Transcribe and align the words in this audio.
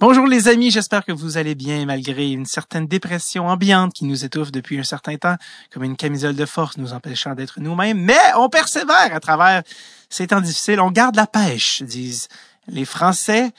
Bonjour 0.00 0.26
les 0.26 0.48
amis, 0.48 0.70
j'espère 0.70 1.04
que 1.04 1.12
vous 1.12 1.36
allez 1.36 1.54
bien 1.54 1.84
malgré 1.84 2.30
une 2.30 2.46
certaine 2.46 2.86
dépression 2.86 3.48
ambiante 3.48 3.92
qui 3.92 4.06
nous 4.06 4.24
étouffe 4.24 4.50
depuis 4.50 4.78
un 4.78 4.82
certain 4.82 5.18
temps, 5.18 5.36
comme 5.70 5.84
une 5.84 5.94
camisole 5.94 6.34
de 6.34 6.46
force 6.46 6.78
nous 6.78 6.94
empêchant 6.94 7.34
d'être 7.34 7.60
nous-mêmes, 7.60 8.00
mais 8.00 8.16
on 8.38 8.48
persévère 8.48 9.14
à 9.14 9.20
travers 9.20 9.62
ces 10.08 10.28
temps 10.28 10.40
difficiles, 10.40 10.80
on 10.80 10.90
garde 10.90 11.16
la 11.16 11.26
pêche, 11.26 11.82
disent 11.82 12.28
les 12.66 12.86
Français. 12.86 13.50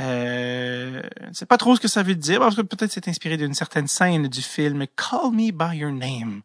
Euh, 0.00 1.00
c'est 1.32 1.46
pas 1.46 1.58
trop 1.58 1.76
ce 1.76 1.80
que 1.80 1.86
ça 1.86 2.02
veut 2.02 2.16
dire, 2.16 2.40
parce 2.40 2.56
que 2.56 2.62
peut-être 2.62 2.90
c'est 2.90 3.06
inspiré 3.06 3.36
d'une 3.36 3.54
certaine 3.54 3.86
scène 3.86 4.26
du 4.26 4.42
film 4.42 4.84
Call 4.96 5.30
Me 5.30 5.52
By 5.52 5.76
Your 5.76 5.92
Name, 5.92 6.42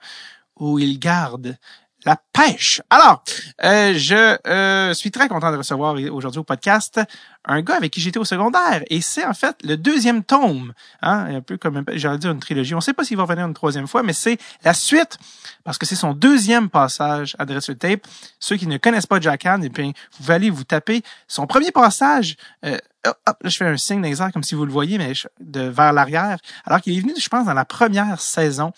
où 0.60 0.78
il 0.78 1.00
garde 1.00 1.58
la 2.06 2.18
pêche. 2.34 2.82
Alors, 2.90 3.24
euh, 3.64 3.94
je 3.96 4.38
euh, 4.48 4.94
suis 4.94 5.12
très 5.12 5.28
content 5.28 5.52
de 5.52 5.58
recevoir 5.58 5.96
aujourd'hui 6.12 6.40
au 6.40 6.44
podcast 6.44 7.00
un 7.46 7.62
gars 7.62 7.76
avec 7.76 7.92
qui 7.92 8.02
j'étais 8.02 8.20
au 8.20 8.26
secondaire. 8.26 8.84
Et 8.90 9.02
c'est 9.02 9.26
en 9.26 9.34
fait 9.34 9.56
le 9.64 9.76
deuxième 9.76 10.24
tome, 10.24 10.74
hein, 11.02 11.36
un 11.36 11.42
peu 11.42 11.58
comme, 11.58 11.84
j'allais 11.94 12.18
dire 12.18 12.32
une 12.32 12.40
trilogie. 12.40 12.74
On 12.74 12.78
ne 12.78 12.82
sait 12.82 12.94
pas 12.94 13.04
s'il 13.04 13.18
va 13.18 13.24
revenir 13.24 13.46
une 13.46 13.54
troisième 13.54 13.88
fois, 13.88 14.04
mais 14.04 14.14
c'est 14.14 14.38
la 14.64 14.74
suite, 14.74 15.18
parce 15.64 15.78
que 15.78 15.86
c'est 15.86 15.96
son 15.96 16.14
deuxième 16.14 16.70
passage 16.70 17.36
à 17.40 17.46
Dress 17.46 17.72
Tape. 17.80 18.02
Ceux 18.40 18.56
qui 18.56 18.68
ne 18.68 18.78
connaissent 18.78 19.08
pas 19.08 19.20
Jack 19.20 19.46
Han, 19.46 19.62
et 19.62 19.70
puis 19.70 19.94
vous 20.20 20.32
allez 20.32 20.50
vous 20.50 20.64
taper 20.64 21.02
son 21.28 21.48
premier 21.48 21.72
passage. 21.72 22.38
Euh, 22.66 22.78
hop, 23.06 23.38
là, 23.42 23.50
je 23.50 23.58
fais 23.58 23.66
un 23.66 23.78
signe 23.78 24.02
d'exemple 24.02 24.32
comme 24.32 24.44
si 24.44 24.56
vous 24.56 24.66
le 24.66 24.72
voyez, 24.72 24.98
mais 24.98 25.14
de 25.42 25.62
vers 25.62 25.92
l'arrière. 25.92 26.38
Alors 26.66 26.82
qu'il 26.82 26.98
est 26.98 27.02
venu, 27.02 27.14
je 27.18 27.30
pense, 27.30 27.46
dans 27.46 27.54
la 27.54 27.66
première 27.66 28.20
saison. 28.20 28.72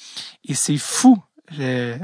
Et 0.45 0.55
c'est 0.55 0.77
fou 0.77 1.21
le, 1.58 1.98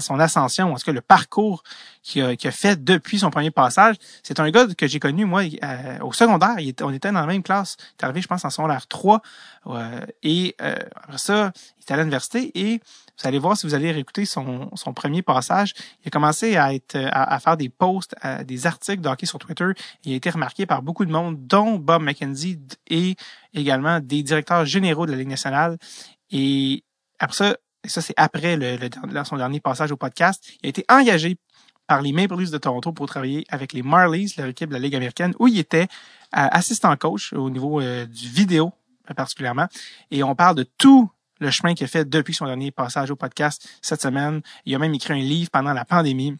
son 0.00 0.20
ascension, 0.20 0.72
en 0.72 0.76
tout 0.76 0.84
cas 0.84 0.92
le 0.92 1.00
parcours 1.00 1.62
qu'il 2.02 2.22
a, 2.22 2.28
a, 2.28 2.50
fait 2.50 2.82
depuis 2.82 3.18
son 3.18 3.30
premier 3.30 3.50
passage. 3.50 3.96
C'est 4.22 4.40
un 4.40 4.50
gars 4.50 4.66
que 4.76 4.86
j'ai 4.86 5.00
connu, 5.00 5.24
moi, 5.24 5.42
euh, 5.42 5.98
au 6.00 6.12
secondaire. 6.12 6.58
Il 6.58 6.74
on 6.82 6.92
était 6.92 7.10
dans 7.10 7.20
la 7.20 7.26
même 7.26 7.42
classe. 7.42 7.76
Il 7.80 8.02
est 8.02 8.04
arrivé, 8.04 8.20
je 8.20 8.28
pense, 8.28 8.44
en 8.44 8.50
secondaire 8.50 8.86
3. 8.86 9.22
Euh, 9.66 10.00
et 10.22 10.54
euh, 10.60 10.76
après 11.02 11.18
ça, 11.18 11.52
il 11.78 11.82
est 11.82 11.92
à 11.92 11.96
l'université 11.96 12.52
et 12.54 12.80
vous 13.18 13.26
allez 13.26 13.38
voir 13.38 13.56
si 13.56 13.66
vous 13.66 13.74
allez 13.74 13.90
réécouter 13.90 14.24
son, 14.24 14.70
son 14.74 14.92
premier 14.92 15.22
passage. 15.22 15.74
Il 16.04 16.08
a 16.08 16.10
commencé 16.10 16.56
à 16.56 16.74
être 16.74 16.96
à, 17.12 17.38
faire 17.40 17.56
des 17.56 17.70
posts, 17.70 18.14
des 18.44 18.66
articles 18.66 19.00
de 19.00 19.26
sur 19.26 19.38
Twitter. 19.38 19.70
Il 20.04 20.12
a 20.12 20.16
été 20.16 20.28
remarqué 20.28 20.66
par 20.66 20.82
beaucoup 20.82 21.06
de 21.06 21.10
monde, 21.10 21.46
dont 21.46 21.78
Bob 21.78 22.02
McKenzie 22.02 22.60
et 22.88 23.16
également 23.54 24.00
des 24.00 24.22
directeurs 24.22 24.66
généraux 24.66 25.06
de 25.06 25.12
la 25.12 25.16
Ligue 25.16 25.28
nationale. 25.28 25.78
Et 26.30 26.84
après 27.18 27.36
ça, 27.36 27.56
et 27.86 27.88
ça 27.88 28.02
c'est 28.02 28.14
après 28.16 28.56
le, 28.56 28.76
son 29.24 29.36
dernier 29.36 29.60
passage 29.60 29.92
au 29.92 29.96
podcast, 29.96 30.44
il 30.62 30.66
a 30.66 30.68
été 30.68 30.84
engagé 30.88 31.38
par 31.86 32.02
les 32.02 32.12
Maple 32.12 32.36
Leafs 32.36 32.50
de 32.50 32.58
Toronto 32.58 32.92
pour 32.92 33.06
travailler 33.06 33.46
avec 33.48 33.72
les 33.72 33.82
Marlies, 33.82 34.34
leur 34.36 34.48
équipe 34.48 34.68
de 34.68 34.74
la 34.74 34.80
Ligue 34.80 34.96
américaine, 34.96 35.34
où 35.38 35.46
il 35.46 35.56
était 35.56 35.84
euh, 35.84 35.86
assistant 36.32 36.94
coach 36.96 37.32
au 37.32 37.48
niveau 37.48 37.80
euh, 37.80 38.06
du 38.06 38.28
vidéo 38.28 38.72
particulièrement. 39.16 39.68
Et 40.10 40.24
on 40.24 40.34
parle 40.34 40.56
de 40.56 40.64
tout 40.64 41.08
le 41.38 41.50
chemin 41.52 41.74
qu'il 41.74 41.84
a 41.84 41.88
fait 41.88 42.08
depuis 42.08 42.34
son 42.34 42.46
dernier 42.46 42.72
passage 42.72 43.12
au 43.12 43.16
podcast 43.16 43.68
cette 43.80 44.02
semaine. 44.02 44.40
Il 44.64 44.74
a 44.74 44.80
même 44.80 44.94
écrit 44.94 45.14
un 45.14 45.22
livre 45.22 45.50
pendant 45.50 45.72
la 45.72 45.84
pandémie. 45.84 46.36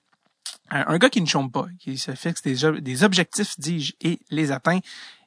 Un, 0.71 0.99
gars 0.99 1.11
qui 1.11 1.21
ne 1.21 1.27
chôme 1.27 1.53
pas, 1.53 1.67
qui 1.79 1.97
se 1.97 2.11
fixe 2.17 2.43
des, 2.43 2.81
des 2.81 3.05
objectifs, 3.05 3.55
dis-je, 3.57 3.93
et 4.01 4.19
les 4.31 4.51
atteint 4.51 4.81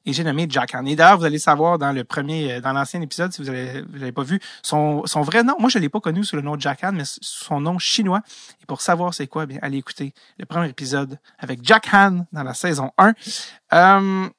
et 0.06 0.14
j'ai 0.14 0.24
nommé 0.24 0.48
Jack 0.50 0.76
Han. 0.76 0.86
Et 0.86 0.96
d'ailleurs, 0.96 1.18
vous 1.18 1.26
allez 1.26 1.40
savoir 1.40 1.78
dans 1.78 1.92
le 1.92 2.04
premier, 2.04 2.54
euh, 2.54 2.62
dans 2.62 2.74
l'ancien 2.74 3.02
épisode, 3.02 3.32
si 3.32 3.42
vous 3.42 3.50
avez, 3.50 3.82
vous 3.82 4.12
pas 4.12 4.24
vu, 4.24 4.40
son, 4.62 5.06
son 5.06 5.22
vrai 5.22 5.44
nom. 5.44 5.56
Moi, 5.60 5.70
je 5.70 5.80
l'ai 5.80 5.90
pas 5.90 6.00
connu 6.00 6.24
sous 6.24 6.36
le 6.36 6.42
nom 6.42 6.56
de 6.56 6.62
Jack 6.62 6.84
Han, 6.84 6.94
mais 6.94 7.04
son 7.06 7.62
nom 7.62 7.78
chinois. 7.80 8.22
Et 8.62 8.66
pour 8.66 8.82
savoir 8.82 9.14
c'est 9.14 9.28
quoi, 9.28 9.46
bien, 9.46 9.60
allez 9.62 9.78
écouter 9.78 10.14
le 10.38 10.46
premier 10.46 10.70
épisode 10.70 11.20
avec 11.38 11.60
Jack 11.64 11.90
Han 11.94 12.26
dans 12.32 12.44
la 12.44 12.54
saison 12.54 12.92
1. 12.98 13.14
Euh, 13.74 14.30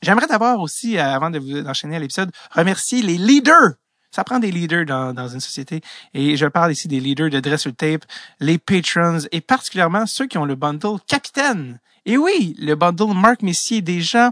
J'aimerais 0.00 0.28
d'abord 0.28 0.60
aussi, 0.60 0.96
euh, 0.96 1.02
avant 1.02 1.30
de 1.30 1.40
vous 1.40 1.66
enchaîner 1.66 1.96
à 1.96 1.98
l'épisode, 1.98 2.30
remercier 2.52 3.02
les 3.02 3.18
leaders 3.18 3.74
ça 4.10 4.24
prend 4.24 4.38
des 4.38 4.50
leaders 4.50 4.86
dans, 4.86 5.12
dans 5.12 5.28
une 5.28 5.40
société. 5.40 5.82
Et 6.14 6.36
je 6.36 6.46
parle 6.46 6.72
ici 6.72 6.88
des 6.88 6.98
leaders 6.98 7.28
de 7.28 7.40
Dress 7.40 7.68
Tape, 7.76 8.04
les 8.40 8.58
patrons 8.58 9.18
et 9.32 9.42
particulièrement 9.42 10.06
ceux 10.06 10.26
qui 10.26 10.38
ont 10.38 10.46
le 10.46 10.54
bundle 10.54 10.98
Capitaine. 11.06 11.78
Et 12.08 12.16
oui, 12.16 12.56
le 12.58 12.74
bundle 12.74 13.12
Marc 13.14 13.42
Messier, 13.42 13.82
des 13.82 14.00
gens 14.00 14.30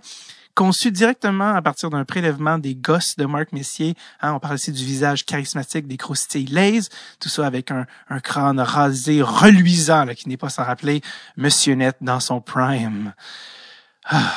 conçu 0.54 0.90
directement 0.90 1.54
à 1.54 1.60
partir 1.60 1.90
d'un 1.90 2.06
prélèvement 2.06 2.56
des 2.56 2.74
gosses 2.74 3.16
de 3.16 3.26
Marc 3.26 3.52
Messier. 3.52 3.94
Hein, 4.22 4.32
on 4.32 4.40
parle 4.40 4.54
ici 4.54 4.72
du 4.72 4.82
visage 4.82 5.26
charismatique 5.26 5.86
des 5.86 5.98
croustilles 5.98 6.46
Lays, 6.46 6.88
tout 7.20 7.28
ça 7.28 7.46
avec 7.46 7.70
un, 7.70 7.84
un 8.08 8.20
crâne 8.20 8.60
rasé 8.60 9.20
reluisant, 9.20 10.06
là, 10.06 10.14
qui 10.14 10.26
n'est 10.30 10.38
pas 10.38 10.48
sans 10.48 10.64
rappeler 10.64 11.02
Monsieur 11.36 11.74
Net 11.74 11.98
dans 12.00 12.18
son 12.18 12.40
prime. 12.40 13.12
Ah. 14.06 14.32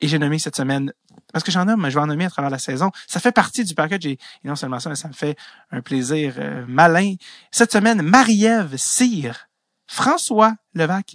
Et 0.00 0.08
j'ai 0.08 0.18
nommé 0.18 0.40
cette 0.40 0.56
semaine, 0.56 0.92
parce 1.32 1.44
que 1.44 1.52
j'en 1.52 1.66
nomme, 1.66 1.82
mais 1.82 1.92
je 1.92 1.94
vais 1.94 2.02
en 2.02 2.08
nommer 2.08 2.24
à 2.24 2.30
travers 2.30 2.50
la 2.50 2.58
saison. 2.58 2.90
Ça 3.06 3.20
fait 3.20 3.30
partie 3.30 3.62
du 3.62 3.76
package 3.76 4.06
et, 4.06 4.18
non 4.42 4.56
seulement 4.56 4.80
ça, 4.80 4.90
mais 4.90 4.96
ça 4.96 5.06
me 5.06 5.12
fait 5.12 5.36
un 5.70 5.82
plaisir 5.82 6.34
euh, 6.38 6.64
malin. 6.66 7.14
Cette 7.52 7.70
semaine, 7.70 8.02
Marie-Ève 8.02 8.74
Cyr, 8.76 9.46
François 9.86 10.54
Levac, 10.74 11.14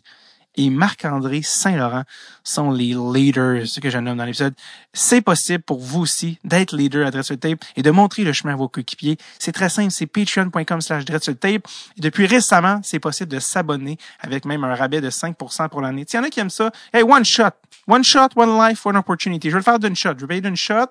et 0.56 0.70
Marc-André 0.70 1.42
Saint-Laurent 1.44 2.04
sont 2.44 2.72
les 2.72 2.96
leaders 2.96 3.64
que 3.82 3.90
je 3.90 3.98
nomme 3.98 4.18
dans 4.18 4.26
l'épisode. 4.26 4.54
C'est 4.94 5.22
possible 5.22 5.64
pour 5.64 5.80
vous 5.80 6.02
aussi 6.02 6.40
d'être 6.44 6.76
leader 6.76 7.08
à 7.08 7.12
Tape 7.12 7.64
et 7.76 7.82
de 7.82 7.92
montrer 7.92 8.24
le 8.24 8.34
chemin 8.34 8.54
à 8.54 8.56
vos 8.56 8.68
coéquipiers. 8.68 9.18
C'est 9.38 9.52
très 9.52 9.70
simple, 9.70 9.92
c'est 9.92 10.08
patreon.com 10.08 10.82
slash 10.82 11.06
Tape. 11.06 11.68
Depuis 11.98 12.26
récemment, 12.26 12.80
c'est 12.84 13.00
possible 13.00 13.32
de 13.32 13.40
s'abonner 13.40 13.98
avec 14.20 14.46
même 14.46 14.64
un 14.64 14.76
rabais 14.76 15.02
de 15.02 15.10
5% 15.10 15.70
pour 15.70 15.82
l'année. 15.82 16.06
Il 16.12 16.16
y 16.16 16.20
en 16.20 16.24
a 16.24 16.30
qui 16.30 16.40
aiment 16.40 16.50
ça. 16.50 16.72
Hey, 16.94 17.04
one 17.04 17.24
shot. 17.24 17.52
One 17.88 18.04
shot, 18.04 18.30
one 18.36 18.56
life, 18.58 18.86
one 18.86 18.98
opportunity. 18.98 19.50
Je 19.50 19.56
vais 19.56 19.60
le 19.60 19.64
faire 19.64 19.80
d'une 19.80 19.96
shot. 19.96 20.14
Je 20.16 20.22
vais 20.22 20.28
payer 20.28 20.42
d'une 20.42 20.56
shot. 20.56 20.88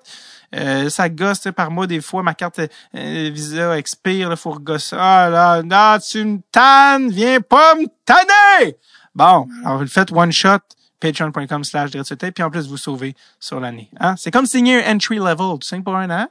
Euh, 0.55 0.89
ça 0.89 1.07
gosse 1.09 1.47
par 1.55 1.71
mois 1.71 1.87
des 1.87 2.01
fois. 2.01 2.23
Ma 2.23 2.33
carte 2.33 2.59
euh, 2.59 3.29
Visa 3.33 3.77
expire. 3.77 4.31
Il 4.31 4.37
faut 4.37 4.51
regosser. 4.51 4.95
Ah 4.99 5.29
là, 5.29 5.61
là, 5.61 5.99
tu 5.99 6.23
me 6.25 6.39
tannes. 6.51 7.09
Viens 7.11 7.39
pas 7.39 7.75
me 7.75 7.85
tanner! 8.05 8.75
Bon, 9.19 9.49
alors 9.65 9.75
vous 9.75 9.83
le 9.83 9.89
faites 9.89 10.13
one 10.13 10.31
shot, 10.31 10.59
patreon.com 11.01 11.65
slash 11.65 11.91
puis 11.91 12.41
en 12.41 12.49
plus 12.49 12.69
vous 12.69 12.77
sauvez 12.77 13.17
sur 13.37 13.59
l'année. 13.59 13.91
Hein? 13.99 14.15
C'est 14.15 14.31
comme 14.31 14.45
signer 14.45 14.81
un 14.85 14.95
entry 14.95 15.17
level, 15.17 15.59
tu 15.59 15.67
signes 15.67 15.83
pour 15.83 15.97
un 15.97 16.09
an, 16.09 16.29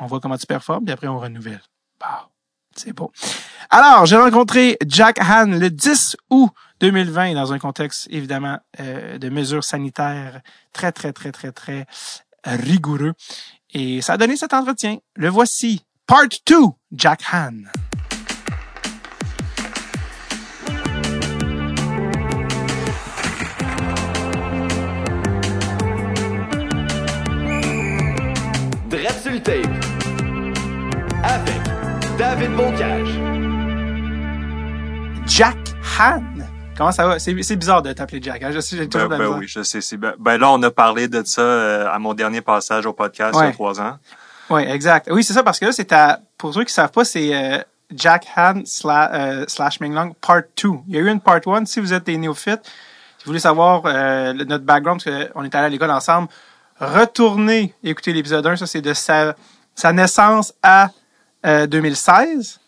on 0.00 0.06
voit 0.06 0.18
comment 0.18 0.36
tu 0.36 0.46
performes, 0.46 0.84
puis 0.84 0.92
après 0.92 1.06
on 1.06 1.20
renouvelle. 1.20 1.62
Bon, 2.00 2.26
c'est 2.74 2.92
beau. 2.92 3.12
Alors, 3.70 4.04
j'ai 4.06 4.16
rencontré 4.16 4.78
Jack 4.84 5.20
Han 5.20 5.46
le 5.46 5.70
10 5.70 6.16
août 6.30 6.50
2020 6.80 7.34
dans 7.34 7.52
un 7.52 7.60
contexte 7.60 8.08
évidemment 8.10 8.58
euh, 8.80 9.18
de 9.18 9.28
mesures 9.28 9.62
sanitaires 9.62 10.40
très, 10.72 10.90
très, 10.90 11.12
très, 11.12 11.30
très, 11.30 11.52
très 11.52 11.86
rigoureux. 12.44 13.12
Et 13.72 14.02
ça 14.02 14.14
a 14.14 14.16
donné 14.16 14.36
cet 14.36 14.54
entretien. 14.54 14.98
Le 15.14 15.28
voici. 15.28 15.84
Part 16.04 16.26
2, 16.48 16.56
Jack 16.90 17.22
Han. 17.32 17.62
Avec 31.22 31.62
David 32.18 32.50
Bocage. 32.56 33.08
Jack 35.24 35.56
Han. 36.00 36.22
Comment 36.76 36.90
ça 36.90 37.06
va? 37.06 37.18
C'est, 37.20 37.32
bizarre 37.34 37.82
de 37.82 37.92
t'appeler 37.92 38.20
Jack. 38.20 38.42
Hein? 38.42 38.50
Je 38.52 38.58
sais, 38.58 38.76
j'ai 38.76 38.88
toujours 38.88 39.08
ben, 39.08 39.18
ben 39.18 39.28
oui, 39.38 39.46
je 39.46 39.62
sais. 39.62 39.96
Ben, 39.96 40.14
ben, 40.18 40.36
là, 40.36 40.50
on 40.50 40.60
a 40.64 40.70
parlé 40.72 41.06
de 41.06 41.22
ça 41.24 41.42
euh, 41.42 41.88
à 41.88 42.00
mon 42.00 42.14
dernier 42.14 42.40
passage 42.40 42.86
au 42.86 42.92
podcast 42.92 43.36
il 43.40 43.44
y 43.44 43.48
a 43.48 43.52
trois 43.52 43.80
ans. 43.80 43.98
Oui, 44.48 44.62
exact. 44.62 45.08
Oui, 45.12 45.22
c'est 45.22 45.32
ça, 45.32 45.44
parce 45.44 45.60
que 45.60 45.66
là, 45.66 45.72
c'est 45.72 45.92
à, 45.92 46.18
pour 46.36 46.52
ceux 46.52 46.64
qui 46.64 46.72
savent 46.72 46.90
pas, 46.90 47.04
c'est 47.04 47.32
euh, 47.32 47.58
Jack 47.94 48.26
Han 48.36 48.62
slash, 48.64 49.10
euh, 49.12 49.44
slash 49.46 49.78
Minglong 49.78 50.12
Part 50.20 50.42
2. 50.60 50.70
Il 50.88 50.94
y 50.94 50.98
a 50.98 51.02
eu 51.02 51.08
une 51.08 51.20
Part 51.20 51.46
1. 51.46 51.66
Si 51.66 51.78
vous 51.78 51.92
êtes 51.92 52.04
des 52.04 52.16
néophytes, 52.16 52.64
si 53.18 53.24
vous 53.26 53.30
voulez 53.30 53.38
savoir 53.38 53.84
notre 54.34 54.64
background, 54.64 55.00
parce 55.04 55.30
qu'on 55.30 55.44
est 55.44 55.54
allé 55.54 55.66
à 55.66 55.68
l'école 55.68 55.90
ensemble, 55.92 56.28
retournez 56.80 57.74
écouter 57.84 58.12
l'épisode 58.12 58.46
1. 58.46 58.56
Ça, 58.56 58.66
c'est 58.66 58.80
de 58.80 58.94
sa, 58.94 59.36
sa 59.74 59.92
naissance 59.92 60.52
à 60.62 60.90
2016. 61.44 62.58
Euh, 62.58 62.60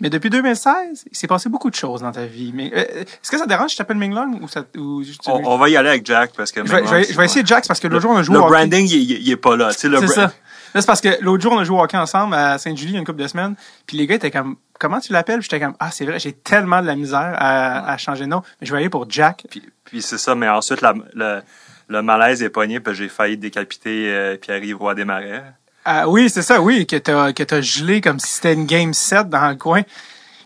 mais 0.00 0.08
depuis 0.08 0.30
2016, 0.30 1.04
il 1.10 1.16
s'est 1.16 1.26
passé 1.26 1.50
beaucoup 1.50 1.68
de 1.68 1.74
choses 1.74 2.00
dans 2.00 2.10
ta 2.10 2.24
vie. 2.24 2.52
Mais 2.54 2.72
euh, 2.74 3.02
est-ce 3.02 3.30
que 3.30 3.36
ça 3.36 3.46
dérange 3.46 3.70
si 3.70 3.74
je 3.74 3.78
t'appelle 3.78 3.98
Minglong 3.98 4.40
ou 4.42 4.48
ça 4.48 4.64
ou 4.76 5.02
on, 5.26 5.58
va 5.58 5.68
y 5.68 5.76
aller 5.76 5.90
avec 5.90 6.06
Jack 6.06 6.32
parce 6.34 6.52
que 6.52 6.64
je 6.64 6.72
vais, 6.72 7.04
je 7.04 7.16
vais, 7.16 7.24
essayer 7.26 7.44
Jack 7.44 7.66
parce 7.68 7.80
que 7.80 7.86
l'autre 7.86 8.02
jour 8.02 8.12
on 8.12 8.16
a 8.16 8.22
joué 8.22 8.36
le 8.36 8.40
branding 8.40 8.86
il, 8.88 9.10
il, 9.10 9.30
est 9.30 9.36
pas 9.36 9.56
là. 9.56 9.72
C'est 9.72 9.90
ça. 10.06 10.32
C'est 10.74 10.86
parce 10.86 11.02
que 11.02 11.22
l'autre 11.22 11.42
jour 11.42 11.52
on 11.52 11.58
a 11.58 11.64
joué 11.64 11.76
au 11.76 11.82
hockey 11.82 11.98
ensemble 11.98 12.34
à 12.34 12.56
Sainte-Julie 12.56 12.92
il 12.92 12.94
y 12.94 12.96
a 12.96 13.00
une 13.00 13.04
couple 13.04 13.20
de 13.20 13.26
semaines. 13.26 13.56
Puis 13.86 13.98
les 13.98 14.06
gars 14.06 14.14
étaient 14.14 14.30
comme 14.30 14.56
comment 14.78 15.00
tu 15.00 15.12
l'appelles? 15.12 15.42
J'étais 15.42 15.60
comme 15.60 15.74
ah 15.78 15.90
c'est 15.90 16.06
vrai 16.06 16.18
j'ai 16.18 16.32
tellement 16.32 16.80
de 16.80 16.86
la 16.86 16.96
misère 16.96 17.34
à, 17.36 17.92
à, 17.92 17.98
changer 17.98 18.24
de 18.24 18.30
nom. 18.30 18.42
Mais 18.60 18.66
je 18.66 18.72
vais 18.72 18.78
aller 18.78 18.88
pour 18.88 19.04
Jack. 19.10 19.44
Puis, 19.50 19.62
puis 19.84 20.00
c'est 20.00 20.18
ça. 20.18 20.34
Mais 20.34 20.48
ensuite 20.48 20.80
la, 20.80 21.42
le 21.90 22.02
malaise 22.02 22.42
est 22.42 22.48
pogné 22.50 22.80
parce 22.80 22.96
que 22.96 23.02
j'ai 23.02 23.08
failli 23.08 23.36
décapiter 23.36 24.10
euh, 24.14 24.36
Pierre-Yves 24.36 24.76
Roy 24.78 24.94
Desmarais. 24.94 25.42
Ah 25.84 26.08
oui, 26.08 26.30
c'est 26.30 26.42
ça, 26.42 26.60
oui, 26.60 26.86
que 26.86 26.96
t'as 26.96 27.32
que 27.32 27.42
t'as 27.42 27.60
gelé 27.60 28.00
comme 28.00 28.20
si 28.20 28.28
c'était 28.32 28.54
une 28.54 28.64
game 28.66 28.94
set 28.94 29.28
dans 29.28 29.48
le 29.48 29.56
coin. 29.56 29.82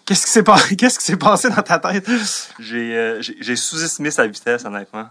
Qu'est-ce 0.06 0.24
qui 0.26 0.32
s'est 0.32 0.42
passé 0.42 0.74
Qu'est-ce 0.78 0.98
qui 0.98 1.04
s'est 1.04 1.16
passé 1.16 1.50
dans 1.50 1.62
ta 1.62 1.78
tête? 1.78 2.08
J'ai 2.58 2.96
euh, 2.96 3.20
j'ai 3.20 3.56
sous-estimé 3.56 4.10
sa 4.10 4.26
vitesse 4.26 4.64
honnêtement. 4.64 5.06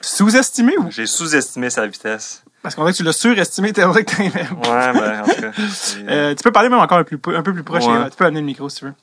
Sous-estimé 0.00 0.76
ou? 0.78 0.90
J'ai 0.90 1.06
sous-estimé 1.06 1.70
sa 1.70 1.86
vitesse. 1.86 2.42
Parce 2.62 2.74
qu'on 2.74 2.82
dirait 2.82 2.92
que 2.92 2.98
tu 2.98 3.02
l'as 3.04 3.12
surestimé, 3.12 3.72
t'es 3.72 3.82
vrai 3.82 4.04
que 4.04 4.14
t'as- 4.14 4.22
Ouais, 4.22 4.92
ben, 4.92 5.22
en 5.22 5.24
tout 5.24 5.40
cas. 5.40 5.52
Euh, 6.08 6.34
tu 6.34 6.42
peux 6.42 6.50
parler 6.52 6.68
même 6.68 6.80
encore 6.80 6.98
un, 6.98 7.04
plus, 7.04 7.18
un 7.34 7.42
peu 7.42 7.52
plus 7.54 7.62
proche. 7.62 7.84
Ouais. 7.86 8.10
Tu 8.10 8.16
peux 8.16 8.24
amener 8.26 8.40
le 8.40 8.46
micro 8.46 8.68
si 8.68 8.80
tu 8.80 8.84
veux. 8.86 8.94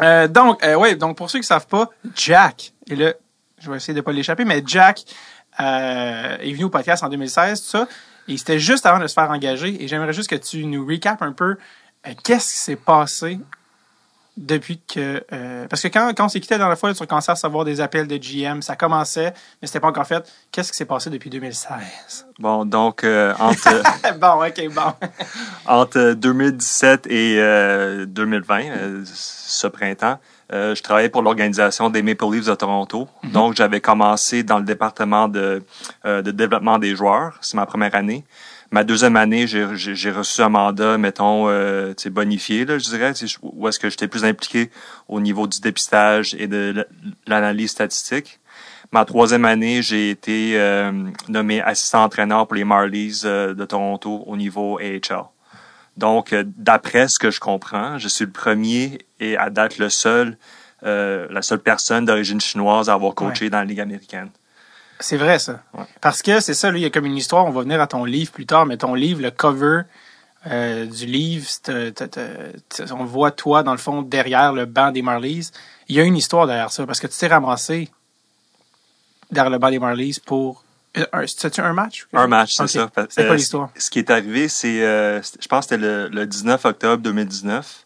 Euh, 0.00 0.26
donc, 0.28 0.62
euh, 0.64 0.74
ouais, 0.74 0.94
donc 0.96 1.16
pour 1.16 1.30
ceux 1.30 1.38
qui 1.38 1.46
savent 1.46 1.66
pas, 1.66 1.90
Jack, 2.14 2.72
et 2.88 2.96
là, 2.96 3.12
je 3.60 3.70
vais 3.70 3.76
essayer 3.76 3.94
de 3.94 4.00
pas 4.00 4.12
l'échapper, 4.12 4.44
mais 4.44 4.62
Jack 4.66 5.04
euh, 5.60 6.36
est 6.38 6.52
venu 6.52 6.64
au 6.64 6.70
podcast 6.70 7.02
en 7.02 7.08
2016, 7.08 7.60
tout 7.60 7.68
ça, 7.68 7.88
et 8.26 8.36
c'était 8.36 8.58
juste 8.58 8.86
avant 8.86 8.98
de 8.98 9.06
se 9.06 9.14
faire 9.14 9.30
engager, 9.30 9.82
et 9.82 9.88
j'aimerais 9.88 10.12
juste 10.12 10.30
que 10.30 10.36
tu 10.36 10.64
nous 10.66 10.86
recapes 10.86 11.22
un 11.22 11.32
peu 11.32 11.56
euh, 12.06 12.10
qu'est-ce 12.22 12.52
qui 12.52 12.58
s'est 12.58 12.76
passé 12.76 13.40
depuis 14.38 14.80
que... 14.80 15.24
euh, 15.32 15.66
parce 15.68 15.82
que 15.82 15.88
quand, 15.88 16.12
quand 16.16 16.26
on 16.26 16.28
s'est 16.28 16.40
quitté 16.40 16.58
dans 16.58 16.68
la 16.68 16.76
fois, 16.76 16.94
tu 16.94 17.06
commençais 17.06 17.30
à 17.30 17.34
recevoir 17.34 17.64
des 17.64 17.80
appels 17.80 18.06
de 18.06 18.16
GM, 18.16 18.62
ça 18.62 18.76
commençait, 18.76 19.34
mais 19.60 19.66
c'était 19.66 19.80
pas 19.80 19.88
encore 19.88 20.06
fait. 20.06 20.24
Qu'est-ce 20.52 20.70
qui 20.70 20.78
s'est 20.78 20.84
passé 20.84 21.10
depuis 21.10 21.28
2016? 21.28 22.26
Bon, 22.38 22.64
donc, 22.64 23.04
euh, 23.04 23.34
entre, 23.38 23.82
bon, 24.18 24.46
ok, 24.46 24.74
bon. 24.74 25.08
entre 25.66 26.12
2017 26.12 27.06
et 27.08 27.36
euh, 27.38 28.06
2020, 28.06 28.62
euh, 28.62 29.02
ce 29.04 29.66
printemps, 29.66 30.18
euh, 30.52 30.74
je 30.74 30.82
travaillais 30.82 31.08
pour 31.08 31.22
l'organisation 31.22 31.90
des 31.90 32.02
Maple 32.02 32.24
Leafs 32.32 32.46
de 32.46 32.54
Toronto. 32.54 33.08
Donc, 33.32 33.54
j'avais 33.56 33.80
commencé 33.80 34.42
dans 34.42 34.58
le 34.58 34.64
département 34.64 35.28
de, 35.28 35.62
euh, 36.06 36.22
de 36.22 36.30
développement 36.30 36.78
des 36.78 36.96
joueurs. 36.96 37.36
C'est 37.40 37.56
ma 37.56 37.66
première 37.66 37.94
année. 37.94 38.24
Ma 38.70 38.84
deuxième 38.84 39.16
année, 39.16 39.46
j'ai 39.46 39.66
j'ai- 39.76 39.94
j'ai 39.94 40.10
reçu 40.10 40.42
un 40.42 40.50
mandat, 40.50 40.98
mettons, 40.98 41.48
euh, 41.48 41.94
bonifié, 42.10 42.64
là, 42.66 42.78
je 42.78 42.84
dirais, 42.84 43.12
où 43.42 43.66
est-ce 43.68 43.78
que 43.78 43.88
j'étais 43.88 44.08
plus 44.08 44.24
impliqué 44.26 44.70
au 45.08 45.20
niveau 45.20 45.46
du 45.46 45.60
dépistage 45.60 46.34
et 46.38 46.46
de 46.46 46.86
l'analyse 47.26 47.70
statistique. 47.70 48.40
Ma 48.92 49.04
troisième 49.04 49.44
année, 49.46 49.82
j'ai 49.82 50.10
été 50.10 50.52
euh, 50.58 50.92
nommé 51.28 51.60
assistant 51.62 52.04
entraîneur 52.04 52.46
pour 52.46 52.56
les 52.56 52.64
Marlies 52.64 53.20
euh, 53.24 53.54
de 53.54 53.64
Toronto 53.64 54.22
au 54.26 54.36
niveau 54.36 54.78
AHL. 54.78 55.24
Donc, 55.98 56.32
euh, 56.32 56.44
d'après 56.46 57.08
ce 57.08 57.18
que 57.18 57.30
je 57.30 57.40
comprends, 57.40 57.98
je 57.98 58.06
suis 58.06 58.24
le 58.24 58.30
premier 58.30 59.00
et 59.18 59.36
à 59.36 59.50
date 59.50 59.78
le 59.78 59.90
seul, 59.90 60.38
euh, 60.84 61.26
la 61.30 61.42
seule 61.42 61.58
personne 61.58 62.04
d'origine 62.04 62.40
chinoise 62.40 62.88
à 62.88 62.94
avoir 62.94 63.14
coaché 63.14 63.50
dans 63.50 63.58
la 63.58 63.64
Ligue 63.64 63.80
américaine. 63.80 64.30
C'est 65.00 65.16
vrai, 65.16 65.40
ça. 65.40 65.60
Ouais. 65.74 65.84
Parce 66.00 66.22
que 66.22 66.38
c'est 66.38 66.54
ça, 66.54 66.70
là, 66.70 66.78
il 66.78 66.82
y 66.82 66.86
a 66.86 66.90
comme 66.90 67.04
une 67.04 67.16
histoire, 67.16 67.46
on 67.46 67.50
va 67.50 67.62
venir 67.62 67.80
à 67.80 67.88
ton 67.88 68.04
livre 68.04 68.30
plus 68.30 68.46
tard, 68.46 68.64
mais 68.64 68.76
ton 68.76 68.94
livre, 68.94 69.20
le 69.20 69.32
cover 69.32 69.82
euh, 70.46 70.86
du 70.86 71.06
livre, 71.06 71.48
on 72.92 73.04
voit 73.04 73.32
toi, 73.32 73.64
dans 73.64 73.72
le 73.72 73.78
fond, 73.78 74.02
derrière 74.02 74.52
le 74.52 74.66
banc 74.66 74.92
des 74.92 75.02
Marlies. 75.02 75.50
Il 75.88 75.96
y 75.96 76.00
a 76.00 76.04
une 76.04 76.16
histoire 76.16 76.46
derrière 76.46 76.70
ça, 76.70 76.86
parce 76.86 77.00
que 77.00 77.08
tu 77.08 77.18
t'es 77.18 77.26
ramassé 77.26 77.88
derrière 79.32 79.50
le 79.50 79.58
banc 79.58 79.70
des 79.70 79.80
Marlies 79.80 80.18
pour... 80.24 80.62
euh, 80.98 81.06
Un, 81.12 81.26
c'était 81.26 81.60
un 81.60 81.72
match? 81.72 82.06
Un 82.12 82.26
match, 82.26 82.54
c'est 82.54 82.66
ça. 82.66 82.88
C'est 83.08 83.22
quoi 83.24 83.32
euh, 83.32 83.36
l'histoire? 83.36 83.70
Ce 83.76 83.90
qui 83.90 83.98
est 83.98 84.10
arrivé, 84.10 84.48
c'est, 84.48 84.82
euh, 84.82 85.20
je 85.22 85.48
pense 85.48 85.66
que 85.66 85.74
c'était 85.74 85.82
le, 85.82 86.08
le 86.08 86.26
19 86.26 86.64
octobre 86.64 87.02
2019. 87.02 87.84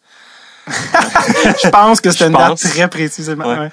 Je 0.68 1.68
pense 1.70 2.00
que 2.00 2.12
c'était 2.12 2.26
une 2.28 2.34
date 2.34 2.56
très 2.56 2.88
précisément. 2.88 3.44
Ouais. 3.46 3.58
ouais. 3.58 3.70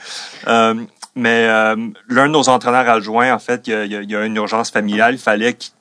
Euh, 0.48 0.74
mais 1.16 1.46
euh, 1.48 1.76
l'un 2.08 2.26
de 2.28 2.32
nos 2.32 2.50
entraîneurs 2.50 2.90
adjoints, 2.90 3.32
en 3.32 3.38
fait, 3.38 3.68
il 3.68 3.74
y 3.74 3.76
a, 3.76 4.02
y 4.02 4.12
y 4.12 4.16
une 4.16 4.36
urgence 4.36 4.72
familiale. 4.72 5.14
Il 5.16 5.20
fallait 5.20 5.54
qu'il 5.54 5.72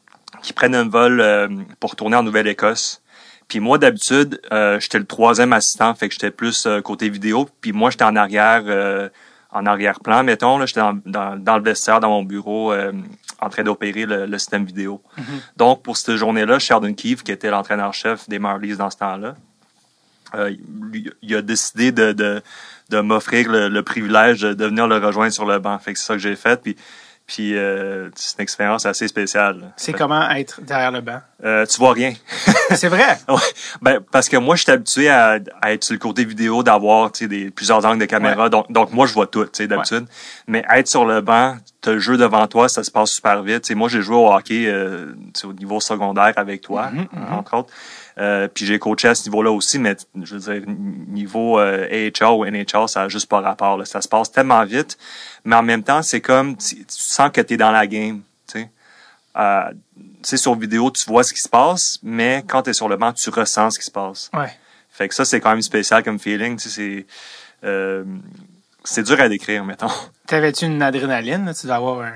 qu'il 0.42 0.54
prenne 0.54 0.74
un 0.74 0.86
vol 0.86 1.24
pour 1.80 1.90
retourner 1.90 2.16
en 2.16 2.22
Nouvelle-Écosse. 2.22 3.00
Puis 3.48 3.58
moi, 3.58 3.78
d'habitude, 3.78 4.40
j'étais 4.78 4.98
le 4.98 5.06
troisième 5.06 5.52
assistant, 5.52 5.94
fait 5.94 6.08
que 6.08 6.14
j'étais 6.14 6.30
plus 6.30 6.68
côté 6.84 7.08
vidéo. 7.08 7.48
Puis 7.60 7.72
moi, 7.72 7.90
j'étais 7.90 8.04
en 8.04 8.14
arrière, 8.14 8.62
en 9.50 9.66
arrière-plan, 9.66 10.22
mettons. 10.24 10.58
là, 10.58 10.66
J'étais 10.66 10.80
dans, 10.80 10.98
dans, 11.06 11.36
dans 11.36 11.56
le 11.56 11.62
vestiaire, 11.62 12.00
dans 12.00 12.10
mon 12.10 12.22
bureau, 12.22 12.72
euh, 12.72 12.92
en 13.40 13.48
train 13.48 13.62
d'opérer 13.62 14.06
le, 14.06 14.26
le 14.26 14.38
système 14.38 14.64
vidéo. 14.64 15.02
Donc, 15.56 15.82
pour 15.82 15.96
cette 15.96 16.16
journée-là, 16.16 16.58
Sheldon 16.58 16.92
Keefe, 16.94 17.22
qui 17.22 17.32
était 17.32 17.50
l'entraîneur-chef 17.50 18.28
des 18.28 18.38
Marlies 18.38 18.76
dans 18.76 18.90
ce 18.90 18.96
temps-là, 18.98 19.34
euh, 20.34 20.54
il 21.22 21.34
a 21.34 21.42
décidé 21.42 21.92
de, 21.92 22.12
de, 22.12 22.42
de 22.90 23.00
m'offrir 23.00 23.50
le, 23.50 23.68
le 23.68 23.82
privilège 23.82 24.40
de, 24.40 24.54
de 24.54 24.64
venir 24.66 24.86
le 24.86 24.98
rejoindre 24.98 25.32
sur 25.32 25.46
le 25.46 25.58
banc. 25.58 25.78
Fait 25.78 25.92
que 25.92 25.98
c'est 25.98 26.06
ça 26.06 26.14
que 26.14 26.20
j'ai 26.20 26.36
fait. 26.36 26.60
Puis, 26.60 26.76
puis 27.28 27.54
euh, 27.56 28.08
c'est 28.16 28.38
une 28.38 28.42
expérience 28.42 28.86
assez 28.86 29.06
spéciale. 29.06 29.72
C'est 29.76 29.92
comment 29.92 30.28
être 30.30 30.60
derrière 30.62 30.90
le 30.90 31.02
banc? 31.02 31.20
Euh, 31.44 31.66
tu 31.66 31.78
vois 31.78 31.92
rien. 31.92 32.14
c'est 32.74 32.88
vrai! 32.88 33.18
Ouais. 33.28 33.36
Ben, 33.82 34.00
parce 34.10 34.28
que 34.30 34.38
moi, 34.38 34.56
je 34.56 34.62
suis 34.62 34.72
habitué 34.72 35.08
à, 35.10 35.38
à 35.60 35.72
être 35.72 35.84
sur 35.84 35.92
le 35.92 35.98
côté 35.98 36.24
vidéo, 36.24 36.62
d'avoir 36.62 37.12
tu 37.12 37.24
sais, 37.24 37.28
des 37.28 37.50
plusieurs 37.50 37.84
angles 37.84 38.00
de 38.00 38.06
caméra. 38.06 38.48
Donc, 38.48 38.72
donc, 38.72 38.92
moi, 38.92 39.06
je 39.06 39.12
vois 39.12 39.26
tout, 39.26 39.44
tu 39.44 39.50
sais, 39.52 39.66
d'habitude. 39.66 40.06
Mais 40.46 40.64
être 40.74 40.88
sur 40.88 41.04
le 41.04 41.20
banc, 41.20 41.56
t'as 41.82 41.92
le 41.92 41.98
jeu 41.98 42.16
devant 42.16 42.46
toi, 42.46 42.68
ça 42.70 42.82
se 42.82 42.90
passe 42.90 43.10
super 43.10 43.42
vite. 43.42 43.62
Tu 43.62 43.68
sais, 43.68 43.74
moi, 43.74 43.88
j'ai 43.90 44.00
joué 44.00 44.16
au 44.16 44.32
hockey 44.32 44.64
euh, 44.66 45.12
tu 45.38 45.46
au 45.46 45.52
niveau 45.52 45.80
secondaire 45.80 46.32
avec 46.36 46.62
toi, 46.62 46.88
Mhm, 46.90 47.06
mhm. 47.12 47.32
entre 47.34 47.56
autres. 47.58 47.72
Euh, 48.18 48.48
puis 48.52 48.66
j'ai 48.66 48.78
coaché 48.78 49.08
à 49.08 49.14
ce 49.14 49.28
niveau-là 49.28 49.50
aussi, 49.52 49.78
mais 49.78 49.96
je 50.22 50.36
veux 50.36 50.52
dire, 50.52 50.62
niveau 50.66 51.58
euh, 51.58 51.86
AHL 51.86 52.32
ou 52.32 52.44
NHL, 52.44 52.88
ça 52.88 53.02
a 53.02 53.08
juste 53.08 53.28
pas 53.28 53.40
rapport. 53.40 53.76
Là. 53.76 53.84
Ça 53.84 54.00
se 54.00 54.08
passe 54.08 54.32
tellement 54.32 54.64
vite, 54.64 54.98
mais 55.44 55.54
en 55.54 55.62
même 55.62 55.84
temps, 55.84 56.02
c'est 56.02 56.20
comme 56.20 56.56
tu, 56.56 56.76
tu 56.76 56.84
sens 56.88 57.30
que 57.32 57.40
tu 57.40 57.54
es 57.54 57.56
dans 57.56 57.70
la 57.70 57.86
game. 57.86 58.22
Tu 58.48 58.60
sais, 58.60 58.70
euh, 59.36 59.70
tu 59.96 60.04
sais, 60.22 60.36
sur 60.36 60.56
vidéo, 60.56 60.90
tu 60.90 61.04
vois 61.06 61.22
ce 61.22 61.32
qui 61.32 61.40
se 61.40 61.48
passe, 61.48 61.98
mais 62.02 62.44
quand 62.48 62.62
tu 62.62 62.70
es 62.70 62.72
sur 62.72 62.88
le 62.88 62.96
banc, 62.96 63.12
tu 63.12 63.30
ressens 63.30 63.72
ce 63.72 63.78
qui 63.78 63.84
se 63.84 63.90
passe. 63.90 64.30
Ouais. 64.34 64.52
Fait 64.90 65.06
que 65.08 65.14
ça, 65.14 65.24
c'est 65.24 65.40
quand 65.40 65.50
même 65.50 65.62
spécial 65.62 66.02
comme 66.02 66.18
feeling. 66.18 66.58
C'est 66.58 67.06
euh, 67.62 68.04
c'est 68.82 69.02
dur 69.02 69.20
à 69.20 69.28
décrire, 69.28 69.64
mettons. 69.64 69.90
T'avais-tu 70.26 70.64
une 70.64 70.82
adrénaline? 70.82 71.44
là? 71.44 71.54
Tu 71.54 71.66
dois 71.66 71.76
avoir 71.76 72.00
un, 72.00 72.14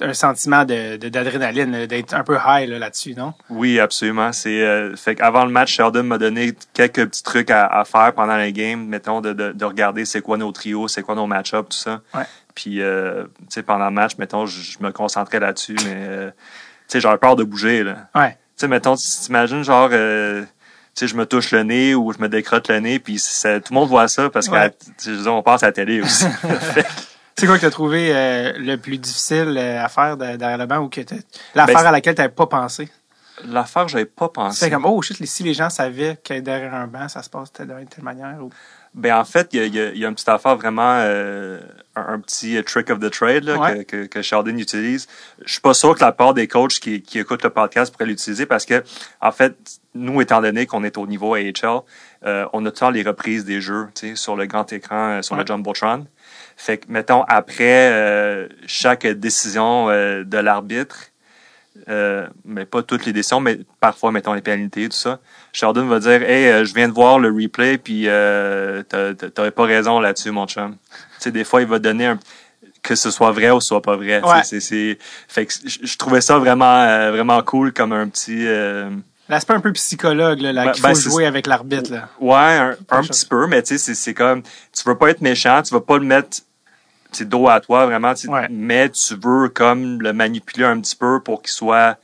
un 0.00 0.14
sentiment 0.14 0.64
de, 0.64 0.96
d'adrénaline, 0.96 1.86
d'être 1.86 2.14
un 2.14 2.22
peu 2.24 2.36
high 2.46 2.68
là, 2.68 2.78
là-dessus, 2.78 3.14
non? 3.14 3.34
Oui, 3.50 3.78
absolument. 3.80 4.32
C'est 4.32 4.62
euh, 4.62 4.96
fait 4.96 5.14
qu'avant 5.14 5.44
le 5.44 5.50
match, 5.50 5.72
Sheldon 5.74 6.04
m'a 6.04 6.18
donné 6.18 6.52
quelques 6.72 7.06
petits 7.06 7.22
trucs 7.22 7.50
à, 7.50 7.66
à 7.66 7.84
faire 7.84 8.12
pendant 8.14 8.36
la 8.36 8.50
game, 8.50 8.86
mettons 8.86 9.20
de, 9.20 9.32
de, 9.32 9.52
de 9.52 9.64
regarder 9.64 10.04
c'est 10.04 10.20
quoi 10.20 10.36
nos 10.38 10.52
trios, 10.52 10.88
c'est 10.88 11.02
quoi 11.02 11.14
nos 11.14 11.26
match-ups, 11.26 11.68
tout 11.68 11.76
ça. 11.90 12.00
Ouais. 12.14 12.24
Puis 12.54 12.80
euh, 12.80 13.24
tu 13.24 13.46
sais 13.50 13.62
pendant 13.62 13.86
le 13.86 13.90
match, 13.90 14.12
mettons, 14.18 14.46
je, 14.46 14.78
me 14.80 14.90
concentrais 14.92 15.40
là-dessus, 15.40 15.76
mais 15.84 15.94
euh, 15.96 16.30
tu 16.30 16.36
sais 16.88 17.00
j'avais 17.00 17.18
peur 17.18 17.36
de 17.36 17.44
bouger 17.44 17.82
là. 17.84 18.08
Ouais. 18.14 18.30
Tu 18.32 18.36
sais 18.62 18.68
mettons, 18.68 18.96
tu 18.96 19.06
t'imagines 19.06 19.62
genre 19.64 19.90
tu 19.90 19.96
sais 20.94 21.06
je 21.06 21.14
me 21.16 21.26
touche 21.26 21.52
le 21.52 21.62
nez 21.62 21.94
ou 21.94 22.12
je 22.12 22.18
me 22.18 22.28
décrotte 22.28 22.68
le 22.68 22.80
nez, 22.80 22.98
puis 22.98 23.16
tout 23.16 23.48
le 23.48 23.74
monde 23.74 23.88
voit 23.88 24.08
ça 24.08 24.30
parce 24.30 24.48
que 24.48 24.52
Ouais. 24.54 24.72
on 25.26 25.42
passe 25.42 25.62
à 25.62 25.66
la 25.66 25.72
télé 25.72 26.00
aussi. 26.00 26.24
C'est 27.40 27.46
quoi 27.46 27.56
que 27.56 27.62
t'as 27.62 27.70
trouvé 27.70 28.10
euh, 28.14 28.52
le 28.58 28.76
plus 28.76 28.98
difficile 28.98 29.54
euh, 29.56 29.82
à 29.82 29.88
faire 29.88 30.16
de- 30.16 30.36
derrière 30.36 30.58
le 30.58 30.66
banc 30.66 30.78
ou 30.78 30.88
que 30.88 31.00
l'affaire 31.54 31.76
Ben, 31.76 31.86
à 31.86 31.90
laquelle 31.92 32.14
t'avais 32.14 32.28
pas 32.28 32.46
pensé? 32.46 32.88
L'affaire, 33.46 33.88
j'avais 33.88 34.04
pas 34.04 34.28
pensé. 34.28 34.66
fais 34.66 34.70
comme, 34.70 34.84
oh 34.84 35.00
shit, 35.00 35.24
si 35.26 35.42
les 35.42 35.54
gens 35.54 35.70
savaient 35.70 36.18
que 36.22 36.38
derrière 36.40 36.74
un 36.74 36.86
banc, 36.86 37.08
ça 37.08 37.22
se 37.22 37.30
passe 37.30 37.50
de 37.52 37.64
telle 37.64 38.04
manière. 38.04 38.36
Ou... 38.42 38.50
Ben 38.92 39.16
en 39.16 39.24
fait, 39.24 39.48
il 39.52 39.74
y 39.74 39.80
a, 39.80 39.86
y 39.88 39.98
y 40.00 40.04
une 40.04 40.14
petite 40.14 40.28
affaire 40.28 40.56
vraiment, 40.56 40.96
euh, 40.98 41.60
un, 41.96 42.14
un 42.14 42.20
petit 42.20 42.62
trick 42.64 42.90
of 42.90 42.98
the 42.98 43.08
trade 43.10 43.44
là, 43.44 43.56
Ouais. 43.56 43.84
que, 43.84 44.04
que, 44.06 44.50
utilise. 44.58 45.06
Je 45.44 45.52
suis 45.52 45.60
pas 45.60 45.74
sûr 45.74 45.94
que 45.94 46.00
la 46.00 46.12
part 46.12 46.34
des 46.34 46.48
coachs 46.48 46.72
qui, 46.80 47.00
qui 47.00 47.18
écoutent 47.18 47.44
le 47.44 47.50
podcast 47.50 47.92
pourraient 47.92 48.06
l'utiliser 48.06 48.46
parce 48.46 48.66
que, 48.66 48.82
en 49.22 49.32
fait, 49.32 49.56
nous, 49.94 50.20
étant 50.20 50.42
donné 50.42 50.66
qu'on 50.66 50.84
est 50.84 50.98
au 50.98 51.06
niveau 51.06 51.34
AHL, 51.34 51.80
euh, 52.26 52.46
on 52.52 52.66
a 52.66 52.70
tout 52.70 52.74
le 52.74 52.80
temps 52.80 52.90
les 52.90 53.02
reprises 53.02 53.44
des 53.44 53.60
jeux 53.60 53.88
sur 54.16 54.36
le 54.36 54.46
grand 54.46 54.70
écran, 54.72 55.22
sur 55.22 55.36
Ouais. 55.36 55.42
le 55.42 55.46
Jumbotron. 55.46 56.06
Fait 56.62 56.76
que, 56.76 56.84
mettons, 56.92 57.22
après 57.22 57.90
euh, 57.90 58.46
chaque 58.66 59.06
décision 59.06 59.88
euh, 59.88 60.24
de 60.24 60.36
l'arbitre, 60.36 61.06
euh, 61.88 62.26
mais 62.44 62.66
pas 62.66 62.82
toutes 62.82 63.06
les 63.06 63.14
décisions, 63.14 63.40
mais 63.40 63.60
parfois, 63.80 64.12
mettons, 64.12 64.34
les 64.34 64.42
pénalités, 64.42 64.86
tout 64.90 64.96
ça. 64.96 65.20
Sheldon 65.54 65.86
va 65.86 66.00
dire 66.00 66.22
Hey, 66.22 66.66
je 66.66 66.74
viens 66.74 66.86
de 66.88 66.92
voir 66.92 67.18
le 67.18 67.30
replay, 67.30 67.78
puis 67.78 68.04
t'avais 68.04 69.50
pas 69.50 69.64
raison 69.64 70.00
là-dessus, 70.00 70.32
mon 70.32 70.46
chum. 70.46 70.72
Tu 70.72 70.96
sais, 71.20 71.30
des 71.30 71.44
fois, 71.44 71.62
il 71.62 71.66
va 71.66 71.78
donner 71.78 72.06
un 72.08 72.18
que 72.82 72.94
ce 72.94 73.10
soit 73.10 73.30
vrai 73.32 73.50
ou 73.50 73.60
soit 73.62 73.80
pas 73.80 73.96
vrai. 73.96 74.20
tu 74.20 74.26
sais, 74.28 74.34
Ouais. 74.34 74.42
c'est- 74.44 74.60
c'est- 74.60 74.98
Fait 75.28 75.46
que 75.46 75.52
je, 75.64 75.96
trouvais 75.96 76.20
ça 76.20 76.38
vraiment, 76.38 77.10
vraiment 77.10 77.42
cool 77.42 77.72
comme 77.72 77.92
un 77.92 78.06
petit. 78.08 78.46
L'aspect 79.30 79.54
un 79.54 79.60
peu 79.60 79.72
psychologue, 79.72 80.40
là, 80.40 80.52
là, 80.52 80.64
Ben- 80.66 80.72
qu'il 80.72 80.82
ben, 80.82 80.94
faut 80.94 81.00
jouer 81.00 81.24
avec 81.24 81.46
l'arbitre. 81.46 81.90
Là. 81.92 82.08
Ouais, 82.20 82.74
un, 82.90 83.02
petit 83.02 83.24
peu, 83.26 83.46
mais 83.46 83.62
tu 83.62 83.68
sais, 83.68 83.78
c'est- 83.78 83.94
c'est 83.94 84.12
comme, 84.12 84.42
tu 84.42 84.82
veux 84.84 84.98
pas 84.98 85.08
être 85.10 85.20
méchant, 85.20 85.62
tu 85.62 85.72
veux 85.72 85.80
pas 85.80 85.98
le 85.98 86.04
mettre, 86.04 86.38
sais, 87.18 87.24
dos 87.24 87.48
à 87.48 87.60
toi, 87.60 87.86
vraiment, 87.86 88.12
Ouais. 88.28 88.46
mais 88.50 88.88
tu 88.90 89.14
veux 89.14 89.48
comme 89.48 90.00
le 90.02 90.12
manipuler 90.12 90.64
un 90.66 90.80
petit 90.80 90.96
peu 90.96 91.20
pour 91.20 91.42
qu'il 91.42 91.52
soit, 91.52 91.96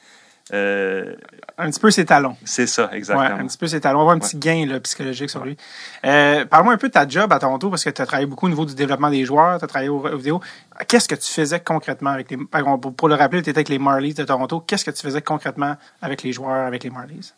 euh, 0.52 1.14
Un 1.58 1.70
petit 1.70 1.80
peu 1.80 1.90
ses 1.90 2.04
talons. 2.04 2.36
c'est 2.44 2.66
ça, 2.66 2.86
Ouais, 2.86 2.96
exactement. 2.98 3.40
un 3.40 3.46
petit 3.46 3.58
peu 3.58 3.66
ses 3.66 3.80
talons. 3.80 4.00
On 4.00 4.06
va 4.06 4.12
avoir 4.12 4.16
un 4.16 4.20
petit 4.20 4.36
gain 4.36 4.64
là, 4.66 4.78
psychologique 4.80 5.30
sur 5.30 5.44
lui. 5.44 5.56
Euh, 6.04 6.44
Parle-moi 6.44 6.74
un 6.74 6.76
peu 6.76 6.88
de 6.88 6.92
ta 6.92 7.08
job 7.08 7.32
à 7.32 7.38
Toronto 7.38 7.68
parce 7.70 7.82
que 7.82 7.90
tu 7.90 8.00
as 8.00 8.06
travaillé 8.06 8.26
beaucoup 8.26 8.46
au 8.46 8.48
niveau 8.48 8.64
du 8.64 8.74
développement 8.74 9.10
des 9.10 9.24
joueurs, 9.24 9.58
tu 9.58 9.64
as 9.64 9.68
travaillé 9.68 9.88
aux, 9.88 10.06
aux 10.06 10.16
vidéos. 10.16 10.40
Qu'est-ce 10.86 11.08
que 11.08 11.14
tu 11.16 11.32
faisais 11.32 11.58
concrètement 11.60 12.10
avec 12.10 12.30
les. 12.30 12.36
Pour, 12.36 13.08
le 13.08 13.14
rappeler, 13.16 13.42
tu 13.42 13.50
étais 13.50 13.58
avec 13.58 13.68
les 13.70 13.78
Marlies 13.78 14.14
de 14.14 14.22
Toronto. 14.24 14.60
Qu'est-ce 14.60 14.84
que 14.84 14.90
tu 14.92 15.02
faisais 15.02 15.22
concrètement 15.22 15.76
avec 16.00 16.22
les 16.22 16.32
joueurs, 16.32 16.66
avec 16.66 16.84
les 16.84 16.90
Marlies? 16.90 17.32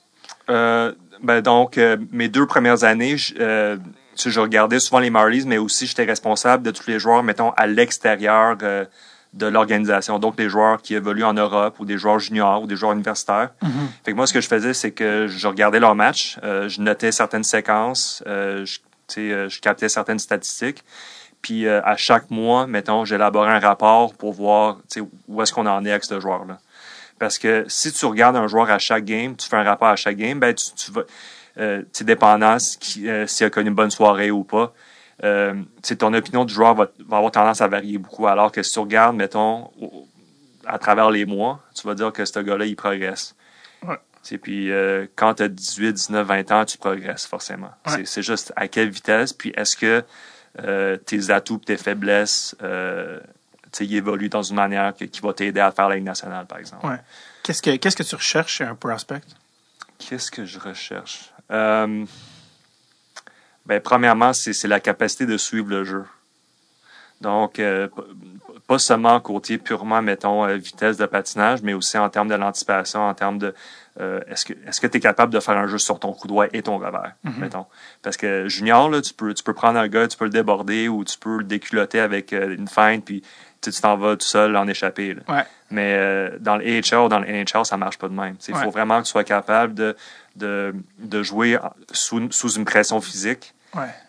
Euh, 0.50 0.92
ben 1.22 1.40
donc, 1.40 1.80
mes 2.12 2.28
deux 2.28 2.46
premières 2.46 2.84
années, 2.84 3.16
sais, 4.22 4.30
je 4.30 4.40
regardais 4.40 4.80
souvent 4.80 5.00
les 5.00 5.10
Marlies, 5.10 5.44
mais 5.46 5.58
aussi 5.58 5.86
j'étais 5.86 6.04
responsable 6.04 6.62
de 6.62 6.70
tous 6.70 6.86
les 6.86 6.98
joueurs, 6.98 7.22
mettons, 7.22 7.50
à 7.52 7.66
l'extérieur 7.66 8.56
euh, 8.62 8.84
de 9.34 9.46
l'organisation. 9.46 10.18
Donc, 10.18 10.36
des 10.36 10.48
joueurs 10.48 10.80
qui 10.82 10.94
évoluent 10.94 11.24
en 11.24 11.34
Europe 11.34 11.78
ou 11.80 11.84
des 11.84 11.98
joueurs 11.98 12.18
juniors 12.18 12.62
ou 12.62 12.66
des 12.66 12.76
joueurs 12.76 12.92
universitaires. 12.92 13.50
Mhm. 13.62 13.70
Fait 14.04 14.12
que 14.12 14.16
moi, 14.16 14.26
ce 14.26 14.32
que 14.32 14.40
je 14.40 14.48
faisais, 14.48 14.74
c'est 14.74 14.92
que 14.92 15.26
je 15.28 15.46
regardais 15.46 15.80
leurs 15.80 15.94
matchs, 15.94 16.38
euh, 16.42 16.68
je 16.68 16.80
notais 16.80 17.12
certaines 17.12 17.44
séquences, 17.44 18.22
euh, 18.26 18.64
je, 18.64 18.78
tu 18.78 19.30
sais, 19.30 19.48
je 19.48 19.60
captais 19.60 19.88
certaines 19.88 20.18
statistiques. 20.18 20.84
Puis 21.42 21.66
euh, 21.66 21.80
à 21.84 21.96
chaque 21.96 22.30
mois, 22.30 22.66
mettons, 22.66 23.04
j'élaborais 23.04 23.52
un 23.52 23.60
rapport 23.60 24.14
pour 24.14 24.32
voir 24.32 24.78
où 25.28 25.42
est-ce 25.42 25.52
qu'on 25.52 25.66
en 25.66 25.84
est 25.84 25.90
avec 25.90 26.04
ce 26.04 26.18
joueur-là. 26.20 26.58
Parce 27.18 27.38
que 27.38 27.64
si 27.68 27.92
tu 27.92 28.06
regardes 28.06 28.36
un 28.36 28.46
joueur 28.46 28.70
à 28.70 28.78
chaque 28.78 29.04
game, 29.04 29.36
tu 29.36 29.48
fais 29.48 29.56
un 29.56 29.64
rapport 29.64 29.88
à 29.88 29.96
chaque 29.96 30.16
game, 30.16 30.38
ben 30.38 30.54
tu, 30.54 30.66
tu 30.76 30.92
vas, 30.92 31.02
euh, 31.58 31.82
dépendant 32.00 32.56
euh, 32.56 33.26
s'il 33.26 33.46
a 33.46 33.50
connu 33.50 33.68
une 33.68 33.74
bonne 33.74 33.90
soirée 33.90 34.30
ou 34.30 34.44
pas, 34.44 34.72
euh, 35.24 35.54
ton 35.98 36.14
opinion 36.14 36.44
du 36.44 36.54
joueur 36.54 36.74
va, 36.74 36.86
va 37.06 37.16
avoir 37.16 37.32
tendance 37.32 37.60
à 37.60 37.68
varier 37.68 37.98
beaucoup. 37.98 38.26
Alors 38.26 38.52
que 38.52 38.62
si 38.62 38.72
tu 38.72 38.78
regardes, 38.78 39.16
mettons, 39.16 39.70
au- 39.80 40.06
à 40.66 40.78
travers 40.78 41.10
les 41.10 41.24
mois, 41.24 41.60
tu 41.74 41.86
vas 41.86 41.94
dire 41.94 42.12
que 42.12 42.24
ce 42.24 42.38
gars-là, 42.40 42.66
il 42.66 42.76
progresse. 42.76 43.34
Ouais. 43.82 43.96
Puis 44.42 44.70
euh, 44.70 45.06
quand 45.16 45.34
tu 45.34 45.42
as 45.44 45.48
18, 45.48 45.92
19, 45.94 46.26
20 46.26 46.52
ans, 46.52 46.64
tu 46.64 46.76
progresses 46.78 47.26
forcément. 47.26 47.70
Ouais. 47.86 47.92
C'est- 47.94 48.04
C'est 48.06 48.22
juste 48.22 48.52
à 48.56 48.68
quelle 48.68 48.90
vitesse, 48.90 49.32
puis 49.32 49.52
est-ce 49.56 49.76
que 49.76 50.04
euh, 50.60 50.96
tes 50.96 51.30
atouts 51.30 51.58
tes 51.58 51.76
faiblesses 51.76 52.54
euh, 52.62 53.20
ils 53.80 53.94
évoluent 53.96 54.28
dans 54.28 54.42
une 54.42 54.56
manière 54.56 54.92
que- 54.96 55.04
qui 55.04 55.20
va 55.20 55.32
t'aider 55.32 55.60
à 55.60 55.70
faire 55.70 55.88
la 55.88 55.94
Ligue 55.96 56.04
nationale, 56.04 56.46
par 56.46 56.58
exemple? 56.58 56.84
Ouais. 56.86 56.96
Qu'est-ce 57.42 57.62
que 57.62 57.76
qu'est-ce 57.76 57.96
que 57.96 58.02
tu 58.02 58.14
recherches 58.14 58.54
chez 58.56 58.64
un 58.64 58.74
prospect? 58.74 59.20
Qu'est-ce 59.98 60.30
que 60.30 60.44
je 60.44 60.58
recherche? 60.58 61.32
Euh, 61.50 62.04
ben, 63.66 63.80
premièrement, 63.80 64.32
c'est 64.32 64.66
la 64.66 64.80
capacité 64.80 65.26
de 65.26 65.36
suivre 65.36 65.68
le 65.68 65.84
jeu. 65.84 66.04
Donc, 67.20 67.58
euh, 67.58 67.88
pas 68.66 68.78
seulement 68.78 69.18
côté 69.20 69.58
purement, 69.58 70.00
mettons, 70.02 70.44
euh, 70.44 70.56
vitesse 70.56 70.96
de 70.96 71.06
patinage, 71.06 71.62
mais 71.62 71.74
aussi 71.74 71.98
en 71.98 72.08
termes 72.08 72.28
de 72.28 72.34
l'anticipation, 72.34 73.00
en 73.00 73.14
termes 73.14 73.38
de 73.38 73.54
euh, 74.00 74.20
est-ce 74.28 74.44
que 74.44 74.52
est-ce 74.66 74.80
que 74.80 74.86
tu 74.86 74.98
es 74.98 75.00
capable 75.00 75.32
de 75.32 75.40
faire 75.40 75.56
un 75.56 75.66
jeu 75.66 75.78
sur 75.78 75.98
ton 75.98 76.12
coup 76.12 76.28
droit 76.28 76.46
et 76.52 76.62
ton 76.62 76.78
revers, 76.78 77.14
mettons. 77.38 77.66
Parce 78.02 78.16
que 78.16 78.46
junior, 78.46 78.88
là, 78.88 79.02
tu 79.02 79.12
peux, 79.12 79.34
tu 79.34 79.42
peux 79.42 79.54
prendre 79.54 79.78
un 79.80 79.88
gars, 79.88 80.06
tu 80.06 80.16
peux 80.16 80.26
le 80.26 80.30
déborder 80.30 80.88
ou 80.88 81.04
tu 81.04 81.18
peux 81.18 81.38
le 81.38 81.44
déculotter 81.44 81.98
avec 81.98 82.30
une 82.30 82.68
feinte, 82.68 83.04
puis 83.04 83.24
tu 83.60 83.70
t'en 83.72 83.96
vas 83.96 84.16
tout 84.16 84.26
seul 84.26 84.56
en 84.56 84.66
échapper. 84.68 85.14
là. 85.14 85.22
Ouais. 85.28 85.44
Mais 85.70 85.94
euh, 85.96 86.36
dans 86.40 86.56
le 86.56 86.64
AHL 86.64 86.98
ou 87.04 87.08
dans 87.08 87.18
le 87.18 87.26
NHL, 87.26 87.64
ça 87.64 87.76
marche 87.76 87.98
pas 87.98 88.08
de 88.08 88.14
même. 88.14 88.36
Il 88.48 88.54
Ouais. 88.54 88.62
faut 88.64 88.70
vraiment 88.70 89.00
que 89.00 89.04
tu 89.06 89.10
sois 89.10 89.24
capable 89.24 89.74
de, 89.74 89.96
de, 90.36 90.74
de 90.98 91.22
jouer 91.22 91.58
sous, 91.92 92.28
sous 92.30 92.52
une 92.54 92.64
pression 92.64 93.00
physique, 93.00 93.54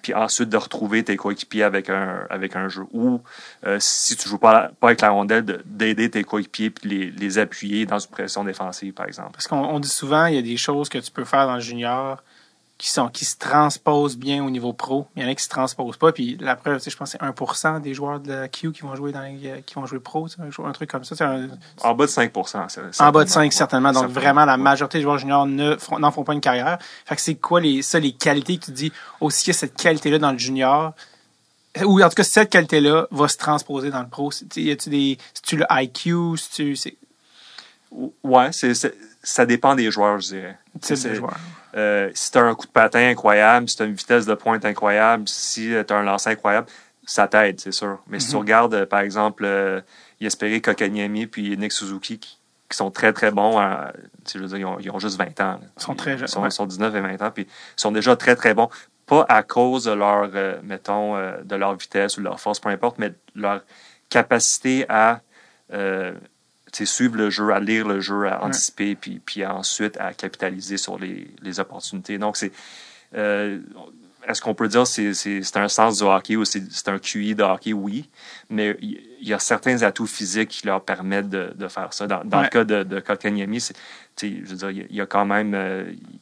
puis 0.02 0.14
ensuite 0.14 0.50
de 0.50 0.58
retrouver 0.58 1.04
tes 1.04 1.18
coéquipiers 1.18 1.64
avec 1.64 1.90
un, 1.90 2.26
avec 2.30 2.56
un 2.56 2.70
jeu. 2.70 2.84
Ou 2.92 3.22
euh, 3.68 3.78
si 3.80 4.16
tu 4.16 4.28
joues 4.30 4.38
pas, 4.40 4.72
pas 4.80 4.88
avec 4.88 5.02
la 5.02 5.10
rondelle, 5.10 5.44
de- 5.46 5.62
d'aider 5.66 6.10
tes 6.10 6.24
coéquipiers 6.24 6.70
puis 6.70 6.90
les, 6.90 7.12
les 7.12 7.38
appuyer 7.38 7.86
dans 7.86 8.00
une 8.00 8.10
pression 8.10 8.44
défensive, 8.44 8.94
par 8.94 9.06
exemple. 9.06 9.32
Parce 9.34 9.48
qu'on 9.48 9.58
on 9.64 9.80
dit 9.80 9.90
souvent, 9.90 10.26
il 10.28 10.36
y 10.36 10.40
a 10.40 10.42
des 10.42 10.58
choses 10.58 10.88
que 10.90 10.98
tu 10.98 11.12
peux 11.12 11.26
faire 11.26 11.46
dans 11.46 11.56
le 11.56 11.60
junior 11.62 12.24
qui 12.80 12.88
sont 12.90 13.10
qui 13.10 13.26
se 13.26 13.38
transposent 13.38 14.18
bien 14.18 14.44
au 14.44 14.50
niveau 14.50 14.72
pro. 14.74 15.06
Il 15.16 15.22
y 15.22 15.26
en 15.26 15.30
a 15.30 15.36
qui 15.36 15.44
se 15.44 15.50
transposent 15.50 15.98
pas. 15.98 16.12
Puis 16.14 16.38
la 16.40 16.56
preuve, 16.56 16.78
tu 16.78 16.86
sais, 16.86 16.90
je 16.92 16.98
pense 16.98 17.12
que 17.12 17.18
c'est 17.20 17.24
1% 17.24 17.80
des 17.82 17.94
joueurs 17.94 18.22
de 18.22 18.32
la 18.32 18.48
Q 18.48 18.72
qui 18.72 18.82
vont 18.82 18.96
jouer 18.96 19.12
dans 19.12 19.22
les- 19.22 19.48
euh, 19.48 19.60
qui 19.66 19.76
vont 19.76 19.86
jouer 19.86 20.00
pro, 20.00 20.28
un, 20.66 20.72
truc 20.72 20.90
comme 20.90 21.04
ça. 21.04 21.14
Un- 21.30 21.50
En 21.84 21.94
bas 21.94 22.06
de 22.06 22.10
5 22.10 22.32
c'est- 22.34 22.56
en 22.58 22.62
bas 22.62 22.78
de 22.78 22.90
certainement. 22.94 23.28
5, 23.28 23.54
certainement. 23.54 23.90
Donc, 23.92 23.96
Certainement. 24.04 24.20
vraiment, 24.22 24.46
la 24.46 24.56
majorité 24.58 24.98
des 25.00 25.02
joueurs 25.04 25.18
juniors 25.18 25.46
ne 25.46 25.76
n'en 26.00 26.12
font 26.12 26.24
pas 26.24 26.34
une 26.34 26.40
carrière. 26.42 26.80
Fait 27.06 27.16
que 27.18 27.22
c'est 27.22 27.36
quoi 27.36 27.60
les, 27.60 27.82
ça, 27.82 28.00
les 28.00 28.14
qualités 28.14 28.58
que 28.58 28.66
tu 28.66 28.72
dis, 28.72 28.94
aussi 29.20 29.44
qu'il 29.44 29.54
y 29.54 29.56
a 29.58 29.60
cette 29.60 29.76
qualité-là 29.76 30.18
dans 30.18 30.32
le 30.32 30.38
junior, 30.38 30.94
ou 31.84 32.02
en 32.02 32.08
tout 32.10 32.16
cas, 32.16 32.24
cette 32.24 32.50
qualité-là 32.50 33.08
va 33.12 33.28
se 33.28 33.36
transposer 33.38 33.92
dans 33.92 34.02
le 34.02 34.08
pro? 34.08 34.32
Y 34.56 34.72
a-tu 34.72 34.90
des, 34.90 35.18
si 35.34 35.42
tu 35.42 35.58
le 35.58 35.66
IQ, 35.70 36.38
si 36.38 36.50
tu, 36.52 36.76
Ouais, 37.92 38.52
c'est, 38.52 38.74
ça 39.24 39.46
dépend 39.46 39.76
des 39.76 39.90
joueurs, 39.92 40.20
je 40.20 40.28
dirais. 40.30 40.58
C'est- 40.82 41.10
de 41.10 41.16
joueur. 41.16 41.36
Euh, 41.76 42.10
si 42.14 42.32
tu 42.32 42.38
as 42.38 42.44
un 42.44 42.56
coup 42.56 42.66
de 42.68 42.72
patin 42.72 43.10
incroyable, 43.10 43.70
si 43.70 43.76
tu 43.76 43.84
as 43.84 43.86
une 43.86 43.94
vitesse 43.94 44.26
de 44.26 44.34
pointe 44.34 44.66
incroyable, 44.66 45.28
si 45.28 45.72
tu 45.88 45.94
as 45.94 45.96
un 45.98 46.04
lancer 46.04 46.30
incroyable, 46.32 46.68
ça 47.06 47.28
t'aide, 47.28 47.60
c'est 47.60 47.72
sûr. 47.72 48.00
Mais 48.08 48.20
si 48.20 48.30
tu 48.30 48.34
Mhm. 48.36 48.40
regardes, 48.42 48.74
euh, 48.74 48.86
par 48.86 49.00
exemple, 49.02 49.44
euh, 49.46 49.82
Yesperi 50.20 50.62
Kokaniemi 50.62 51.28
puis 51.28 51.56
Nick 51.58 51.72
Suzuki, 51.72 52.20
qui, 52.20 52.38
qui 52.70 52.78
sont 52.78 52.92
très, 52.92 53.14
très 53.14 53.32
bons, 53.32 53.60
euh, 53.60 53.86
tu 54.26 54.32
sais, 54.32 54.40
je 54.40 54.44
veux 54.44 54.48
dire, 54.48 54.58
ils 54.58 54.66
ont, 54.66 54.80
ils 54.80 54.92
ont 54.92 55.00
juste 55.00 55.18
20 55.18 55.40
ans. 55.42 55.54
là. 55.54 55.60
Ils 55.78 55.82
sont 55.84 55.96
très 55.96 56.18
jeunes, 56.18 56.28
Ils 56.28 56.32
sont, 56.32 56.42
ouais. 56.42 56.50
ils 56.50 56.52
sont 56.52 56.66
19 56.68 56.94
et 56.96 57.02
20 57.02 57.22
ans, 57.22 57.32
puis 57.32 57.44
ils 57.46 57.82
sont 57.82 57.92
déjà 57.92 58.16
très, 58.16 58.36
très 58.36 58.54
bons. 58.54 58.70
Pas 59.08 59.26
à 59.28 59.42
cause 59.44 59.86
de 59.86 59.92
leur, 59.92 60.30
euh, 60.36 60.60
mettons, 60.64 61.16
euh, 61.16 61.42
de 61.44 61.56
leur 61.56 61.76
vitesse 61.76 62.18
ou 62.18 62.20
de 62.22 62.26
leur 62.26 62.40
force, 62.40 62.60
peu 62.60 62.70
importe, 62.70 63.00
mais 63.00 63.12
leur 63.36 63.62
capacité 64.10 64.86
à 64.90 65.22
euh, 65.74 66.14
suivre 66.86 67.18
le 67.18 67.30
jeu, 67.30 67.52
à 67.52 67.60
lire 67.60 67.88
le 67.88 68.00
jeu, 68.00 68.28
à 68.28 68.44
anticiper, 68.44 68.96
puis, 68.96 69.20
puis 69.26 69.46
ensuite 69.46 69.98
à 69.98 70.14
capitaliser 70.14 70.78
sur 70.78 70.98
les, 71.00 71.28
les 71.42 71.60
opportunités. 71.60 72.18
Donc, 72.18 72.38
c'est. 72.38 72.52
euh, 73.16 73.60
est-ce 74.28 74.42
qu'on 74.42 74.54
peut 74.54 74.68
dire 74.68 74.84
que 74.84 74.88
c'est, 74.90 75.14
c'est, 75.14 75.42
c'est 75.44 75.58
un 75.58 75.70
sens 75.70 75.98
du 76.00 76.04
hockey 76.04 76.36
ou 76.36 76.44
c'est, 76.46 76.62
c'est 76.72 76.90
un 76.90 77.00
QI 77.00 77.34
de 77.36 77.42
hockey? 77.44 77.74
Oui. 77.74 78.10
Mais 78.50 78.78
il 78.82 79.28
y 79.28 79.34
a 79.34 79.40
certains 79.40 79.82
atouts 79.82 80.06
physiques 80.06 80.50
qui 80.50 80.68
leur 80.68 80.84
permettent 80.84 81.30
de, 81.30 81.54
de 81.56 81.68
faire 81.68 81.94
ça. 81.94 82.06
Dans, 82.06 82.24
dans 82.26 82.38
Ouais. 82.40 82.44
le 82.44 82.50
cas 82.50 82.64
de, 82.66 82.84
de 82.84 83.00
Kotkaniemi, 83.00 83.60
je 84.22 84.28
veux 84.28 84.56
dire, 84.58 84.70
il 84.72 84.96
y 84.96 85.02
a- 85.02 85.06
quand 85.06 85.26
même. 85.26 85.54
euh, 85.56 85.86
il- 85.92 86.20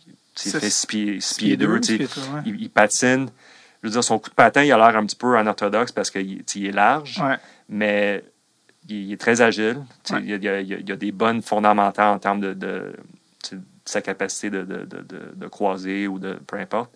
fait 0.60 0.70
6 0.70 0.86
pieds, 0.86 1.20
six 1.20 1.36
pieds 1.36 1.58
ouais. 2.16 2.42
il, 2.46 2.62
il 2.62 2.70
patine. 2.70 3.28
Je 3.82 3.88
veux 3.88 3.92
dire, 3.92 4.04
son 4.04 4.20
coup 4.20 4.30
de 4.30 4.36
patin, 4.36 4.64
il 4.64 4.72
a 4.72 4.78
l'air 4.78 4.96
un 4.96 5.06
petit 5.06 5.16
peu 5.16 5.36
unorthodoxe 5.36 5.92
parce 5.92 6.12
qu'il 6.12 6.44
est 6.56 6.72
large 6.72 7.20
Ouais. 7.20 7.38
mais 7.68 8.24
il, 8.90 9.12
est 9.12 9.20
très 9.20 9.42
agile. 9.42 9.78
Ouais. 10.12 10.20
Il, 10.24 10.30
y 10.30 10.34
a, 10.34 10.36
il 10.38 10.44
y 10.44 10.48
a- 10.50 10.60
il 10.62 10.68
y 10.68 10.74
a- 10.74 10.78
il 10.80 10.90
y 10.90 10.92
a 10.92 10.96
des 10.96 11.12
bonnes 11.12 11.42
fondamentales 11.42 12.14
en 12.16 12.20
termes 12.20 12.42
de, 12.42 12.94
sa 13.86 14.02
capacité 14.02 14.50
de, 14.50 15.48
croiser 15.48 16.08
ou 16.08 16.20
de 16.20 16.34
peu 16.46 16.58
importe. 16.58 16.92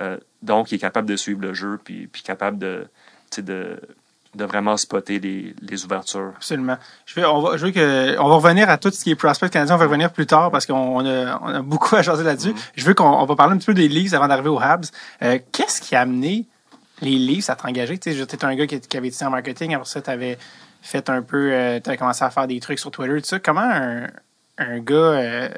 Euh, 0.00 0.16
donc, 0.42 0.72
il 0.72 0.76
est 0.76 0.78
capable 0.78 1.08
de 1.08 1.16
suivre 1.16 1.40
le 1.42 1.52
jeu 1.52 1.78
puis, 1.84 2.06
puis 2.06 2.22
capable 2.22 2.58
de, 2.58 2.86
vraiment 4.34 4.76
spotter 4.76 5.18
les, 5.18 5.54
les 5.60 5.84
ouvertures. 5.84 6.32
Absolument. 6.36 6.78
Je 7.04 7.14
vais, 7.16 7.26
on 7.26 7.40
va, 7.42 7.56
je 7.56 7.66
veux 7.66 7.72
que, 7.72 8.18
on 8.18 8.28
va 8.28 8.34
revenir 8.36 8.70
à 8.70 8.78
tout 8.78 8.90
ce 8.90 9.02
qui 9.04 9.10
est 9.10 9.16
prospect 9.16 9.50
canadien. 9.50 9.74
On 9.74 9.78
va 9.78 9.84
revenir 9.84 10.12
plus 10.12 10.26
tard 10.26 10.50
parce 10.50 10.64
qu'on 10.66 10.74
on 10.74 11.04
a, 11.04 11.38
on 11.42 11.48
a 11.48 11.62
beaucoup 11.62 11.94
à 11.96 12.02
jaser 12.02 12.24
là-dessus. 12.24 12.54
Je 12.76 12.84
veux 12.84 12.94
qu'on 12.94 13.04
on 13.04 13.26
va 13.26 13.36
parler 13.36 13.54
un 13.54 13.58
petit 13.58 13.66
peu 13.66 13.74
des 13.74 13.88
Leafs 13.88 14.14
avant 14.14 14.28
d'arriver 14.28 14.48
aux 14.48 14.60
Habs. 14.60 14.86
Euh, 15.22 15.38
Qu'est-ce 15.52 15.80
qui 15.82 15.94
a 15.96 16.02
amené 16.02 16.46
les 17.02 17.18
Leafs 17.18 17.50
à 17.50 17.56
t'engager? 17.56 17.98
Tu 17.98 18.12
sais, 18.12 18.16
j'étais 18.16 18.42
un 18.44 18.54
gars 18.54 18.66
qui, 18.66 18.80
qui 18.80 18.96
avait 18.96 19.08
étudié 19.08 19.26
en 19.26 19.30
marketing. 19.30 19.74
Après 19.74 19.88
ça, 19.88 20.00
tu 20.00 20.10
avais 20.10 20.38
fait 20.82 21.08
un 21.10 21.22
peu, 21.22 21.52
euh, 21.52 21.80
tu 21.80 21.88
avais 21.90 21.96
commencé 21.96 22.24
à 22.24 22.30
faire 22.30 22.46
des 22.46 22.60
trucs 22.60 22.78
sur 22.78 22.90
Twitter, 22.90 23.20
tout 23.20 23.26
ça. 23.26 23.38
Comment 23.38 23.60
un, 23.62 24.06
un 24.58 24.78
gars 24.80 24.94
euh, 24.94 25.48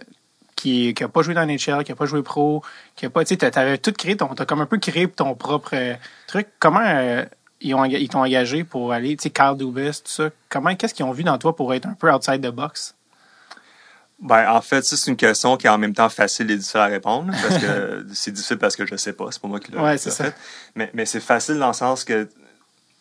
qui, 0.56 0.94
qui 0.94 1.04
a 1.04 1.08
pas 1.08 1.22
joué 1.22 1.34
dans 1.34 1.44
NHL, 1.46 1.84
qui 1.84 1.92
a 1.92 1.96
pas 1.96 2.06
joué 2.06 2.22
pro, 2.22 2.62
qui 2.96 3.06
a 3.06 3.10
pas, 3.10 3.24
tu 3.24 3.34
sais, 3.36 3.50
t'avais 3.50 3.78
tout 3.78 3.92
créé, 3.92 4.16
ton, 4.16 4.28
t'as 4.34 4.44
comme 4.44 4.60
un 4.60 4.66
peu 4.66 4.78
créé 4.78 5.08
ton 5.08 5.34
propre 5.34 5.70
euh, 5.74 5.94
truc. 6.26 6.48
Comment 6.58 6.82
euh, 6.84 7.24
ils 7.60 7.74
ont 7.74 7.84
ils 7.84 8.08
t'ont 8.08 8.20
engagé 8.22 8.64
pour 8.64 8.92
aller, 8.92 9.16
tu 9.16 9.24
sais, 9.24 9.30
Carl 9.30 9.56
Dubas, 9.56 10.02
tout 10.04 10.10
ça? 10.10 10.30
Comment, 10.48 10.74
qu'est-ce 10.74 10.94
qu'ils 10.94 11.04
ont 11.04 11.12
vu 11.12 11.24
dans 11.24 11.38
toi 11.38 11.54
pour 11.56 11.72
être 11.74 11.86
un 11.86 11.94
peu 11.94 12.12
outside 12.12 12.40
the 12.40 12.50
box? 12.50 12.94
Ben, 14.20 14.48
en 14.52 14.60
fait, 14.60 14.84
ça, 14.84 14.96
c'est 14.96 15.10
une 15.10 15.16
question 15.16 15.56
qui 15.56 15.66
est 15.66 15.70
en 15.70 15.78
même 15.78 15.94
temps 15.94 16.08
facile 16.08 16.48
et 16.52 16.56
difficile 16.56 16.78
à 16.78 16.86
répondre. 16.86 17.32
Parce 17.42 17.58
que 17.58 18.06
c'est 18.14 18.30
difficile 18.30 18.58
parce 18.58 18.76
que 18.76 18.86
je 18.86 18.94
sais 18.94 19.12
pas. 19.12 19.26
C'est 19.32 19.42
pas 19.42 19.48
moi 19.48 19.58
qui 19.58 19.72
l'ai 19.72 19.78
Ouais, 19.78 19.92
l'a 19.92 19.98
ça. 19.98 20.10
fait. 20.12 20.34
Mais, 20.76 20.90
mais 20.94 21.06
c'est 21.06 21.18
facile 21.18 21.58
dans 21.58 21.66
le 21.68 21.72
sens 21.72 22.04
que, 22.04 22.28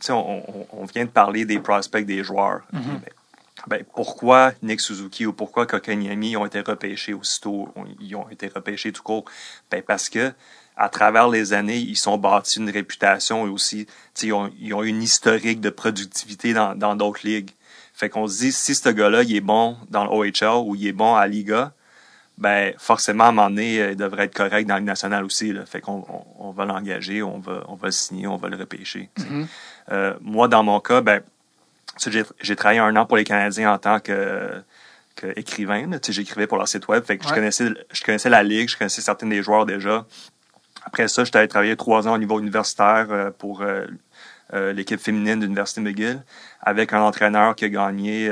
on, 0.09 0.85
vient 0.93 1.05
de 1.05 1.09
parler 1.09 1.45
des 1.45 1.59
prospects 1.59 2.05
des 2.05 2.23
joueurs. 2.23 2.61
Mm-hmm. 2.73 2.99
Ben, 3.03 3.11
ben, 3.67 3.83
pourquoi 3.93 4.53
Nick 4.63 4.81
Suzuki 4.81 5.25
ou 5.25 5.33
pourquoi 5.33 5.67
Kokaniemi 5.67 6.35
ont 6.35 6.45
été 6.45 6.61
repêchés 6.61 7.13
aussitôt, 7.13 7.69
ils 7.99 8.15
ont 8.15 8.27
été 8.29 8.47
repêchés 8.47 8.91
tout 8.91 9.03
court? 9.03 9.25
Ben, 9.69 9.83
parce 9.83 10.09
que, 10.09 10.33
à 10.75 10.89
travers 10.89 11.27
les 11.29 11.53
années, 11.53 11.77
ils 11.77 11.97
sont 11.97 12.17
bâtis 12.17 12.57
une 12.57 12.71
réputation 12.71 13.45
et 13.45 13.49
aussi, 13.49 13.85
ils 14.23 14.33
ont, 14.33 14.51
ils 14.59 14.73
ont 14.73 14.83
une 14.83 15.03
historique 15.03 15.61
de 15.61 15.69
productivité 15.69 16.53
dans 16.53 16.75
dans 16.75 16.95
d'autres 16.95 17.21
ligues. 17.23 17.51
Fait 17.93 18.09
qu'on 18.09 18.27
se 18.27 18.39
dit, 18.39 18.51
si 18.51 18.73
ce 18.73 18.89
gars-là, 18.89 19.21
il 19.21 19.35
est 19.35 19.41
bon 19.41 19.77
dans 19.89 20.05
le 20.05 20.09
OHL 20.09 20.65
ou 20.65 20.75
il 20.75 20.87
est 20.87 20.91
bon 20.91 21.13
à 21.13 21.27
Liga, 21.27 21.71
ben 22.39 22.73
forcément, 22.79 23.25
à 23.25 23.27
un 23.27 23.31
moment 23.31 23.49
donné, 23.49 23.79
euh, 23.79 23.91
il 23.91 23.95
devrait 23.95 24.23
être 24.23 24.33
correct 24.33 24.67
dans 24.67 24.77
le 24.77 24.81
national 24.81 25.23
aussi. 25.23 25.53
Là. 25.53 25.67
Fait 25.67 25.81
qu'on 25.81 26.03
on, 26.09 26.47
on 26.47 26.51
va 26.51 26.65
l'engager, 26.65 27.21
on 27.21 27.37
va, 27.37 27.63
on 27.67 27.75
va 27.75 27.89
le 27.89 27.91
signer, 27.91 28.25
on 28.25 28.37
va 28.37 28.49
le 28.49 28.57
repêcher. 28.57 29.09
sais. 29.17 29.25
Euh, 29.91 30.13
moi, 30.21 30.47
dans 30.47 30.63
mon 30.63 30.79
cas, 30.79 31.01
ben, 31.01 31.21
j'ai 32.41 32.55
travaillé 32.55 32.79
un 32.79 32.95
an 32.95 33.05
pour 33.05 33.17
les 33.17 33.23
Canadiens 33.23 33.73
en 33.73 33.77
tant 33.77 33.99
que, 33.99 34.63
écrivain. 35.35 35.87
J'écrivais 36.07 36.47
pour 36.47 36.57
leur 36.57 36.67
site 36.67 36.87
web. 36.87 37.03
Fait 37.03 37.17
que 37.17 37.27
je, 37.27 37.33
connaissais, 37.33 37.69
je 37.91 38.03
connaissais 38.03 38.29
la 38.29 38.43
ligue, 38.43 38.69
je 38.69 38.77
connaissais 38.77 39.01
certains 39.01 39.27
des 39.27 39.43
joueurs 39.43 39.65
déjà. 39.65 40.05
Après 40.83 41.07
ça, 41.07 41.23
j'étais 41.23 41.37
allé 41.37 41.47
travailler 41.47 41.75
trois 41.75 42.07
ans 42.07 42.13
au 42.13 42.17
niveau 42.17 42.39
universitaire 42.39 43.07
euh, 43.11 43.31
pour 43.31 43.61
euh, 43.61 43.85
euh, 44.53 44.73
l'équipe 44.73 44.99
féminine 44.99 45.39
de 45.39 45.45
l'Université 45.45 45.81
McGill 45.81 46.23
avec 46.61 46.93
un 46.93 47.01
entraîneur 47.01 47.55
qui 47.55 47.65
a 47.65 47.69
gagné 47.69 48.31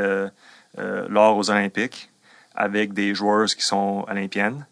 l'or 0.78 1.38
aux 1.38 1.50
Olympiques 1.50 2.10
avec 2.56 2.94
des 2.94 3.16
joueuses 3.16 3.56
qui 3.56 3.64
sont 3.64 4.06
olympiennes. 4.08 4.66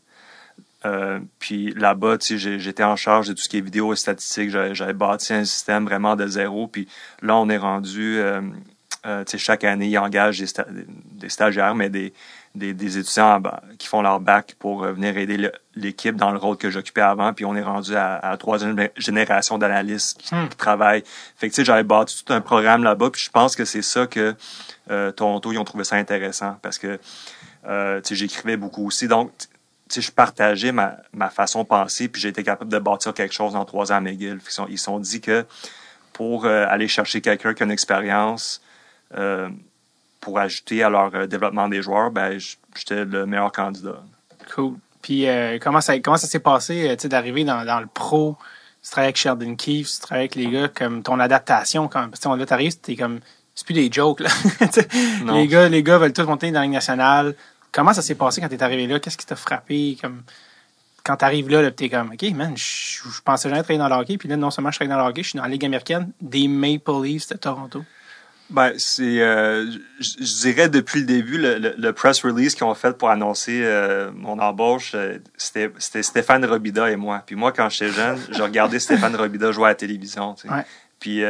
Euh, 0.86 1.20
puis 1.40 1.74
là-bas, 1.74 2.18
tu 2.20 2.28
sais, 2.28 2.38
j'ai- 2.38 2.60
j'étais 2.60 2.84
en 2.84 2.96
charge 2.96 3.28
de 3.30 3.34
tout 3.34 3.42
ce 3.42 3.50
qui 3.50 3.58
est 3.58 3.62
vidéo 3.62 3.94
et 3.94 3.96
statistique. 3.96 4.50
J'avais 4.52 4.94
bâti 4.94 5.34
un 5.34 5.44
système 5.46 5.86
vraiment 5.86 6.16
de 6.16 6.28
zéro. 6.28 6.68
Puis 6.68 6.88
là, 7.22 7.36
on 7.36 7.50
est 7.50 7.58
rendu 7.58 8.18
euh, 8.18 8.42
Euh, 9.06 9.24
tu 9.24 9.32
sais, 9.32 9.38
chaque 9.38 9.64
année, 9.64 9.88
ils 9.88 9.98
engagent 9.98 10.40
des, 10.40 10.48
sta- 10.48 10.66
des 10.70 11.30
stagiaires, 11.30 11.76
mais 11.76 11.88
des, 11.90 12.14
des, 12.56 12.74
des 12.74 12.98
étudiants 12.98 13.38
en 13.38 13.42
qui 13.78 13.88
font 13.88 14.02
leur 14.02 14.20
bac 14.20 14.56
pour 14.60 14.84
venir 14.84 15.16
aider 15.18 15.50
l'équipe 15.76 16.16
dans 16.18 16.32
le 16.32 16.38
rôle 16.38 16.58
que 16.58 16.70
j'occupais 16.70 17.02
avant. 17.02 17.32
Puis 17.32 17.46
on 17.46 17.56
est 17.56 17.62
rendu 17.62 17.96
à, 17.96 18.16
à 18.16 18.32
la 18.32 18.38
troisième 18.38 18.76
génération 18.98 19.58
d'analystes 19.58 20.18
qui, 20.20 20.36
Hmm. 20.36 20.50
qui 20.50 20.58
travaillent. 20.58 21.04
Fait 21.38 21.48
que 21.48 21.54
tu 21.54 21.62
sais, 21.62 21.66
j'avais 21.66 21.84
bâti 21.84 22.22
tout 22.26 22.34
un 22.34 22.42
programme 22.42 22.84
là-bas. 22.84 23.12
Puis 23.12 23.22
je 23.22 23.30
pense 23.30 23.56
que 23.56 23.64
c'est 23.64 23.84
ça 23.84 24.08
que 24.08 24.36
Toronto, 25.16 25.52
ils 25.54 25.58
ont 25.58 25.64
trouvé 25.64 25.84
ça 25.86 25.96
intéressant 25.96 26.58
parce 26.62 26.78
que 26.78 26.98
tu 26.98 27.70
sais, 28.04 28.16
j'écrivais 28.16 28.58
beaucoup 28.58 28.86
aussi. 28.88 29.08
Donc, 29.08 29.32
tu 29.88 29.96
sais, 29.96 30.08
je 30.08 30.12
partageais 30.12 30.72
ma, 30.72 30.98
ma 31.14 31.30
façon 31.30 31.64
de 31.64 31.68
penser, 31.68 32.08
puis 32.08 32.22
j'ai 32.22 32.30
été 32.30 32.44
capable 32.44 32.72
de 32.72 32.80
bâtir 32.80 33.14
quelque 33.14 33.34
chose 33.34 33.56
en 33.56 33.66
trois 33.66 33.92
ans 33.92 33.96
à 33.96 34.02
McGill. 34.02 34.40
Ils 34.44 34.52
sont, 34.52 34.68
ils 34.70 34.78
se 34.78 34.86
sont 34.86 35.00
dit 35.00 35.22
que 35.22 35.46
pour 36.18 36.46
euh, 36.46 36.66
aller 36.68 36.88
chercher 36.88 37.22
quelqu'un 37.22 37.54
qui 37.54 37.62
a 37.62 37.66
une 37.66 37.72
expérience 37.72 38.60
euh, 39.16 39.50
pour 40.20 40.40
ajouter 40.40 40.82
à 40.82 40.90
leur 40.90 41.14
euh, 41.14 41.28
développement 41.28 41.70
des 41.70 41.84
joueurs, 41.84 42.10
ben, 42.10 42.40
j'étais 42.76 43.06
le 43.06 43.28
meilleur 43.28 43.52
candidat. 43.52 44.02
Cool. 44.54 44.74
Puis 45.02 45.26
comment 45.62 45.80
ça 45.80 45.98
comment 46.00 46.18
ça 46.18 46.28
s'est 46.28 46.40
passé 46.40 46.98
d'arriver 47.06 47.46
dans, 47.46 47.64
dans 47.64 47.80
le 47.80 47.86
pro, 47.86 48.36
tu 48.84 48.90
travailles 48.90 49.08
avec 49.08 49.16
Sheldon 49.16 49.56
Keefe, 49.56 49.90
tu 49.90 50.00
travailles 50.02 50.24
avec 50.24 50.36
les 50.36 50.50
gars, 50.50 50.68
comme 50.68 51.02
ton 51.02 51.20
adaptation 51.20 51.88
quand 51.88 52.10
parce 52.10 52.20
que 52.20 52.30
là 52.30 52.46
t'arrives, 52.46 52.78
t'es 52.80 52.96
comme 52.98 53.20
c'est 53.56 53.66
plus 53.66 53.74
des 53.74 53.90
jokes 53.92 54.20
là. 54.20 54.30
Les 55.34 55.48
gars, 55.48 55.70
les 55.70 55.82
gars 55.82 55.98
veulent 55.98 56.14
tous 56.14 56.24
monter 56.24 56.52
dans 56.52 56.60
la 56.60 56.66
Ligue 56.66 56.74
nationale. 56.74 57.36
Comment 57.72 57.94
ça 57.94 58.02
s'est 58.02 58.16
passé 58.16 58.42
quand 58.42 58.50
t'es 58.50 58.62
arrivé 58.64 58.88
là? 58.88 59.00
Qu'est-ce 59.00 59.18
qui 59.18 59.26
t'a 59.26 59.36
frappé? 59.36 59.98
Comme 60.02 60.24
quand 61.04 61.16
t'arrives 61.18 61.50
là, 61.50 61.62
là 61.62 61.72
t'es 61.72 61.90
comme 61.90 62.12
OK, 62.12 62.32
man, 62.34 62.56
je, 62.58 62.64
je 63.10 63.22
pensais 63.24 63.48
jamais 63.50 63.62
travailler 63.64 63.80
dans 63.80 63.88
le 63.96 64.02
hockey, 64.02 64.18
puis 64.18 64.28
là, 64.28 64.36
non 64.36 64.52
seulement 64.52 64.72
je 64.72 64.78
travaille 64.80 64.96
dans 64.98 65.04
le 65.04 65.10
hockey, 65.10 65.24
je 65.24 65.30
suis 65.30 65.38
dans 65.38 65.44
la 65.44 65.50
Ligue 65.50 65.66
américaine 65.66 66.12
des 66.22 66.48
Maple 66.48 67.02
Leafs 67.04 67.30
de 67.30 67.36
Toronto. 67.38 67.84
Ben, 68.50 68.72
c'est, 68.78 69.22
euh, 69.22 69.70
je 70.00 70.10
je 70.20 70.42
dirais 70.42 70.70
depuis 70.70 71.02
le 71.02 71.06
début, 71.06 71.38
le, 71.38 71.60
le- 71.60 71.76
le 71.78 71.94
press 71.94 72.24
release 72.24 72.56
qu'ils 72.56 72.64
ont 72.64 72.74
fait 72.76 72.98
pour 72.98 73.10
annoncer 73.10 73.62
euh, 73.64 74.10
mon 74.14 74.40
embauche, 74.40 74.94
euh, 74.96 75.18
c'était 75.38 75.70
c'était 75.80 76.02
Stéphane 76.04 76.46
Robida 76.46 76.90
et 76.90 76.96
moi. 76.96 77.22
Puis 77.26 77.36
moi, 77.36 77.52
quand 77.52 77.70
j'étais 77.70 77.92
jeune, 77.92 78.18
je 78.32 78.42
regardais 78.42 78.80
Stéphane 78.80 79.16
Robida 79.18 79.52
jouer 79.52 79.66
à 79.66 79.70
la 79.70 79.76
télévision. 79.76 80.34
tu 80.34 80.48
sais. 80.48 80.54
Ouais. 80.54 80.66
Puis, 81.00 81.22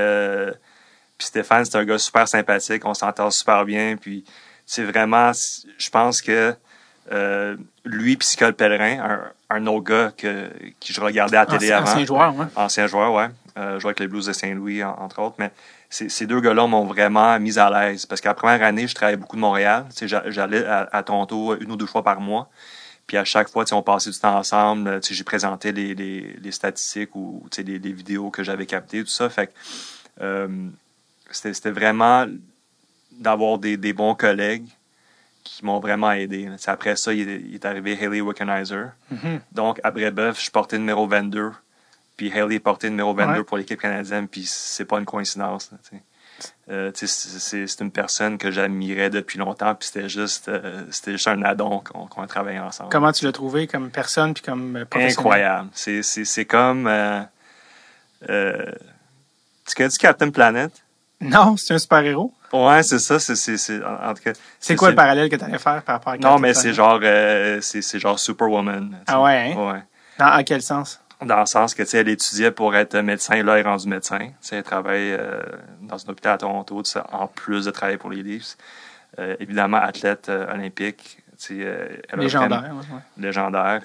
puis 1.18 1.28
Stéphane, 1.28 1.66
c'est 1.66 1.76
un 1.78 1.86
gars 1.86 1.98
super 1.98 2.28
sympathique, 2.28 2.86
on 2.86 2.94
s'entend 2.94 3.32
super 3.32 3.66
bien. 3.66 3.96
Puis 3.98 4.24
c'est 4.68 4.84
vraiment, 4.84 5.32
je 5.34 5.90
pense 5.90 6.22
que 6.22 6.54
euh, 7.12 7.56
lui 7.86 8.18
puis 8.18 8.28
Scott 8.28 8.56
Pellerin, 8.56 9.00
un, 9.50 9.56
un 9.56 9.66
autre 9.68 9.86
gars 9.86 10.12
que, 10.16 10.50
je 10.86 11.02
regardais 11.02 11.38
à 11.38 11.46
la 11.46 11.58
télé 11.58 11.74
Ancien, 11.74 11.78
avant 11.78 11.92
ancien 11.92 12.06
joueur, 12.06 12.36
ouais. 12.36 12.46
ancien 12.56 12.88
joueur, 12.88 13.14
ouais. 13.14 13.28
Euh, 13.58 13.80
avec 13.84 14.00
les 14.00 14.08
Blues 14.08 14.26
de 14.28 14.34
Saint-Louis, 14.34 14.84
en- 14.84 14.96
entre 15.00 15.20
autres. 15.20 15.38
Mais 15.40 15.52
ces, 15.90 16.28
deux 16.28 16.42
gars-là 16.42 16.68
m'ont 16.68 16.86
vraiment 16.86 17.40
mis 17.40 17.58
à 17.58 17.70
l'aise. 17.72 18.06
Parce 18.06 18.22
qu'à 18.22 18.30
la 18.30 18.36
première 18.36 18.62
année, 18.62 18.88
je 18.88 18.94
travaillais 18.94 19.18
beaucoup 19.18 19.36
de 19.38 19.42
Montréal. 19.42 19.86
J'allais 20.28 20.64
à, 20.66 20.88
à 20.92 21.02
Toronto 21.02 21.56
une 21.60 21.72
ou 21.72 21.76
deux 21.76 21.88
fois 21.88 22.04
par 22.04 22.20
mois. 22.20 22.50
Puis 23.08 23.18
à 23.18 23.24
chaque 23.24 23.50
fois, 23.50 23.64
on 23.72 23.82
passait 23.82 24.12
du 24.12 24.20
temps 24.20 24.38
ensemble. 24.38 25.00
J'ai 25.10 25.24
présenté 25.24 25.72
les, 25.72 25.96
les, 25.96 26.36
les 26.40 26.52
statistiques 26.52 27.16
ou 27.16 27.48
les, 27.58 27.80
les 27.80 27.92
vidéos 27.94 28.30
que 28.30 28.44
j'avais 28.44 28.66
captées, 28.68 29.02
tout 29.02 29.10
ça. 29.10 29.28
Fait 29.30 29.48
que 29.48 29.54
euh, 30.22 30.48
c'était 31.32 31.72
vraiment 31.72 32.28
d'avoir 33.18 33.58
des, 33.58 33.78
des 33.78 33.94
bons 33.94 34.16
collègues 34.16 34.66
qui 35.44 35.64
m'ont 35.66 35.80
vraiment 35.80 36.12
aidé. 36.12 36.50
sais, 36.58 36.72
Après 36.72 36.96
ça, 36.96 37.14
il, 37.14 37.28
est- 37.30 37.42
il 37.42 37.56
est 37.56 37.66
arrivé 37.66 37.98
Haley 38.00 38.22
Wickenheiser. 38.22 38.86
Mhm. 39.12 39.40
Donc, 39.54 39.80
à 39.84 39.92
Brébeuf, 39.92 40.44
je 40.44 40.52
portais 40.52 40.76
le 40.76 40.82
numéro 40.82 41.08
22. 41.08 41.52
Puis 42.18 42.32
Haley 42.32 42.60
portait 42.60 42.88
le 42.88 42.92
numéro 42.92 43.14
22 43.14 43.40
Ouais. 43.40 43.44
pour 43.44 43.58
l'équipe 43.58 43.80
canadienne. 43.80 44.28
Puis 44.28 44.44
c'est 44.46 44.86
pas 44.86 44.98
une 45.00 45.06
coïncidence. 45.06 45.72
Euh, 46.70 46.92
c'est- 46.94 47.08
c'est 47.08 47.66
c'est 47.66 47.84
une 47.84 47.92
personne 47.92 48.38
que 48.38 48.52
j'admirais 48.52 49.10
depuis 49.10 49.40
longtemps. 49.40 49.74
Puis 49.74 49.88
c'était 49.92 50.10
juste, 50.10 50.50
euh, 50.50 50.84
c'était 50.92 51.14
juste 51.14 51.28
un 51.30 51.42
addon 51.44 51.80
qu'on 51.80 52.06
qu'on 52.08 52.22
a 52.22 52.28
travaillé 52.28 52.60
ensemble. 52.60 52.90
Comment 52.92 53.12
tu 53.12 53.26
l'as 53.26 53.32
trouvé 53.32 53.66
comme 53.68 53.90
personne 53.90 54.34
puis 54.34 54.44
comme 54.44 54.76
euh, 54.76 54.86
professionnel? 54.86 55.18
Incroyable. 55.20 55.70
C'est- 55.74 56.04
C'est 56.04 56.26
c'est 56.26 56.46
comme... 56.46 56.88
Euh, 56.88 57.24
tu 59.68 59.76
connais 59.76 59.90
du 59.90 59.98
Captain 59.98 60.30
Planet? 60.30 60.72
Non, 61.22 61.58
c'est 61.58 61.74
un 61.74 61.80
super-héros. 61.80 62.32
Ouais, 62.54 62.84
c'est 62.84 63.00
ça. 63.00 63.20
c'est 63.20 63.36
c'est 63.36 63.58
c'est- 63.58 63.84
en, 63.84 64.10
en 64.10 64.14
tout 64.14 64.22
cas... 64.24 64.34
C'est 64.60 64.76
quoi 64.76 64.90
le 64.90 64.96
parallèle 64.96 65.30
que 65.30 65.36
tu 65.36 65.44
allais 65.44 65.58
faire 65.58 65.82
par 65.84 65.96
rapport 65.96 66.14
à 66.14 66.18
Non, 66.18 66.38
mais 66.40 66.54
c'est 66.54 66.74
genre, 66.74 67.00
euh, 67.02 67.60
c'est 67.62 67.82
c'est 67.82 68.00
genre 68.00 68.20
Superwoman. 68.20 68.98
Ah 69.08 69.22
ouais, 69.22 69.54
hein? 69.56 69.72
Ouais. 69.74 69.84
Dans, 70.20 70.40
en 70.40 70.44
quel 70.44 70.62
sens? 70.62 71.00
Dans 71.26 71.40
le 71.40 71.46
sens 71.48 71.74
que, 71.74 71.82
tu 71.82 71.90
sais, 71.90 71.98
elle 71.98 72.10
étudiait 72.10 72.52
pour 72.52 72.76
être 72.76 72.96
médecin, 73.00 73.42
là, 73.42 73.54
elle 73.58 73.66
est 73.66 73.70
rendue 73.70 73.88
médecin. 73.88 74.20
Tu 74.20 74.34
sais, 74.42 74.58
elle 74.58 74.64
travaille 74.64 75.14
euh, 75.14 75.42
dans 75.82 75.96
un 76.06 76.10
hôpital 76.10 76.34
à 76.34 76.38
Toronto, 76.38 76.84
en 77.12 77.28
plus 77.28 77.66
de 77.66 77.72
travailler 77.72 77.98
pour 77.98 78.12
les 78.12 78.22
Leafs. 78.22 78.56
Euh, 79.18 79.36
évidemment, 79.40 79.78
athlète 79.78 80.30
euh, 80.30 80.54
olympique. 80.54 81.18
Tu 81.40 81.64
sais, 81.64 82.02
elle 82.10 82.20
Légendaire. 82.20 82.60
vraiment- 82.62 82.80
ouais, 82.80 82.86
ouais. 82.94 83.02
légendaire. 83.24 83.82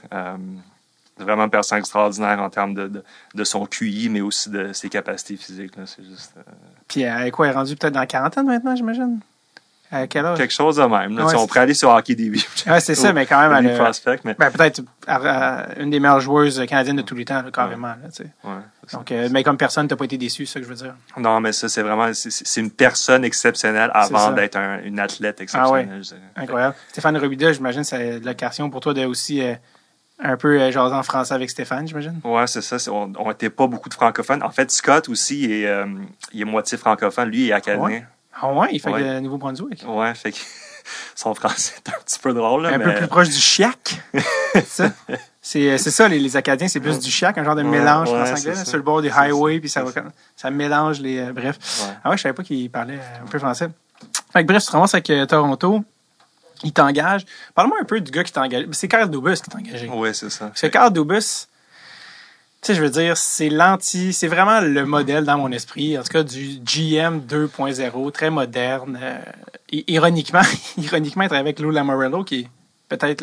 Vraiment 1.18 1.44
une 1.44 1.50
personne 1.50 1.78
extraordinaire 1.78 2.40
en 2.40 2.48
termes 2.50 2.74
de, 2.74 2.88
de, 2.88 3.04
de 3.34 3.44
son 3.44 3.66
QI, 3.66 4.08
mais 4.08 4.20
aussi 4.22 4.50
de 4.50 4.72
ses 4.72 4.88
capacités 4.88 5.36
physiques. 5.36 5.76
là. 5.76 5.84
C'est 5.86 6.02
juste 6.04 6.34
euh, 6.96 7.10
Puis 7.18 7.26
euh, 7.26 7.30
quoi, 7.30 7.46
elle 7.46 7.52
est 7.52 7.56
rendue 7.56 7.76
peut-être 7.76 7.94
dans 7.94 8.00
la 8.00 8.06
quarantaine 8.06 8.46
maintenant, 8.46 8.74
j'imagine? 8.76 9.20
À 9.94 10.06
quel 10.06 10.24
âge? 10.24 10.38
quelque 10.38 10.54
chose 10.54 10.76
de 10.76 10.82
même. 10.84 11.14
là. 11.18 11.26
Ouais, 11.26 11.34
on 11.36 11.46
pourrait 11.46 11.60
aller 11.60 11.74
sur 11.74 11.90
Hockey 11.90 12.14
DB. 12.14 12.38
Ouais, 12.66 12.80
c'est 12.80 12.94
ça, 12.94 13.12
mais 13.12 13.26
quand 13.26 13.38
même, 13.46 13.52
elle 13.66 13.74
a- 13.74 13.78
Prospect, 13.84 14.20
mais 14.24 14.34
ben, 14.38 14.50
peut-être 14.50 14.80
euh, 14.80 14.82
euh, 15.10 15.66
une 15.82 15.90
des 15.90 16.00
meilleures 16.00 16.20
joueuses 16.20 16.64
canadiennes 16.66 16.96
de 16.96 17.02
tous 17.02 17.14
les 17.14 17.26
temps, 17.26 17.42
là, 17.42 17.50
carrément. 17.52 17.88
Là, 17.88 17.96
ouais, 18.18 18.50
ça. 18.86 18.96
Donc, 18.96 19.12
euh, 19.12 19.28
mais 19.30 19.42
comme 19.44 19.58
personne, 19.58 19.86
t'as 19.88 19.96
pas 19.96 20.06
été 20.06 20.16
déçu, 20.16 20.46
c'est 20.46 20.54
ça 20.54 20.60
que 20.60 20.64
je 20.64 20.70
veux 20.70 20.76
dire. 20.76 20.94
Non, 21.18 21.40
mais 21.40 21.52
ça, 21.52 21.68
c'est 21.68 21.82
vraiment, 21.82 22.10
c'est- 22.14 22.60
une 22.60 22.70
personne 22.70 23.22
exceptionnelle 23.22 23.90
avant 23.92 24.30
d'être 24.30 24.56
un- 24.56 24.80
une 24.82 24.98
athlète 24.98 25.42
exceptionnelle. 25.42 25.98
je 25.98 26.08
dirais. 26.08 26.20
Incroyable. 26.36 26.74
Stéphane 26.88 27.18
Robida, 27.18 27.52
j'imagine, 27.52 27.84
c'est 27.84 28.18
l'occasion 28.20 28.70
pour 28.70 28.80
toi 28.80 28.94
de 28.94 29.04
aussi 29.04 29.42
euh, 29.42 29.54
un 30.22 30.36
peu 30.36 30.60
euh, 30.60 30.70
jaser 30.70 30.94
en 30.94 31.02
français 31.02 31.34
avec 31.34 31.50
Stéphane, 31.50 31.86
j'imagine? 31.88 32.20
Ouais, 32.24 32.46
c'est 32.46 32.62
ça. 32.62 32.76
On 32.90 33.12
on 33.18 33.30
était 33.30 33.50
pas 33.50 33.66
beaucoup 33.66 33.88
de 33.88 33.94
francophones. 33.94 34.42
En 34.42 34.50
fait, 34.50 34.70
Scott 34.70 35.08
aussi, 35.08 35.42
il 35.44 35.52
est, 35.52 35.66
euh, 35.66 35.86
il 36.32 36.40
est 36.42 36.44
moitié 36.44 36.78
francophone. 36.78 37.28
Lui, 37.28 37.44
il 37.46 37.48
est 37.50 37.52
acadien. 37.52 38.02
Ah 38.40 38.52
ouais, 38.52 38.68
il 38.72 38.80
fait 38.80 38.90
Ouais. 38.90 39.00
le 39.02 39.20
Nouveau-Brunswick. 39.20 39.84
Ouais, 39.86 40.14
fait 40.14 40.32
que 40.32 40.38
son 41.14 41.34
français 41.34 41.74
est 41.84 41.88
un 41.90 42.00
petit 42.04 42.18
peu 42.18 42.32
drôle. 42.32 42.62
Là, 42.62 42.70
Un 42.74 42.78
mais... 42.78 42.84
peu 42.84 42.94
plus 42.94 43.06
proche 43.08 43.28
du 43.28 43.36
chiac. 43.36 44.00
c'est 44.54 44.66
ça. 44.66 44.90
C'est 45.44 45.70
euh, 45.72 45.76
c'est 45.78 45.90
ça, 45.90 46.06
les, 46.08 46.18
les 46.20 46.36
Acadiens, 46.36 46.68
c'est 46.68 46.78
plus 46.80 46.98
du 47.00 47.10
chiac, 47.10 47.36
un 47.36 47.42
genre 47.44 47.56
de 47.56 47.62
Ouais, 47.62 47.68
mélange 47.68 48.10
ouais, 48.12 48.24
français-anglais, 48.24 48.64
sur 48.64 48.76
le 48.76 48.82
bord 48.84 49.02
du 49.02 49.10
highway, 49.10 49.58
puis 49.58 49.68
ça, 49.68 49.82
va 49.84 50.50
mélange 50.50 51.00
les. 51.00 51.18
euh, 51.18 51.32
bref. 51.32 51.58
Ouais. 51.82 51.94
Ah 52.04 52.10
ouais, 52.10 52.16
je 52.16 52.22
savais 52.22 52.32
pas 52.32 52.44
qu'il 52.44 52.70
parlait 52.70 52.98
un 53.22 53.26
peu 53.26 53.38
français. 53.40 53.68
Fait 54.32 54.42
que 54.42 54.46
bref, 54.46 54.62
tu 54.62 54.68
te 54.68 54.72
ramasses 54.72 54.94
avec 54.94 55.10
Toronto, 55.28 55.84
il 56.64 56.72
t'engage. 56.72 57.24
Parle-moi 57.54 57.78
un 57.80 57.84
peu 57.84 58.00
du 58.00 58.10
gars 58.10 58.24
qui 58.24 58.32
t'a 58.32 58.42
engagé. 58.42 58.66
C'est 58.72 58.88
Carl 58.88 59.10
Dubus 59.10 59.34
qui 59.42 59.50
t'a 59.50 59.58
engagé. 59.58 59.88
Ouais, 59.88 60.12
c'est 60.14 60.30
ça. 60.30 60.46
Parce 60.48 60.60
que 60.60 60.66
Carl 60.68 60.92
Dubus, 60.92 61.46
tu 62.60 62.66
sais, 62.68 62.74
je 62.74 62.82
veux 62.82 62.90
dire, 62.90 63.16
c'est 63.16 63.48
l'anti, 63.48 64.12
c'est 64.12 64.28
vraiment 64.28 64.60
le 64.60 64.84
modèle 64.86 65.24
dans 65.24 65.36
mon 65.38 65.50
esprit, 65.50 65.98
en 65.98 66.02
tout 66.02 66.12
cas 66.12 66.22
du 66.22 66.58
GM 66.60 67.18
2.0, 67.28 68.12
très 68.12 68.30
moderne. 68.30 68.98
Euh, 69.02 69.18
ironiquement, 69.88 70.42
ironiquement, 70.78 71.24
travaille 71.26 71.40
avec 71.40 71.58
Lou 71.58 71.70
Lamorello, 71.70 72.22
qui 72.22 72.40
est 72.40 72.48
peut-être 72.88 73.22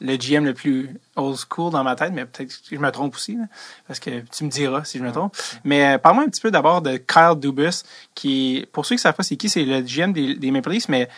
le- 0.00 0.16
GM 0.16 0.44
le 0.44 0.54
plus 0.54 0.90
old 1.16 1.36
school 1.36 1.70
dans 1.72 1.82
ma 1.84 1.94
tête, 1.96 2.12
mais 2.12 2.24
peut-être 2.24 2.48
que 2.48 2.74
je 2.74 2.76
me 2.80 2.90
trompe 2.90 3.14
aussi, 3.16 3.36
là, 3.36 3.44
parce 3.86 3.98
que 4.00 4.10
tu 4.36 4.44
me 4.44 4.48
diras 4.50 4.84
si 4.84 4.98
je 4.98 5.02
me 5.04 5.10
trompe. 5.12 5.36
Mais 5.64 5.94
euh, 5.94 5.98
parle-moi 5.98 6.24
un 6.24 6.28
petit 6.28 6.40
peu 6.40 6.50
d'abord 6.50 6.82
de 6.82 6.96
Kyle 6.96 7.34
Dubus, 7.36 7.82
qui, 8.16 8.58
est- 8.58 8.66
pour 8.66 8.86
ceux 8.86 8.94
qui 8.96 9.00
ne 9.00 9.02
savent 9.02 9.14
pas 9.14 9.22
c'est 9.24 9.36
qui, 9.36 9.48
c'est 9.48 9.64
le 9.64 9.80
GM 9.82 10.12
des, 10.12 10.34
des 10.34 10.50
Maple 10.50 10.70
Leafs, 10.70 10.88
mais 10.88 11.08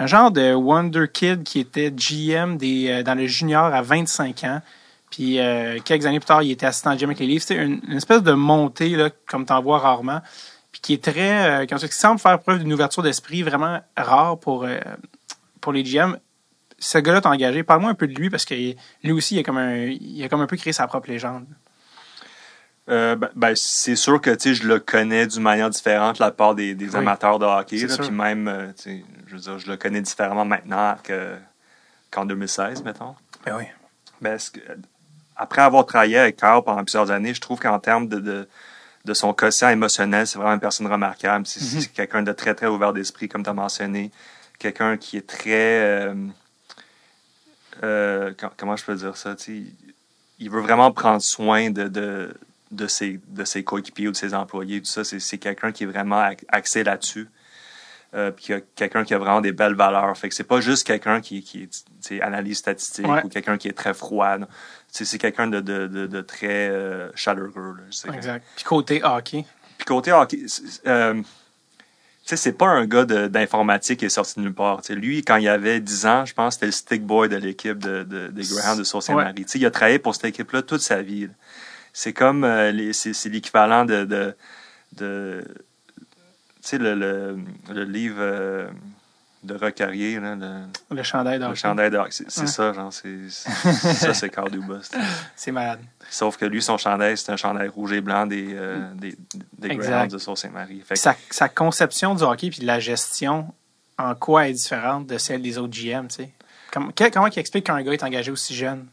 un 0.00 0.06
genre 0.06 0.30
de 0.30 0.54
Wonder 0.54 1.04
Kid 1.12 1.42
qui 1.42 1.60
était 1.60 1.90
GM 1.90 2.56
euh, 2.62 3.02
dans 3.02 3.14
le 3.14 3.26
junior 3.26 3.66
à 3.66 3.82
25 3.82 4.44
ans. 4.44 4.62
Puis 5.10 5.38
euh, 5.38 5.78
quelques 5.84 6.06
années 6.06 6.20
plus 6.20 6.26
tard, 6.26 6.42
il 6.42 6.50
était 6.52 6.64
assistant 6.64 6.96
GM 6.96 7.04
avec 7.04 7.18
les 7.18 7.26
Leafs. 7.26 7.42
C'est 7.42 7.56
une, 7.56 7.82
espèce 7.92 8.22
de 8.22 8.32
montée, 8.32 8.88
là, 8.96 9.10
comme 9.28 9.44
tu 9.44 9.52
en 9.52 9.60
vois 9.60 9.78
rarement. 9.78 10.22
Puis 10.72 10.80
qui 10.80 10.94
est 10.94 11.04
très. 11.04 11.64
Euh, 11.64 11.66
qui 11.66 11.88
semble 11.88 12.18
faire 12.18 12.38
preuve 12.40 12.60
d'une 12.60 12.72
ouverture 12.72 13.02
d'esprit 13.02 13.42
vraiment 13.42 13.80
rare 13.94 14.38
pour, 14.38 14.66
pour 15.60 15.72
les 15.72 15.82
GM. 15.82 16.16
Ce 16.78 16.96
gars-là 16.96 17.20
t'a 17.20 17.28
engagé. 17.28 17.62
Parle-moi 17.62 17.90
un 17.90 17.94
peu 17.94 18.06
de 18.06 18.14
lui 18.14 18.30
parce 18.30 18.46
que 18.46 18.54
lui 18.54 19.12
aussi, 19.12 19.34
il 19.34 19.40
a 19.40 19.42
comme 19.42 19.58
un, 19.58 19.84
il 19.84 20.24
a 20.24 20.30
comme 20.30 20.40
un 20.40 20.46
peu 20.46 20.56
créé 20.56 20.72
sa 20.72 20.86
propre 20.86 21.10
légende. 21.10 21.44
Euh, 22.90 23.14
ben, 23.14 23.28
ben, 23.36 23.54
c'est 23.54 23.94
sûr 23.96 24.20
que 24.20 24.36
je 24.36 24.66
le 24.66 24.80
connais 24.80 25.26
d'une 25.26 25.42
manière 25.42 25.70
différente 25.70 26.18
de 26.18 26.24
la 26.24 26.30
part 26.32 26.54
des, 26.56 26.74
des 26.74 26.88
Oui. 26.90 26.96
amateurs 26.96 27.38
de 27.38 27.44
hockey. 27.46 27.86
Puis 27.86 28.10
même, 28.10 28.48
euh, 28.48 28.72
je 29.26 29.34
veux 29.34 29.40
dire, 29.40 29.58
je 29.58 29.70
le 29.70 29.76
connais 29.76 30.00
différemment 30.00 30.44
maintenant 30.44 30.96
que, 31.02 31.36
qu'en 32.10 32.24
2016, 32.24 32.82
mettons. 32.82 33.14
Ben 33.46 33.56
oui. 33.58 33.64
Ben, 34.20 34.36
que- 34.52 34.60
après 35.36 35.62
avoir 35.62 35.86
travaillé 35.86 36.18
avec 36.18 36.36
Carl 36.36 36.62
pendant 36.64 36.82
plusieurs 36.82 37.10
années, 37.10 37.32
je 37.32 37.40
trouve 37.40 37.60
qu'en 37.60 37.78
termes 37.78 38.08
de, 38.08 38.18
de, 38.18 38.48
de 39.04 39.14
son 39.14 39.32
quotient 39.32 39.68
émotionnel, 39.70 40.26
c'est 40.26 40.38
vraiment 40.38 40.54
une 40.54 40.60
personne 40.60 40.86
remarquable. 40.88 41.46
C'est, 41.46 41.60
Mhm. 41.62 41.80
c'est 41.82 41.92
quelqu'un 41.92 42.22
de 42.22 42.32
très, 42.32 42.54
très 42.54 42.66
ouvert 42.66 42.92
d'esprit, 42.92 43.28
comme 43.28 43.42
tu 43.44 43.50
as 43.50 43.54
mentionné. 43.54 44.10
Quelqu'un 44.58 44.96
qui 44.96 45.16
est 45.16 45.26
très... 45.26 45.80
euh, 46.08 46.14
euh, 47.82 48.32
com- 48.38 48.50
comment 48.56 48.76
je 48.76 48.84
peux 48.84 48.94
dire 48.94 49.16
ça? 49.16 49.34
tu 49.36 49.44
sais, 49.44 49.52
Il, 49.52 49.72
il 50.40 50.50
veut 50.50 50.60
vraiment 50.60 50.90
prendre 50.92 51.22
soin 51.22 51.70
de, 51.70 51.88
de, 51.88 52.34
de, 52.70 52.86
ses, 52.86 53.20
de 53.28 53.44
ses 53.44 53.64
coéquipiers 53.64 54.08
ou 54.08 54.12
de 54.12 54.16
ses 54.16 54.34
employés. 54.34 54.80
Tout 54.80 54.86
ça, 54.90 55.04
c'est, 55.04 55.20
c'est 55.20 55.38
quelqu'un 55.38 55.72
qui 55.72 55.84
est 55.84 55.86
vraiment 55.86 56.22
axé 56.48 56.84
là-dessus. 56.84 57.28
euh, 58.14 58.32
puis 58.32 58.46
quelqu'un 58.74 59.04
qui 59.04 59.14
a 59.14 59.18
vraiment 59.18 59.40
des 59.40 59.52
belles 59.52 59.74
valeurs. 59.76 60.16
Fait 60.16 60.28
que 60.28 60.34
c'est 60.34 60.42
pas 60.44 60.60
juste 60.60 60.84
quelqu'un 60.86 61.20
qui, 61.20 61.42
qui 61.42 61.68
analyse 62.20 62.58
statistique 62.58 63.06
Ouais. 63.06 63.22
ou 63.24 63.28
quelqu'un 63.28 63.56
qui 63.56 63.68
est 63.68 63.72
très 63.76 63.94
froid. 63.94 64.36
C'est 64.88 65.18
quelqu'un 65.18 65.46
de, 65.46 65.60
de, 65.60 65.86
de, 65.86 66.06
de 66.08 66.20
très 66.20 66.68
euh, 66.70 67.10
chaleureux. 67.14 67.76
Là. 67.78 68.12
Exact. 68.14 68.44
Puis 68.56 68.64
côté 68.64 69.00
hockey. 69.04 69.44
Puis 69.78 69.84
côté 69.86 70.10
hockey, 70.12 70.40
c'est- 70.48 70.86
euh, 70.88 71.22
c'est 72.24 72.52
pas 72.52 72.66
un 72.68 72.86
gars 72.86 73.04
de- 73.04 73.26
d'informatique 73.28 74.00
qui 74.00 74.04
est 74.06 74.08
sorti 74.08 74.34
de 74.36 74.42
nulle 74.44 74.54
part. 74.54 74.82
Tu 74.82 74.88
sais, 74.88 74.94
lui, 74.94 75.22
quand 75.24 75.36
il 75.36 75.48
avait 75.48 75.80
10 75.80 76.06
ans, 76.06 76.24
je 76.24 76.34
pense 76.34 76.54
c'était 76.54 76.66
le 76.66 76.72
stick 76.72 77.02
boy 77.04 77.28
de 77.28 77.36
l'équipe 77.36 77.78
de, 77.78 78.02
de, 78.04 78.28
des 78.28 78.42
Greyhounds 78.42 78.78
de 78.78 78.84
Sault-Saint-Marie. 78.84 79.44
Tu 79.44 79.48
sais, 79.52 79.58
Il 79.58 79.66
a 79.66 79.70
travaillé 79.70 79.98
pour 79.98 80.14
cette 80.14 80.26
équipe-là 80.26 80.62
toute 80.62 80.80
sa 80.80 81.02
vie. 81.02 81.26
là. 81.28 81.32
C'est 81.92 82.12
comme 82.12 82.44
euh, 82.44 82.92
c'est 82.92 83.28
l'équivalent 83.28 83.84
de, 83.84 84.04
de, 84.04 84.36
de 84.96 85.44
tu 86.62 86.68
sais, 86.68 86.78
le, 86.78 86.94
le, 86.94 87.38
le 87.72 87.84
livre 87.84 88.16
euh, 88.18 88.68
de 89.42 89.54
Recarrier, 89.54 90.20
là, 90.20 90.34
le, 90.34 90.94
Le 90.94 91.02
chandail 91.02 91.38
le 91.38 91.54
chandail. 91.54 91.90
C'est 92.10 92.40
Ouais. 92.40 92.46
ça, 92.46 92.72
genre, 92.74 92.92
c'est 92.92 93.28
ça, 93.30 94.12
c'est 94.14 94.28
Carl 94.28 94.50
Dubas. 94.50 94.90
C'est 95.34 95.50
malade. 95.52 95.80
Sauf 96.10 96.36
que 96.36 96.44
lui, 96.44 96.60
son 96.62 96.76
chandail, 96.76 97.16
c'est 97.16 97.32
un 97.32 97.36
chandail 97.36 97.68
rouge 97.68 97.92
et 97.92 98.00
blanc 98.02 98.26
des, 98.26 98.48
euh, 98.54 98.92
des, 98.94 99.16
des 99.58 99.68
Exact. 99.70 99.90
Greyhounds 99.90 100.12
de 100.12 100.18
Sault-Saint-Marie. 100.18 100.82
Que- 100.86 100.94
Sa, 100.94 101.16
sa 101.30 101.48
conception 101.48 102.14
du 102.14 102.22
hockey 102.22 102.50
puis 102.50 102.60
de 102.60 102.66
la 102.66 102.80
gestion, 102.80 103.52
en 103.98 104.14
quoi 104.14 104.48
est 104.48 104.52
différente 104.52 105.06
de 105.06 105.16
celle 105.18 105.40
des 105.42 105.56
autres 105.56 105.72
GM, 105.74 106.08
tu 106.08 106.16
sais? 106.16 106.30
Comment, 106.72 106.90
comment 107.12 107.26
il 107.26 107.38
explique 107.38 107.64
qu'un 107.66 107.82
gars 107.82 107.92
est 107.94 108.02
engagé 108.02 108.30
aussi 108.30 108.54
jeune? 108.54 108.86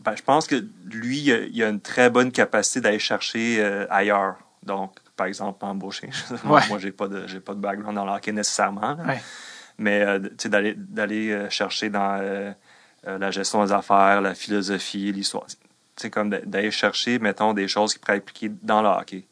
Ben, 0.00 0.16
je 0.16 0.22
pense 0.22 0.46
que 0.46 0.64
lui, 0.86 1.18
il 1.18 1.62
a, 1.62 1.68
une 1.68 1.80
très 1.80 2.10
bonne 2.10 2.32
capacité 2.32 2.80
d'aller 2.80 2.98
chercher 2.98 3.58
euh, 3.60 3.86
ailleurs. 3.90 4.36
Donc, 4.62 4.92
par 5.16 5.26
exemple, 5.26 5.64
embaucher. 5.64 6.10
moi, 6.44 6.60
Ouais. 6.60 6.68
moi, 6.68 6.78
j'ai 6.78 6.90
pas 6.92 7.06
de 7.08 7.26
j'ai 7.26 7.40
pas 7.40 7.54
de 7.54 7.60
background 7.60 7.94
dans 7.94 8.04
le 8.04 8.12
hockey 8.12 8.32
nécessairement. 8.32 8.96
Ouais. 9.06 9.20
Mais 9.78 10.02
euh, 10.02 10.18
d'aller 10.46 10.74
d'aller 10.76 11.30
euh, 11.30 11.50
chercher 11.50 11.90
dans 11.90 12.18
euh, 12.20 12.52
la 13.06 13.30
gestion 13.30 13.64
des 13.64 13.72
affaires, 13.72 14.20
la 14.20 14.34
philosophie, 14.34 15.12
l'histoire. 15.12 15.46
Sais, 15.96 16.10
comme 16.10 16.30
d'a- 16.30 16.40
d'aller 16.40 16.70
chercher, 16.72 17.18
mettons, 17.18 17.52
des 17.52 17.68
choses 17.68 17.92
qui 17.92 17.98
pourraient 18.00 18.16
appliquer 18.18 18.50
dans 18.62 18.82
le 18.82 18.88
hockey. 18.88 19.26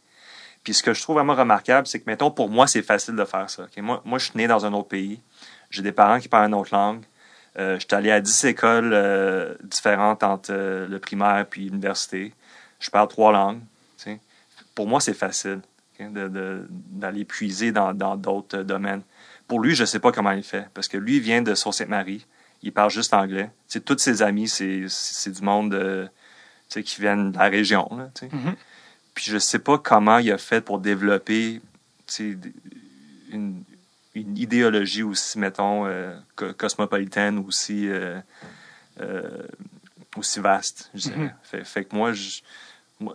Puis 0.63 0.75
ce 0.75 0.83
que 0.83 0.95
je 0.95 1.03
trouve 1.03 1.17
vraiment 1.17 1.35
remarquable, 1.35 1.89
c'est 1.89 1.99
que, 1.99 2.05
mettons, 2.09 2.31
pour 2.31 2.49
moi, 2.49 2.69
c'est 2.69 2.83
facile 2.83 3.17
de 3.17 3.25
faire 3.25 3.51
ça. 3.51 3.67
moi, 3.81 4.01
je 4.19 4.25
suis 4.27 4.37
né 4.37 4.47
dans 4.47 4.65
un 4.65 4.73
autre 4.75 4.89
pays. 4.89 5.21
J'ai 5.71 5.83
des 5.83 5.91
parents 5.91 6.21
qui 6.21 6.29
parlent 6.29 6.47
une 6.49 6.55
autre 6.55 6.73
langue. 6.73 7.03
Euh, 7.59 7.79
je 7.79 7.81
suis 7.81 7.95
allé 7.95 8.11
à 8.11 8.21
10 8.21 8.45
écoles 8.45 8.93
euh, 8.95 9.55
différentes 9.63 10.23
entre 10.23 10.53
euh, 10.53 10.89
le 10.89 10.99
primaire 10.99 11.47
puis 11.49 11.65
l'université. 11.65 12.33
Je 12.81 12.91
parle 12.91 13.09
trois 13.09 13.33
langues. 13.33 13.61
Pour 14.75 14.89
moi, 14.89 15.01
c'est 15.01 15.13
facile 15.13 15.61
d'aller 16.01 17.25
puiser 17.27 17.73
dans 17.73 17.93
d'autres 18.17 18.61
euh, 18.61 18.65
domaines. 18.65 19.03
Pour 19.47 19.61
lui, 19.61 19.75
je 19.75 19.83
ne 19.83 19.87
sais 19.87 19.99
pas 19.99 20.13
comment 20.13 20.31
il 20.31 20.43
fait, 20.43 20.67
parce 20.73 20.89
que 20.89 20.97
lui, 20.97 21.17
il 21.17 21.23
vient 21.23 21.43
de 21.43 21.55
Sault-Sainte-Marie. 21.55 22.27
Il 22.63 22.73
parle 22.73 22.91
juste 22.91 23.13
anglais. 23.13 23.51
Tous 23.85 23.99
ses 23.99 24.23
amis, 24.23 24.49
c'est 24.49 25.31
du 25.31 25.43
monde 25.43 26.11
qui 26.71 27.01
viennent 27.01 27.33
de 27.33 27.39
la 27.39 27.49
région. 27.51 27.87
Là. 27.95 28.11
Mhm. 28.23 28.55
Puis 29.15 29.25
je 29.27 29.37
sais 29.37 29.59
pas 29.59 29.77
comment 29.77 30.19
il 30.19 30.33
a 30.33 30.39
fait 30.39 30.63
pour 30.63 30.79
développer 30.79 31.61
une, 33.31 33.63
une 34.15 34.37
idéologie 34.37 35.03
aussi, 35.03 35.39
mettons, 35.39 35.87
euh, 35.87 36.15
co- 36.37 36.53
cosmopolitaine, 36.53 37.39
aussi, 37.47 37.89
euh, 37.89 38.19
euh, 39.01 39.43
aussi 40.17 40.41
vaste, 40.41 40.91
je 40.95 41.01
dirais. 41.09 41.17
Mhm. 41.19 41.33
fait, 41.43 41.65
fait 41.65 41.85
que 41.85 41.97
moi, 41.97 42.13
je- 42.13 42.41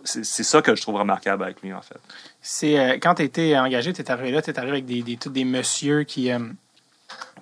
c'est 0.04 0.42
ça 0.42 0.60
que 0.60 0.74
je 0.74 0.82
trouve 0.82 0.96
remarquable 0.96 1.44
avec 1.44 1.62
lui, 1.62 1.72
en 1.72 1.80
fait. 1.80 1.98
C'est 2.42 2.78
euh, 2.78 2.92
quand 3.00 3.14
tu 3.14 3.22
étais 3.22 3.56
engagé, 3.56 3.92
tu 3.92 4.02
es 4.02 4.10
arrivé 4.10 4.32
là, 4.32 4.42
tu 4.42 4.50
es 4.50 4.58
arrivé 4.58 4.72
avec 4.72 4.86
des, 4.86 5.02
des, 5.02 5.16
tous 5.16 5.30
des 5.30 5.44
messieurs 5.44 6.02
qui, 6.02 6.30
euh, 6.30 6.38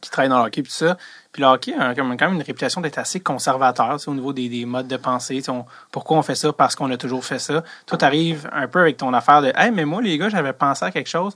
qui 0.01 0.11
travaillent 0.11 0.29
dans 0.29 0.39
le 0.41 0.45
hockey, 0.47 0.63
tout 0.63 0.71
ça. 0.71 0.97
Puis 1.33 1.43
le 1.43 1.49
hockey 1.49 1.75
a 1.75 1.95
quand 1.95 2.05
même 2.05 2.35
une 2.35 2.43
réputation 2.43 2.81
d'être 2.81 2.99
assez 2.99 3.21
conservateur 3.21 3.99
au 4.07 4.15
niveau 4.15 4.33
des, 4.33 4.49
des 4.49 4.65
modes 4.65 4.87
de 4.89 4.97
pensée. 4.97 5.43
On- 5.49 5.65
pourquoi 5.91 6.19
on 6.19 6.23
fait 6.23 6.35
ça? 6.37 6.53
Parce 6.53 6.77
qu'on 6.77 6.91
a 6.91 6.97
toujours 6.97 7.25
fait 7.25 7.39
ça. 7.41 7.65
Toi, 7.87 7.99
tu 7.99 8.05
arrives 8.05 8.49
un 8.53 8.69
peu 8.69 8.81
avec 8.81 8.97
ton 8.99 9.13
affaire 9.13 9.43
de 9.43 9.53
Hey, 9.57 9.71
mais 9.73 9.85
moi, 9.85 10.01
les 10.01 10.17
gars, 10.17 10.29
j'avais 10.29 10.53
pensé 10.53 10.85
à 10.85 10.91
quelque 10.93 11.09
chose. 11.11 11.35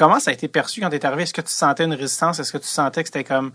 Comment 0.00 0.18
ça 0.18 0.30
a 0.30 0.34
été 0.34 0.48
perçu 0.48 0.80
quand 0.80 0.88
tu 0.88 0.96
es 0.96 1.04
arrivé? 1.04 1.24
Est-ce 1.24 1.34
que 1.34 1.42
tu 1.42 1.52
sentais 1.52 1.84
une 1.84 1.92
résistance? 1.92 2.38
Est-ce 2.40 2.52
que 2.52 2.58
tu 2.58 2.66
sentais 2.66 3.02
que 3.02 3.08
c'était 3.08 3.22
comme 3.22 3.52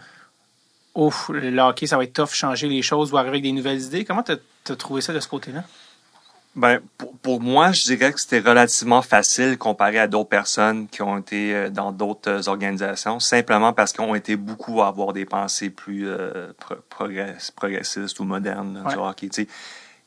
Ouf, 0.93 1.29
le 1.29 1.59
hockey, 1.59 1.87
ça 1.87 1.97
va 1.97 2.03
être 2.03 2.13
tough, 2.13 2.29
changer 2.33 2.67
les 2.67 2.83
choses 2.83 3.11
ou 3.11 3.17
arriver 3.17 3.37
avec 3.37 3.43
des 3.43 3.51
nouvelles 3.51 3.81
idées? 3.81 4.05
Comment 4.05 4.21
tu 4.21 4.33
as 4.33 4.75
trouvé 4.75 5.01
ça 5.01 5.11
de 5.11 5.19
ce 5.19 5.27
côté-là? 5.27 5.63
Ben, 6.55 6.79
pour, 6.99 7.17
pour 7.17 7.41
moi, 7.41 7.71
je 7.71 7.81
dirais 7.83 8.13
que 8.13 8.19
c'était 8.21 8.39
relativement 8.39 9.01
facile 9.01 9.57
comparé 9.57 9.97
à 9.97 10.07
d'autres 10.07 10.29
personnes 10.29 10.87
qui 10.87 11.01
ont 11.01 11.17
été 11.17 11.53
euh, 11.53 11.69
dans 11.71 11.91
d'autres 11.91 12.29
euh, 12.29 12.49
organisations, 12.49 13.19
simplement 13.19 13.73
parce 13.73 13.91
qu'ils 13.91 14.05
ont 14.05 14.15
été 14.15 14.35
beaucoup 14.37 14.81
à 14.83 14.87
avoir 14.87 15.13
des 15.13 15.25
pensées 15.25 15.71
plus 15.71 16.07
euh, 16.07 16.53
pro- 16.59 16.75
progress- 16.89 17.51
progressistes 17.51 18.19
ou 18.19 18.23
modernes 18.23 18.83
Ouais. 18.85 18.95
hockey. 18.95 19.29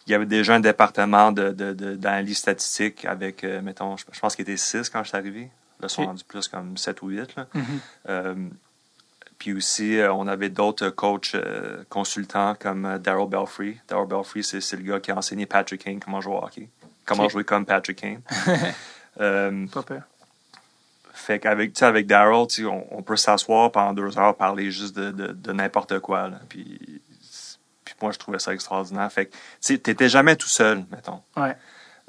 Il 0.07 0.13
y 0.13 0.15
avait 0.15 0.25
déjà 0.25 0.55
un 0.55 0.61
département 0.61 1.33
de, 1.33 1.51
de, 1.51 1.75
de- 1.75 1.97
d'analyse 1.97 2.39
statistique 2.39 3.05
avec, 3.05 3.43
euh, 3.45 3.61
mettons, 3.61 3.99
je, 3.99 4.05
je 4.11 4.19
pense 4.21 4.35
qu'il 4.35 4.45
était 4.45 4.57
six 4.57 4.89
quand 4.89 5.03
je 5.03 5.09
suis 5.09 5.19
arrivé. 5.19 5.51
Là, 5.81 5.87
ils 5.87 5.91
sont 5.91 6.03
Ok. 6.03 6.09
rendus 6.09 6.25
plus 6.25 6.49
comme 6.49 6.77
sept 6.77 7.03
ou 7.03 7.09
huit. 7.09 7.35
Là. 7.37 7.47
Mhm. 7.55 7.65
Euh, 8.09 8.35
puis 9.39 9.53
aussi, 9.53 9.99
euh, 9.99 10.13
on 10.13 10.27
avait 10.27 10.49
d'autres 10.49 10.89
coachs 10.91 11.35
euh, 11.37 11.85
consultants 11.89 12.57
comme 12.59 12.99
Daryl 12.99 13.29
Belfry. 13.29 13.79
Daryl 13.87 14.09
Belfry, 14.09 14.43
c'est, 14.43 14.73
le 14.73 14.83
gars 14.83 14.99
qui 15.01 15.13
a 15.13 15.17
enseigné 15.17 15.47
Patrick 15.47 15.85
Kane 15.85 16.01
comment 16.01 16.21
jouer 16.21 16.35
au 16.35 16.45
hockey. 16.45 16.69
Comment 17.07 17.29
jouer 17.29 17.45
comme 17.45 17.65
Patrick 17.65 17.99
Kane. 18.01 18.21
Euh, 19.21 19.67
Pas 19.73 19.83
peur. 19.83 20.03
fait 21.13 21.41
qu'avec 21.41 21.83
avec 21.83 22.07
Daryl, 22.07 22.47
on, 22.67 22.87
on 22.93 23.03
peut 23.03 23.17
s'asseoir 23.17 23.73
pendant 23.73 23.93
deux 23.93 24.17
heures, 24.17 24.37
parler 24.37 24.71
juste 24.71 24.95
de, 24.95 25.11
de, 25.11 25.33
de 25.33 25.53
n'importe 25.53 25.99
quoi. 25.99 26.29
Là. 26.29 26.39
Puis, 26.49 27.01
puis 27.85 27.95
moi, 28.01 28.13
je 28.13 28.19
trouvais 28.19 28.39
ça 28.39 28.55
extraordinaire. 28.55 29.11
Fait 29.11 29.27
que 29.27 29.33
tu 29.33 29.39
sais, 29.61 29.79
t'étais 29.79 30.09
jamais 30.09 30.37
tout 30.37 30.47
seul, 30.47 30.85
mettons. 30.93 31.21
Ouais. 31.37 31.57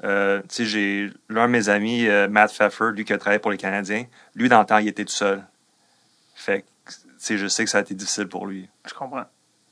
Euh, 0.02 0.40
j'ai 0.58 1.10
l'un 1.28 1.46
de 1.46 1.52
mes 1.52 1.68
amis, 1.68 2.06
euh, 2.06 2.28
Matt 2.28 2.52
Pfeffer, 2.52 2.90
lui 2.94 3.04
qui 3.04 3.12
a 3.12 3.18
travaillé 3.18 3.38
pour 3.38 3.50
les 3.50 3.58
Canadiens, 3.58 4.04
lui, 4.34 4.48
dans 4.48 4.60
le 4.60 4.66
temps, 4.66 4.78
il 4.78 4.88
était 4.88 5.04
tout 5.04 5.12
seul. 5.12 5.42
Fait 6.34 6.64
que, 6.86 7.36
je 7.36 7.46
sais 7.48 7.64
que 7.64 7.70
ça 7.70 7.78
a 7.78 7.80
été 7.82 7.94
difficile 7.94 8.26
pour 8.26 8.46
lui. 8.46 8.68
Je 8.86 8.94
comprends. 8.94 9.24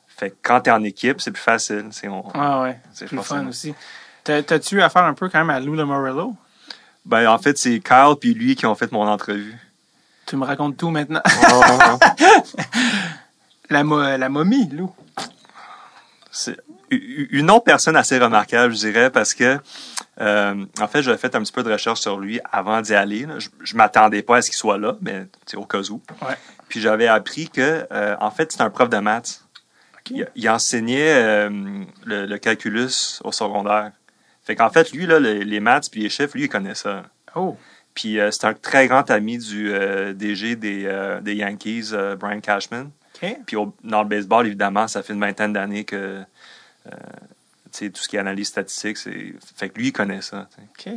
Fait 0.07 0.31
que 0.31 0.37
quand 0.43 0.61
t'es 0.62 0.71
en 0.71 0.83
équipe, 0.85 1.21
c'est 1.21 1.31
plus 1.31 1.41
facile. 1.43 1.87
C'est 1.93 2.09
on, 2.09 2.25
Ah 2.35 2.61
ouais. 2.62 2.79
C'est 2.93 3.01
C'est 3.01 3.07
plus 3.07 3.23
fun 3.23 3.47
aussi. 3.47 3.75
T'as- 4.25 4.43
T'as-tu 4.43 4.77
eu 4.77 4.83
affaire 4.83 5.05
un 5.05 5.14
peu 5.14 5.29
quand 5.31 5.38
même 5.38 5.51
à 5.51 5.61
Lou 5.61 5.75
Lamorello? 5.75 6.35
Ben, 7.07 7.27
en 7.31 7.38
fait, 7.38 7.57
c'est 7.57 7.81
Kyle 7.81 8.14
puis 8.21 8.35
lui 8.35 8.55
qui 8.55 8.67
ont 8.67 8.75
fait 8.75 8.93
mon 8.93 9.07
entrevue. 9.09 9.57
Tu 10.27 10.37
me 10.37 10.45
racontes 10.45 10.77
tout 10.77 10.91
maintenant. 10.91 11.23
Oh, 11.51 11.99
la, 13.71 13.83
mo- 13.85 14.01
la 14.17 14.29
momie, 14.29 14.69
Lou. 14.69 14.93
Une 16.90 17.51
autre 17.51 17.64
personne 17.64 17.96
assez 17.96 18.18
remarquable, 18.18 18.72
je 18.74 18.79
dirais, 18.79 19.11
parce 19.11 19.35
que, 19.35 19.59
euh, 20.20 20.64
en 20.81 20.88
fait, 20.88 21.03
j'avais 21.03 21.18
fait 21.18 21.35
un 21.35 21.40
petit 21.42 21.53
peu 21.53 21.62
de 21.62 21.70
recherche 21.72 22.01
sur 22.01 22.18
lui 22.18 22.40
avant 22.51 22.81
d'y 22.81 22.94
aller. 22.94 23.27
là. 23.27 23.38
Je, 23.38 23.48
je 23.62 23.77
m'attendais 23.77 24.22
pas 24.22 24.37
à 24.38 24.42
ce 24.42 24.51
qu'il 24.51 24.57
soit 24.59 24.79
là, 24.79 24.96
mais 25.01 25.27
c'est 25.46 25.57
au 25.57 25.64
cas 25.64 25.81
où. 25.90 26.01
Ouais. 26.22 26.35
Puis 26.68 26.81
j'avais 26.81 27.07
appris 27.09 27.48
que, 27.48 27.87
euh, 27.92 28.16
en 28.20 28.31
fait, 28.31 28.53
c'est 28.53 28.61
un 28.62 28.70
prof 28.70 28.88
de 28.88 28.98
maths. 28.98 29.42
Il, 30.11 30.27
il 30.37 30.48
enseignait 30.48 31.12
euh, 31.14 31.51
le, 32.05 32.27
le 32.27 32.38
calculus 32.38 33.20
au 33.24 33.33
secondaire. 33.33 33.92
Fait 34.44 34.57
qu'en 34.57 34.70
fait, 34.70 34.90
lui, 34.92 35.07
là, 35.07 35.18
le- 35.20 35.40
les 35.40 35.61
maths 35.61 35.90
puis 35.90 36.01
les 36.03 36.09
chiffres, 36.09 36.33
lui, 36.35 36.44
il 36.44 36.48
connaît 36.48 36.74
ça. 36.74 37.03
Oh. 37.35 37.57
Puis 37.94 38.18
c'est 38.31 38.44
un 38.46 38.55
très 38.55 38.87
grand 38.87 39.11
ami 39.11 39.38
du 39.38 39.72
DG 40.14 40.55
des, 40.57 41.18
des 41.20 41.35
Yankees, 41.35 41.90
Brian 42.18 42.40
Cashman. 42.40 42.90
Puis 43.44 43.57
au- 43.57 43.74
dans 43.83 44.03
le 44.05 44.09
baseball, 44.09 44.46
évidemment, 44.46 44.87
ça 44.87 45.03
fait 45.03 45.12
une 45.12 45.20
vingtaine 45.20 45.53
d'années 45.53 45.85
que 45.85 46.20
tout 46.90 47.90
ce 48.03 48.09
qui 48.09 48.16
est 48.16 48.18
analyse 48.20 48.48
statistique, 48.48 48.96
c'est. 48.96 49.35
Fait 49.57 49.68
que 49.68 49.79
lui, 49.79 49.88
il 49.88 49.92
connaît 49.92 50.22
ça. 50.22 50.48
OK. 50.79 50.92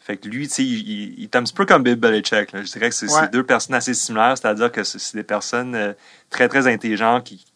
Fait 0.00 0.16
que 0.16 0.26
lui, 0.28 0.48
tu 0.48 0.54
sais, 0.54 0.64
il, 0.64 0.88
il- 0.88 1.14
il 1.18 1.22
est 1.24 1.36
un 1.36 1.44
petit 1.44 1.52
peu 1.54 1.64
comme 1.64 1.84
Bill 1.84 1.94
Belichick. 1.94 2.50
là. 2.52 2.62
Je 2.64 2.72
dirais 2.72 2.88
que 2.88 2.94
c'est 2.94 3.08
Ouais. 3.10 3.28
deux 3.28 3.44
personnes 3.44 3.76
assez 3.76 3.94
similaires, 3.94 4.36
c'est-à-dire 4.36 4.72
que 4.72 4.82
c'est 4.82 5.14
des 5.16 5.22
personnes 5.22 5.74
euh, 5.76 5.92
très, 6.28 6.48
très 6.48 6.66
intelligentes 6.66 7.22
qui, 7.24 7.46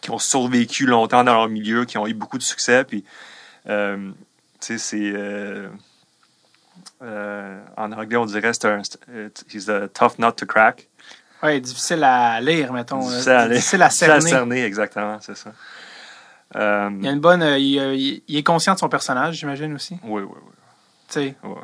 qui 0.00 0.10
ont 0.12 0.20
survécu 0.20 0.86
longtemps 0.86 1.24
dans 1.24 1.34
leur 1.34 1.48
milieu, 1.48 1.84
qui 1.84 1.98
ont 1.98 2.06
eu 2.06 2.14
beaucoup 2.14 2.38
de 2.38 2.44
succès. 2.44 2.84
Puis, 2.84 3.04
euh, 3.68 4.12
tu 4.60 4.66
sais, 4.66 4.78
c'est. 4.78 5.12
euh, 5.16 5.68
euh, 7.02 7.60
en 7.76 7.92
anglais, 7.92 8.16
on 8.16 8.26
dirait 8.26 8.52
c'est 8.52 8.66
un. 8.66 8.82
euh, 9.10 9.28
He's 9.52 9.68
a 9.68 9.88
tough 9.88 10.18
nut 10.18 10.32
to 10.36 10.46
crack. 10.46 10.88
Ouais, 11.42 11.60
difficile 11.60 12.02
à 12.04 12.40
lire, 12.40 12.72
mettons. 12.72 13.00
Difficile 13.08 13.32
à 13.32 13.46
lire. 13.48 13.56
Difficile 13.56 13.82
à 13.82 13.88
Difficile 13.88 14.10
à 14.10 14.20
cerner. 14.20 14.30
cerner, 14.30 14.64
exactement, 14.64 15.18
c'est 15.20 15.36
ça. 15.36 15.52
Euh, 16.56 16.90
Il 16.98 17.04
y 17.04 17.08
a 17.08 17.12
une 17.12 17.20
bonne. 17.20 17.42
euh, 17.42 17.58
il, 17.58 17.78
euh, 17.78 17.94
il- 17.94 18.22
il 18.28 18.36
est 18.36 18.42
conscient 18.42 18.74
de 18.74 18.78
son 18.78 18.88
personnage, 18.88 19.36
j'imagine 19.36 19.74
aussi. 19.74 19.96
oui, 20.04 20.22
oui, 20.22 20.28
oui. 20.34 20.52
Tu 21.08 21.12
sais, 21.14 21.34
Ouais. 21.42 21.54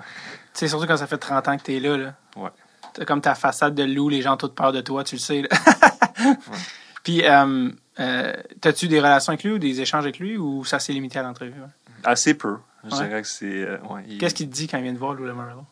Tu 0.52 0.58
sais, 0.60 0.68
surtout 0.68 0.86
quand 0.86 0.96
ça 0.96 1.06
fait 1.06 1.16
30 1.18 1.46
ans 1.48 1.56
que 1.56 1.62
t'es 1.62 1.78
là. 1.80 1.96
là. 1.96 2.14
Ouais. 2.36 2.50
T'as 2.92 3.04
comme 3.04 3.20
ta 3.20 3.34
façade 3.36 3.74
de 3.74 3.84
loup, 3.84 4.08
les 4.08 4.20
gens 4.20 4.34
ont 4.34 4.36
toutes 4.36 4.54
peur 4.56 4.72
de 4.72 4.80
toi, 4.80 5.04
tu 5.04 5.14
le 5.14 5.20
sais. 5.20 5.42
là. 5.42 5.48
Puis, 7.04 7.22
euh, 7.24 7.70
t'as-tu 8.60 8.88
des 8.88 8.98
relations 8.98 9.30
avec 9.32 9.44
lui 9.44 9.52
ou 9.52 9.58
des 9.58 9.80
échanges 9.80 10.04
avec 10.04 10.18
lui 10.18 10.36
ou 10.36 10.64
ça 10.64 10.78
s'est 10.78 10.92
limité 10.92 11.18
à 11.18 11.22
l'entrevue? 11.22 11.52
ouais? 11.60 11.66
Assez 12.04 12.34
peu. 12.34 12.56
Je 12.84 12.88
dirais 12.96 13.22
que 13.22 13.28
c'est. 13.28 13.66
il- 14.08 14.18
Qu'est-ce 14.18 14.34
qu'il 14.34 14.48
te 14.48 14.54
dit 14.54 14.66
quand 14.66 14.78
il 14.78 14.82
vient 14.84 14.92
de 14.92 14.98
voir 14.98 15.14
Lou 15.14 15.24
Lamorello? 15.24 15.64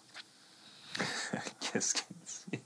Qu'est-ce 1.61 1.95
qu'il 1.95 2.17
dit? 2.53 2.61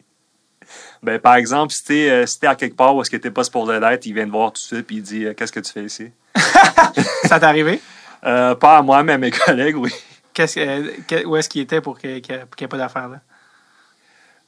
Ben, 1.02 1.18
par 1.18 1.34
exemple, 1.36 1.72
si 1.72 1.84
t'es 1.84 2.26
si 2.26 2.38
t'es 2.40 2.46
à 2.46 2.54
quelque 2.54 2.76
part 2.76 2.94
où 2.94 3.02
est-ce 3.02 3.10
que 3.10 3.16
t'es 3.16 3.30
pas 3.30 3.44
supposé 3.44 3.78
d'être, 3.80 4.06
il 4.06 4.14
vient 4.14 4.24
te 4.26 4.30
voir 4.30 4.48
tout 4.52 4.54
de 4.54 4.58
suite 4.58 4.86
puis 4.86 4.96
il 4.96 5.02
dit 5.02 5.26
Qu'est-ce 5.36 5.52
que 5.52 5.60
tu 5.60 5.72
fais 5.72 5.84
ici? 5.84 6.10
Ça 7.24 7.38
t'est 7.40 7.46
arrivé? 7.46 7.80
Euh, 8.24 8.54
pas 8.54 8.78
à 8.78 8.82
moi, 8.82 9.02
mais 9.02 9.14
à 9.14 9.18
mes 9.18 9.30
collègues, 9.30 9.76
oui. 9.76 9.92
Qu'est-ce 10.34 10.54
que, 10.56 11.00
que- 11.02 11.26
où 11.26 11.36
est-ce 11.36 11.48
qu'il 11.48 11.60
était 11.60 11.80
pour 11.80 11.98
qu'il 11.98 12.10
n'y 12.22 12.34
ait 12.64 12.68
pas 12.68 12.78
d'affaires 12.78 13.08
là? 13.08 13.20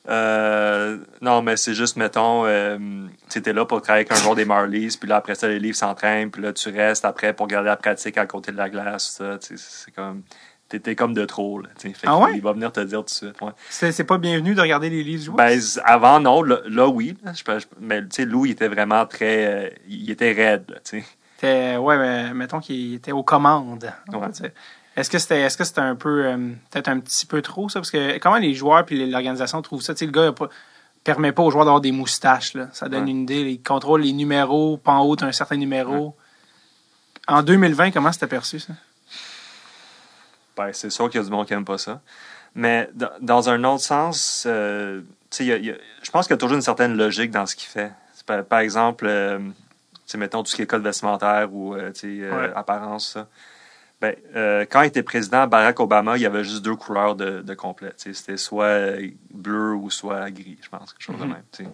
Euh, 0.09 0.99
non, 1.23 1.41
mais 1.41 1.57
c'est 1.57 1.73
juste, 1.75 1.97
mettons, 1.97 2.45
euh, 2.45 2.79
tu 3.31 3.39
étais 3.39 3.55
là 3.55 3.65
pour 3.65 3.81
travailler 3.81 4.05
avec 4.07 4.19
un 4.19 4.23
joueur 4.23 4.35
des 4.35 4.45
Marlies, 4.45 4.97
puis 5.01 5.09
là, 5.09 5.17
après 5.17 5.35
ça, 5.35 5.49
les 5.49 5.59
livres 5.59 5.77
s'entraînent, 5.77 6.31
puis 6.31 6.43
là, 6.43 6.53
tu 6.53 6.69
restes 6.69 7.07
après 7.07 7.33
pour 7.33 7.47
garder 7.47 7.69
la 7.69 7.77
pratique 7.77 8.19
à 8.19 8.27
côté 8.27 8.53
de 8.53 8.57
la 8.59 8.69
glace, 8.69 9.17
ça, 9.19 9.39
c'est 9.41 9.95
comme... 9.95 10.23
T'étais 10.69 10.95
comme 10.97 11.13
de 11.13 11.25
trop, 11.27 11.61
là. 11.61 11.69
Fait 11.79 11.93
Ah 12.07 12.17
ouais? 12.19 12.33
Il 12.35 12.43
va 12.43 12.53
venir 12.53 12.73
te 12.73 12.81
dire 12.81 13.01
tout 13.01 13.05
de 13.05 13.11
suite, 13.11 13.41
ouais. 13.43 13.53
C'est, 13.69 14.05
pas 14.05 14.17
bienvenu 14.17 14.55
de 14.55 14.61
regarder 14.63 14.89
les 14.89 15.05
livres 15.05 15.23
jouer? 15.23 15.35
Ben, 15.37 15.61
avant, 15.85 16.21
non, 16.21 16.43
là, 16.43 16.61
là, 16.67 16.89
oui, 16.89 17.15
là, 17.23 17.33
je 17.35 17.45
peux- 17.45 17.59
je- 17.59 17.67
mais 17.81 18.01
tu 18.03 18.09
sais, 18.13 18.25
Lou, 18.25 18.47
il 18.47 18.53
était 18.53 18.69
vraiment 18.69 19.05
très... 19.05 19.47
euh, 19.47 19.71
il 19.87 20.11
était 20.11 20.33
raide, 20.33 20.65
tu 20.83 21.01
sais. 21.01 21.05
T'es- 21.39 21.77
ouais, 21.77 21.97
mais 21.99 22.33
mettons 22.35 22.61
qu'il 22.61 22.95
était 22.95 23.13
aux 23.13 23.23
commandes. 23.23 23.93
Ouais. 24.13 24.29
Est-ce 24.97 25.11
que 25.11 25.19
c'était 25.19 25.41
est-ce 25.41 25.57
que 25.59 25.65
c'était 25.65 25.81
un 25.81 25.97
peu 25.97 26.25
euh, 26.27 26.37
peut-être 26.71 26.89
un 26.89 27.01
petit 27.01 27.27
peu 27.27 27.43
trop 27.43 27.69
ça? 27.69 27.81
Parce 27.81 27.91
que 27.91 28.19
comment 28.19 28.37
les 28.37 28.55
joueurs 28.55 28.85
puis 28.87 29.11
l'organisation 29.11 29.61
trouvent 29.63 29.83
ça, 29.83 29.93
tu 29.95 29.99
sais 30.01 30.07
le 30.07 30.13
gars 30.13 30.33
pas- 30.33 30.49
permet 31.03 31.33
pas 31.33 31.43
aux 31.43 31.51
joueurs 31.51 31.65
d'avoir 31.65 31.81
des 31.81 31.91
moustaches 31.93 32.55
là, 32.55 32.69
ça 32.73 32.89
donne 32.89 33.05
Ouais. 33.05 33.11
une 33.11 33.23
idée, 33.23 33.41
il 33.43 33.63
contrôle 33.63 34.03
les 34.03 34.13
numéros, 34.13 34.77
pas 34.79 34.93
en 34.93 35.05
haut 35.05 35.17
un 35.23 35.33
certain 35.33 35.57
numéro. 35.57 36.17
En 37.27 37.43
2020, 37.43 37.91
comment 37.91 38.13
c'était 38.13 38.27
perçu 38.29 38.61
ça? 38.61 38.73
Ben, 40.57 40.71
c'est 40.73 40.91
sûr 40.91 41.11
qu'il 41.11 41.21
y 41.21 41.23
a 41.23 41.27
du 41.27 41.31
monde 41.33 41.47
qui 41.47 41.53
aime 41.55 41.65
pas 41.65 41.79
ça. 41.79 42.01
Mais 42.55 42.89
dans, 43.21 43.49
un 43.51 43.65
autre 43.65 43.83
sens, 43.83 44.45
euh, 44.47 45.01
tu 45.31 45.39
sais, 45.39 45.45
il 45.45 45.49
y 45.49 45.53
a- 45.53 45.57
y 45.59 45.71
a- 45.71 45.77
je 46.03 46.11
pense 46.13 46.27
qu'il 46.27 46.35
y 46.35 46.35
a 46.35 46.39
toujours 46.39 46.55
une 46.55 46.63
certaine 46.63 46.97
logique 46.97 47.33
dans 47.33 47.47
ce 47.47 47.57
qu'il 47.57 47.69
fait. 47.69 47.91
Par, 48.49 48.61
exemple, 48.61 49.07
euh, 49.09 49.41
sais, 50.07 50.19
mettons 50.19 50.43
tout 50.43 50.51
ce 50.51 50.57
qui 50.57 50.63
est 50.63 50.67
code 50.67 50.83
vestimentaire 50.83 51.49
ou 51.53 51.75
euh, 51.75 51.93
euh, 52.05 52.41
Ouais. 52.49 52.53
apparence, 52.55 53.13
ça. 53.13 53.29
Ben, 54.01 54.15
euh, 54.37 54.67
quand 54.69 54.83
il 54.83 54.89
était 54.89 55.03
président, 55.03 55.47
Barack 55.47 55.81
Obama, 55.81 56.17
il 56.17 56.23
y 56.23 56.27
avait 56.27 56.45
juste 56.45 56.63
deux 56.63 56.77
couleurs 56.77 57.15
de, 57.15 57.41
de 57.41 57.55
complet. 57.55 57.93
C'était 57.97 58.37
soit 58.37 58.97
bleu 59.33 59.73
ou 59.75 59.89
soit 59.91 60.31
gris, 60.31 60.59
je 60.63 60.69
pense, 60.69 60.93
quelque 60.93 61.03
chose 61.03 61.17
de 61.19 61.25
Mhm. 61.25 61.31
même. 61.61 61.71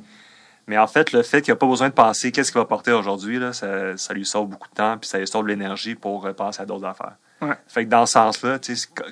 Mais 0.69 0.79
en 0.79 0.87
fait, 0.87 1.11
le 1.13 1.23
fait 1.23 1.43
qu'il 1.43 1.51
n'a 1.53 1.57
pas 1.57 1.67
besoin 1.67 1.89
de 1.89 1.95
penser 1.95 2.31
qu'est-ce 2.31 2.53
qu'il 2.53 2.61
va 2.61 2.65
porter 2.67 2.93
aujourd'hui, 2.93 3.41
ça, 3.53 3.97
ça 3.97 4.15
lui 4.15 4.25
sauve 4.25 4.49
beaucoup 4.49 4.69
de 4.69 4.75
temps, 4.75 4.99
puis 4.99 5.09
ça 5.09 5.19
lui 5.19 5.27
sauve 5.27 5.43
de 5.45 5.49
l'énergie 5.49 5.97
pour 5.97 6.27
euh, 6.27 6.33
penser 6.33 6.63
à 6.63 6.67
d'autres 6.67 6.85
affaires. 6.85 7.17
Ouais. 7.43 7.57
Fait 7.67 7.85
que 7.87 7.91
dans 7.91 8.07
ce 8.07 8.13
sens-là, 8.13 8.59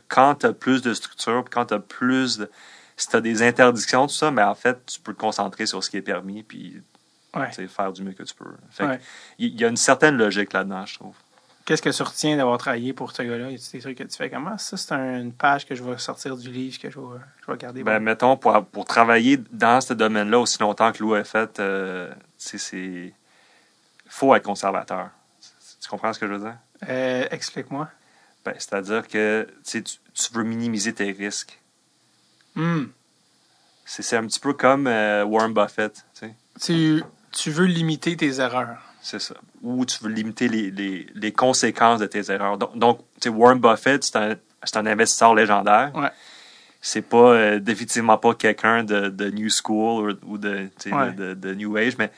quand 0.07 0.37
tu 0.37 0.47
as 0.47 0.53
plus 0.53 0.83
de 0.83 0.95
structure, 0.95 1.45
quand 1.51 1.67
tu 1.67 1.75
as 1.75 1.81
plus 1.81 2.39
de. 2.39 2.51
Si 2.97 3.09
tu 3.09 3.17
as 3.17 3.21
des 3.21 3.43
interdictions, 3.43 4.07
tout 4.07 4.15
ça, 4.15 4.31
mais 4.31 4.43
en 4.43 4.55
fait, 4.55 4.85
tu 4.87 5.01
peux 5.01 5.15
te 5.15 5.19
concentrer 5.21 5.67
sur 5.67 5.83
ce 5.83 5.91
qui 5.91 5.97
est 5.97 6.03
permis, 6.03 6.43
puis 6.43 6.81
Ouais. 7.35 7.51
faire 7.69 7.93
du 7.93 8.03
mieux 8.03 8.13
que 8.13 8.23
tu 8.23 8.35
peux. 8.35 8.51
Ouais. 8.81 9.01
il 9.39 9.61
y 9.61 9.65
a 9.65 9.69
une 9.69 9.77
certaine 9.77 10.17
logique 10.17 10.53
là-dedans, 10.53 10.87
je 10.87 10.95
trouve. 10.99 11.15
Qu'est-ce 11.65 11.83
que 11.83 11.91
tu 11.91 12.03
retiens 12.03 12.37
d'avoir 12.39 12.57
travaillé 12.57 12.95
pour 12.95 13.13
ce 13.13 13.21
gars-là? 13.23 13.51
Y 13.51 13.55
a 13.57 13.59
des 13.73 13.81
trucs 13.81 13.99
que 13.99 14.05
tu 14.05 14.17
fais 14.17 14.31
comment? 14.31 14.57
Ça, 14.57 14.79
c'est 14.79 14.93
un- 14.93 15.21
une 15.21 15.33
page 15.35 15.67
que 15.67 15.75
je 15.75 15.83
vais 15.85 15.99
sortir 15.99 16.35
du 16.39 16.51
livre, 16.51 16.79
que 16.81 16.89
je 16.89 16.99
vais, 16.99 17.19
je 17.47 17.53
vais 17.53 17.59
garder. 17.59 17.83
Ben, 17.83 17.99
mettons, 18.01 18.39
pour, 18.39 18.65
pour 18.65 18.87
travailler 18.87 19.39
dans 19.53 19.83
ce 19.83 19.93
domaine-là 19.93 20.39
aussi 20.39 20.59
longtemps 20.61 20.91
que 20.93 21.03
Lou 21.03 21.13
a 21.13 21.25
fait, 21.25 21.61
euh, 21.61 22.11
c'est. 22.39 23.13
faut 24.09 24.35
être 24.35 24.45
conservateur. 24.45 25.11
Tu 25.83 25.89
comprends 25.91 26.13
ce 26.15 26.19
que 26.19 26.27
je 26.27 26.33
veux 26.33 26.39
dire? 26.41 26.57
Euh, 26.89 27.27
Explique-moi. 27.31 27.89
Ben, 28.47 28.55
C'est-à-dire 28.55 29.07
que 29.07 29.47
tu, 29.67 29.83
tu 29.83 30.33
veux 30.33 30.45
minimiser 30.45 30.95
tes 30.95 31.13
risques. 31.13 31.61
Hmm. 32.55 32.85
C'est 33.85 34.17
un 34.17 34.27
petit 34.27 34.41
peu 34.41 34.55
comme 34.55 34.87
euh, 34.87 35.25
Warren 35.25 35.53
Buffett. 35.53 36.05
Tu, 36.61 37.03
tu 37.33 37.51
veux 37.51 37.67
limiter 37.67 38.17
tes 38.17 38.41
erreurs. 38.41 38.79
C'est 39.01 39.21
ça. 39.21 39.35
Ou 39.63 39.85
tu 39.85 40.03
veux 40.03 40.11
limiter 40.11 40.49
les, 40.49 40.71
les, 40.71 41.07
les 41.15 41.33
conséquences 41.33 42.01
de 42.01 42.07
tes 42.07 42.31
erreurs. 42.31 42.59
Donc, 42.59 42.77
donc 42.77 42.99
tu 43.21 43.25
sais, 43.25 43.29
Warren 43.29 43.59
Buffett, 43.59 44.03
c'est 44.03 44.17
un, 44.17 44.35
c'est 44.65 44.77
un 44.77 44.87
investisseur 44.87 45.35
légendaire. 45.35 45.93
Ouais. 45.95 46.11
C'est 46.81 47.03
pas 47.03 47.33
euh, 47.33 47.59
définitivement 47.59 48.19
pas 48.19 48.35
quelqu'un 48.35 48.85
de, 48.85 49.09
de 49.09 49.31
New 49.31 49.49
School 49.51 50.19
ou, 50.23 50.35
ou 50.35 50.39
de, 50.39 50.69
Ouais. 50.91 51.13
de, 51.13 51.55
New 51.55 51.77
Age, 51.77 51.97
mais 51.99 52.11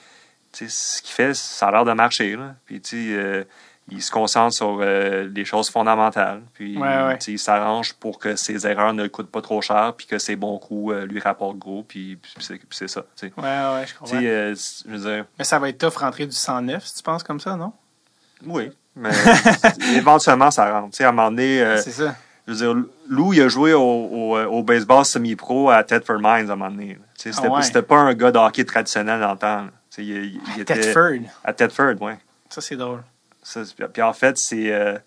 tu 0.53 0.69
sais, 0.69 0.69
ce 0.69 1.03
qu'il 1.03 1.13
fait, 1.15 1.35
ça 1.35 1.69
a 1.69 1.71
l'air 1.71 1.85
de 1.85 1.93
marcher. 1.93 2.37
Là. 2.37 2.55
Puis, 2.67 2.81
tu 2.81 2.91
sais, 2.91 3.15
euh, 3.17 3.45
il 3.91 4.03
se 4.03 4.11
concentre 4.11 4.55
sur 4.55 4.79
euh, 4.81 5.29
les 5.35 5.45
choses 5.45 5.71
fondamentales. 5.71 6.43
Puis, 6.55 6.77
Ouais, 6.79 6.87
ouais. 7.05 7.19
il 7.29 7.39
s'arrange 7.39 7.95
pour 7.95 8.19
que 8.19 8.37
ses 8.37 8.67
erreurs 8.67 8.93
ne 8.95 9.07
coûtent 9.09 9.31
pas 9.31 9.43
trop 9.43 9.61
cher, 9.63 9.95
puis 9.97 10.07
que 10.07 10.19
ses 10.19 10.37
bons 10.37 10.59
coups 10.59 10.95
euh, 10.95 11.07
lui 11.07 11.21
rapportent 11.21 11.59
gros. 11.59 11.83
Puis, 11.83 12.17
puis 12.17 12.33
c'est, 12.71 12.89
ça. 12.89 13.05
Ouais, 13.23 13.29
ouais, 13.39 13.87
je 13.87 13.95
comprends. 13.95 14.17
euh, 14.23 14.55
c- 14.55 14.85
je 14.87 14.91
veux 14.97 15.11
dire, 15.17 15.25
Mais 15.39 15.45
ça 15.45 15.59
va 15.59 15.69
être 15.69 15.79
tough 15.79 15.97
rentrer 16.01 16.27
du 16.27 16.33
109, 16.37 16.85
si 16.85 16.97
tu 16.97 17.03
penses 17.03 17.23
comme 17.23 17.41
ça, 17.41 17.57
non? 17.57 17.73
Oui, 18.47 18.71
mais 18.97 19.11
éventuellement, 19.97 20.51
ça 20.51 20.81
rentre. 20.81 21.01
À 21.03 21.09
un 21.09 21.13
moment 21.13 21.31
donné, 21.31 21.63
euh, 21.63 21.77
C'est 21.81 21.91
ça. 21.91 22.15
je 22.47 22.53
veux 22.53 22.59
dire, 22.75 22.85
Lou, 23.09 23.33
il 23.33 23.43
a 23.43 23.49
joué 23.49 23.73
au, 23.75 23.81
au, 23.83 24.39
au 24.39 24.63
baseball 24.63 25.05
semi-pro 25.05 25.71
à 25.71 25.83
Thetford 25.85 26.19
Mines 26.19 26.49
à 26.51 26.53
un 26.53 26.57
moment 26.57 26.71
donné. 26.71 26.99
C'était 27.17 27.37
Ah 27.39 27.43
ouais. 27.43 27.49
pas- 27.51 27.63
c'était 27.63 27.83
pas 27.83 27.97
un 27.99 28.15
gars 28.15 28.31
de 28.33 28.39
hockey 28.39 28.65
traditionnel 28.65 29.21
dans 29.21 29.33
le 29.33 29.39
temps. 29.39 29.67
Il, 29.99 30.05
il- 30.09 30.41
il 30.57 30.63
était 30.63 30.75
Tedford. 30.81 31.19
à 31.45 31.53
Thetford, 31.53 31.95
oui. 32.01 32.13
Ça, 32.49 32.61
c'est 32.61 32.77
drôle. 32.77 33.03
Ça, 33.51 33.63
puis 33.93 34.03
en 34.03 34.13
fait, 34.13 34.39
c'est 34.39 34.73
euh, 34.73 34.99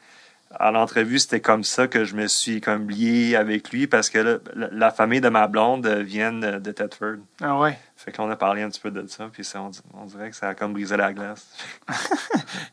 à 0.52 0.72
l'entrevue, 0.72 1.20
c'était 1.20 1.42
comme 1.42 1.64
ça 1.64 1.88
que 1.88 2.04
je 2.04 2.16
me 2.16 2.28
suis 2.28 2.62
comme 2.62 2.90
lié 2.90 3.36
avec 3.36 3.72
lui 3.72 3.88
parce 3.88 4.10
que 4.10 4.20
là, 4.20 4.38
la, 4.72 4.92
famille 4.92 5.22
de 5.22 5.30
ma 5.30 5.48
blonde 5.48 5.86
euh, 5.86 6.04
vient 6.04 6.32
de 6.32 6.72
Thetford. 6.72 7.18
Ah 7.42 7.58
ouais. 7.60 7.78
Fait 8.04 8.12
qu'on 8.12 8.30
a 8.30 8.36
parlé 8.36 8.62
un 8.62 8.70
petit 8.70 8.82
peu 8.82 8.92
de 8.92 9.08
ça, 9.08 9.30
puis 9.32 9.46
ça, 9.46 9.62
on, 9.62 9.72
on 9.94 10.06
dirait 10.06 10.30
que 10.30 10.36
ça 10.36 10.50
a 10.50 10.56
comme 10.56 10.74
brisé 10.74 10.98
la 10.98 11.14
glace. 11.14 11.48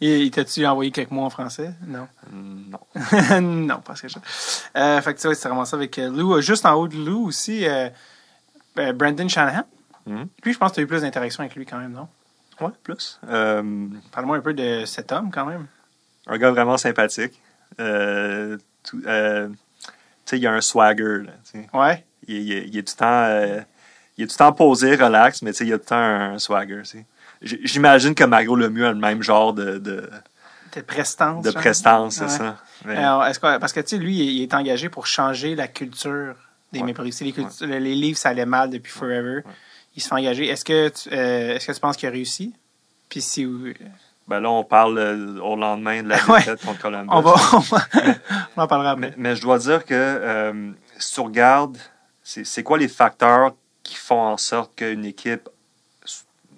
Et 0.01 0.23
il 0.23 0.31
t'a-tu 0.33 0.67
envoyé 0.67 0.91
quelques 0.91 1.13
mots 1.13 1.25
en 1.25 1.31
français? 1.31 1.73
Non. 1.87 2.09
non. 2.33 2.81
non, 3.41 3.79
pas 3.79 3.95
ce 3.95 4.03
que 4.03 4.09
je. 4.09 4.19
Euh, 4.77 5.01
fait 5.01 5.15
que 5.15 5.21
tu 5.21 5.29
vois, 5.29 5.37
c'est 5.37 5.49
vraiment 5.49 5.65
ça 5.65 5.77
avec 5.77 5.97
Lou. 5.99 6.41
Juste 6.41 6.67
en 6.67 6.75
haut 6.75 6.89
de 6.89 6.97
Lou 6.97 7.29
aussi, 7.29 7.65
euh, 7.69 7.91
Brandon 8.75 9.29
Shanahan. 9.29 9.65
Mhm. 10.07 10.27
Lui, 10.43 10.53
je 10.53 10.59
pense 10.59 10.71
que 10.71 10.75
tu 10.75 10.81
as 10.81 10.83
eu 10.83 10.87
plus 10.89 11.03
d'interaction 11.03 11.43
avec 11.43 11.55
lui 11.55 11.65
quand 11.65 11.79
même, 11.79 11.93
non? 11.93 12.09
Ouais, 12.61 12.71
plus. 12.83 13.19
Euh, 13.29 13.87
Parle-moi 14.13 14.37
un 14.37 14.41
peu 14.41 14.55
de 14.55 14.85
cet 14.85 15.13
homme 15.13 15.31
quand 15.31 15.47
même. 15.47 15.67
un 16.27 16.39
gars 16.39 16.51
vraiment 16.51 16.77
sympathique. 16.77 17.41
Euh, 17.81 18.59
euh, 19.07 19.49
tu 19.49 19.55
sais, 20.25 20.37
il 20.39 20.43
y 20.43 20.47
a 20.47 20.53
un 20.53 20.61
swagger. 20.61 21.23
Là. 21.25 21.33
Ouais. 21.73 22.05
il, 22.29 22.37
il, 22.37 22.69
il 22.69 22.79
est 22.79 22.83
tout 22.87 22.95
le 22.97 22.99
temps, 22.99 23.07
euh, 23.25 23.61
il 24.17 24.25
est 24.25 24.27
tout 24.27 24.35
le 24.35 24.39
temps 24.39 24.53
posé, 24.53 24.95
relax, 24.97 25.43
mais 25.43 25.53
tu 25.53 25.59
sais, 25.59 25.65
il 25.65 25.71
y 25.71 25.73
a 25.73 25.79
tout 25.79 25.85
le 25.85 25.89
temps 25.89 25.97
un, 25.97 26.39
swagger. 26.39 26.81
tu 26.85 26.99
sais. 26.99 27.07
J- 27.43 27.61
J'imagine 27.65 28.15
que 28.15 28.25
Mario 28.25 28.55
Lemieux 28.55 28.87
a 28.87 28.93
le 28.93 28.99
même 28.99 29.23
genre 29.23 29.53
de, 29.55 29.79
de, 29.79 30.11
De 30.77 30.81
prestance. 30.83 31.43
de 31.45 31.51
genre. 31.51 31.61
prestance, 31.61 32.17
c'est 32.17 32.25
Ouais. 32.25 32.29
ça. 32.29 32.57
Mais- 32.85 32.97
Alors, 32.97 33.25
est-ce 33.27 33.39
que, 33.39 33.59
parce 33.59 33.73
que, 33.73 33.81
tu 33.81 33.89
sais, 33.89 33.99
lui, 33.99 34.17
il 34.19 34.43
est 34.43 34.55
engagé 34.55 34.89
pour 34.89 35.07
changer 35.07 35.55
la 35.55 35.69
culture 35.69 36.35
des 36.73 36.81
Ouais. 36.81 36.93
Leafs. 37.03 37.21
Les, 37.63 37.81
les 37.81 37.95
livres, 37.95 38.19
ça 38.19 38.29
allait 38.31 38.47
mal 38.47 38.71
depuis 38.71 38.91
forever. 38.93 39.43
Il 40.01 40.03
se 40.03 40.09
fait 40.09 40.15
engager. 40.15 40.49
Est-ce 40.49 40.65
que, 40.65 40.89
tu- 40.89 41.11
euh, 41.13 41.55
est-ce 41.57 41.67
que 41.67 41.73
tu 41.73 41.81
penses 41.81 41.97
qu'il 41.99 42.09
a 42.09 42.13
réussi? 42.13 42.55
Puis 43.11 43.21
si 43.21 43.45
oui, 43.45 43.75
ben 44.27 44.41
là, 44.41 44.49
on 44.51 44.65
parle 44.65 44.97
euh, 44.99 45.39
au 45.41 45.57
lendemain 45.57 46.03
de 46.03 46.09
la 46.09 46.17
Ouais. 46.29 46.39
défaite 46.39 46.65
contre 46.65 46.81
Columbus. 46.81 47.09
on 47.11 47.21
va, 47.21 47.35
on 47.53 47.59
va, 47.59 47.79
on 48.57 48.63
en 48.63 48.67
parlera 48.67 48.97
mais, 48.97 49.09
après. 49.09 49.21
mais 49.21 49.37
je 49.37 49.43
dois 49.43 49.59
dire 49.59 49.85
que 49.85 49.93
euh, 49.95 50.71
si 50.99 51.15
tu 51.15 51.21
regardes, 51.21 51.77
c'est 52.23 52.45
c'est 52.47 52.63
quoi 52.63 52.79
les 52.79 52.89
facteurs 52.89 53.55
qui 53.83 53.97
font 53.97 54.21
en 54.21 54.37
sorte 54.39 54.75
qu'une 54.77 55.05
équipe 55.05 55.49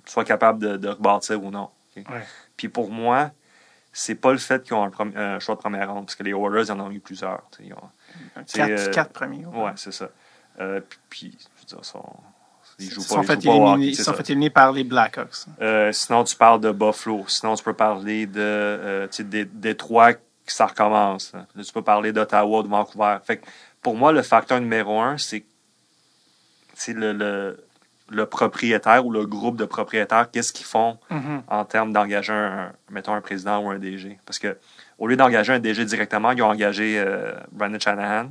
soit 0.04 0.24
capable 0.24 0.60
de, 0.60 0.76
de 0.76 0.88
rebâtir 0.88 1.42
ou 1.42 1.50
non? 1.50 1.70
Ouais. 1.96 2.04
Puis 2.56 2.68
pour 2.68 2.90
moi, 2.90 3.30
c'est 3.92 4.14
pas 4.14 4.32
le 4.32 4.38
fait 4.38 4.62
qu'ils 4.62 4.74
ont 4.74 4.84
un, 5.16 5.38
choix 5.40 5.54
de 5.56 5.60
première 5.60 5.92
ronde, 5.92 6.06
parce 6.06 6.14
que 6.14 6.22
les 6.22 6.30
ils 6.30 6.72
en 6.72 6.80
ont 6.80 6.90
eu 6.90 7.00
plusieurs. 7.00 7.42
ils 7.60 7.72
ont- 7.74 7.90
Quatre, 8.54 8.70
euh, 8.70 8.90
quatre 8.90 9.12
premiers. 9.12 9.44
Ouais, 9.46 9.72
c'est 9.76 9.92
ça. 9.92 10.08
Euh, 10.60 10.80
puis, 10.80 10.98
puis, 11.08 11.38
je 11.56 11.60
veux 11.60 11.66
dire, 11.76 11.84
sont, 11.84 12.04
ils 12.84 12.90
jouent 12.90 13.00
sont 13.02 13.16
pas, 13.16 13.22
fait 13.22 13.46
au 13.46 13.50
éliminer, 13.52 13.72
hockey, 13.72 13.86
ils 13.86 13.96
sont 13.96 14.12
fait 14.14 14.30
éliminer 14.30 14.50
par 14.50 14.72
les 14.72 14.84
Blackhawks. 14.84 15.46
Euh, 15.60 15.92
sinon, 15.92 16.24
tu 16.24 16.36
parles 16.36 16.60
de 16.60 16.70
Buffalo. 16.72 17.24
Sinon, 17.28 17.54
tu 17.54 17.62
peux 17.64 17.72
parler 17.74 18.26
de 18.26 18.40
euh, 18.40 19.06
des 19.20 19.44
Détroit, 19.44 20.14
que 20.14 20.20
ça 20.46 20.66
recommence. 20.66 21.32
Là, 21.32 21.46
tu 21.64 21.72
peux 21.72 21.82
parler 21.82 22.12
d'Ottawa, 22.12 22.62
de 22.62 22.68
Vancouver. 22.68 23.18
Fait 23.24 23.38
que, 23.38 23.46
pour 23.80 23.96
moi, 23.96 24.12
le 24.12 24.22
facteur 24.22 24.60
numéro 24.60 25.00
un, 25.00 25.16
c'est 25.18 25.44
le, 26.94 27.12
le, 27.12 27.64
le 28.10 28.26
propriétaire 28.26 29.04
ou 29.06 29.10
le 29.12 29.24
groupe 29.26 29.56
de 29.56 29.64
propriétaires. 29.64 30.30
Qu'est-ce 30.30 30.52
qu'ils 30.52 30.66
font 30.66 30.98
Mhm. 31.10 31.42
en 31.48 31.64
termes 31.64 31.92
d'engager, 31.92 32.32
un, 32.32 32.72
mettons, 32.90 33.14
un 33.14 33.20
président 33.20 33.58
ou 33.60 33.70
un 33.70 33.78
DG. 33.78 34.18
Parce 34.26 34.38
que 34.38 34.56
au 34.98 35.06
lieu 35.06 35.16
d'engager 35.16 35.52
un 35.52 35.60
DG 35.60 35.84
directement, 35.84 36.32
ils 36.32 36.42
ont 36.42 36.48
engagé 36.50 36.98
euh, 36.98 37.32
Brandon 37.52 37.78
Shanahan, 37.78 38.30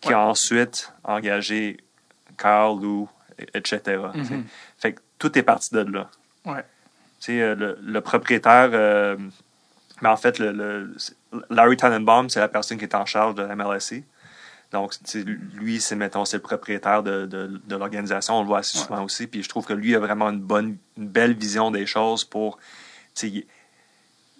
qui 0.00 0.08
Ouais. 0.08 0.14
a 0.14 0.20
ensuite 0.20 0.92
engagé 1.04 1.76
Carl, 2.38 2.80
Lou, 2.80 3.08
et- 3.08 3.21
etc. 3.54 4.00
Mhm. 4.14 4.44
Fait 4.78 4.94
que 4.94 5.00
tout 5.18 5.36
est 5.38 5.42
parti 5.42 5.74
de 5.74 5.80
là. 5.80 6.10
Ouais. 6.44 6.62
Tu 7.20 7.26
sais, 7.26 7.40
euh, 7.40 7.54
le, 7.54 7.78
le 7.82 8.00
propriétaire, 8.00 8.70
euh, 8.72 9.16
mais 10.00 10.08
en 10.08 10.16
fait, 10.16 10.38
le, 10.38 10.94
Larry 11.50 11.76
Tannenbaum, 11.76 12.28
c'est 12.28 12.40
la 12.40 12.48
personne 12.48 12.78
qui 12.78 12.84
est 12.84 12.94
en 12.94 13.06
charge 13.06 13.34
de 13.36 13.42
la 13.42 13.54
MLSC. 13.54 14.02
Donc, 14.72 14.94
lui, 15.54 15.80
c'est, 15.80 15.94
mettons, 15.96 16.24
c'est 16.24 16.38
le 16.38 16.42
propriétaire 16.42 17.02
de, 17.02 17.26
de, 17.26 17.60
de 17.64 17.76
l'organisation. 17.76 18.38
On 18.38 18.40
le 18.40 18.46
voit 18.46 18.58
assez 18.60 18.78
Ouais. 18.78 18.84
souvent 18.84 19.04
aussi. 19.04 19.26
Puis 19.26 19.42
je 19.42 19.48
trouve 19.48 19.66
que 19.66 19.74
lui 19.74 19.94
a 19.94 19.98
vraiment 19.98 20.30
une 20.30 20.40
bonne, 20.40 20.78
une 20.96 21.08
belle 21.08 21.34
vision 21.34 21.70
des 21.70 21.84
choses 21.86 22.24
pour, 22.24 22.56
tu 22.56 22.62
sais, 23.14 23.28
il, 23.28 23.46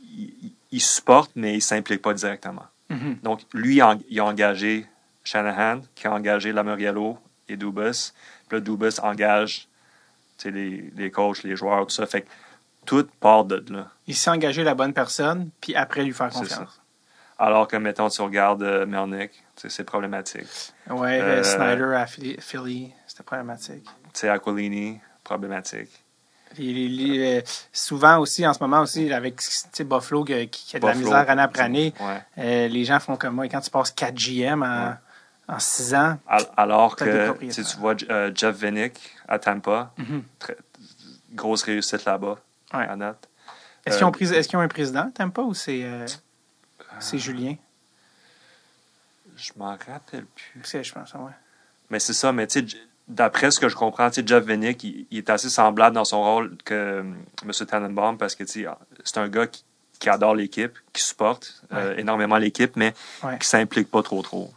il- 0.02 0.52
il 0.74 0.80
supporte, 0.80 1.32
mais 1.34 1.54
il 1.54 1.60
s'implique 1.60 2.00
pas 2.00 2.14
directement. 2.14 2.64
Mhm. 2.88 3.18
Donc, 3.22 3.42
lui, 3.52 3.74
il 3.76 3.80
a, 3.82 3.94
il 4.08 4.18
a 4.20 4.24
engagé 4.24 4.86
Shanahan, 5.22 5.82
qui 5.94 6.06
a 6.06 6.12
engagé 6.12 6.50
Lamoriello 6.52 7.18
et 7.48 7.56
Dubas. 7.58 8.12
Puis 8.52 8.58
là, 8.58 8.60
Dubas 8.60 9.00
engage 9.02 9.66
les, 10.44 10.90
les 10.96 11.10
coachs, 11.10 11.42
les 11.42 11.56
joueurs, 11.56 11.86
tout 11.86 11.94
ça. 11.94 12.04
Fait 12.06 12.20
que 12.22 12.28
tout 12.84 13.08
part 13.20 13.44
de 13.44 13.64
là. 13.72 13.88
Il 14.06 14.14
s'est 14.14 14.28
engagé 14.28 14.62
la 14.62 14.74
bonne 14.74 14.92
personne, 14.92 15.48
puis 15.60 15.74
après 15.74 16.02
lui 16.02 16.12
faire 16.12 16.28
confiance. 16.28 16.80
Alors 17.38 17.66
que, 17.66 17.76
mettons, 17.76 18.08
tu 18.10 18.20
regardes 18.20 18.62
euh, 18.62 18.84
Melnick, 18.84 19.30
c'est 19.56 19.84
problématique. 19.84 20.46
Ouais, 20.90 21.18
Euh, 21.20 21.36
le 21.38 21.42
Snyder 21.44 21.94
à 21.96 22.06
Philly, 22.06 22.92
c'était 23.06 23.22
problématique. 23.22 23.86
Tu 24.12 24.28
Aquilini, 24.28 25.00
problématique. 25.24 25.90
Les- 26.58 26.72
les- 26.74 26.88
les- 26.88 27.38
euh, 27.38 27.42
souvent 27.72 28.18
aussi, 28.18 28.46
en 28.46 28.52
ce 28.52 28.58
moment 28.60 28.80
aussi, 28.82 29.10
avec 29.12 29.40
Buffalo 29.80 30.24
qui, 30.24 30.48
qui 30.48 30.76
a 30.76 30.80
de 30.80 30.86
la 30.86 30.94
misère 30.94 31.30
année 31.30 31.42
après 31.42 31.62
année, 31.62 31.94
Ouais. 31.98 32.22
euh, 32.38 32.68
les 32.68 32.84
gens 32.84 33.00
font 33.00 33.16
comme 33.16 33.34
moi. 33.36 33.48
Quand 33.48 33.60
tu 33.62 33.70
passes 33.70 33.90
4 33.92 34.14
GM 34.14 34.62
en, 34.62 34.88
Ouais. 34.88 34.94
En 35.48 35.58
6 35.58 35.94
ans, 35.94 36.18
Al- 36.26 36.46
Alors 36.56 36.96
que 36.96 37.34
tu 37.52 37.62
vois 37.78 37.94
euh, 38.10 38.30
Jeff 38.34 38.56
Vinnick 38.56 38.98
à 39.28 39.38
Tampa, 39.38 39.92
Mhm. 39.98 40.22
très- 40.38 40.56
grosse 41.32 41.62
réussite 41.62 42.04
là-bas, 42.04 42.38
Ouais. 42.74 42.86
à 42.88 42.96
date. 42.96 43.28
est-ce 43.84 43.96
Euh, 44.04 44.10
qu'ils 44.12 44.28
ont, 44.28 44.32
est-ce 44.38 44.48
qu'ils 44.48 44.58
ont 44.58 44.62
un 44.62 44.68
président, 44.68 45.10
t'aimes 45.10 45.32
pas, 45.32 45.42
ou 45.42 45.54
c'est 45.54 45.82
euh, 45.84 46.06
Julien? 47.12 47.56
Je 49.36 49.52
m'en 49.56 49.70
rappelle 49.76 50.26
plus. 50.26 50.60
C'est, 50.62 50.84
je 50.84 50.92
pense, 50.92 51.12
ouais. 51.14 51.32
Mais 51.90 51.98
c'est 51.98 52.12
ça, 52.12 52.32
mais 52.32 52.46
tu 52.46 52.68
sais, 52.68 52.76
d'après 53.08 53.50
ce 53.50 53.58
que 53.60 53.68
je 53.68 53.76
comprends, 53.76 54.08
tu 54.10 54.20
sais, 54.20 54.26
Jeff 54.26 54.44
Vinnick, 54.44 54.84
il, 54.84 55.06
il 55.10 55.18
est 55.18 55.30
assez 55.30 55.48
semblable 55.48 55.94
dans 55.94 56.04
son 56.04 56.22
rôle 56.22 56.56
que 56.64 56.74
euh, 56.74 57.02
M. 57.42 57.50
Tannenbaum 57.66 58.16
parce 58.18 58.34
que 58.34 58.44
tu 58.44 58.62
sais, 58.64 58.66
c'est 59.04 59.18
un 59.18 59.28
gars 59.28 59.46
qui, 59.46 59.64
qui 59.98 60.08
adore 60.08 60.34
l'équipe, 60.34 60.78
qui 60.92 61.02
supporte 61.02 61.62
euh, 61.72 61.96
énormément 61.96 62.36
l'équipe, 62.38 62.76
mais 62.76 62.94
qui 63.40 63.46
s'implique 63.48 63.90
pas 63.90 64.02
trop 64.02 64.22
trop. 64.22 64.52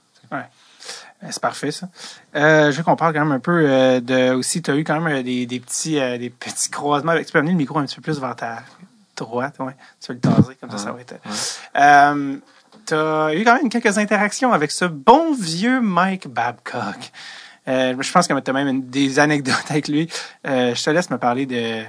Euh, 1.26 1.30
C'est 1.32 1.42
parfait, 1.42 1.72
ça. 1.72 1.90
Euh, 2.36 2.72
je 2.72 2.78
veux 2.78 2.84
qu'on 2.84 2.96
parle 2.96 3.14
quand 3.14 3.20
même 3.26 3.32
un 3.32 3.40
peu 3.40 3.66
euh, 3.68 4.00
de. 4.00 4.34
Aussi, 4.34 4.62
tu 4.62 4.72
as 4.72 4.76
eu 4.76 4.84
quand 4.84 5.00
même 5.02 5.18
euh, 5.18 5.24
des, 5.24 5.46
des, 5.46 5.60
petits, 5.60 6.00
euh, 6.00 6.18
des 6.18 6.30
petits 6.30 6.70
croisements. 6.70 7.12
avec- 7.14 7.26
Tu 7.26 7.34
peux 7.34 7.40
amener 7.40 7.52
le 7.52 7.58
micro 7.58 7.80
un 7.80 7.86
petit 7.86 7.96
peu 7.96 8.02
plus 8.04 8.20
vers 8.20 8.36
ta 8.36 8.60
droite, 9.18 9.56
ouais. 9.60 9.76
Tu 10.02 10.08
peux 10.08 10.14
le 10.14 10.20
taser, 10.20 10.56
comme 10.62 10.70
ça, 10.72 10.78
ça 10.78 10.92
va 10.92 11.00
être. 11.02 11.16
Tu 12.86 12.94
as 12.94 13.34
eu 13.34 13.44
quand 13.44 13.56
même 13.56 13.70
quelques 13.70 13.98
interactions 13.98 14.54
avec 14.54 14.70
ce 14.72 14.86
bon 14.86 15.34
vieux 15.34 15.82
Mike 15.82 16.28
Babcock. 16.28 17.12
Je 17.68 18.12
pense 18.12 18.28
que 18.28 18.40
tu 18.40 18.50
as 18.50 18.54
même 18.54 18.68
une- 18.68 18.90
des 18.90 19.18
anecdotes 19.20 19.56
avec 19.70 19.88
lui. 19.88 20.08
Je 20.44 20.84
te 20.84 20.90
laisse 20.92 21.10
me 21.10 21.18
parler 21.18 21.46
de 21.48 21.84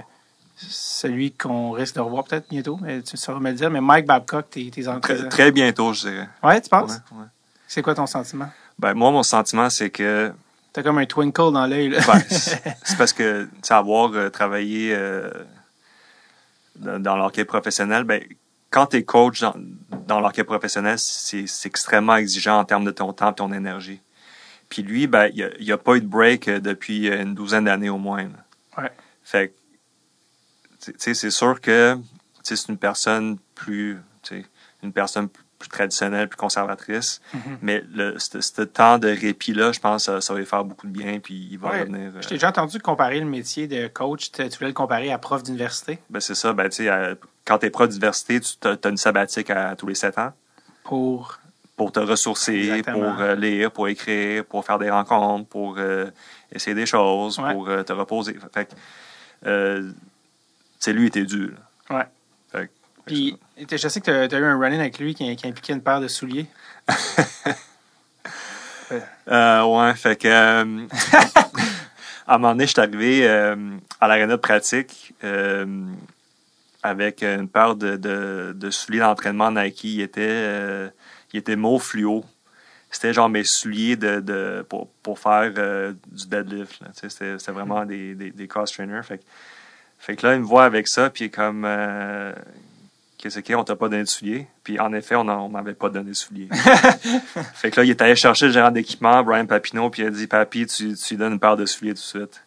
celui 0.57 1.33
qu'on 1.33 1.73
risque 1.73 1.97
de 1.97 2.01
revoir 2.01 2.25
peut-être 2.25 2.49
bientôt. 2.49 2.79
mais 2.81 3.03
tu 3.03 3.19
sauras 3.19 3.41
me 3.41 3.51
le 3.51 3.57
dire. 3.57 3.71
Mais 3.71 3.83
Mike 3.83 4.07
Babcock, 4.07 4.49
tes, 4.49 4.71
tes 4.71 4.89
entrées. 4.89 5.19
Très, 5.19 5.29
très 5.29 5.53
bientôt, 5.53 5.93
je 5.93 6.09
dirais. 6.09 6.29
Ouais, 6.43 6.59
tu 6.63 6.71
penses? 6.71 6.93
Ouais, 7.13 7.19
ouais. 7.19 7.27
C'est 7.69 7.83
quoi 7.83 7.95
ton 7.95 8.07
sentiment? 8.07 8.49
Ben, 8.79 8.95
moi, 8.95 9.11
mon 9.11 9.23
sentiment, 9.23 9.71
c'est 9.71 9.91
que 9.91 10.33
T'as 10.73 10.83
comme 10.83 10.99
un 10.99 11.07
twinkle 11.07 11.53
dans 11.53 11.67
l'œil, 11.67 11.89
là. 11.89 12.01
Ben, 12.07 12.21
c'est 12.29 12.99
parce 12.99 13.13
que, 13.15 13.45
tu 13.45 13.51
sais, 13.63 13.75
avoir 13.75 14.13
euh, 14.13 14.29
travaillé 14.29 14.95
euh, 14.95 15.31
dans, 16.77 17.01
dans 17.01 17.17
l'hockey 17.17 17.47
professionnel, 17.47 18.05
ben, 18.05 18.23
quand 18.71 18.89
tu 18.89 18.99
es 18.99 19.05
coach 19.05 19.41
dans, 19.41 19.55
dans 20.07 20.21
l'hockey 20.21 20.45
professionnel, 20.45 20.99
c'est 20.99 21.47
extrêmement 21.65 22.17
exigeant 22.17 22.59
en 22.59 22.65
termes 22.67 22.85
de 22.85 22.91
ton 22.91 23.13
temps 23.15 23.33
et 23.33 23.35
ton 23.35 23.53
énergie. 23.53 24.03
Puis 24.69 24.83
lui, 24.83 25.07
ben, 25.07 25.31
il 25.35 25.51
n'y 25.61 25.71
a, 25.71 25.75
a 25.75 25.79
pas 25.79 25.97
eu 25.97 26.01
de 26.03 26.07
break 26.07 26.49
euh, 26.49 26.61
depuis 26.61 27.07
une 27.09 27.35
douzaine 27.35 27.65
d'années 27.65 27.89
au 27.89 27.99
moins. 27.99 28.25
là. 28.25 28.83
Ouais. 28.83 28.91
Fait 29.25 29.49
que, 29.49 29.55
tu 30.85 30.95
sais, 30.99 31.15
c'est 31.15 31.31
sûr 31.31 31.61
que 31.61 31.95
tu 31.95 32.01
sais, 32.43 32.57
c'est 32.57 32.69
une 32.69 32.79
personne 32.79 33.39
plus, 33.55 33.99
tu 34.23 34.43
sais, 34.43 34.47
une 34.83 34.93
personne 34.93 35.29
plus 35.29 35.46
plus 35.59 35.69
traditionnelle, 35.69 36.29
plus 36.29 36.37
conservatrice. 36.37 37.21
Mhm. 37.35 37.59
Mais 37.63 37.85
le, 37.95 38.17
ce 38.19 38.63
temps 38.63 38.99
de 38.99 39.09
répit-là, 39.09 39.73
je 39.73 39.81
pense 39.81 40.07
que 40.07 40.13
ça, 40.13 40.21
ça 40.21 40.33
va 40.33 40.39
lui 40.41 40.47
faire 40.47 40.65
beaucoup 40.65 40.87
de 40.87 40.93
bien, 40.93 41.19
puis 41.19 41.49
il 41.51 41.59
va 41.59 41.71
Ouais. 41.71 41.81
revenir. 41.81 42.13
euh, 42.15 42.21
Je 42.23 42.29
t'ai 42.29 42.35
déjà 42.35 42.49
entendu 42.51 42.79
comparer 42.79 43.21
le 43.21 43.27
métier 43.27 43.67
de 43.67 43.87
coach. 43.89 44.31
Tu 44.33 44.43
voulais 44.43 44.69
le 44.69 44.73
comparer 44.73 45.11
à 45.13 45.19
prof 45.19 45.43
d'université? 45.43 45.99
Ben, 46.11 46.21
c'est 46.21 46.35
ça. 46.35 46.53
Ben, 46.53 46.69
tu 46.69 46.85
sais, 46.85 47.17
quand 47.45 47.59
t'es 47.59 47.71
prof 47.71 47.89
d'université, 47.89 48.41
tu 48.41 48.57
as, 48.69 48.89
une 48.89 48.97
sabbatique 48.97 49.51
à, 49.51 49.75
tous 49.77 49.87
les 49.87 49.95
sept 49.95 50.19
ans 50.19 50.33
pour. 50.85 51.39
pour 51.77 51.93
te 51.93 52.01
ressourcer, 52.01 52.55
Exactement. 52.55 53.13
pour 53.13 53.21
euh, 53.21 53.35
lire, 53.35 53.71
pour 53.71 53.89
écrire, 53.89 54.45
pour 54.45 54.65
faire 54.65 54.79
des 54.79 54.91
rencontres, 54.91 55.49
pour 55.49 55.77
euh, 55.79 56.07
essayer 56.53 56.75
des 56.75 56.87
choses, 56.87 57.39
Ouais. 57.39 57.53
pour 57.53 57.69
euh, 57.69 57.83
te 57.83 57.93
reposer. 57.93 58.37
Fait 58.55 58.67
que, 58.67 59.91
lui, 60.91 61.07
était 61.09 61.25
dur. 61.25 61.51
là. 61.91 61.97
Ouais. 61.99 62.07
Puis, 63.07 63.39
je 63.57 63.89
sais 63.89 64.01
que 64.01 64.27
tu 64.27 64.35
as, 64.35 64.39
eu 64.39 64.45
un 64.45 64.59
run-in 64.59 64.81
avec 64.81 64.99
lui 64.99 65.15
qui, 65.15 65.35
qui 65.37 65.47
impliquait 65.47 65.73
une 65.73 65.81
paire 65.81 66.01
de 66.01 66.09
souliers. 66.09 66.47
Euh, 69.29 69.65
ouais, 69.65 69.95
fait 69.97 70.15
que 70.15 70.29
euh, 70.29 70.87
à 72.29 72.37
un 72.37 72.39
moment 72.39 72.53
donné, 72.53 72.67
je 72.67 72.71
suis 72.71 72.81
arrivé 72.81 73.29
euh, 73.29 73.57
à 74.01 74.07
l'aréna 74.07 74.35
de 74.35 74.41
pratique 74.41 75.13
avec 76.85 77.25
une 77.25 77.49
paire 77.49 77.75
de, 77.75 77.97
de, 77.97 78.53
de 78.55 78.71
souliers 78.71 79.01
d'entraînement 79.01 79.51
Nike. 79.51 79.83
Il 79.83 80.03
était, 80.03 80.89
il 81.33 81.39
était 81.39 81.57
fluo. 81.81 82.25
C'était 82.89 83.13
genre 83.13 83.29
mes 83.29 83.43
souliers 83.43 83.97
de, 83.97 84.21
de, 84.21 84.65
pour, 84.69 84.89
pour 85.03 85.19
faire 85.19 85.53
du 85.53 86.27
deadlift. 86.29 86.81
C'était 86.93 87.51
vraiment 87.51 87.85
des, 87.85 88.15
des, 88.15 88.31
des 88.31 88.47
cross 88.47 88.71
trainers. 88.71 89.03
Fait 89.03 89.19
que, 89.19 89.25
fait 89.99 90.17
que 90.17 90.27
là, 90.27 90.35
il 90.35 90.41
me 90.41 90.47
voit 90.47 90.65
avec 90.65 90.89
ça, 90.89 91.11
puis 91.11 91.25
il 91.25 91.27
est 91.27 91.31
comme 91.31 91.65
euh, 91.65 92.33
Qu'est-ce 93.19 93.41
qu'il 93.41 93.53
y 93.53 93.55
a, 93.55 93.59
on 93.59 93.65
t'a 93.65 93.77
pas 93.77 93.89
donné 93.89 94.03
de 94.03 94.09
souliers? 94.09 94.47
Puis 94.63 94.79
en 94.79 94.93
effet, 94.93 95.17
on 95.17 95.27
on 95.29 95.49
m'avait 95.49 95.75
pas 95.75 95.89
donné 95.89 96.11
de 96.11 96.15
souliers. 96.15 96.49
Fait 97.55 97.71
que 97.71 97.81
là, 97.81 97.85
il 97.85 97.91
est 97.91 98.01
allé 98.03 98.15
chercher 98.15 98.47
le 98.47 98.53
gérant 98.53 98.71
d'équipement, 98.71 99.23
Brian 99.23 99.47
Papineau, 99.47 99.89
puis 99.91 100.03
il 100.03 100.09
a 100.09 100.11
dit 100.11 100.27
Papi, 100.27 100.67
tu, 100.67 100.95
tu 100.95 101.15
lui 101.15 101.17
donnes 101.19 101.33
une 101.35 101.41
paire 101.41 101.57
de 101.57 101.65
souliers 101.67 101.93
tout 101.95 102.01
de 102.01 102.05
suite. 102.05 102.43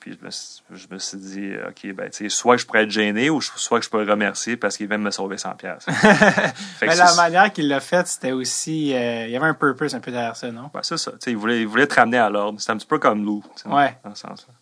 Puis 0.00 0.16
je 0.20 0.24
me, 0.24 0.30
suis- 0.30 0.62
je 0.72 0.86
me 0.94 0.98
suis 1.00 1.18
dit 1.18 1.50
OK, 1.68 1.92
ben, 1.94 2.08
tu 2.10 2.16
sais, 2.18 2.28
soit 2.28 2.56
je 2.56 2.64
pourrais 2.64 2.84
être 2.84 2.90
gêné 2.90 3.28
ou 3.28 3.40
je- 3.40 3.50
soit 3.56 3.78
que 3.80 3.84
je 3.84 3.90
pourrais 3.90 4.04
le 4.04 4.12
remercier 4.12 4.56
parce 4.56 4.76
qu'il 4.76 4.86
vient 4.86 4.98
de 4.98 5.02
me 5.02 5.10
sauver 5.10 5.36
100$. 5.36 5.56
piastres. 5.56 5.90
Fait 5.92 6.86
que 6.86 6.90
Mais 6.92 6.96
la 6.96 7.14
manière 7.16 7.52
qu'il 7.52 7.66
l'a 7.68 7.80
fait, 7.80 8.06
c'était 8.06 8.30
aussi. 8.32 8.94
euh, 8.94 9.26
il 9.26 9.32
y 9.32 9.36
avait 9.36 9.46
un 9.46 9.54
purpose 9.54 9.94
un 9.96 10.00
peu 10.00 10.12
derrière 10.12 10.36
ça, 10.36 10.50
non? 10.52 10.70
ben, 10.72 10.80
c'est 10.82 10.96
ça. 10.96 11.10
Tu 11.12 11.16
sais, 11.20 11.30
il, 11.32 11.36
voulait, 11.36 11.60
il 11.60 11.66
voulait 11.66 11.86
te 11.88 11.94
ramener 11.96 12.18
à 12.18 12.30
l'ordre. 12.30 12.60
C'est 12.60 12.70
un 12.70 12.76
petit 12.76 12.86
peu 12.86 12.98
comme 13.00 13.24
Lou. 13.24 13.42
Ouais. 13.66 13.96
Dans 14.04 14.14
ce 14.14 14.22
sens-là. 14.22 14.54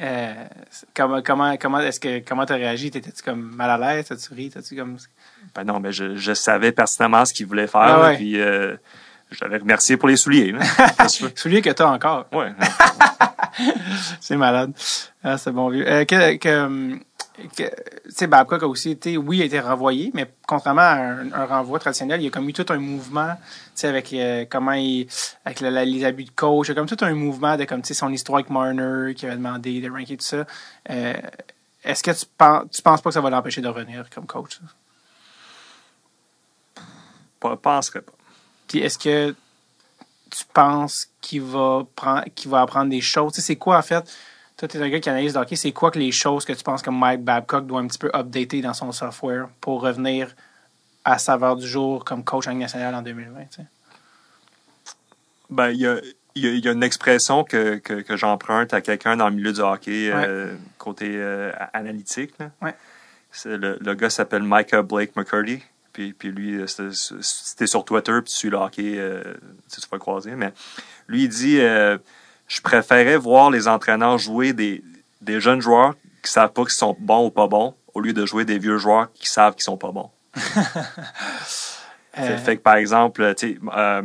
Euh, 0.00 0.32
comment 0.94 1.22
comment 1.22 1.56
comment 1.56 1.80
est-ce 1.80 1.98
que 1.98 2.20
comment 2.20 2.46
t'as 2.46 2.54
réagi? 2.54 2.90
T'étais-tu 2.90 3.22
comme 3.22 3.54
mal 3.56 3.70
à 3.70 3.96
l'aise? 3.96 4.06
T'as-tu 4.06 4.32
ri? 4.32 4.50
T'as-tu 4.50 4.76
comme 4.76 4.96
Ben 5.54 5.64
non, 5.64 5.80
mais 5.80 5.92
je, 5.92 6.14
je 6.16 6.34
savais 6.34 6.72
pertinemment 6.72 7.24
ce 7.24 7.34
qu'il 7.34 7.46
voulait 7.46 7.66
faire. 7.66 7.80
Ah 7.80 8.00
ouais. 8.02 8.16
Puis 8.16 8.40
euh, 8.40 8.76
je 9.30 9.44
l'avais 9.44 9.58
remercié 9.58 9.96
pour 9.96 10.08
les 10.08 10.16
souliers. 10.16 10.54
tu 11.10 11.24
souliers 11.34 11.62
que 11.62 11.70
t'as 11.70 11.90
encore 11.90 12.26
ouais. 12.32 12.52
C'est 14.20 14.36
malade. 14.36 14.72
Ah, 15.24 15.36
c'est 15.36 15.50
bon 15.50 15.68
vieux. 15.68 15.86
Euh, 15.88 16.04
que, 16.04 16.36
que, 16.36 16.98
que, 17.56 17.62
tu 17.64 18.10
sais, 18.10 18.26
Babcock 18.26 18.62
a 18.62 18.66
aussi 18.66 18.90
été, 18.90 19.16
oui, 19.16 19.36
il 19.38 19.42
a 19.42 19.44
été 19.44 19.60
renvoyé, 19.60 20.10
mais 20.14 20.28
contrairement 20.46 20.82
à 20.82 20.94
un, 20.96 21.32
un 21.32 21.44
renvoi 21.46 21.78
traditionnel, 21.78 22.20
il 22.20 22.24
y 22.24 22.26
a 22.26 22.30
comme 22.30 22.48
eu 22.48 22.52
tout 22.52 22.66
un 22.70 22.78
mouvement, 22.78 23.32
tu 23.36 23.42
sais, 23.76 23.86
avec 23.86 24.12
euh, 24.12 24.44
comment 24.50 24.72
il, 24.72 25.06
avec 25.44 25.60
la- 25.60 25.84
les 25.84 26.04
abus 26.04 26.24
de 26.24 26.30
coach, 26.30 26.66
il 26.66 26.70
y 26.70 26.72
a 26.72 26.74
comme 26.74 26.88
tout 26.88 27.04
un 27.04 27.14
mouvement 27.14 27.56
de 27.56 27.64
comme, 27.64 27.82
tu 27.82 27.88
sais, 27.88 27.94
son 27.94 28.12
histoire 28.12 28.38
avec 28.38 28.50
Marner, 28.50 29.14
qui 29.14 29.26
avait 29.26 29.36
demandé 29.36 29.80
de 29.80 29.88
ranker 29.90 30.16
tout 30.16 30.24
ça. 30.24 30.46
Euh, 30.90 31.12
est-ce 31.84 32.02
que 32.02 32.10
tu 32.10 32.26
penses, 32.36 32.64
tu 32.72 32.82
penses 32.82 33.00
pas 33.00 33.10
que 33.10 33.14
ça 33.14 33.20
va 33.20 33.30
l'empêcher 33.30 33.60
de 33.60 33.68
revenir 33.68 34.08
comme 34.10 34.26
coach? 34.26 34.58
Pas, 37.40 37.56
penserais 37.56 38.00
pas. 38.02 38.12
Puis 38.66 38.80
est-ce 38.80 38.98
que 38.98 39.34
tu 40.30 40.44
penses 40.52 41.08
qu'il 41.20 41.42
va 41.42 41.84
prendre 41.94 42.24
qu'il 42.34 42.50
va 42.50 42.62
apprendre 42.62 42.90
des 42.90 43.00
choses? 43.00 43.32
Tu 43.32 43.40
sais, 43.40 43.46
c'est 43.46 43.56
quoi 43.56 43.78
en 43.78 43.82
fait? 43.82 44.04
Toi, 44.58 44.66
tu 44.68 44.76
es 44.76 44.82
un 44.82 44.88
gars 44.88 44.98
qui 45.00 45.08
analyse 45.08 45.34
le 45.34 45.40
hockey, 45.40 45.56
c'est 45.56 45.72
quoi 45.72 45.90
que 45.90 45.98
les 45.98 46.10
choses 46.12 46.44
que 46.44 46.52
tu 46.52 46.64
penses 46.64 46.82
que 46.82 46.90
Mike 46.90 47.22
Babcock 47.22 47.66
doit 47.66 47.80
un 47.80 47.86
petit 47.86 47.98
peu 47.98 48.10
updater 48.14 48.60
dans 48.60 48.74
son 48.74 48.90
software 48.92 49.48
pour 49.60 49.80
revenir 49.82 50.34
à 51.04 51.16
saveur 51.18 51.56
du 51.56 51.66
jour 51.66 52.04
comme 52.04 52.24
coach 52.24 52.48
en 52.48 52.54
nationale 52.54 52.94
en 52.94 53.02
2020? 53.02 53.40
tu 53.44 53.46
sais? 53.62 53.66
Ben, 55.48 55.70
il 55.70 55.78
y 55.80 55.86
a, 55.86 56.00
il 56.34 56.44
y 56.44 56.48
a- 56.48 56.50
il 56.52 56.64
y 56.64 56.68
a 56.68 56.72
une 56.72 56.82
expression 56.82 57.44
que, 57.44 57.76
que, 57.76 57.94
que 58.02 58.16
j'emprunte 58.16 58.74
à 58.74 58.80
quelqu'un 58.80 59.16
dans 59.16 59.28
le 59.28 59.34
milieu 59.36 59.52
du 59.52 59.60
hockey, 59.60 60.10
euh, 60.12 60.54
côté 60.76 61.06
euh, 61.16 61.52
analytique. 61.72 62.32
là. 62.38 62.50
Ouais. 62.60 62.74
C'est 63.30 63.56
Le, 63.56 63.78
le 63.80 63.94
gars 63.94 64.10
s'appelle 64.10 64.42
Micah 64.44 64.82
Blake 64.82 65.14
McCurdy. 65.16 65.62
Puis, 65.92 66.12
puis 66.12 66.30
lui, 66.30 66.56
euh, 66.56 66.66
c'était- 66.66 67.66
sur 67.66 67.84
Twitter, 67.84 68.12
puis 68.22 68.30
tu 68.32 68.36
suis 68.36 68.50
le 68.50 68.56
hockey, 68.58 68.94
euh, 68.98 69.22
tu 69.72 69.80
vas 69.80 69.86
le 69.92 69.98
croiser. 69.98 70.32
Mais 70.32 70.52
lui, 71.08 71.24
il 71.24 71.28
dit 71.28 71.58
Je 72.48 72.60
préférais 72.60 73.16
voir 73.16 73.50
les 73.50 73.68
entraîneurs 73.68 74.18
jouer 74.18 74.52
des, 74.52 74.82
des 75.20 75.40
jeunes 75.40 75.60
joueurs 75.60 75.94
qui 76.22 76.32
savent 76.32 76.52
pas 76.52 76.62
qu'ils 76.62 76.72
sont 76.72 76.96
bons 76.98 77.26
ou 77.26 77.30
pas 77.30 77.46
bons, 77.46 77.74
au 77.94 78.00
lieu 78.00 78.12
de 78.12 78.26
jouer 78.26 78.44
des 78.44 78.58
vieux 78.58 78.78
joueurs 78.78 79.12
qui 79.12 79.28
savent 79.28 79.54
qu'ils 79.54 79.62
sont 79.64 79.76
pas 79.78 79.92
bons. 79.92 80.10
Euh, 82.18 82.36
Fait, 82.36 82.56
que, 82.56 82.62
par 82.62 82.74
exemple, 82.74 83.32
tu 83.36 83.52
sais, 83.54 83.58
euh, 83.76 84.02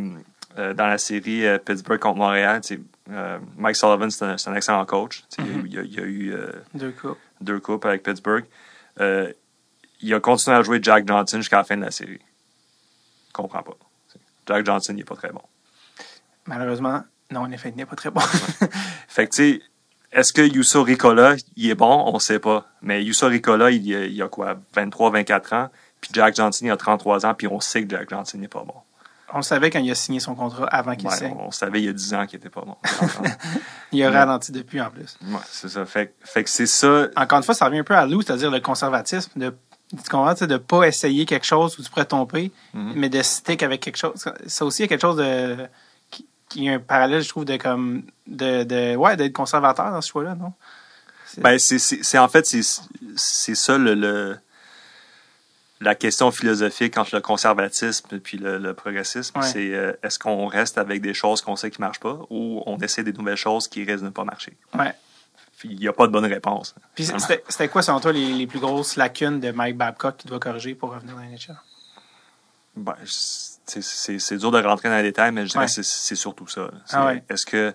euh, 0.59 0.73
dans 0.75 0.85
la 0.85 0.99
série 0.99 1.47
euh, 1.47 1.57
Pittsburgh 1.57 1.99
contre 1.99 2.19
Montréal, 2.19 2.61
euh, 3.09 3.39
Mike 3.57 3.75
Sullivan, 3.75 4.11
c'est 4.11 4.23
un, 4.47 4.55
excellent 4.55 4.85
coach. 4.85 5.23
Il, 5.39 5.73
y 5.73 5.79
a, 5.79 5.81
il 5.81 5.93
y 5.95 5.99
a 5.99 6.03
eu 6.03 6.31
euh, 6.31 6.51
Deux 6.75 6.91
coupes. 6.91 7.17
deux 7.41 7.59
coupes 7.59 7.85
avec 7.85 8.03
Pittsburgh. 8.03 8.45
Il 8.99 10.13
a 10.13 10.19
continué 10.19 10.55
à 10.55 10.61
jouer 10.61 10.77
Jack 10.79 11.07
Johnson 11.07 11.37
jusqu'à 11.37 11.57
la 11.57 11.63
fin 11.63 11.75
de 11.75 11.81
la 11.85 11.89
série. 11.89 12.19
Je 13.29 13.33
comprends 13.33 13.63
pas. 13.63 13.73
Jack 14.45 14.63
Johnson, 14.63 14.93
il 14.95 14.99
est 15.01 15.05
pas 15.05 15.15
très 15.15 15.31
bon. 15.31 15.41
Malheureusement, 16.45 17.01
non, 17.31 17.41
en 17.41 17.51
effet, 17.51 17.69
il 17.69 17.75
n'est 17.75 17.85
pas 17.85 17.95
très 17.95 18.09
bon. 18.11 18.21
Fait 19.07 19.27
que, 19.27 19.33
tu 19.35 19.53
sais, 19.53 19.61
est-ce 20.11 20.31
que 20.33 20.41
Yusso 20.41 20.83
Ricola, 20.83 21.35
il 21.55 21.69
est 21.69 21.75
bon? 21.75 22.03
On 22.13 22.19
sait 22.19 22.39
pas. 22.39 22.65
Mais 22.81 23.03
Yusso 23.03 23.27
Ricola, 23.27 23.71
il, 23.71 23.85
y 23.87 23.95
a- 23.95 24.05
il 24.05 24.21
a 24.21 24.27
quoi? 24.27 24.55
23, 24.75 25.09
24 25.11 25.53
ans? 25.53 25.69
Puis 26.01 26.11
Jack 26.13 26.37
il 26.61 26.69
a 26.69 26.77
33 26.77 27.25
ans. 27.25 27.33
Puis 27.33 27.47
on 27.47 27.59
sait 27.59 27.83
que 27.83 27.89
Jack 27.89 28.09
Johnson 28.09 28.37
n'est 28.37 28.47
pas 28.47 28.63
bon. 28.63 28.75
On 29.33 29.37
le 29.37 29.43
savait 29.43 29.71
quand 29.71 29.79
il 29.79 29.89
a 29.89 29.95
signé 29.95 30.19
son 30.19 30.35
contrat 30.35 30.67
avant 30.67 30.95
qu'il 30.95 31.07
Ouais, 31.09 31.15
signe. 31.17 31.33
on, 31.35 31.47
on 31.47 31.51
savait 31.51 31.79
il 31.81 31.85
y 31.85 31.89
a 31.89 31.93
10 31.93 32.13
ans 32.13 32.27
qu'il 32.27 32.37
était 32.37 32.49
pas 32.51 32.61
bon. 32.61 32.75
Il 33.91 34.03
a 34.03 34.09
Ouais. 34.09 34.15
ralenti 34.17 34.51
depuis 34.51 34.79
en 34.81 34.89
plus. 34.91 35.17
ouais, 35.23 35.37
c'est 35.49 35.69
ça. 35.69 35.85
Fait, 35.85 36.07
que- 36.07 36.13
fait 36.27 36.43
que 36.43 36.49
c'est 36.49 36.65
ça. 36.67 37.07
Encore 37.15 37.37
une 37.39 37.43
fois, 37.43 37.55
ça 37.55 37.65
revient 37.65 37.79
un 37.79 37.83
peu 37.83 37.95
à 37.95 38.05
Lou, 38.05 38.21
c'est-à-dire 38.21 38.51
le 38.51 38.59
conservatisme, 38.59 39.31
de 39.39 39.55
tu 39.91 40.09
comprends, 40.09 40.33
de 40.33 40.57
pas 40.57 40.83
essayer 40.87 41.25
quelque 41.25 41.45
chose 41.45 41.77
où 41.79 41.83
tu 41.83 41.89
pourrais 41.89 42.05
tomber, 42.05 42.51
Mhm. 42.73 42.93
mais 42.95 43.09
de 43.09 43.21
stick 43.21 43.61
avec 43.63 43.81
quelque 43.81 43.97
chose. 43.97 44.13
Ça 44.47 44.65
aussi, 44.65 44.81
il 44.81 44.83
y 44.83 44.85
a 44.85 44.87
quelque 44.89 45.01
chose 45.01 45.17
de 45.17 45.67
qui, 46.53 46.59
qui 46.59 46.67
est 46.67 46.73
un 46.75 46.79
parallèle, 46.79 47.21
je 47.21 47.29
trouve, 47.29 47.45
de 47.45 47.57
comme 47.57 48.03
de, 48.27 48.63
de 48.63 48.95
ouais, 48.95 49.15
d'être 49.17 49.33
conservateur 49.33 49.91
dans 49.91 50.01
ce 50.01 50.09
choix-là, 50.09 50.35
non? 50.35 50.53
Ben, 51.39 51.57
c'est, 51.57 52.17
en 52.19 52.27
fait, 52.27 52.45
c'est, 52.45 53.55
ça 53.55 53.77
le, 53.77 53.95
le- 53.95 54.37
la 55.81 55.95
question 55.95 56.31
philosophique 56.31 56.97
entre 56.97 57.15
le 57.15 57.21
conservatisme 57.21 58.07
et 58.15 58.19
puis 58.19 58.37
le, 58.37 58.57
le 58.57 58.73
progressisme. 58.73 59.39
Ouais. 59.39 59.45
C'est 59.47 59.73
euh, 59.73 59.93
est-ce 60.03 60.17
qu'on 60.19 60.47
reste 60.47 60.77
avec 60.77 61.01
des 61.01 61.13
choses 61.13 61.41
qu'on 61.41 61.55
sait 61.55 61.71
qui 61.71 61.81
marchent 61.81 61.99
pas 61.99 62.19
ou 62.29 62.61
on 62.67 62.77
essaie 62.77 63.03
des 63.03 63.11
nouvelles 63.13 63.35
choses 63.35 63.67
qui 63.67 63.83
risquent 63.83 63.99
de 64.01 64.05
ne 64.05 64.09
pas 64.11 64.23
marcher? 64.23 64.55
ouais. 64.77 64.93
Il 65.65 65.77
n'y 65.79 65.87
a 65.87 65.93
pas 65.93 66.07
de 66.07 66.11
bonne 66.11 66.25
réponse. 66.25 66.75
Puis 66.93 67.05
c'était 67.47 67.69
quoi, 67.69 67.81
selon 67.81 68.01
toi, 68.01 68.11
les, 68.11 68.33
les 68.33 68.47
plus 68.47 68.59
grosses 68.59 68.97
lacunes 68.97 69.39
de 69.39 69.49
Mike 69.51 69.77
Babcock 69.77 70.17
qu'il 70.17 70.29
doit 70.29 70.39
corriger 70.39 70.75
pour 70.75 70.93
revenir 70.93 71.15
dans 71.15 71.21
la? 71.21 71.55
Ben, 72.75 72.95
je- 73.05 73.52
c'est, 73.65 74.37
dur 74.37 74.51
de 74.51 74.61
rentrer 74.61 74.89
dans 74.89 74.97
les 74.97 75.03
détails, 75.03 75.31
mais 75.31 75.45
je 75.45 75.51
dirais 75.51 75.65
Ouais. 75.65 75.73
que 75.73 75.81
c'est, 75.83 76.15
surtout 76.15 76.47
ça. 76.47 76.69
Ah 76.91 77.05
ouais. 77.07 77.23
Est-ce 77.29 77.45
que. 77.45 77.73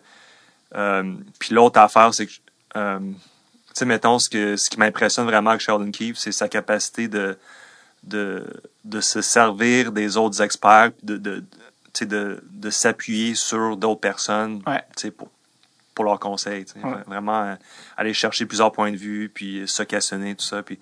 euh, 0.74 1.14
puis 1.38 1.54
l'autre 1.54 1.78
affaire, 1.80 2.12
c'est 2.14 2.26
que. 2.26 2.32
euh, 2.76 2.98
tu 3.00 3.74
sais, 3.74 3.84
mettons, 3.84 4.18
ce, 4.18 4.28
que, 4.28 4.56
ce 4.56 4.68
qui 4.70 4.78
m'impressionne 4.78 5.26
vraiment 5.26 5.50
avec 5.50 5.62
Sheldon 5.62 5.90
Keefe, 5.90 6.16
c'est 6.18 6.32
sa 6.32 6.48
capacité 6.48 7.06
de, 7.06 7.38
de, 8.02 8.44
de 8.84 9.00
se 9.00 9.20
servir 9.22 9.92
des 9.92 10.16
autres 10.16 10.42
experts, 10.42 10.90
de, 11.02 11.16
de, 11.16 11.44
de, 12.00 12.04
de, 12.04 12.44
de 12.50 12.70
s'appuyer 12.70 13.34
sur 13.36 13.76
d'autres 13.76 14.00
personnes 14.00 14.62
Ouais. 14.66 14.82
pour, 15.12 15.30
pour 15.94 16.04
leurs 16.04 16.18
conseils. 16.18 16.66
Vraiment 17.06 17.42
euh, 17.44 17.54
aller 17.96 18.12
chercher 18.14 18.46
plusieurs 18.46 18.72
points 18.72 18.90
de 18.90 18.96
vue, 18.96 19.30
puis 19.32 19.62
se 19.66 19.82
questionner, 19.84 20.34
tout 20.34 20.44
ça. 20.44 20.62
Puis 20.62 20.78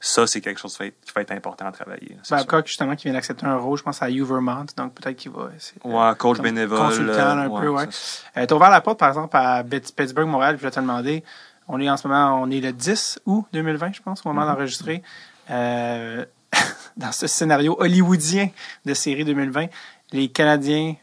ça, 0.00 0.26
c'est 0.26 0.40
quelque 0.40 0.60
chose 0.60 0.72
qui 0.74 0.78
va 0.78 0.86
être, 0.86 1.00
qui 1.00 1.12
va 1.12 1.20
être 1.22 1.32
important 1.32 1.66
à 1.66 1.72
travailler. 1.72 2.16
Babcock, 2.30 2.66
justement, 2.66 2.94
qui 2.94 3.04
vient 3.04 3.12
d'accepter 3.14 3.46
un 3.46 3.56
rôle, 3.56 3.76
je 3.78 3.82
pense, 3.82 4.00
à 4.02 4.10
U 4.10 4.22
Vermont, 4.24 4.64
donc 4.76 4.94
peut-être 4.94 5.16
qu'il 5.16 5.32
va 5.32 5.50
essayer. 5.56 5.80
Ouais, 5.84 6.12
coach 6.16 6.38
bénévole. 6.40 6.78
Consultant, 6.78 7.38
un 7.38 7.50
peu, 7.50 7.68
ouais. 7.68 7.88
Euh, 8.36 8.46
T'as 8.46 8.54
ouvert 8.54 8.70
la 8.70 8.80
porte, 8.80 8.98
par 8.98 9.08
exemple, 9.08 9.36
à 9.36 9.64
Pitt- 9.64 9.94
Pittsburgh, 9.94 10.28
Montréal, 10.28 10.54
puis 10.56 10.62
je 10.62 10.66
vais 10.68 10.70
te 10.74 10.78
demander, 10.80 11.24
on 11.66 11.80
est 11.80 11.90
en 11.90 11.96
ce 11.96 12.06
moment, 12.06 12.40
on 12.40 12.50
est 12.50 12.60
le 12.60 12.72
10 12.72 13.18
août 13.26 13.44
2020, 13.52 13.92
je 13.94 14.02
pense, 14.02 14.24
au 14.24 14.28
moment 14.28 14.42
Mhm. 14.46 14.52
d'enregistrer. 14.52 15.02
Euh, 15.50 16.24
dans 16.96 17.12
ce 17.12 17.26
scénario 17.26 17.76
hollywoodien 17.78 18.50
de 18.84 18.94
série 18.94 19.24
2020, 19.24 19.66
les 20.12 20.28
Canadiens, 20.28 20.94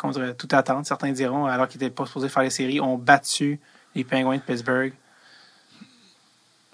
contre 0.00 0.34
toute 0.38 0.54
attente, 0.54 0.86
certains 0.86 1.12
diront, 1.12 1.46
alors 1.46 1.68
qu'ils 1.68 1.80
n'étaient 1.80 1.94
pas 1.94 2.06
supposés 2.06 2.28
faire 2.28 2.42
les 2.42 2.50
séries, 2.50 2.80
ont 2.80 2.96
battu 2.96 3.60
les 3.94 4.04
Penguins 4.04 4.36
de 4.36 4.40
Pittsburgh. 4.42 4.94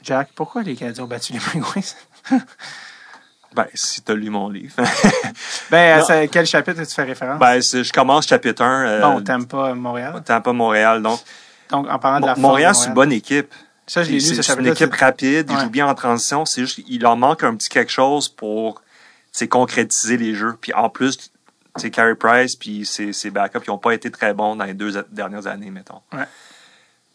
Jack, 0.03 0.31
pourquoi 0.35 0.63
les 0.63 0.77
Canadiens 0.77 1.05
ont 1.05 1.09
battu 1.09 1.33
les 1.33 1.41
Penguins? 1.41 1.81
Ben, 3.55 3.67
si 3.73 4.03
tu 4.03 4.13
as 4.13 4.15
lu 4.15 4.29
mon 4.29 4.51
livre. 4.51 4.75
ben, 5.71 6.03
à 6.07 6.27
quel 6.27 6.45
chapitre 6.47 6.85
tu 6.85 6.95
fais 6.95 7.05
référence? 7.05 7.41
ben, 7.41 7.61
c'est- 7.63 7.83
je 7.83 7.93
commence 7.95 8.27
chapitre 8.27 8.63
1. 8.63 8.87
Euh, 8.87 9.01
bon, 9.01 9.23
t'aimes 9.25 9.47
pas 9.47 9.73
Montréal. 9.75 10.23
Tampa, 10.25 10.53
Montréal. 10.53 11.03
Donc, 11.03 11.19
Donc, 11.71 11.89
en 11.89 11.99
parlant 11.99 12.21
de 12.21 12.27
la 12.27 12.37
Montréal, 12.37 12.73
de 12.73 12.77
c'est 12.77 12.89
une 12.89 12.95
bonne 12.95 13.11
équipe. 13.11 13.53
Ça, 13.87 14.03
je 14.03 14.09
l'ai 14.11 14.15
lu, 14.17 14.21
C'est 14.21 14.35
ce 14.35 14.43
c'est 14.43 14.53
une 14.61 14.67
équipe 14.67 14.93
rapide. 14.93 15.47
Ils 15.51 15.57
Ouais. 15.57 15.63
jouent 15.63 15.71
bien 15.71 15.87
en 15.89 15.95
transition. 15.95 16.45
C'est 16.45 16.61
juste 16.61 16.85
qu'il 16.85 17.01
leur 17.01 17.17
manque 17.17 17.43
un 17.43 17.57
petit 17.57 17.71
quelque 17.71 17.91
chose 17.91 18.29
pour 18.29 18.83
concrétiser 19.49 20.19
les 20.19 20.35
jeux. 20.35 20.59
Puis 20.61 20.75
en 20.75 20.91
plus, 20.91 21.17
tu 21.17 21.29
sais, 21.79 21.91
Carey 21.91 22.17
Price 22.17 22.55
puis 22.55 22.85
ses, 22.85 23.15
ses 23.15 23.31
backups, 23.31 23.65
ils 23.67 23.71
n'ont 23.71 23.79
pas 23.79 23.93
été 23.95 24.11
très 24.11 24.35
bons 24.35 24.57
dans 24.57 24.65
les 24.67 24.75
deux 24.75 25.03
dernières 25.11 25.47
années, 25.47 25.71
mettons. 25.71 26.03
Ouais. 26.13 26.25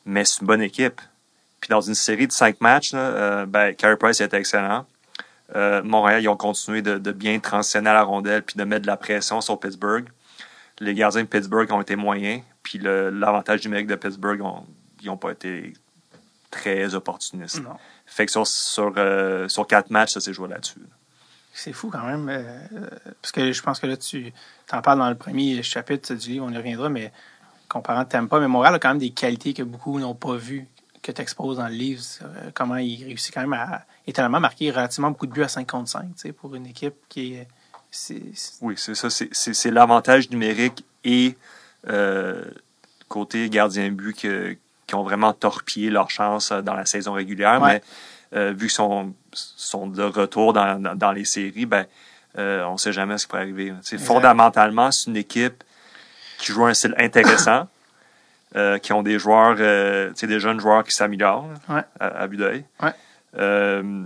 Mais 0.06 0.26
c'est 0.26 0.42
une 0.42 0.48
bonne 0.48 0.62
équipe. 0.64 1.00
Puis 1.64 1.70
dans 1.70 1.80
une 1.80 1.96
série 1.96 2.28
de 2.28 2.34
cinq 2.34 2.60
matchs, 2.60 2.92
là, 2.92 3.00
euh, 3.00 3.46
ben, 3.46 3.74
Carey 3.74 3.96
Price 3.96 4.20
était 4.20 4.36
excellent. 4.36 4.86
Euh, 5.56 5.82
Montréal, 5.82 6.22
ils 6.22 6.28
ont 6.28 6.36
continué 6.36 6.82
de, 6.82 6.98
de 6.98 7.12
bien 7.14 7.40
transitionner 7.40 7.90
à 7.90 7.94
la 7.94 8.04
rondelle 8.04 8.44
puis 8.44 8.58
de 8.58 8.66
mettre 8.66 8.82
de 8.82 8.88
la 8.88 8.98
pression 8.98 9.40
sur 9.40 9.58
Pittsburgh. 9.58 10.10
Les 10.82 10.94
gardiens 10.94 11.22
de 11.24 11.28
Pittsburgh 11.28 11.72
ont 11.72 11.80
été 11.80 11.96
moyens. 11.96 12.42
Puis 12.64 12.80
l'avantage 12.80 13.64
numérique 13.64 13.88
de 13.88 13.96
Pittsburgh, 13.96 14.42
ont- 14.42 14.66
ils 15.02 15.06
n'ont 15.08 15.16
pas 15.16 15.32
été 15.32 15.72
très 16.52 16.96
opportunistes. 16.96 17.64
Non. 17.64 17.78
Fait 18.06 18.26
que 18.26 18.32
sur, 18.34 18.46
sur, 18.46 18.94
euh, 18.98 19.48
sur 19.48 19.66
quatre 19.66 19.90
matchs, 19.90 20.12
ça 20.16 20.20
s'est 20.20 20.34
joué 20.34 20.50
là-dessus. 20.50 20.82
C'est 21.54 21.72
fou 21.72 21.90
quand 21.90 22.06
même. 22.06 22.28
euh, 22.28 22.90
parce 23.22 23.32
que 23.32 23.54
je 23.54 23.62
pense 23.62 23.80
que 23.80 23.88
là, 23.88 23.96
tu 23.96 24.34
en 24.70 24.82
parles 24.82 25.00
dans 25.00 25.10
le 25.10 25.16
premier 25.16 25.64
chapitre 25.64 26.14
du 26.14 26.32
livre, 26.32 26.46
on 26.46 26.52
y 26.52 26.58
reviendra, 26.58 26.90
mais 26.90 27.14
comparant 27.70 28.04
Tampa, 28.04 28.42
mais 28.42 28.50
Montréal 28.50 28.76
a 28.76 28.80
quand 28.80 28.90
même 28.90 28.98
des 28.98 29.12
qualités 29.12 29.54
que 29.54 29.64
beaucoup 29.64 29.98
n'ont 29.98 30.14
pas 30.14 30.36
vues, 30.36 30.68
que 31.04 31.12
tu 31.12 31.22
exposes 31.22 31.58
dans 31.58 31.68
le 31.68 31.74
livre. 31.74 32.02
euh, 32.24 32.50
comment 32.56 32.78
il 32.78 33.04
réussit 33.04 33.32
quand 33.34 33.42
même 33.42 33.54
à 33.54 33.84
étonnamment 34.08 34.40
marquer 34.40 34.72
relativement 34.72 35.12
beaucoup 35.12 35.28
de 35.28 35.32
buts 35.34 35.44
à 35.44 35.48
5 35.48 35.70
contre 35.70 35.90
5, 35.90 36.02
tu 36.02 36.08
sais, 36.16 36.32
pour 36.32 36.56
une 36.56 36.66
équipe 36.66 36.96
qui 37.10 37.36
est. 37.36 37.48
Oui, 38.62 38.74
c'est 38.78 38.96
ça. 38.96 39.10
C'est- 39.12 39.70
l'avantage 39.72 40.30
numérique 40.32 40.84
et 41.04 41.38
euh, 41.90 42.46
côté 43.08 43.50
gardien 43.50 43.86
de 43.90 43.94
but 43.94 44.18
que- 44.20 44.58
qui 44.88 44.96
ont 44.96 45.04
vraiment 45.04 45.34
torpillé 45.34 45.90
leur 45.92 46.10
chance 46.10 46.52
euh, 46.52 46.62
dans 46.62 46.74
la 46.74 46.86
saison 46.88 47.14
régulière. 47.14 47.62
Ouais. 47.62 47.74
Mais 48.34 48.40
euh, 48.40 48.52
vu 48.52 48.68
qu'ils 48.68 48.72
sont, 48.72 49.14
sont 49.34 49.86
de 49.88 50.02
retour 50.04 50.54
dans, 50.54 50.82
dans, 50.82 50.96
dans 50.96 51.12
les 51.12 51.26
séries, 51.26 51.66
ben, 51.68 51.86
euh, 52.40 52.64
on 52.66 52.74
ne 52.74 52.78
sait 52.78 52.94
jamais 52.94 53.18
ce 53.20 53.26
qui 53.26 53.30
pourrait 53.30 53.42
arriver. 53.44 53.74
Fondamentalement, 54.06 54.92
c'est 54.92 55.10
une 55.12 55.18
équipe 55.18 55.64
qui 56.40 56.52
joue 56.52 56.66
un 56.66 56.74
style 56.74 56.96
intéressant, 56.98 57.68
euh, 58.56 58.78
qui 58.78 58.94
ont 58.94 59.04
des 59.04 59.18
joueurs, 59.20 59.56
euh, 59.60 60.10
tu 60.10 60.16
sais, 60.22 60.28
des 60.28 60.40
jeunes 60.40 60.60
joueurs 60.60 60.84
qui 60.84 60.94
s'améliorent 60.94 61.50
Ouais. 61.70 61.82
à, 62.00 62.06
à 62.08 62.28
vue 62.28 62.38
d'œil. 62.38 62.64
Ouais. 62.82 62.94
Euh, 63.38 64.04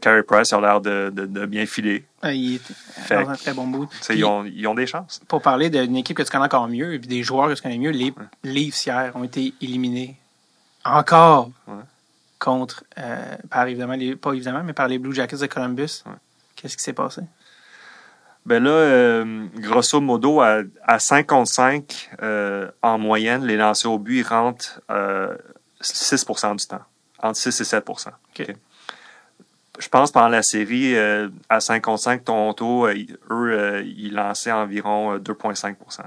Carey 0.00 0.22
Price 0.22 0.52
a 0.52 0.60
l'air 0.60 0.80
de, 0.80 1.10
de- 1.12 1.26
de 1.26 1.46
bien 1.46 1.66
filer. 1.66 2.04
il 2.24 2.54
est 2.54 2.58
Fait 2.58 3.22
dans 3.24 3.30
un 3.30 3.34
très 3.34 3.52
bon 3.52 3.66
sais, 4.00 4.12
Puis- 4.12 4.18
Ils 4.20 4.24
ont, 4.24 4.44
ils 4.44 4.66
ont 4.68 4.74
des 4.74 4.86
chances. 4.86 5.20
pour 5.26 5.42
parler 5.42 5.70
d'une 5.70 5.96
équipe 5.96 6.16
que 6.16 6.22
tu 6.22 6.30
connais 6.30 6.44
encore 6.44 6.68
mieux, 6.68 6.94
et 6.94 6.98
puis 7.00 7.08
des 7.08 7.22
joueurs 7.24 7.48
que 7.48 7.54
tu 7.54 7.62
connais 7.62 7.78
mieux, 7.78 7.90
les 7.90 8.14
Leafs 8.44 8.86
hier 8.86 9.10
ont 9.16 9.24
été 9.24 9.52
éliminés 9.60 10.16
encore 10.84 11.50
Ouais. 11.66 11.74
contre, 12.38 12.84
par 13.50 13.66
évidemment, 13.66 13.94
les, 13.94 14.14
pas 14.16 14.32
évidemment, 14.34 14.62
mais 14.64 14.72
par 14.72 14.86
les 14.88 14.98
Blue 14.98 15.12
Jackets 15.14 15.36
de 15.40 15.46
Columbus. 15.46 16.02
Ouais. 16.06 16.12
Qu'est-ce 16.56 16.76
qui 16.76 16.82
s'est 16.84 16.92
passé? 16.92 17.22
Ben 18.50 18.64
là, 18.64 18.70
euh, 18.70 19.46
grosso 19.58 20.00
modo, 20.00 20.40
à, 20.40 20.62
à 20.82 20.98
5 20.98 21.24
contre 21.24 21.48
5, 21.52 22.10
euh, 22.20 22.68
en 22.82 22.98
moyenne, 22.98 23.44
les 23.46 23.56
lancers 23.56 23.92
au 23.92 24.00
but, 24.00 24.18
ils 24.18 24.26
rentrent 24.26 24.80
euh, 24.90 25.36
6% 25.80 26.56
du 26.56 26.66
temps. 26.66 26.82
Entre 27.22 27.36
6 27.38 27.60
et 27.60 27.64
7 27.64 27.88
OK. 27.88 27.98
OK. 28.40 28.56
Je 29.78 29.88
pense 29.88 30.10
pendant 30.10 30.26
la 30.26 30.42
série, 30.42 30.96
euh, 30.96 31.28
à 31.48 31.60
5 31.60 31.80
contre 31.80 32.00
5, 32.02 32.24
Toronto, 32.24 32.88
ils- 32.88 33.16
eux, 33.30 33.84
ils 33.86 34.12
lançaient 34.12 34.50
environ 34.50 35.14
euh, 35.14 35.18
2,5% 35.20 36.02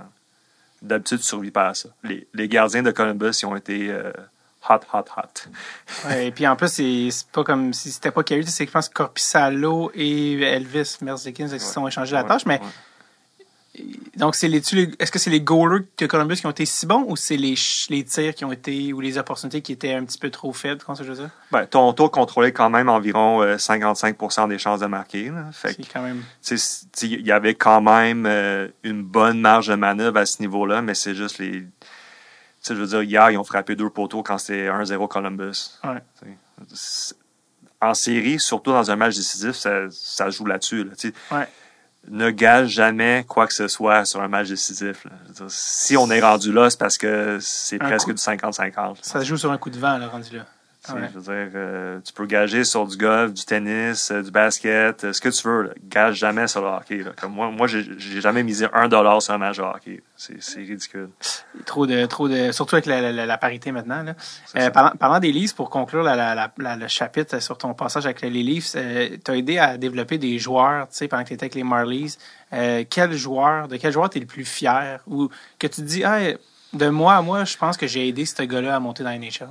D'habitude, 0.82 1.20
tu 1.20 1.24
ne 1.24 1.28
survis 1.28 1.52
pas 1.52 1.70
à 1.70 1.74
ça. 1.74 1.88
Les, 2.04 2.28
les 2.34 2.50
gardiens 2.50 2.84
de 2.84 2.92
Columbus, 2.92 3.40
ils 3.42 3.46
ont 3.46 3.56
été 3.56 3.90
hot, 4.70 4.80
hot, 4.94 5.06
hot. 5.18 6.08
Ouais, 6.08 6.28
et 6.28 6.32
puis 6.32 6.48
en 6.48 6.56
plus, 6.56 6.70
c'est 6.70 7.10
pas 7.32 7.44
comme 7.44 7.74
si 7.74 7.92
c'était 7.92 8.12
pas 8.12 8.24
Carey, 8.24 8.44
c'est 8.44 8.66
que 8.66 8.70
je 8.70 8.74
pense 8.74 8.90
que 8.90 8.94
Corpissalo 8.94 9.92
et 9.94 10.40
Elvis 10.42 10.98
Merzlikins 11.02 11.50
qui 11.50 11.60
se 11.60 11.74
sont 11.74 11.88
échangés 11.88 12.14
la 12.14 12.24
tâche, 12.24 12.46
mais 12.46 12.60
donc 14.18 14.36
c'est 14.36 14.48
les, 14.48 14.58
est-ce 15.00 15.12
que 15.12 15.18
c'est 15.18 15.32
les 15.32 15.42
goalers 15.42 15.86
de 15.98 16.06
Columbus 16.06 16.36
qui 16.36 16.46
ont 16.46 16.52
été 16.52 16.66
si 16.66 16.86
bons 16.86 17.06
ou 17.08 17.16
c'est 17.16 17.38
les, 17.38 17.56
les 17.90 18.04
tirs 18.04 18.36
qui 18.36 18.46
ont 18.46 18.52
été 18.52 18.94
ou 18.94 19.02
les 19.02 19.18
opportunités 19.18 19.62
qui 19.62 19.72
étaient 19.72 19.94
un 19.94 20.06
petit 20.06 20.20
peu 20.20 20.30
trop 20.30 20.54
faibles, 20.54 20.82
comment 20.86 20.96
ça 20.96 21.04
dire? 21.04 21.30
Ben, 21.52 21.66
Toronto 21.66 22.08
contrôlait 22.10 22.52
quand 22.52 22.70
même 22.70 22.88
environ 22.88 23.42
euh, 23.42 23.56
55% 23.56 24.48
des 24.48 24.60
chances 24.60 24.82
de 24.82 24.86
marquer. 24.86 25.32
Fait 25.52 25.74
C'est 25.74 25.92
quand 25.92 26.04
même. 26.04 26.24
il 27.02 27.26
y 27.26 27.32
avait 27.32 27.56
quand 27.56 27.82
même 27.82 28.28
euh, 28.28 28.68
une 28.84 29.02
bonne 29.02 29.42
marge 29.42 29.68
de 29.68 29.76
manœuvre 29.76 30.20
à 30.20 30.28
ce 30.28 30.42
niveau-là, 30.42 30.84
mais 30.84 30.94
c'est 30.94 31.16
juste 31.16 31.40
les. 31.40 31.64
Je 32.68 32.74
veux 32.74 32.88
dire, 32.88 33.04
hier, 33.04 33.32
ils 33.32 33.38
ont 33.38 33.44
frappé 33.44 33.76
deux 33.76 33.90
poteaux 33.90 34.24
quand 34.24 34.38
c'était 34.38 34.68
1-0 34.70 35.08
Columbus. 35.08 35.72
Ouais. 35.84 36.02
En 37.82 37.94
série, 37.94 38.40
surtout 38.40 38.72
dans 38.72 38.90
un 38.90 38.96
match 38.96 39.16
décisif, 39.16 39.52
ça, 39.54 39.90
ça 39.92 40.30
joue 40.30 40.46
là-dessus. 40.46 40.86
là. 40.86 40.94
Ouais. 41.32 41.48
ne 42.10 42.30
gage 42.32 42.70
jamais 42.70 43.26
quoi 43.28 43.46
que 43.48 43.54
ce 43.54 43.68
soit 43.68 44.06
sur 44.06 44.22
un 44.22 44.28
match 44.30 44.48
décisif. 44.48 45.04
là. 45.06 45.12
Dire, 45.30 45.46
si 45.50 45.98
on 45.98 46.10
est 46.10 46.22
rendu 46.22 46.54
là, 46.54 46.70
c'est 46.70 46.80
parce 46.80 46.98
que 46.98 47.40
c'est 47.42 47.80
presque 47.80 48.06
coup- 48.08 48.14
du 48.14 48.22
50-50. 48.22 48.98
Ça 49.02 49.20
se 49.20 49.26
joue 49.26 49.36
sur 49.38 49.52
un 49.52 49.58
coup 49.58 49.70
de 49.70 49.78
vent, 49.80 49.98
là, 49.98 50.08
rendu 50.08 50.38
là. 50.38 50.46
Tu 50.86 50.92
sais, 50.92 50.98
Ouais. 50.98 51.10
Je 51.14 51.20
veux 51.20 51.22
dire, 51.22 51.52
euh, 51.56 52.00
tu 52.04 52.12
peux 52.12 52.26
gager 52.26 52.66
sur 52.66 52.86
du 52.86 52.98
golf, 52.98 53.34
du 53.34 53.46
tennis, 53.46 54.12
euh, 54.12 54.22
du 54.22 54.32
basket, 54.32 55.04
euh, 55.06 55.14
ce 55.14 55.22
que 55.22 55.30
tu 55.30 55.48
veux. 55.48 55.64
là. 55.64 55.70
Gage 55.88 56.16
jamais 56.18 56.46
sur 56.48 56.62
le 56.62 56.68
hockey. 56.68 56.98
là. 57.04 57.12
Comme 57.20 57.32
moi, 57.34 57.50
moi, 57.52 57.68
j'ai 57.68 57.86
jamais 58.20 58.44
misé 58.44 58.68
un 58.74 58.88
dollar 58.90 59.22
sur 59.22 59.34
un 59.34 59.38
match 59.38 59.58
de 59.58 59.62
hockey. 59.64 60.04
C'est 60.18 60.60
ridicule. 60.60 61.10
Trop 61.66 61.88
de, 61.88 62.06
trop 62.06 62.28
de, 62.28 62.52
surtout 62.52 62.76
avec 62.76 62.86
la, 62.86 63.12
la- 63.14 63.26
la 63.26 63.38
parité 63.38 63.72
maintenant. 63.72 64.04
Là. 64.04 64.70
Parlant, 64.72 64.92
parlant 64.98 65.20
des 65.20 65.32
livres, 65.32 65.56
pour 65.56 65.70
conclure 65.70 66.04
la- 66.04 66.52
le 66.58 66.88
chapitre 66.90 67.40
sur 67.42 67.58
ton 67.58 67.74
passage 67.74 68.06
avec 68.06 68.20
les 68.22 68.30
Leafs, 68.30 68.74
euh, 68.76 69.16
t'as 69.24 69.36
aidé 69.36 69.58
à 69.60 69.78
développer 69.78 70.18
des 70.18 70.38
joueurs, 70.38 70.88
tu 70.90 70.96
sais, 70.98 71.08
pendant 71.08 71.24
que 71.24 71.30
tu 71.30 71.34
étais 71.36 71.46
avec 71.46 71.56
les 71.56 71.64
Marlies. 71.64 72.18
Quel 72.90 73.14
joueur, 73.14 73.68
de 73.68 73.78
quel 73.78 73.92
joueur 73.94 74.10
t'es 74.10 74.20
le 74.20 74.26
plus 74.26 74.46
fier? 74.46 75.00
Ou 75.08 75.30
que 75.58 75.68
tu 75.68 75.78
te 75.78 75.86
dis, 75.88 76.04
ah, 76.04 76.20
de 76.74 76.90
moi 76.90 77.16
à 77.16 77.22
moi, 77.22 77.46
je 77.46 77.56
pense 77.58 77.78
que 77.78 77.88
j'ai 77.88 78.08
aidé 78.08 78.26
ce 78.26 78.44
gars-là 78.44 78.76
à 78.76 78.80
monter 78.80 79.04
dans 79.04 79.10
la 79.10 79.18
NHL. 79.18 79.48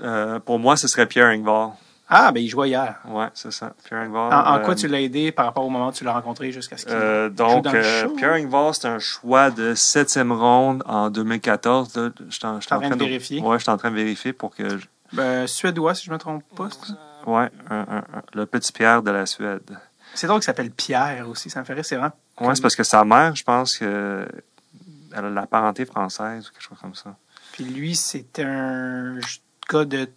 Euh, 0.00 0.38
pour 0.40 0.58
moi, 0.58 0.76
ce 0.76 0.88
serait 0.88 1.06
Pierre 1.06 1.28
Engvall. 1.28 1.70
Ah, 2.12 2.32
ben 2.32 2.42
il 2.42 2.48
jouait 2.48 2.70
hier. 2.70 2.98
Ouais, 3.06 3.28
c'est 3.34 3.52
ça. 3.52 3.72
Pierre 3.84 4.00
Engvall. 4.00 4.32
En, 4.32 4.38
en 4.54 4.56
euh, 4.56 4.64
quoi 4.64 4.74
tu 4.74 4.88
l'as 4.88 5.00
aidé 5.00 5.30
par 5.30 5.44
rapport 5.46 5.64
au 5.64 5.68
moment 5.70 5.88
où 5.88 5.92
tu 5.92 6.02
l'as 6.02 6.12
rencontré 6.12 6.50
jusqu'à 6.50 6.76
ce 6.76 6.84
qu'il 6.84 6.94
Euh, 6.94 7.28
joue 7.28 7.34
donc, 7.34 7.64
dans 7.64 7.72
le 7.72 7.78
euh, 7.78 8.02
show? 8.02 8.14
Pierre 8.16 8.32
Engvall, 8.34 8.74
c'est 8.74 8.88
un 8.88 8.98
choix 8.98 9.50
de 9.50 9.74
septième 9.74 10.32
ronde 10.32 10.82
en 10.86 11.08
2014. 11.10 11.96
là. 11.96 12.10
Je 12.28 12.34
suis 12.34 12.46
en, 12.46 12.58
train 12.58 12.90
de 12.90 12.96
vérifier? 13.04 13.40
Ouais, 13.40 13.58
je 13.58 13.62
suis 13.62 13.70
en 13.70 13.76
train 13.76 13.90
de 13.90 13.96
vérifier 13.96 14.32
pour 14.32 14.54
que... 14.54 14.76
je- 14.78 14.86
Ben, 15.12 15.46
Suédois, 15.46 15.94
si 15.94 16.06
je 16.06 16.10
me 16.10 16.18
trompe 16.18 16.42
pas. 16.56 16.68
Ouais, 17.26 17.48
un- 17.68 17.76
un- 17.88 17.98
un- 17.98 18.22
le 18.34 18.46
petit 18.46 18.72
Pierre 18.72 19.02
de 19.02 19.10
la 19.12 19.26
Suède. 19.26 19.78
C'est 20.14 20.26
drôle 20.26 20.40
qu'il 20.40 20.46
s'appelle 20.46 20.70
Pierre 20.72 21.28
aussi, 21.28 21.48
ça 21.50 21.60
me 21.60 21.64
fait 21.64 21.74
rire, 21.74 21.84
c'est 21.84 21.94
vraiment. 21.96 22.12
Ouais, 22.40 22.54
c'est 22.56 22.62
parce 22.62 22.74
que 22.74 22.82
sa 22.82 23.04
mère, 23.04 23.36
je 23.36 23.44
pense 23.44 23.76
que 23.78 24.26
elle 25.16 25.24
a 25.26 25.30
la 25.30 25.46
parenté 25.46 25.84
française 25.84 26.48
ou 26.48 26.52
quelque 26.52 26.62
chose 26.62 26.78
comme 26.80 26.94
ça. 26.96 27.14
Puis 27.52 27.64
lui, 27.64 27.94
c'est 27.94 28.40
un 28.40 29.18
gars 29.70 29.84
de 29.84 30.08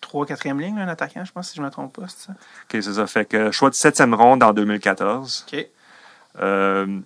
3 0.00 0.26
4e 0.26 0.58
ligne, 0.60 0.78
un 0.78 0.88
attaquant, 0.88 1.24
je 1.24 1.32
pense, 1.32 1.50
si 1.50 1.56
je 1.56 1.62
me 1.62 1.70
trompe 1.70 1.92
pas, 1.94 2.06
c'est 2.08 2.26
ça? 2.26 2.32
OK, 2.32 2.82
c'est 2.82 2.94
ça. 2.94 3.06
Fait 3.06 3.24
que 3.24 3.50
choix 3.50 3.70
de 3.70 3.74
septième 3.74 4.14
ronde 4.14 4.42
en 4.42 4.52
2014. 4.52 5.46
OK. 5.52 5.66
Euh, 6.40 7.00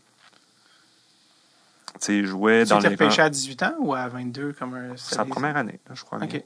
tu 2.01 2.23
Tu 2.23 2.23
dans 2.69 2.79
les 2.81 2.89
repêché 2.89 3.23
rangs- 3.23 3.27
à 3.27 3.31
18 3.31 3.63
ans 3.63 3.75
ou 3.79 3.95
à 3.95 4.09
22 4.09 4.53
comme 4.59 4.75
un. 4.75 4.97
C'est 4.97 5.15
sa 5.15 5.25
première 5.25 5.57
année, 5.57 5.79
là, 5.89 5.95
je 5.95 6.03
crois. 6.05 6.19
bien. 6.19 6.27
OK. 6.29 6.45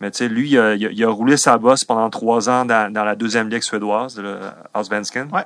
Mais 0.00 0.10
tu 0.10 0.18
sais, 0.18 0.28
lui, 0.28 0.48
il 0.50 0.58
a, 0.58 0.74
il 0.74 0.86
a- 0.86 0.90
il 0.90 1.04
a 1.04 1.10
roulé 1.10 1.36
sa 1.36 1.58
bosse 1.58 1.84
pendant 1.84 2.08
trois 2.08 2.48
ans 2.48 2.64
dans, 2.64 2.90
dans 2.92 3.04
la 3.04 3.16
deuxième 3.16 3.48
ligue 3.50 3.62
suédoise, 3.62 4.18
le 4.18 4.38
Allsvenskan. 4.72 5.28
Ouais. 5.30 5.44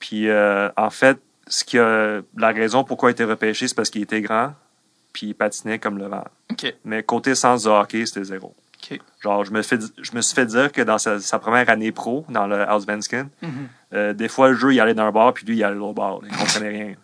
Puis, 0.00 0.28
euh, 0.28 0.68
en 0.76 0.90
fait, 0.90 1.20
ce 1.46 1.62
qui 1.62 1.78
a, 1.78 2.22
la 2.36 2.48
raison 2.48 2.82
pourquoi 2.82 3.10
il 3.10 3.12
était 3.12 3.22
repêché, 3.24 3.68
c'est 3.68 3.74
parce 3.74 3.90
qu'il 3.90 4.02
était 4.02 4.20
grand, 4.20 4.54
puis 5.12 5.28
il 5.28 5.34
patinait 5.34 5.78
comme 5.78 5.98
le 5.98 6.06
vent. 6.06 6.24
Mais 6.84 7.02
côté 7.02 7.34
sens 7.34 7.64
de 7.64 7.70
hockey, 7.70 8.06
c'était 8.06 8.24
zéro. 8.24 8.54
Genre, 9.22 9.44
je 9.44 9.52
me, 9.52 9.62
fais, 9.62 9.78
je 10.00 10.12
me 10.12 10.20
suis 10.20 10.34
fait 10.34 10.46
dire 10.46 10.72
que 10.72 10.82
dans 10.82 10.98
sa, 10.98 11.20
sa 11.20 11.38
première 11.38 11.70
année 11.70 11.92
pro, 11.92 12.26
dans 12.28 12.46
le 12.46 12.64
Mhm. 13.40 13.68
euh, 13.94 14.12
des 14.12 14.28
fois, 14.28 14.48
le 14.48 14.54
jeu, 14.56 14.74
il 14.74 14.80
allait 14.80 14.94
d'un 14.94 15.10
bord, 15.12 15.32
puis 15.32 15.46
lui, 15.46 15.56
il 15.56 15.64
allait 15.64 15.74
de 15.74 15.78
l'autre 15.78 15.94
là. 16.20 16.28
Il 16.30 16.36
comprenait 16.36 16.68
rien. 16.68 16.94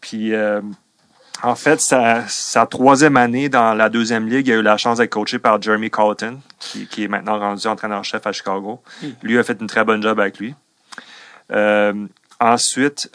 Puis, 0.00 0.34
euh, 0.34 0.60
en 1.42 1.56
fait, 1.56 1.80
sa, 1.80 2.26
sa 2.28 2.64
troisième 2.66 3.16
année 3.16 3.48
dans 3.48 3.74
la 3.74 3.88
deuxième 3.88 4.28
ligue, 4.28 4.46
il 4.46 4.52
a 4.52 4.56
eu 4.56 4.62
la 4.62 4.76
chance 4.76 4.98
d'être 4.98 5.10
coaché 5.10 5.38
par 5.38 5.60
Jeremy 5.60 5.90
Carlton, 5.90 6.38
qui, 6.60 6.86
qui 6.86 7.04
est 7.04 7.08
maintenant 7.08 7.38
rendu 7.38 7.66
entraîneur-chef 7.66 8.24
à 8.26 8.32
Chicago. 8.32 8.80
Mm. 9.02 9.06
Lui 9.22 9.38
a 9.38 9.42
fait 9.42 9.60
une 9.60 9.66
très 9.66 9.84
bonne 9.84 10.02
job 10.02 10.20
avec 10.20 10.38
lui. 10.38 10.54
Euh, 11.52 12.06
ensuite, 12.40 13.10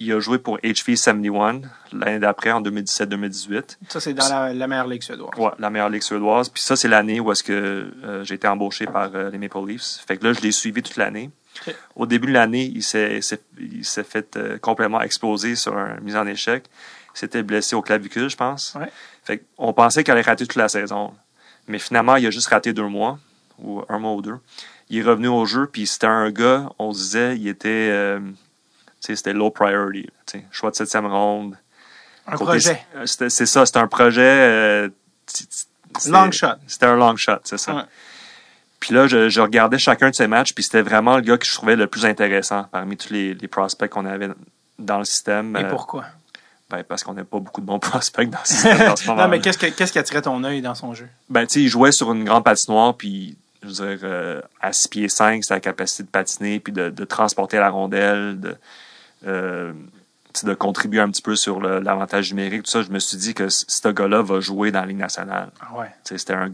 il 0.00 0.12
a 0.12 0.20
joué 0.20 0.38
pour 0.38 0.58
HV 0.58 0.94
71 0.96 1.62
l'année 1.92 2.18
d'après, 2.18 2.50
en 2.52 2.60
2017-2018. 2.62 3.78
Ça, 3.88 4.00
c'est 4.00 4.14
dans 4.14 4.28
la, 4.28 4.52
la 4.54 4.66
meilleure 4.66 4.86
ligue 4.86 5.02
suédoise. 5.02 5.30
Ouais, 5.38 5.50
la 5.58 5.70
meilleure 5.70 5.88
ligue 5.90 6.02
suédoise. 6.02 6.48
Puis 6.48 6.62
ça, 6.62 6.76
c'est 6.76 6.88
l'année 6.88 7.20
où 7.20 7.30
est-ce 7.32 7.42
que 7.42 7.90
euh, 8.04 8.24
j'ai 8.24 8.34
été 8.34 8.46
embauché 8.48 8.86
par 8.86 9.10
euh, 9.14 9.30
les 9.30 9.38
Maple 9.38 9.66
Leafs. 9.66 10.04
Fait 10.06 10.16
que 10.16 10.24
là, 10.26 10.32
je 10.32 10.40
l'ai 10.40 10.52
suivi 10.52 10.82
toute 10.82 10.96
l'année. 10.96 11.30
Au 11.96 12.06
début 12.06 12.28
de 12.28 12.32
l'année, 12.32 12.70
il 12.72 12.82
s'est, 12.84 13.20
s'est- 13.20 13.42
il 13.58 13.84
s'est 13.84 14.04
fait 14.04 14.36
euh, 14.36 14.58
complètement 14.58 15.00
exploser 15.00 15.56
sur 15.56 15.76
une 15.76 16.00
mise 16.02 16.14
en 16.16 16.26
échec. 16.26 16.64
Il 17.14 17.18
s'était 17.18 17.42
blessé 17.42 17.74
au 17.74 17.82
clavicule, 17.82 18.30
je 18.30 18.36
pense. 18.36 18.76
Ouais. 18.78 18.92
Fait 19.24 19.44
on 19.56 19.72
pensait 19.72 20.04
qu'il 20.04 20.12
allait 20.12 20.20
rater 20.22 20.46
toute 20.46 20.54
la 20.56 20.68
saison. 20.68 21.12
Mais 21.66 21.80
finalement, 21.80 22.14
il 22.16 22.26
a 22.26 22.30
juste 22.30 22.46
raté 22.48 22.72
deux 22.72 22.86
mois, 22.86 23.18
ou 23.58 23.82
un 23.88 23.98
mois 23.98 24.12
ou 24.14 24.22
deux. 24.22 24.36
Il 24.88 24.98
est 24.98 25.02
revenu 25.02 25.26
au 25.28 25.44
jeu, 25.44 25.66
puis 25.66 25.86
c'était 25.86 26.06
un 26.06 26.30
gars, 26.30 26.70
on 26.78 26.92
se 26.92 26.98
disait, 27.02 27.36
il 27.36 27.48
était, 27.48 27.88
euh, 27.90 28.20
c'était 29.00 29.32
low 29.32 29.50
priority. 29.50 30.10
choix 30.50 30.70
de 30.70 30.76
septième 30.76 31.06
ronde. 31.06 31.56
Un 32.26 32.32
Côté- 32.32 32.44
projet. 32.44 32.84
euh, 32.96 33.06
c'était- 33.06 33.30
C'est 33.30 33.46
ça, 33.46 33.64
c'était 33.66 33.78
un 33.78 33.86
projet. 33.88 34.20
euh, 34.22 34.88
c'est- 35.26 35.68
Long 36.10 36.30
shot. 36.30 36.46
C'était 36.66 36.86
un 36.86 36.96
long 36.96 37.16
shot, 37.16 37.38
c'est 37.44 37.58
ça. 37.58 37.74
Ouais. 37.74 37.82
Puis 38.80 38.94
là, 38.94 39.06
je, 39.06 39.28
je 39.28 39.40
regardais 39.40 39.78
chacun 39.78 40.10
de 40.10 40.14
ces 40.14 40.26
matchs, 40.28 40.52
puis 40.54 40.62
c'était 40.62 40.82
vraiment 40.82 41.16
le 41.16 41.22
gars 41.22 41.38
que 41.38 41.46
je 41.46 41.52
trouvais 41.54 41.74
le 41.76 41.86
plus 41.86 42.04
intéressant 42.04 42.64
parmi 42.70 42.96
tous 42.96 43.12
les, 43.12 43.34
les 43.34 43.48
prospects 43.48 43.88
qu'on 43.90 44.04
avait 44.06 44.28
dans 44.78 44.98
le 44.98 45.04
système. 45.04 45.56
Et 45.56 45.64
Euh, 45.64 45.68
pourquoi? 45.70 46.04
ben, 46.70 46.84
parce 46.84 47.02
qu'on 47.02 47.14
n'a 47.14 47.24
pas 47.24 47.38
beaucoup 47.40 47.62
de 47.62 47.66
bons 47.66 47.78
prospects 47.80 48.28
dans 48.28 48.38
le 48.38 48.46
système 48.46 48.78
dans 48.86 48.96
ce 48.96 49.06
moment. 49.08 49.22
non, 49.22 49.28
mais 49.28 49.40
qu'est-ce, 49.40 49.56
que, 49.58 49.66
qu'est-ce 49.66 49.90
qui 49.92 49.98
attirait 49.98 50.22
ton 50.22 50.44
œil 50.44 50.60
dans 50.60 50.74
son 50.74 50.92
jeu? 50.94 51.08
Ben, 51.30 51.46
tu 51.46 51.54
sais, 51.54 51.60
il 51.62 51.68
jouait 51.68 51.90
sur 51.92 52.12
une 52.12 52.24
grande 52.24 52.44
patinoire, 52.44 52.94
puis, 52.94 53.36
je 53.62 53.68
veux 53.68 53.96
dire, 53.96 54.00
euh, 54.04 54.42
à 54.60 54.72
6 54.74 54.88
pieds 54.88 55.08
5, 55.08 55.42
c'était 55.42 55.54
la 55.54 55.60
capacité 55.60 56.02
de 56.04 56.08
patiner, 56.08 56.60
puis 56.60 56.72
de, 56.74 56.90
de 56.90 57.04
transporter 57.04 57.56
la 57.56 57.70
rondelle, 57.70 58.38
de, 58.38 58.54
euh, 59.26 59.72
de 60.44 60.54
contribuer 60.54 61.00
un 61.00 61.10
petit 61.10 61.22
peu 61.22 61.34
sur 61.34 61.60
l'avantage 61.60 62.32
numérique, 62.32 62.62
tout 62.64 62.70
ça. 62.70 62.82
Je 62.82 62.90
me 62.90 62.98
suis 63.00 63.16
dit 63.16 63.34
que 63.34 63.48
ce 63.48 63.88
gars-là 63.88 64.22
va 64.22 64.38
jouer 64.40 64.70
dans 64.70 64.80
la 64.80 64.86
Ligue 64.86 64.98
nationale. 64.98 65.50
Ah 65.60 65.74
ouais. 65.78 65.90
C'était 66.04 66.34
un, 66.34 66.50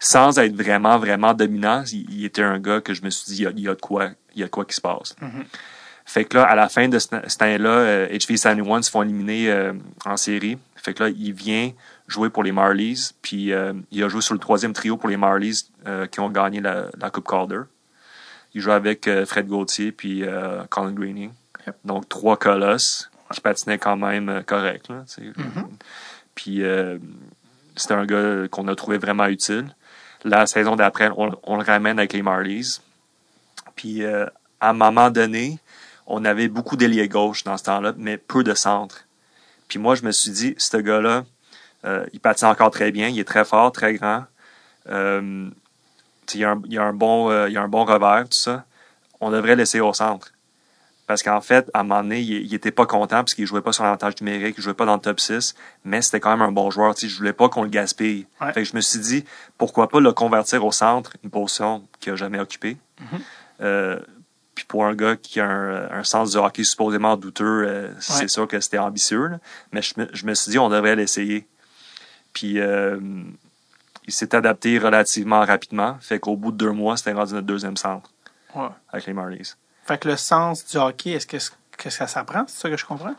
sans 0.00 0.38
être 0.38 0.56
vraiment, 0.56 0.98
vraiment 0.98 1.32
dominant, 1.34 1.84
il, 1.92 2.10
il 2.10 2.24
était 2.24 2.42
un 2.42 2.58
gars 2.58 2.80
que 2.80 2.92
je 2.94 3.02
me 3.02 3.10
suis 3.10 3.26
dit, 3.32 3.42
il 3.42 3.44
y 3.44 3.46
a, 3.46 3.50
il 3.50 3.60
y 3.60 3.68
a 3.68 3.74
de 3.74 3.80
quoi, 3.80 4.08
il 4.34 4.40
y 4.40 4.42
a 4.42 4.46
de 4.46 4.50
quoi 4.50 4.64
qui 4.64 4.74
se 4.74 4.80
passe. 4.80 5.14
Mhm. 5.20 5.44
Fait 6.06 6.24
que 6.24 6.38
là, 6.38 6.44
à 6.44 6.56
la 6.56 6.68
fin 6.68 6.88
de 6.88 6.98
ce- 6.98 7.08
cette 7.28 7.42
année-là, 7.42 7.68
euh, 7.70 8.08
HV 8.08 8.36
71 8.36 8.84
se 8.86 8.90
font 8.90 9.02
éliminer 9.02 9.48
euh, 9.50 9.74
en 10.04 10.16
série. 10.16 10.58
Fait 10.74 10.92
que 10.94 11.04
là, 11.04 11.10
il 11.10 11.32
vient 11.32 11.70
jouer 12.08 12.30
pour 12.30 12.42
les 12.42 12.50
Marlies, 12.50 13.10
puis 13.22 13.52
euh, 13.52 13.74
il 13.92 14.02
a 14.02 14.08
joué 14.08 14.22
sur 14.22 14.34
le 14.34 14.40
troisième 14.40 14.72
trio 14.72 14.96
pour 14.96 15.08
les 15.08 15.16
Marlies 15.18 15.68
qui 16.10 16.18
ont 16.20 16.30
gagné 16.30 16.60
la, 16.60 16.86
la 16.98 17.10
Coupe 17.10 17.28
Calder. 17.28 17.60
Il 18.54 18.60
joue 18.60 18.72
avec 18.72 19.08
Fred 19.26 19.46
Gauthier 19.46 19.92
puis 19.92 20.24
Colin 20.70 20.92
Greening. 20.92 21.30
Yep. 21.66 21.76
Donc, 21.84 22.08
trois 22.08 22.36
colosses 22.36 23.10
qui 23.32 23.40
patinaient 23.40 23.78
quand 23.78 23.96
même 23.96 24.28
euh, 24.28 24.42
correct. 24.42 24.88
Là, 24.88 25.04
sais. 25.06 25.22
Puis 26.34 26.62
euh, 26.62 26.98
c'était 27.76 27.94
un 27.94 28.06
gars 28.06 28.48
qu'on 28.48 28.66
a 28.68 28.74
trouvé 28.74 28.98
vraiment 28.98 29.26
utile. 29.26 29.74
La 30.24 30.46
saison 30.46 30.76
d'après, 30.76 31.10
on, 31.16 31.30
on 31.42 31.56
le 31.56 31.64
ramène 31.64 31.98
avec 31.98 32.12
les 32.12 32.22
Marlies. 32.22 32.80
Puis 33.76 34.02
euh, 34.02 34.26
à 34.60 34.70
un 34.70 34.72
moment 34.72 35.10
donné, 35.10 35.58
on 36.06 36.24
avait 36.24 36.48
beaucoup 36.48 36.76
d'ailier 36.76 37.08
gauche 37.08 37.44
dans 37.44 37.56
ce 37.56 37.64
temps-là, 37.64 37.92
mais 37.96 38.18
peu 38.18 38.42
de 38.42 38.54
centre. 38.54 39.06
Puis 39.68 39.78
moi, 39.78 39.94
je 39.94 40.02
me 40.02 40.10
suis 40.10 40.30
dit, 40.32 40.54
ce 40.58 40.76
gars-là, 40.76 41.24
euh, 41.84 42.04
il 42.12 42.20
patine 42.20 42.48
encore 42.48 42.70
très 42.70 42.90
bien, 42.90 43.08
il 43.08 43.18
est 43.18 43.24
très 43.24 43.44
fort, 43.44 43.70
très 43.72 43.94
grand. 43.94 44.24
Euh, 44.88 45.48
il, 46.34 46.44
a 46.44 46.50
un, 46.50 46.62
il 46.68 46.78
a 46.78 46.82
un 46.82 46.92
bon, 46.92 47.30
euh, 47.30 47.48
il 47.48 47.56
a 47.56 47.62
un 47.62 47.68
bon 47.68 47.84
revers, 47.84 48.24
tout 48.24 48.36
ça. 48.36 48.64
On 49.20 49.30
devrait 49.30 49.56
laisser 49.56 49.80
au 49.80 49.92
centre. 49.92 50.32
Parce 51.10 51.24
qu'en 51.24 51.40
fait, 51.40 51.68
à 51.74 51.80
un 51.80 51.82
moment 51.82 52.02
donné, 52.04 52.20
il, 52.20 52.30
il 52.46 52.54
était 52.54 52.70
pas 52.70 52.86
content 52.86 53.16
parce 53.16 53.34
qu'il 53.34 53.44
jouait 53.44 53.62
pas 53.62 53.72
sur 53.72 53.82
l'avantage 53.82 54.14
numérique, 54.20 54.54
il 54.58 54.62
jouait 54.62 54.74
pas 54.74 54.84
dans 54.84 54.94
le 54.94 55.00
top 55.00 55.18
6, 55.18 55.56
mais 55.84 56.02
c'était 56.02 56.20
quand 56.20 56.30
même 56.30 56.42
un 56.42 56.52
bon 56.52 56.70
joueur. 56.70 56.94
Tu 56.94 57.00
sais, 57.00 57.08
je 57.08 57.18
voulais 57.18 57.32
pas 57.32 57.48
qu'on 57.48 57.64
le 57.64 57.68
gaspille. 57.68 58.28
Ouais. 58.40 58.52
Fait 58.52 58.62
que 58.62 58.68
je 58.68 58.76
me 58.76 58.80
suis 58.80 59.00
dit, 59.00 59.24
pourquoi 59.58 59.88
pas 59.88 59.98
le 59.98 60.12
convertir 60.12 60.64
au 60.64 60.70
centre, 60.70 61.16
une 61.24 61.30
position 61.30 61.82
qu'il 61.98 62.12
a 62.12 62.16
jamais 62.16 62.38
occupée. 62.38 62.76
Euh, 63.60 63.98
puis 64.54 64.64
pour 64.66 64.84
un 64.86 64.94
gars 64.94 65.16
qui 65.16 65.40
a 65.40 65.46
un, 65.48 65.90
un 65.90 66.04
sens 66.04 66.30
du 66.30 66.36
hockey 66.36 66.62
supposément 66.62 67.16
douteux, 67.16 67.64
euh, 67.66 67.90
c'est 67.98 68.28
sûr 68.28 68.46
que 68.46 68.60
c'était 68.60 68.78
ambitieux. 68.78 69.26
là. 69.26 69.38
Mais 69.72 69.82
je 69.82 69.94
me, 69.96 70.08
je 70.12 70.24
me 70.26 70.34
suis 70.34 70.52
dit, 70.52 70.60
on 70.60 70.68
devrait 70.68 70.94
l'essayer. 70.94 71.48
Puis 72.32 72.60
euh, 72.60 73.00
il 74.06 74.12
s'est 74.12 74.32
adapté 74.36 74.78
relativement 74.78 75.40
rapidement. 75.44 75.96
Fait 76.00 76.20
qu'au 76.20 76.36
bout 76.36 76.52
de 76.52 76.56
deux 76.56 76.70
mois, 76.70 76.96
c'était 76.96 77.14
rendu 77.14 77.34
notre 77.34 77.48
deuxième 77.48 77.76
centre 77.76 78.12
Ouais. 78.54 78.68
avec 78.92 79.06
les 79.06 79.12
Marlies. 79.12 79.54
Fait 79.90 79.98
que 79.98 80.08
le 80.08 80.16
sens 80.16 80.64
du 80.66 80.76
hockey, 80.76 81.10
est-ce 81.10 81.26
que, 81.26 81.36
que 81.76 81.90
ça 81.90 82.06
s'apprend? 82.06 82.44
C'est 82.46 82.60
ça 82.60 82.70
que 82.70 82.76
je 82.76 82.84
comprends? 82.86 83.14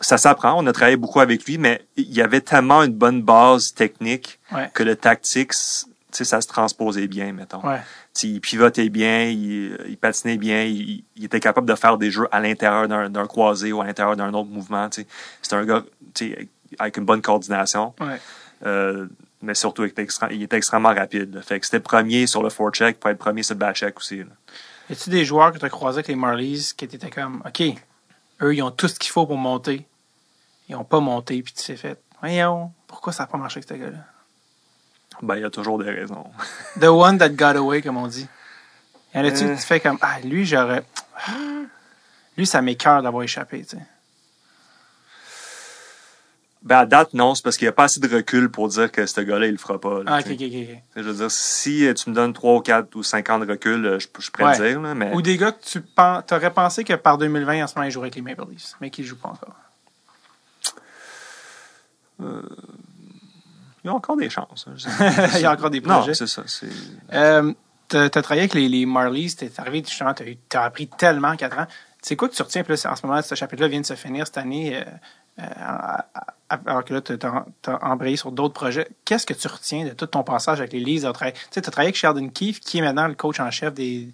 Ça 0.00 0.16
s'apprend. 0.16 0.54
On 0.56 0.66
a 0.66 0.72
travaillé 0.72 0.96
beaucoup 0.96 1.20
avec 1.20 1.44
lui, 1.44 1.58
mais 1.58 1.84
il 1.96 2.10
y 2.10 2.22
avait 2.22 2.40
tellement 2.40 2.82
une 2.82 2.94
bonne 2.94 3.20
base 3.22 3.74
technique 3.74 4.38
Ouais. 4.50 4.70
que 4.72 4.82
le 4.82 4.96
tactique, 4.96 5.52
c- 5.52 5.84
tu 6.10 6.18
sais, 6.18 6.24
ça 6.24 6.40
se 6.40 6.46
transposait 6.48 7.06
bien, 7.06 7.34
mettons. 7.34 7.60
Ouais. 7.66 7.80
Il 8.22 8.40
pivotait 8.40 8.88
bien, 8.88 9.24
il, 9.24 9.76
il 9.88 9.98
patinait 9.98 10.38
bien, 10.38 10.62
il, 10.64 11.04
il 11.16 11.24
était 11.26 11.38
capable 11.40 11.68
de 11.68 11.74
faire 11.74 11.98
des 11.98 12.10
jeux 12.10 12.28
à 12.32 12.40
l'intérieur 12.40 12.88
d'un 13.10 13.26
croisé 13.26 13.72
ou 13.74 13.82
à 13.82 13.84
l'intérieur 13.86 14.16
d'un 14.16 14.32
autre 14.32 14.48
mouvement. 14.48 14.88
C'était 14.90 15.54
un 15.54 15.66
gars 15.66 15.82
avec 16.78 16.96
une 16.96 17.04
bonne 17.04 17.20
coordination, 17.20 17.92
Ouais. 18.00 18.18
euh, 18.64 19.06
mais 19.42 19.54
surtout 19.54 19.84
il 19.84 19.88
était, 19.90 20.02
extra- 20.04 20.32
il 20.32 20.42
était 20.42 20.56
extrêmement 20.56 20.94
rapide. 20.94 21.34
là. 21.34 21.42
Fait 21.42 21.60
que 21.60 21.66
c'était 21.66 21.80
premier 21.80 22.26
sur 22.26 22.42
le 22.42 22.48
forecheck 22.48 22.98
pour 22.98 23.10
être 23.10 23.18
premier 23.18 23.42
sur 23.42 23.54
le 23.54 23.58
backcheck 23.60 23.98
aussi. 23.98 24.20
là. 24.20 24.24
Y 24.88 24.92
a-tu 24.92 25.10
des 25.10 25.24
joueurs 25.24 25.52
que 25.52 25.58
tu 25.58 25.64
as 25.64 25.68
croisés 25.70 25.96
avec 25.98 26.08
les 26.08 26.14
Marlies 26.16 26.72
qui 26.76 26.84
étaient 26.84 27.10
comme, 27.10 27.42
OK, 27.46 27.62
eux, 28.42 28.54
ils 28.54 28.62
ont 28.62 28.70
tout 28.70 28.88
ce 28.88 28.98
qu'il 28.98 29.10
faut 29.10 29.26
pour 29.26 29.36
monter. 29.36 29.86
Ils 30.68 30.76
ont 30.76 30.84
pas 30.84 31.00
monté, 31.00 31.42
puis 31.42 31.52
tu 31.54 31.64
t'es 31.64 31.76
fait, 31.76 32.00
voyons, 32.20 32.72
pourquoi 32.86 33.12
ça 33.12 33.24
n'a 33.24 33.26
pas 33.28 33.38
marché 33.38 33.58
avec 33.58 33.68
ce 33.68 33.74
gars-là? 33.74 34.04
Ben, 35.22 35.36
il 35.36 35.42
y 35.42 35.44
a 35.44 35.50
toujours 35.50 35.78
des 35.78 35.90
raisons. 35.90 36.26
The 36.80 36.84
one 36.86 37.18
that 37.18 37.30
got 37.30 37.56
away, 37.56 37.82
comme 37.82 37.96
on 37.96 38.06
dit. 38.06 38.28
Y 39.14 39.18
en 39.18 39.24
a-tu 39.24 39.44
Euh. 39.44 39.54
que 39.54 39.60
tu 39.60 39.66
fais 39.66 39.80
comme, 39.80 39.98
ah, 40.02 40.20
lui, 40.20 40.44
j'aurais. 40.44 40.84
Lui, 42.36 42.46
ça 42.46 42.60
m'écœure 42.60 43.02
d'avoir 43.02 43.22
échappé, 43.22 43.62
tu 43.64 43.76
sais. 43.76 43.82
Ben, 46.66 46.78
à 46.78 46.84
date, 46.86 47.14
non, 47.14 47.34
c'est 47.36 47.44
parce 47.44 47.56
qu'il 47.56 47.64
n'y 47.66 47.70
a 47.70 47.72
pas 47.72 47.84
assez 47.84 48.00
de 48.00 48.12
recul 48.12 48.50
pour 48.50 48.66
dire 48.68 48.90
que 48.90 49.06
ce 49.06 49.20
gars-là, 49.20 49.46
il 49.46 49.52
le 49.52 49.56
fera 49.58 49.80
pas. 49.80 50.02
là, 50.02 50.04
Ah, 50.06 50.18
ok, 50.18 50.24
tu 50.24 50.32
ok, 50.32 50.40
ok. 50.42 50.78
Je 50.96 51.00
veux 51.02 51.14
dire, 51.14 51.30
si 51.30 51.86
euh, 51.86 51.94
tu 51.94 52.10
me 52.10 52.14
donnes 52.16 52.32
3 52.32 52.54
ou 52.56 52.60
4 52.60 52.94
ou 52.96 53.04
5 53.04 53.30
ans 53.30 53.38
de 53.38 53.46
recul, 53.48 53.86
euh, 53.86 53.98
je, 54.00 54.08
je 54.18 54.30
pourrais 54.32 54.46
Ouais. 54.46 54.58
le 54.58 54.68
dire, 54.70 54.80
là, 54.82 54.94
mais 54.96 55.12
Ou 55.14 55.22
des 55.22 55.36
gars 55.36 55.52
que 55.52 55.62
tu 55.64 55.80
penses, 55.80 56.24
aurais 56.32 56.52
pensé 56.52 56.82
que 56.82 56.94
par 56.94 57.18
2020, 57.18 57.62
en 57.62 57.66
ce 57.68 57.74
moment, 57.76 57.86
ils 57.86 57.92
joueraient 57.92 58.06
avec 58.06 58.16
les 58.16 58.22
Maple 58.22 58.50
Leafs, 58.50 58.74
mais 58.80 58.90
qui 58.90 59.02
ne 59.02 59.06
jouent 59.06 59.16
pas 59.16 59.28
encore. 59.28 59.54
il 62.20 63.86
y 63.86 63.88
a 63.88 63.94
encore 63.94 64.16
des 64.16 64.30
chances. 64.30 64.66
hein. 64.68 64.74
Il 65.36 65.40
y 65.40 65.44
a 65.44 65.52
encore 65.52 65.70
des 65.70 65.80
non, 65.80 65.98
projets. 65.98 66.14
c'est 66.14 66.26
ça. 66.26 66.42
c'est- 66.46 66.66
Euh, 67.12 67.52
t'as, 67.88 68.08
t'as 68.08 68.22
travaillé 68.22 68.42
avec 68.42 68.54
les, 68.54 68.68
les 68.68 68.86
Marlies, 68.86 69.34
t'es 69.36 69.52
arrivé 69.58 69.84
justement, 69.86 70.12
t'as, 70.14 70.24
eu- 70.24 70.36
t'as 70.48 70.64
appris 70.64 70.88
tellement 70.88 71.28
en 71.28 71.36
quatre 71.36 71.58
ans. 71.58 71.66
C'est 72.06 72.14
quoi 72.14 72.28
que 72.28 72.36
tu 72.36 72.42
retiens? 72.42 72.62
Là, 72.68 72.76
en 72.92 72.94
ce 72.94 73.04
moment, 73.04 73.20
ce 73.20 73.34
chapitre-là 73.34 73.66
vient 73.66 73.80
de 73.80 73.84
se 73.86 73.94
finir 73.96 74.28
cette 74.28 74.38
année, 74.38 74.76
euh, 74.76 74.84
euh, 75.40 75.44
alors 76.64 76.84
que 76.84 76.94
là, 76.94 77.00
t'as, 77.00 77.16
t'as 77.60 77.78
embrayé 77.82 78.16
sur 78.16 78.30
d'autres 78.30 78.54
projets. 78.54 78.88
Qu'est-ce 79.04 79.26
que 79.26 79.34
tu 79.34 79.48
retiens 79.48 79.84
de 79.84 79.90
tout 79.90 80.06
ton 80.06 80.22
passage 80.22 80.60
avec 80.60 80.72
les 80.72 80.78
Leafs? 80.78 81.02
Tu 81.02 81.60
t'as 81.60 81.60
travaillé 81.62 81.88
avec 81.88 81.96
Sheldon 81.96 82.28
Keefe, 82.28 82.60
qui 82.60 82.78
est 82.78 82.80
maintenant 82.80 83.08
le 83.08 83.16
coach 83.16 83.40
en 83.40 83.50
chef 83.50 83.74
des, 83.74 84.06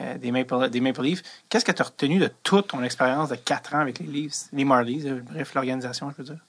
euh, 0.00 0.18
des, 0.18 0.32
Maple, 0.32 0.68
des 0.68 0.80
Leafs. 0.80 1.22
Qu'est-ce 1.48 1.64
que 1.64 1.70
tu 1.70 1.80
as 1.80 1.84
retenu 1.84 2.18
de 2.18 2.28
toute 2.42 2.66
ton 2.66 2.82
expérience 2.82 3.28
de 3.28 3.36
quatre 3.36 3.72
ans 3.72 3.80
avec 3.82 4.00
les 4.00 4.06
Leafs, 4.06 4.48
les 4.52 4.64
Marlies, 4.64 5.08
bref, 5.30 5.54
l'organisation, 5.54 6.10
je 6.10 6.16
veux 6.16 6.24
dire? 6.34 6.42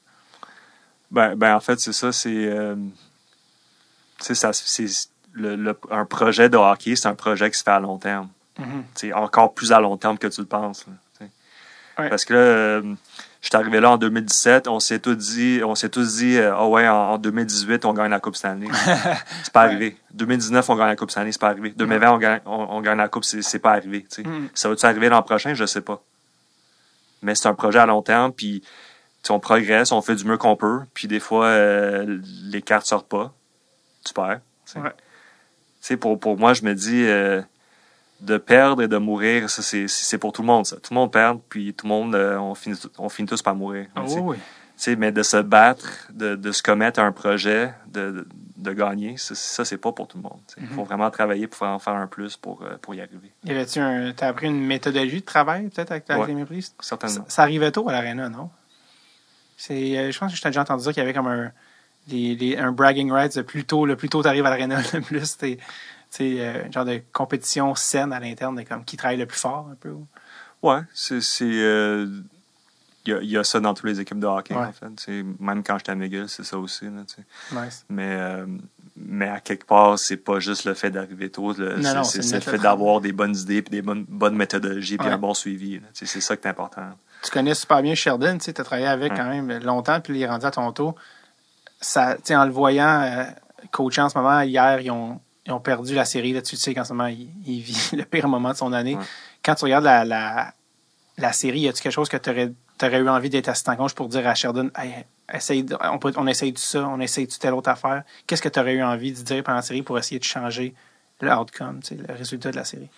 Ben, 1.12 1.36
ben, 1.36 1.56
en 1.56 1.60
fait, 1.60 1.80
c'est 1.80 1.94
ça. 1.94 2.12
C'est. 2.12 2.52
tu 4.26 4.34
c'est 4.34 5.10
le, 5.34 5.56
le- 5.56 5.80
un 5.92 6.06
projet 6.06 6.50
de 6.50 6.58
hockey, 6.58 6.96
c'est 6.96 7.08
un 7.08 7.14
projet 7.14 7.52
qui 7.52 7.60
se 7.60 7.64
fait 7.64 7.70
à 7.70 7.80
long 7.80 8.00
terme. 8.00 8.30
Mhm. 8.60 8.84
C'est 8.96 9.14
encore 9.14 9.54
plus 9.54 9.72
à 9.72 9.80
long 9.80 9.98
terme 9.98 10.18
que 10.18 10.28
tu 10.28 10.42
le 10.42 10.48
penses. 10.48 10.86
là. 10.88 10.94
Ouais. 11.98 12.10
Parce 12.10 12.24
que 12.24 12.34
là, 12.34 12.40
euh, 12.40 12.82
je 13.42 13.48
suis 13.48 13.56
arrivé 13.58 13.82
là 13.82 13.92
en 13.92 13.98
2017, 13.98 14.70
on 14.70 14.80
s'est 14.80 15.00
tous 15.00 15.16
dit, 15.16 15.60
on 15.66 15.76
s'est 15.76 15.90
tous 15.90 16.16
dit, 16.20 16.38
euh, 16.38 16.56
ah 16.56 16.66
ouais, 16.66 16.88
en, 16.88 16.96
en 16.96 17.18
2018, 17.18 17.84
on 17.84 17.92
gagne 17.94 18.12
la 18.12 18.22
Coupe 18.22 18.38
Stanley. 18.38 18.68
c'est 19.44 19.52
pas 19.52 19.64
Ouais. 19.64 19.74
arrivé. 19.74 19.98
2019, 20.14 20.70
on 20.70 20.76
gagne 20.78 20.88
la 20.88 20.96
Coupe 20.96 21.12
Stanley, 21.12 21.34
c'est 21.34 21.42
pas 21.42 21.50
arrivé. 21.50 21.72
2020, 21.76 22.12
on 22.14 22.18
gagne, 22.18 22.40
on, 22.46 22.68
on 22.70 22.82
gagne 22.82 22.98
la 23.00 23.10
Coupe, 23.10 23.26
c'est, 23.26 23.60
pas 23.60 23.72
arrivé. 23.72 24.06
Mhm. 24.18 24.48
Ça 24.54 24.70
va-tu 24.70 24.86
arriver 24.86 25.10
l'an 25.10 25.22
prochain? 25.24 25.54
Je 25.54 25.66
sais 25.66 25.82
pas. 25.82 26.02
Mais 27.22 27.36
c'est 27.36 27.50
un 27.50 27.54
projet 27.54 27.80
à 27.80 27.86
long 27.86 28.02
terme, 28.02 28.32
puis 28.32 28.64
on 29.30 29.42
progresse, 29.42 29.92
on 29.92 30.02
fait 30.02 30.16
du 30.16 30.24
mieux 30.24 30.38
qu'on 30.38 30.56
peut, 30.56 30.80
puis 30.94 31.10
des 31.10 31.20
fois, 31.20 31.48
euh, 31.48 32.20
les 32.46 32.62
cartes 32.62 32.86
sortent 32.86 33.10
pas. 33.10 33.34
Tu 34.06 34.14
perds. 34.14 34.40
Ouais. 34.78 35.98
Pour, 35.98 36.18
pour 36.18 36.38
moi, 36.38 36.54
je 36.54 36.64
me 36.64 36.74
dis, 36.74 37.04
euh, 37.06 37.42
de 38.22 38.38
perdre 38.38 38.82
et 38.84 38.88
de 38.88 38.98
mourir, 38.98 39.50
ça, 39.50 39.62
c'est, 39.62 39.88
c'est 39.88 40.18
pour 40.18 40.34
tout 40.34 40.42
le 40.42 40.48
monde, 40.48 40.66
ça. 40.66 40.76
Tout 40.78 40.92
le 40.94 40.96
monde 40.96 41.12
perd, 41.12 41.40
puis 41.50 41.74
tout 41.74 41.86
le 41.86 41.90
monde, 41.90 42.16
euh, 42.16 42.38
on, 42.38 42.54
finit, 42.56 42.78
on 42.98 43.10
finit 43.10 43.28
tous 43.28 43.42
par 43.42 43.56
mourir. 43.56 43.88
Ah 43.96 44.02
Tu 44.08 44.14
oui, 44.16 44.22
oui. 44.22 44.38
Tu 44.82 44.96
mais 44.96 45.12
de 45.12 45.24
se 45.24 45.38
battre, 45.38 46.08
de, 46.12 46.36
de 46.36 46.52
se 46.54 46.64
commettre 46.64 47.00
à 47.02 47.04
un 47.04 47.12
projet, 47.12 47.74
de, 47.88 48.12
de, 48.12 48.28
de 48.58 48.72
gagner, 48.74 49.18
ça, 49.18 49.36
ça, 49.36 49.66
c'est 49.66 49.78
pas 49.78 49.92
pour 49.92 50.08
tout 50.08 50.16
le 50.18 50.24
monde. 50.24 50.40
tu. 50.48 50.56
Il 50.62 50.68
Mhm. 50.68 50.76
faut 50.76 50.84
vraiment 50.86 51.10
travailler 51.12 51.48
pour 51.48 51.68
en 51.68 51.80
faire 51.80 51.96
un 51.96 52.08
plus 52.08 52.38
pour, 52.38 52.62
euh, 52.64 52.78
pour 52.82 52.96
y 52.96 53.02
arriver. 53.02 53.32
Y 53.44 53.52
avait-tu 53.52 53.80
un, 53.80 54.14
t'as 54.14 54.28
appris 54.30 54.48
une 54.48 54.66
méthodologie 54.66 55.20
de 55.20 55.26
travail, 55.26 55.68
peut-être, 55.70 55.92
avec, 55.92 56.10
avec 56.10 56.28
Ouais. 56.28 56.34
les 56.34 56.56
Leafs? 56.56 56.68
Ça, 56.68 56.74
Certainement. 56.98 57.26
ça 57.28 57.42
arrivait 57.42 57.72
tôt 57.74 57.90
à 57.90 57.92
l'aréna, 57.92 58.30
non? 58.30 58.50
C'est, 59.58 59.98
euh, 59.98 60.12
je 60.12 60.18
pense 60.20 60.32
que 60.32 60.38
je 60.38 60.42
t'ai 60.42 60.50
déjà 60.50 60.62
entendu 60.62 60.84
dire 60.84 60.94
qu'il 60.94 61.02
y 61.02 61.04
avait 61.04 61.14
comme 61.14 61.28
un, 61.28 61.52
des, 62.08 62.36
des- 62.38 62.56
un 62.58 62.72
bragging 62.72 63.12
rights 63.12 63.36
de 63.36 63.42
plus 63.42 63.66
tôt, 63.66 63.86
le 63.86 63.96
plus 63.98 64.08
tôt 64.10 64.24
t'arrives 64.24 64.46
à 64.46 64.50
l'aréna, 64.50 64.80
le 64.94 65.02
plus 65.02 65.38
t'es, 65.38 65.58
euh, 66.22 66.64
un 66.68 66.72
genre 66.72 66.86
de 66.86 67.02
compétition 67.14 67.76
saine 67.76 68.14
à 68.14 68.20
l'interne, 68.20 68.56
de 68.56 68.64
comme 68.64 68.84
qui 68.84 68.98
travaille 68.98 69.18
le 69.18 69.26
plus 69.26 69.40
fort, 69.40 69.68
un 69.72 69.76
peu. 69.76 69.94
Ouais, 70.62 70.80
c'est. 70.94 71.22
c'est, 71.22 71.46
euh, 71.46 72.08
Il 73.06 73.12
y, 73.12 73.16
a, 73.16 73.22
il 73.22 73.30
y 73.30 73.38
a 73.38 73.44
ça 73.46 73.60
dans 73.60 73.74
toutes 73.74 73.86
les 73.90 74.00
équipes 74.02 74.20
de 74.20 74.28
hockey, 74.28 74.54
Ouais. 74.54 74.66
en 74.66 74.72
fait. 74.74 75.24
Même 75.40 75.64
quand 75.64 75.78
j'étais 75.78 75.92
à 75.92 75.96
McGill, 75.96 76.28
c'est 76.28 76.44
ça 76.44 76.58
aussi. 76.60 76.86
Là. 76.86 77.02
Nice. 77.64 77.86
mais, 77.90 78.12
euh, 78.20 78.46
mais 78.98 79.30
à 79.30 79.40
quelque 79.40 79.66
part, 79.66 79.98
c'est 79.98 80.18
pas 80.18 80.40
juste 80.40 80.66
le 80.66 80.74
fait 80.74 80.92
d'arriver 80.92 81.30
tôt. 81.30 81.54
c'est, 81.54 81.64
le 82.34 82.40
fait 82.42 82.58
d'avoir 82.58 83.00
des 83.00 83.14
bonnes 83.14 83.36
idées, 83.36 83.62
puis 83.62 83.72
des 83.72 83.82
bonnes, 83.82 84.06
bonnes 84.08 84.36
méthodologies, 84.36 84.98
puis 84.98 85.08
Ouais. 85.08 85.14
un 85.14 85.18
bon 85.18 85.34
suivi. 85.34 85.80
c'est 85.94 86.06
ça 86.08 86.36
qui 86.36 86.46
est 86.46 86.52
important. 86.52 86.84
Tu 87.24 87.32
connais 87.32 87.56
super 87.56 87.82
bien 87.82 87.96
Sheldon, 87.96 88.38
tu 88.38 88.54
t'as 88.54 88.64
travaillé 88.64 88.88
avec 88.88 89.14
Ouais. 89.14 89.18
quand 89.18 89.30
même 89.30 89.64
longtemps, 89.64 90.02
puis 90.02 90.16
il 90.20 90.22
est 90.22 90.28
rendu 90.28 90.46
à 90.46 90.52
Toronto. 90.52 90.94
Ça, 91.82 92.16
tu 92.16 92.22
sais, 92.26 92.36
en 92.36 92.46
le 92.46 92.52
voyant 92.52 93.02
euh, 93.02 93.24
en 93.80 94.10
ce 94.10 94.18
moment, 94.18 94.42
hier, 94.42 94.82
ils 94.82 94.92
ont, 94.92 95.20
ils 95.50 95.54
ont 95.54 95.60
perdu 95.60 95.94
la 95.96 96.06
série. 96.06 96.32
Là, 96.34 96.42
tu 96.42 96.56
sais 96.56 96.74
qu'en 96.74 96.86
ce 96.86 96.94
moment, 96.94 97.08
il, 97.10 97.30
il 97.46 97.60
vit 97.62 97.90
le 97.98 98.06
pire 98.06 98.28
moment 98.28 98.52
de 98.52 98.58
son 98.58 98.72
année. 98.72 98.96
Ouais. 98.96 99.04
Quand 99.44 99.56
tu 99.56 99.66
regardes 99.66 99.84
la, 99.86 100.06
la, 100.06 100.54
la 101.18 101.34
série, 101.34 101.62
y 101.62 101.68
a-tu 101.68 101.82
quelque 101.82 101.92
chose 101.92 102.08
que 102.10 102.18
tu 102.18 102.30
aurais, 102.30 103.00
eu 103.02 103.10
envie 103.10 103.30
d'être 103.30 103.50
assistant 103.50 103.76
coach 103.76 103.94
pour 103.94 104.08
dire 104.08 104.26
à 104.28 104.36
Sheldon, 104.36 104.70
hey, 104.78 105.06
essaye 105.34 105.66
on, 105.92 105.98
peut- 106.00 106.14
on 106.16 106.28
essaye 106.28 106.54
de 106.54 106.58
ça, 106.58 106.88
on 106.88 107.00
essaye 107.00 107.28
de 107.28 107.34
telle 107.34 107.54
autre 107.54 107.70
affaire? 107.70 108.04
Qu'est-ce 108.28 108.42
que 108.42 108.50
tu 108.50 108.60
aurais 108.60 108.74
eu 108.74 108.84
envie 108.84 109.12
de 109.12 109.22
dire 109.22 109.44
pendant 109.44 109.58
la 109.58 109.62
série 109.62 109.82
pour 109.82 109.98
essayer 109.98 110.20
de 110.20 110.24
changer 110.24 110.74
l'outcome, 111.22 111.82
le 111.92 112.14
résultat 112.14 112.52
de 112.52 112.56
la 112.56 112.64
série? 112.64 112.90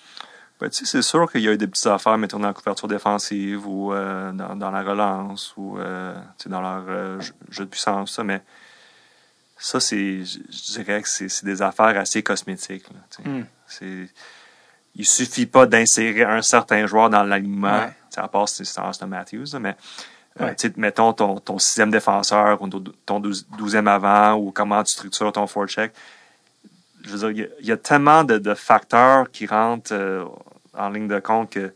Ben, 0.59 0.69
tu 0.69 0.77
sais, 0.77 0.85
c'est 0.85 1.01
sûr 1.01 1.31
qu'il 1.31 1.41
y 1.41 1.47
a 1.47 1.53
eu 1.53 1.57
des 1.57 1.65
petites 1.65 1.87
affaires, 1.87 2.17
mettons, 2.19 2.37
dans 2.37 2.47
la 2.47 2.53
couverture 2.53 2.87
défensive 2.87 3.65
ou 3.67 3.91
euh, 3.93 4.31
dans, 4.31 4.55
dans 4.55 4.69
la 4.69 4.83
relance 4.83 5.53
ou 5.57 5.79
euh, 5.79 6.13
dans 6.45 6.61
leur 6.61 6.83
euh, 6.87 7.19
jeu, 7.19 7.33
jeu 7.49 7.65
de 7.65 7.69
puissance, 7.69 8.11
ça, 8.11 8.23
mais 8.23 8.43
ça, 9.63 9.79
c'est, 9.79 10.23
je 10.25 10.39
je 10.49 10.71
dirais 10.81 11.01
que 11.01 11.07
c'est 11.07 11.45
des 11.45 11.61
affaires 11.61 11.97
assez 11.99 12.23
cosmétiques. 12.23 12.85
là. 12.91 13.23
Hmm. 13.31 13.43
C'est, 13.67 14.09
il 14.95 15.05
suffit 15.05 15.45
pas 15.45 15.65
d'insérer 15.65 16.23
un 16.23 16.41
certain 16.41 16.85
joueur 16.87 17.09
dans 17.09 17.23
l'alignement, 17.23 17.79
Ouais. 17.85 17.93
à 18.17 18.27
part 18.27 18.49
si 18.49 18.65
c'est 18.65 18.81
Austin 18.81 19.07
Matthews, 19.07 19.45
là, 19.53 19.59
mais 19.59 19.75
euh, 20.41 20.47
Ouais. 20.47 20.55
mettons 20.77 21.13
ton, 21.13 21.39
ton 21.39 21.59
sixième 21.59 21.91
défenseur 21.91 22.61
ou 22.61 22.67
ton 23.05 23.19
douzième 23.19 23.87
avant 23.87 24.33
ou 24.33 24.51
comment 24.51 24.83
tu 24.83 24.91
structures 24.93 25.31
ton 25.31 25.47
forecheck. 25.47 25.93
Je 27.03 27.09
veux 27.15 27.17
dire, 27.17 27.29
il 27.31 27.37
y 27.37 27.43
a- 27.43 27.47
il 27.61 27.65
y, 27.67 27.71
a 27.71 27.77
tellement 27.77 28.23
de, 28.23 28.37
de 28.37 28.53
facteurs 28.53 29.31
qui 29.31 29.45
rentrent 29.47 29.93
euh, 29.93 30.25
en 30.77 30.89
ligne 30.89 31.07
de 31.07 31.19
compte 31.19 31.49
que, 31.51 31.73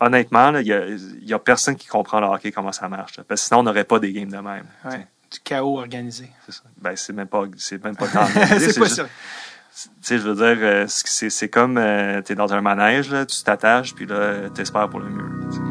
honnêtement, 0.00 0.56
il 0.56 0.66
y 0.66 0.72
a, 0.72 0.86
y 1.20 1.32
a 1.34 1.38
personne 1.38 1.76
qui 1.76 1.86
comprend 1.86 2.20
le 2.20 2.26
hockey, 2.26 2.52
comment 2.52 2.72
ça 2.72 2.88
marche. 2.88 3.16
là. 3.16 3.24
parce 3.26 3.40
que 3.42 3.46
sinon, 3.48 3.60
on 3.60 3.62
n'aurait 3.64 3.84
pas 3.84 3.98
des 3.98 4.12
games 4.12 4.30
de 4.30 4.36
même. 4.38 4.66
Ouais. 4.84 5.06
Du 5.36 5.40
chaos 5.44 5.78
organisé. 5.78 6.30
C'est 6.46 6.52
ça. 6.52 6.62
Ben, 6.80 6.94
c'est 6.96 7.12
même 7.12 7.26
pas, 7.28 7.44
c'est 7.58 7.82
même 7.84 7.96
pas 7.96 8.08
tant. 8.12 8.26
c'est 8.26 8.78
pas 8.78 8.84
juste- 8.86 8.94
sûr. 8.94 9.06
tu 9.06 9.88
sais, 10.00 10.18
je 10.18 10.22
veux 10.28 10.34
dire, 10.34 10.56
euh, 10.64 10.84
c'est, 10.88 11.28
c'est 11.30 11.48
comme, 11.50 11.74
tu 12.18 12.22
t'es 12.24 12.34
dans 12.34 12.52
un 12.54 12.62
manège, 12.62 13.10
là, 13.10 13.26
tu 13.26 13.42
t'attaches, 13.42 13.94
puis 13.94 14.06
là, 14.06 14.48
t'espères 14.54 14.88
pour 14.88 15.00
le 15.00 15.10
mieux. 15.10 15.48
tu 15.50 15.56
sais. 15.56 15.62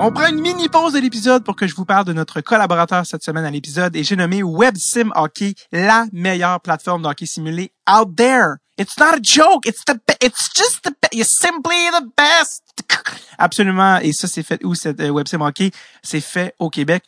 On 0.00 0.12
prend 0.12 0.28
une 0.28 0.40
mini 0.40 0.68
pause 0.68 0.92
de 0.92 1.00
l'épisode 1.00 1.42
pour 1.42 1.56
que 1.56 1.66
je 1.66 1.74
vous 1.74 1.84
parle 1.84 2.04
de 2.04 2.12
notre 2.12 2.40
collaborateur 2.40 3.04
cette 3.04 3.24
semaine 3.24 3.44
à 3.44 3.50
l'épisode 3.50 3.96
et 3.96 4.04
j'ai 4.04 4.14
nommé 4.14 4.44
WebSim 4.44 5.10
Hockey, 5.16 5.54
la 5.72 6.06
meilleure 6.12 6.60
plateforme 6.60 7.02
d'hockey 7.02 7.26
simulé 7.26 7.72
out 7.90 8.14
there. 8.16 8.58
It's 8.78 8.96
not 8.98 9.14
a 9.14 9.20
joke. 9.20 9.66
It's 9.66 9.84
the 9.84 9.98
it's 10.20 10.48
just 10.54 10.84
the 10.84 10.94
you're 11.12 11.24
simply 11.24 11.90
the 11.90 12.06
best. 12.16 12.62
Absolument. 13.38 13.98
Et 14.02 14.12
ça, 14.12 14.28
c'est 14.28 14.44
fait 14.44 14.64
où 14.64 14.74
cette 14.74 15.00
euh, 15.00 15.10
WebSim 15.10 15.42
Hockey? 15.42 15.72
C'est 16.02 16.20
fait 16.20 16.54
au 16.58 16.70
Québec. 16.70 17.02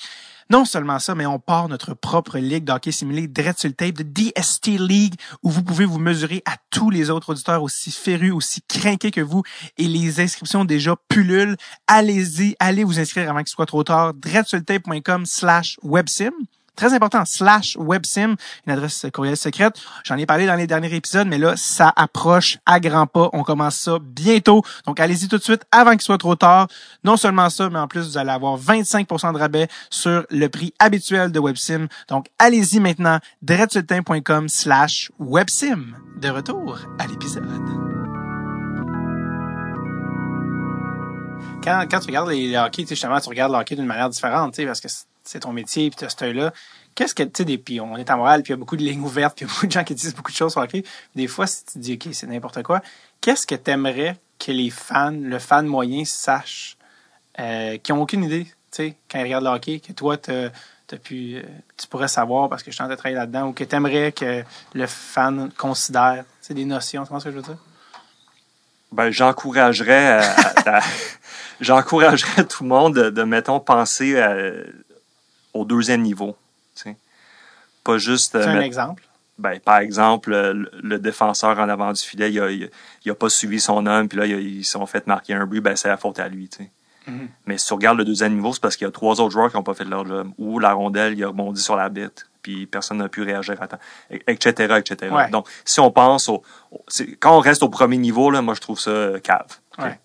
Non 0.50 0.64
seulement 0.64 0.98
ça, 0.98 1.14
mais 1.14 1.26
on 1.26 1.38
part 1.38 1.68
notre 1.68 1.94
propre 1.94 2.38
ligue 2.38 2.64
d'hockey 2.64 2.90
simulé 2.90 3.28
direct 3.28 3.60
sur 3.60 3.72
tape 3.72 3.94
de 3.94 4.02
DST 4.02 4.80
League 4.80 5.14
où 5.44 5.50
vous 5.50 5.62
pouvez 5.62 5.84
vous 5.84 6.00
mesurer 6.00 6.42
à 6.44 6.56
tous 6.70 6.90
les 6.90 7.08
autres 7.08 7.30
auditeurs 7.30 7.62
aussi 7.62 7.92
férus, 7.92 8.32
aussi 8.32 8.60
craqués 8.66 9.12
que 9.12 9.20
vous 9.20 9.44
et 9.78 9.86
les 9.86 10.18
inscriptions 10.18 10.64
déjà 10.64 10.96
pullulent. 11.08 11.56
Allez-y, 11.86 12.56
allez 12.58 12.82
vous 12.82 12.98
inscrire 12.98 13.30
avant 13.30 13.38
qu'il 13.38 13.48
soit 13.50 13.66
trop 13.66 13.84
tard. 13.84 14.12
directsurletape.com 14.14 15.24
slash 15.24 15.78
websim. 15.84 16.32
Très 16.76 16.94
important, 16.94 17.24
slash 17.24 17.76
websim, 17.78 18.36
une 18.66 18.72
adresse 18.72 19.06
courriel 19.12 19.36
secrète. 19.36 19.74
J'en 20.04 20.16
ai 20.16 20.26
parlé 20.26 20.46
dans 20.46 20.54
les 20.54 20.66
derniers 20.66 20.94
épisodes, 20.94 21.28
mais 21.28 21.38
là, 21.38 21.54
ça 21.56 21.92
approche 21.96 22.58
à 22.66 22.80
grands 22.80 23.06
pas. 23.06 23.28
On 23.32 23.42
commence 23.42 23.76
ça 23.76 23.98
bientôt. 24.00 24.62
Donc, 24.86 25.00
allez-y 25.00 25.28
tout 25.28 25.38
de 25.38 25.42
suite 25.42 25.62
avant 25.72 25.92
qu'il 25.92 26.02
soit 26.02 26.18
trop 26.18 26.36
tard. 26.36 26.68
Non 27.04 27.16
seulement 27.16 27.50
ça, 27.50 27.68
mais 27.70 27.78
en 27.78 27.88
plus, 27.88 28.08
vous 28.08 28.18
allez 28.18 28.30
avoir 28.30 28.58
25% 28.58 29.32
de 29.32 29.38
rabais 29.38 29.68
sur 29.90 30.24
le 30.30 30.48
prix 30.48 30.72
habituel 30.78 31.32
de 31.32 31.38
websim. 31.38 31.88
Donc, 32.08 32.28
allez-y 32.38 32.80
maintenant, 32.80 33.18
directsurletape.com 33.42 34.48
slash 34.48 35.10
websim. 35.18 35.94
De 36.16 36.28
retour 36.28 36.78
à 36.98 37.06
l'épisode. 37.06 37.44
quand, 41.62 41.84
quand 41.90 42.00
tu 42.00 42.06
regardes 42.06 42.30
les, 42.30 42.56
hockey, 42.56 42.84
justement, 42.86 43.20
tu 43.20 43.28
regardes 43.28 43.52
le 43.52 43.76
d'une 43.76 43.86
manière 43.86 44.08
différente, 44.08 44.56
parce 44.64 44.80
que 44.80 44.88
c'est- 45.30 45.40
ton 45.40 45.52
métier, 45.52 45.90
puis 45.90 45.96
tu 45.98 46.04
as 46.04 46.08
cet 46.10 46.22
œil-là. 46.22 46.52
Qu'est-ce 46.94 47.14
que, 47.14 47.22
tu 47.22 47.44
sais, 47.44 47.58
puis 47.58 47.80
on 47.80 47.96
est 47.96 48.10
à 48.10 48.16
Montréal, 48.16 48.42
puis 48.42 48.50
il 48.50 48.54
y 48.54 48.58
a 48.58 48.58
beaucoup 48.58 48.76
de 48.76 48.82
lignes 48.82 49.00
ouvertes, 49.02 49.36
puis 49.36 49.44
il 49.44 49.48
y 49.48 49.50
a 49.50 49.54
beaucoup 49.54 49.66
de 49.66 49.72
gens 49.72 49.84
qui 49.84 49.94
disent 49.94 50.14
beaucoup 50.14 50.32
de 50.32 50.36
choses 50.36 50.52
sur 50.52 50.60
hockey. 50.60 50.82
Des 51.14 51.28
fois, 51.28 51.46
si 51.46 51.64
tu 51.64 51.78
dis, 51.78 51.92
OK, 51.94 52.12
c'est 52.12 52.26
n'importe 52.26 52.62
quoi, 52.62 52.80
qu'est-ce 53.20 53.46
que 53.46 53.54
tu 53.54 53.70
aimerais 53.70 54.16
que 54.38 54.50
les 54.52 54.70
fans, 54.70 55.10
le 55.12 55.38
fan 55.38 55.66
moyen 55.66 56.04
sache, 56.04 56.76
euh, 57.38 57.78
qui 57.78 57.92
ont 57.92 58.02
aucune 58.02 58.24
idée, 58.24 58.44
tu 58.44 58.50
sais, 58.72 58.96
quand 59.10 59.18
ils 59.20 59.24
regardent 59.24 59.44
le 59.44 59.50
hockey, 59.50 59.78
que 59.80 59.92
toi, 59.92 60.16
t'as 60.16 60.50
pu, 61.02 61.36
euh, 61.36 61.42
tu 61.76 61.86
pourrais 61.86 62.08
savoir 62.08 62.48
parce 62.48 62.62
que 62.64 62.70
je 62.70 62.74
suis 62.74 62.82
en 62.82 62.86
train 62.86 62.94
de 62.94 62.98
travailler 62.98 63.16
là-dedans, 63.16 63.46
ou 63.48 63.52
que 63.52 63.62
tu 63.64 63.74
aimerais 63.76 64.10
que 64.12 64.42
le 64.74 64.86
fan 64.86 65.50
considère, 65.56 66.24
c'est 66.40 66.54
des 66.54 66.64
notions, 66.64 67.02
tu 67.02 67.08
comprends 67.08 67.20
ce 67.20 67.26
que 67.26 67.30
je 67.30 67.36
veux 67.36 67.42
dire? 67.42 67.56
Ben, 68.92 69.10
j'encouragerais 69.10 70.24
à- 70.66 70.80
j'encouragerais 71.60 72.44
tout 72.44 72.64
le 72.64 72.68
monde 72.70 72.94
de, 72.96 73.10
de, 73.10 73.22
mettons, 73.22 73.60
penser 73.60 74.18
à- 74.20 74.34
au 75.54 75.64
deuxième 75.64 76.02
niveau. 76.02 76.36
tu 76.76 76.82
sais. 76.82 76.96
Pas 77.84 77.98
juste. 77.98 78.34
euh, 78.34 78.42
C'est 78.42 78.48
un 78.48 78.52
mettre- 78.54 78.64
exemple. 78.66 79.02
ben, 79.38 79.58
par 79.60 79.78
exemple, 79.78 80.30
le, 80.30 80.70
le 80.82 80.98
défenseur 80.98 81.58
en 81.58 81.68
avant 81.68 81.92
du 81.92 82.02
filet, 82.02 82.30
il 82.30 82.40
a, 82.40 82.50
il 82.50 82.64
a- 82.64 82.68
il 83.04 83.10
a 83.10 83.14
pas 83.14 83.28
suivi 83.30 83.58
son 83.60 83.86
homme, 83.86 84.08
puis 84.08 84.18
là, 84.18 84.26
il 84.26 84.34
a- 84.34 84.38
ils 84.40 84.64
se 84.64 84.72
sont 84.72 84.86
fait 84.86 85.06
marquer 85.06 85.34
un 85.34 85.46
but, 85.46 85.60
ben, 85.60 85.76
c'est 85.76 85.88
la 85.88 85.96
faute 85.96 86.18
à 86.18 86.28
lui. 86.28 86.48
sais. 86.54 86.70
Mhm. 87.06 87.28
Mais 87.46 87.56
si 87.56 87.66
tu 87.66 87.72
regardes 87.72 87.96
le 87.98 88.04
deuxième 88.04 88.34
niveau, 88.34 88.52
c'est 88.52 88.60
parce 88.60 88.76
qu'il 88.76 88.84
y 88.84 88.88
a 88.88 88.92
trois 88.92 89.20
autres 89.20 89.30
joueurs 89.30 89.50
qui 89.50 89.56
n'ont 89.56 89.62
pas 89.62 89.72
fait 89.74 89.84
leur 89.84 90.06
job. 90.06 90.30
Ou 90.36 90.58
la 90.58 90.72
rondelle, 90.74 91.14
il 91.14 91.24
a 91.24 91.28
rebondi 91.28 91.60
sur 91.62 91.74
la 91.74 91.88
bête, 91.88 92.26
puis 92.42 92.66
personne 92.66 92.98
n'a 92.98 93.08
pu 93.08 93.22
réagir 93.22 93.60
à 93.62 93.66
temps, 93.66 93.78
etc., 94.10 94.74
etc. 94.78 95.10
Ouais. 95.10 95.30
Donc, 95.30 95.48
si 95.64 95.80
on 95.80 95.90
pense 95.90 96.28
au... 96.28 96.42
quand 97.18 97.34
on 97.36 97.40
reste 97.40 97.62
au 97.62 97.70
premier 97.70 97.96
niveau, 97.96 98.30
là, 98.30 98.42
moi, 98.42 98.52
je 98.54 98.60
trouve 98.60 98.78
ça 98.78 98.90
euh, 98.90 99.18
cave. 99.18 99.46
Ouais. 99.78 99.98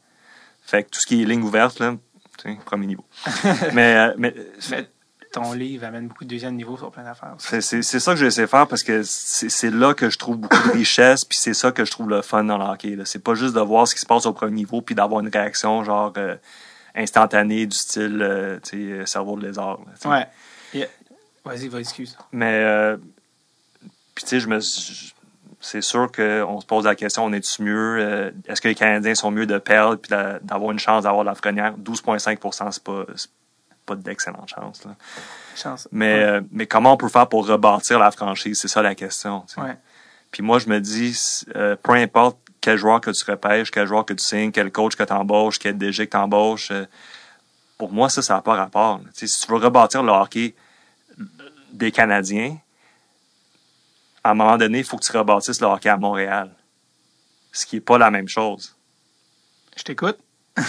Fait 0.63 0.83
que 0.83 0.89
tout 0.91 0.99
ce 1.01 1.05
qui 1.05 1.21
est 1.21 1.25
ligne 1.25 1.43
ouverte, 1.43 1.79
là, 1.79 1.95
premier 2.65 2.87
niveau. 2.87 3.03
mais, 3.73 3.95
euh, 3.97 4.13
mais 4.17 4.33
Mais 4.69 4.87
ton 5.35 5.53
livre 5.53 5.85
amène 5.85 6.07
beaucoup 6.07 6.23
de 6.25 6.29
deuxième 6.29 6.55
niveau 6.55 6.77
sur 6.77 6.91
plein 6.91 7.03
d'affaires. 7.03 7.35
c'est, 7.37 7.61
ça 7.81 8.13
que 8.13 8.17
j'essaie 8.19 8.41
de 8.41 8.47
faire 8.47 8.67
parce 8.67 8.83
que 8.83 9.01
c'est, 9.03 9.69
là 9.71 9.93
que 9.93 10.09
je 10.09 10.17
trouve 10.17 10.37
beaucoup 10.37 10.67
de 10.69 10.73
richesse, 10.73 11.23
puis 11.25 11.37
c'est 11.37 11.53
ça 11.53 11.71
que 11.71 11.85
je 11.85 11.91
trouve 11.91 12.09
le 12.09 12.21
fun 12.21 12.43
dans 12.43 12.57
le 12.57 12.65
hockey. 12.65 12.97
C'est 13.05 13.23
pas 13.23 13.35
juste 13.35 13.53
de 13.55 13.59
voir 13.61 13.87
ce 13.87 13.93
qui 13.95 14.01
se 14.01 14.05
passe 14.05 14.25
au 14.25 14.33
premier 14.33 14.53
niveau, 14.55 14.81
puis 14.81 14.95
d'avoir 14.95 15.21
une 15.21 15.29
réaction 15.29 15.83
genre 15.83 16.13
euh, 16.17 16.35
instantanée 16.95 17.65
du 17.65 17.75
style 17.77 18.21
euh, 18.21 18.59
sais, 18.63 18.77
euh, 18.77 19.05
cerveau 19.05 19.37
de 19.37 19.47
lézard. 19.47 19.79
là. 20.03 20.09
Ouais. 20.09 20.27
Et- 20.81 20.87
Vas-y, 21.43 21.67
vas, 21.67 21.79
excuse. 21.79 22.17
Mais 22.31 22.61
euh, 22.63 22.97
puis 24.15 24.23
tu 24.23 24.29
sais, 24.29 24.39
je 24.39 24.47
me 24.47 24.59
c'est 25.61 25.81
sûr 25.81 26.11
qu'on 26.11 26.61
se 26.61 26.65
pose 26.65 26.85
la 26.85 26.95
question, 26.95 27.25
on 27.25 27.33
est-tu 27.33 27.63
mieux? 27.63 27.97
euh, 27.99 28.31
est-ce 28.47 28.61
que 28.61 28.67
les 28.67 28.75
Canadiens 28.75 29.15
sont 29.15 29.31
mieux 29.31 29.45
de 29.47 29.57
perdre 29.57 29.95
puis 29.95 30.09
d'a- 30.09 30.39
d'avoir 30.39 30.71
une 30.71 30.79
chance 30.79 31.03
d'avoir 31.03 31.23
la 31.23 31.33
frenière? 31.35 31.75
12,5% 31.77 32.71
c'est 32.71 32.83
pas, 32.83 33.05
pas 33.85 33.95
d'excellente 33.95 34.49
chance. 34.49 34.83
Là. 34.85 34.95
Chance. 35.55 35.87
Mais, 35.91 36.15
Ouais. 36.15 36.23
euh, 36.23 36.41
mais 36.51 36.65
comment 36.67 36.93
on 36.93 36.97
peut 36.97 37.07
faire 37.09 37.27
pour 37.27 37.47
rebâtir 37.47 37.99
la 37.99 38.11
franchise? 38.11 38.59
C'est 38.59 38.67
ça 38.67 38.81
la 38.81 38.95
question. 38.95 39.41
tu 39.47 39.55
sais. 39.55 39.61
Ouais. 39.61 39.77
Puis 40.31 40.43
moi, 40.43 40.59
je 40.59 40.67
me 40.67 40.79
dis, 40.81 41.43
euh, 41.55 41.75
peu 41.81 41.93
importe 41.93 42.37
quel 42.61 42.77
joueur 42.77 42.99
que 42.99 43.11
tu 43.11 43.23
repêches, 43.29 43.71
quel 43.71 43.87
joueur 43.87 44.05
que 44.05 44.13
tu 44.13 44.23
signes, 44.23 44.51
quel 44.51 44.71
coach 44.71 44.95
que 44.95 45.03
tu 45.03 45.13
embauches, 45.13 45.59
quel 45.59 45.77
DG 45.77 46.05
que 46.07 46.11
tu 46.11 46.17
embauches, 46.17 46.71
pour 47.77 47.91
moi, 47.91 48.09
ça, 48.09 48.21
ça 48.21 48.35
n'a 48.35 48.41
pas 48.41 48.55
rapport. 48.55 48.97
là. 48.97 49.03
Tu 49.13 49.19
sais, 49.19 49.27
si 49.27 49.45
tu 49.45 49.51
veux 49.51 49.57
rebâtir 49.59 50.01
le 50.03 50.11
hockey 50.11 50.55
des 51.71 51.91
Canadiens, 51.91 52.57
à 54.23 54.31
un 54.31 54.33
moment 54.33 54.57
donné, 54.57 54.79
il 54.79 54.83
faut 54.83 54.97
que 54.97 55.03
tu 55.05 55.15
rebâtisses 55.15 55.61
le 55.61 55.67
hockey 55.67 55.89
à 55.89 55.97
Montréal. 55.97 56.49
Ce 57.51 57.65
qui 57.65 57.75
n'est 57.75 57.81
pas 57.81 57.97
la 57.97 58.09
même 58.11 58.27
chose. 58.27 58.75
Je 59.77 59.83
t'écoute. 59.83 60.17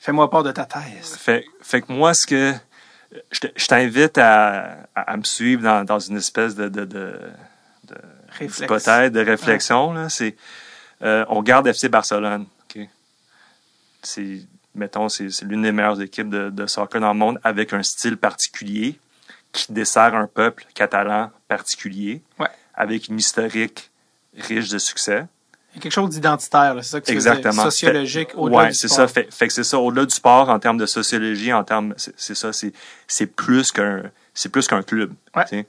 Fais-moi 0.00 0.30
part 0.30 0.42
de 0.42 0.52
ta 0.52 0.64
thèse. 0.64 1.16
Fait, 1.16 1.44
fait 1.62 1.82
que 1.82 1.92
moi, 1.92 2.14
ce 2.14 2.26
que 2.26 2.54
je 3.32 3.40
te- 3.40 3.52
je 3.56 3.66
t'invite 3.66 4.16
à, 4.18 4.86
à, 4.94 5.00
à 5.12 5.16
me 5.16 5.24
suivre 5.24 5.62
dans, 5.62 5.84
dans 5.84 5.98
une 5.98 6.16
espèce 6.18 6.54
de, 6.54 6.68
de, 6.68 6.84
de, 6.84 7.20
d'hypothèse, 8.40 9.10
de 9.12 9.20
réflexion. 9.20 10.08
c'est, 10.08 10.36
euh, 11.02 11.24
on 11.28 11.36
regarde 11.36 11.66
FC 11.66 11.88
Barcelone. 11.88 12.46
ok? 12.64 12.86
C'est, 14.02 14.40
mettons, 14.74 15.08
c'est, 15.08 15.30
c'est 15.30 15.44
l'une 15.44 15.62
des 15.62 15.72
meilleures 15.72 16.00
équipes 16.00 16.28
de, 16.28 16.50
de 16.50 16.66
soccer 16.66 17.00
dans 17.00 17.12
le 17.12 17.18
monde 17.18 17.40
avec 17.42 17.72
un 17.72 17.82
style 17.82 18.16
particulier 18.16 18.98
qui 19.52 19.72
dessert 19.72 20.14
un 20.14 20.26
peuple 20.26 20.66
catalan 20.74 21.30
particulier 21.48 22.22
Ouais. 22.38 22.48
avec 22.74 23.08
une 23.08 23.18
historique 23.18 23.90
riche 24.36 24.68
de 24.68 24.78
succès. 24.78 25.24
Il 25.78 25.80
y 25.80 25.82
a 25.82 25.82
quelque 25.84 25.92
chose 25.92 26.10
d'identitaire, 26.10 26.74
c'est 26.78 26.82
ça 26.90 27.00
que 27.00 27.06
tu 27.06 27.12
veux 27.12 27.16
Exactement. 27.16 27.52
dire, 27.52 27.62
sociologique, 27.62 28.30
au-delà 28.34 28.58
ouais, 28.58 28.68
du 28.70 28.74
c'est 28.74 28.88
sport. 28.88 28.96
ça. 28.96 29.08
Fait, 29.08 29.32
fait 29.32 29.46
que 29.46 29.52
c'est 29.52 29.62
ça. 29.62 29.78
Au-delà 29.78 30.06
du 30.06 30.14
sport, 30.14 30.48
en 30.48 30.58
termes 30.58 30.76
de 30.78 30.86
sociologie, 30.86 31.52
en 31.52 31.62
termes, 31.62 31.94
c'est 31.96 32.12
c'est 32.16 32.34
ça. 32.34 32.52
C'est 32.52 32.72
c'est 33.06 33.26
plus 33.26 33.70
qu'un, 33.70 34.10
c'est 34.34 34.48
plus 34.48 34.66
qu'un 34.66 34.82
club. 34.82 35.12
Ouais. 35.36 35.66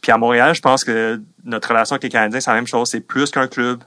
Puis 0.00 0.12
à 0.12 0.16
Montréal, 0.16 0.54
je 0.54 0.60
pense 0.60 0.84
que 0.84 1.20
notre 1.44 1.68
relation 1.70 1.94
avec 1.94 2.04
les 2.04 2.08
Canadiens, 2.08 2.40
c'est 2.40 2.50
la 2.50 2.56
même 2.56 2.68
chose. 2.68 2.88
C'est 2.88 3.00
plus 3.00 3.30
qu'un 3.32 3.48
club. 3.48 3.82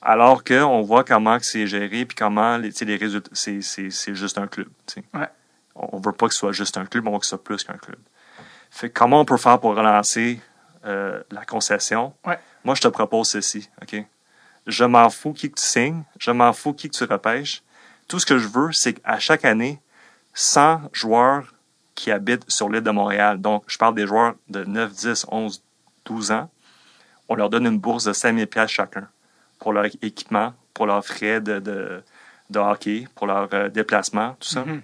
Alors 0.00 0.44
qu'on 0.44 0.80
voit 0.82 1.04
comment 1.04 1.36
c'est 1.42 1.66
géré, 1.66 2.06
puis 2.06 2.16
comment 2.16 2.56
les, 2.56 2.70
les 2.70 2.96
résultats, 2.96 3.30
c'est 3.34 3.60
c'est 3.60 3.90
c'est 3.90 4.14
juste 4.14 4.38
un 4.38 4.46
club. 4.46 4.68
Ouais. 5.12 5.28
On, 5.74 5.96
on 5.96 6.00
veut 6.00 6.12
pas 6.12 6.28
que 6.28 6.32
ce 6.32 6.40
soit 6.40 6.52
juste 6.52 6.78
un 6.78 6.86
club, 6.86 7.06
on 7.06 7.12
veut 7.12 7.18
que 7.18 7.26
ce 7.26 7.30
soit 7.30 7.44
plus 7.44 7.62
qu'un 7.64 7.76
club. 7.76 7.98
Fait 8.70 8.88
comment 8.88 9.20
on 9.20 9.24
peut 9.26 9.36
faire 9.36 9.58
pour 9.60 9.74
relancer 9.74 10.40
euh, 10.86 11.20
la 11.30 11.44
concession? 11.44 12.14
Ouais. 12.24 12.38
Moi, 12.66 12.74
je 12.74 12.80
te 12.80 12.88
propose 12.88 13.28
ceci, 13.28 13.70
OK? 13.80 14.04
Je 14.66 14.84
m'en 14.84 15.08
fous 15.08 15.32
qui 15.32 15.48
que 15.48 15.54
tu 15.54 15.64
signes, 15.64 16.02
je 16.18 16.32
m'en 16.32 16.52
fous 16.52 16.72
qui 16.72 16.90
que 16.90 16.96
tu 16.96 17.04
repêches. 17.04 17.62
Tout 18.08 18.18
ce 18.18 18.26
que 18.26 18.38
je 18.38 18.48
veux, 18.48 18.72
c'est 18.72 18.94
qu'à 18.94 19.20
chaque 19.20 19.44
année, 19.44 19.80
100 20.34 20.90
joueurs 20.92 21.54
qui 21.94 22.10
habitent 22.10 22.42
sur 22.50 22.68
l'île 22.68 22.82
de 22.82 22.90
Montréal, 22.90 23.40
donc 23.40 23.62
je 23.68 23.78
parle 23.78 23.94
des 23.94 24.04
joueurs 24.04 24.34
de 24.48 24.64
9, 24.64 24.92
10, 24.92 25.26
11, 25.30 25.62
12 26.06 26.32
ans, 26.32 26.50
on 27.28 27.36
leur 27.36 27.50
donne 27.50 27.66
une 27.66 27.78
bourse 27.78 28.02
de 28.02 28.12
5000 28.12 28.48
pièces 28.48 28.72
chacun 28.72 29.08
pour 29.60 29.72
leur 29.72 29.84
équipement, 30.02 30.52
pour 30.74 30.86
leurs 30.86 31.06
frais 31.06 31.40
de, 31.40 31.60
de, 31.60 32.58
hockey, 32.58 33.06
pour 33.14 33.28
leur 33.28 33.48
euh, 33.54 33.68
déplacement, 33.68 34.34
tout 34.40 34.48
ça. 34.48 34.64
Mhm. 34.64 34.82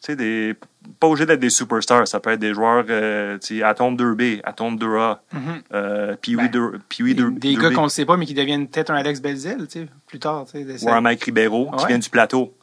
Sais, 0.00 0.16
des, 0.16 0.54
pas 0.98 1.06
obligé 1.08 1.26
d'être 1.26 1.40
des 1.40 1.50
superstars. 1.50 2.08
Ça 2.08 2.20
peut 2.20 2.30
être 2.30 2.40
des 2.40 2.54
joueurs, 2.54 2.84
euh, 2.88 3.38
tu 3.38 3.58
sais, 3.58 3.62
Atome 3.62 3.96
2B, 3.96 4.40
Atome 4.44 4.76
2A, 4.76 5.18
Mhm. 5.32 5.62
euh, 5.74 6.16
Pee-Wee 6.20 6.48
Ben, 6.48 6.50
2, 6.50 6.78
Pee-Wee 6.88 7.14
2, 7.14 7.30
Des 7.32 7.54
gars 7.54 7.70
qu'on 7.70 7.84
ne 7.84 7.88
sait 7.88 8.04
pas, 8.06 8.16
mais 8.16 8.26
qui 8.26 8.34
deviennent 8.34 8.66
peut-être 8.68 8.90
un 8.90 8.96
Alex 8.96 9.20
Belzil, 9.20 9.66
tu 9.70 9.80
sais, 9.80 9.88
plus 10.06 10.18
tard. 10.18 10.46
Tu 10.50 10.64
sais, 10.78 10.84
ou 10.84 10.90
un 10.90 11.00
Mike 11.00 11.24
Ribeiro 11.24 11.70
qui 11.78 11.86
vient 11.86 11.98
du 11.98 12.08
plateau. 12.10 12.54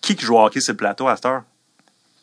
Qui 0.00 0.14
qui 0.14 0.24
joue 0.24 0.36
au 0.36 0.44
hockey 0.44 0.60
sur 0.60 0.72
le 0.74 0.76
plateau 0.76 1.08
à 1.08 1.16
cette 1.16 1.26
heure? 1.26 1.42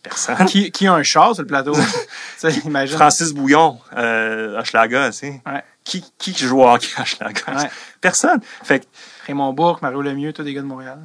Personne. 0.04 0.46
qui, 0.48 0.70
qui 0.72 0.86
a 0.88 0.94
un 0.94 1.04
char 1.04 1.34
sur 1.34 1.44
le 1.44 1.48
plateau? 1.48 1.74
imagine. 2.66 2.96
Francis 2.98 3.32
Bouillon, 3.34 3.80
euh, 3.96 4.60
Hochelaga, 4.60 5.08
tu 5.12 5.18
sais. 5.18 5.42
Ouais. 5.46 5.64
Qui, 5.86 6.04
qui 6.18 6.34
qui 6.34 6.44
joue 6.46 6.62
au 6.62 6.68
hockey 6.68 6.88
à 6.98 7.02
Hochelaga? 7.02 7.42
Ouais. 7.64 7.70
Personne. 8.02 8.40
Fait 8.64 8.80
que, 8.82 8.86
Raymond 9.28 9.54
Bourque, 9.54 9.82
Mario 9.82 10.02
Lemieux, 10.02 10.34
tous 10.34 10.44
des 10.44 10.54
gars 10.54 10.62
de 10.62 10.66
Montréal. 10.68 11.00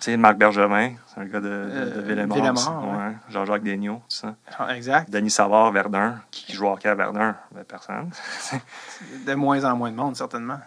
Tu 0.00 0.04
sais, 0.12 0.16
Marc 0.16 0.36
Bergevin, 0.36 0.92
c'est 1.06 1.20
un 1.20 1.24
gars 1.24 1.40
de, 1.40 1.46
de, 1.48 1.50
de 1.50 1.50
Euh, 1.50 2.02
Villemort. 2.06 2.36
Villemort, 2.36 2.84
ouais. 2.84 3.06
ouais. 3.06 3.12
Jean-Jacques 3.30 3.62
Daigneault, 3.62 3.96
tout 4.08 4.16
ça. 4.16 4.34
Ah, 4.58 4.74
Exact. 4.76 5.10
Denis 5.10 5.30
Savard, 5.30 5.70
Verdun. 5.72 6.20
Qui 6.30 6.52
joue 6.52 6.66
au 6.66 6.72
hockey 6.72 6.88
à 6.88 6.94
Verdun? 6.94 7.34
Ben, 7.52 7.64
personne. 7.64 8.10
De 9.26 9.34
moins 9.34 9.64
en 9.64 9.76
moins 9.76 9.90
de 9.90 9.96
monde, 9.96 10.16
certainement. 10.16 10.58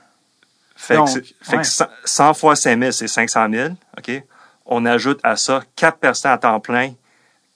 Fait 0.76 0.96
Donc, 0.96 1.08
que, 1.08 1.12
c'est- 1.14 1.36
fait 1.42 1.56
ouais. 1.58 1.62
que 1.62 1.68
100, 1.68 1.86
100 2.06 2.34
fois 2.34 2.56
5 2.56 2.80
000, 2.80 2.92
c'est 2.92 3.08
500 3.08 3.48
000. 3.52 3.70
OK? 3.98 4.24
On 4.66 4.86
ajoute 4.86 5.20
à 5.24 5.36
ça 5.36 5.62
4 5.76 5.98
personnes 5.98 6.32
à 6.32 6.38
temps 6.38 6.60
plein 6.60 6.94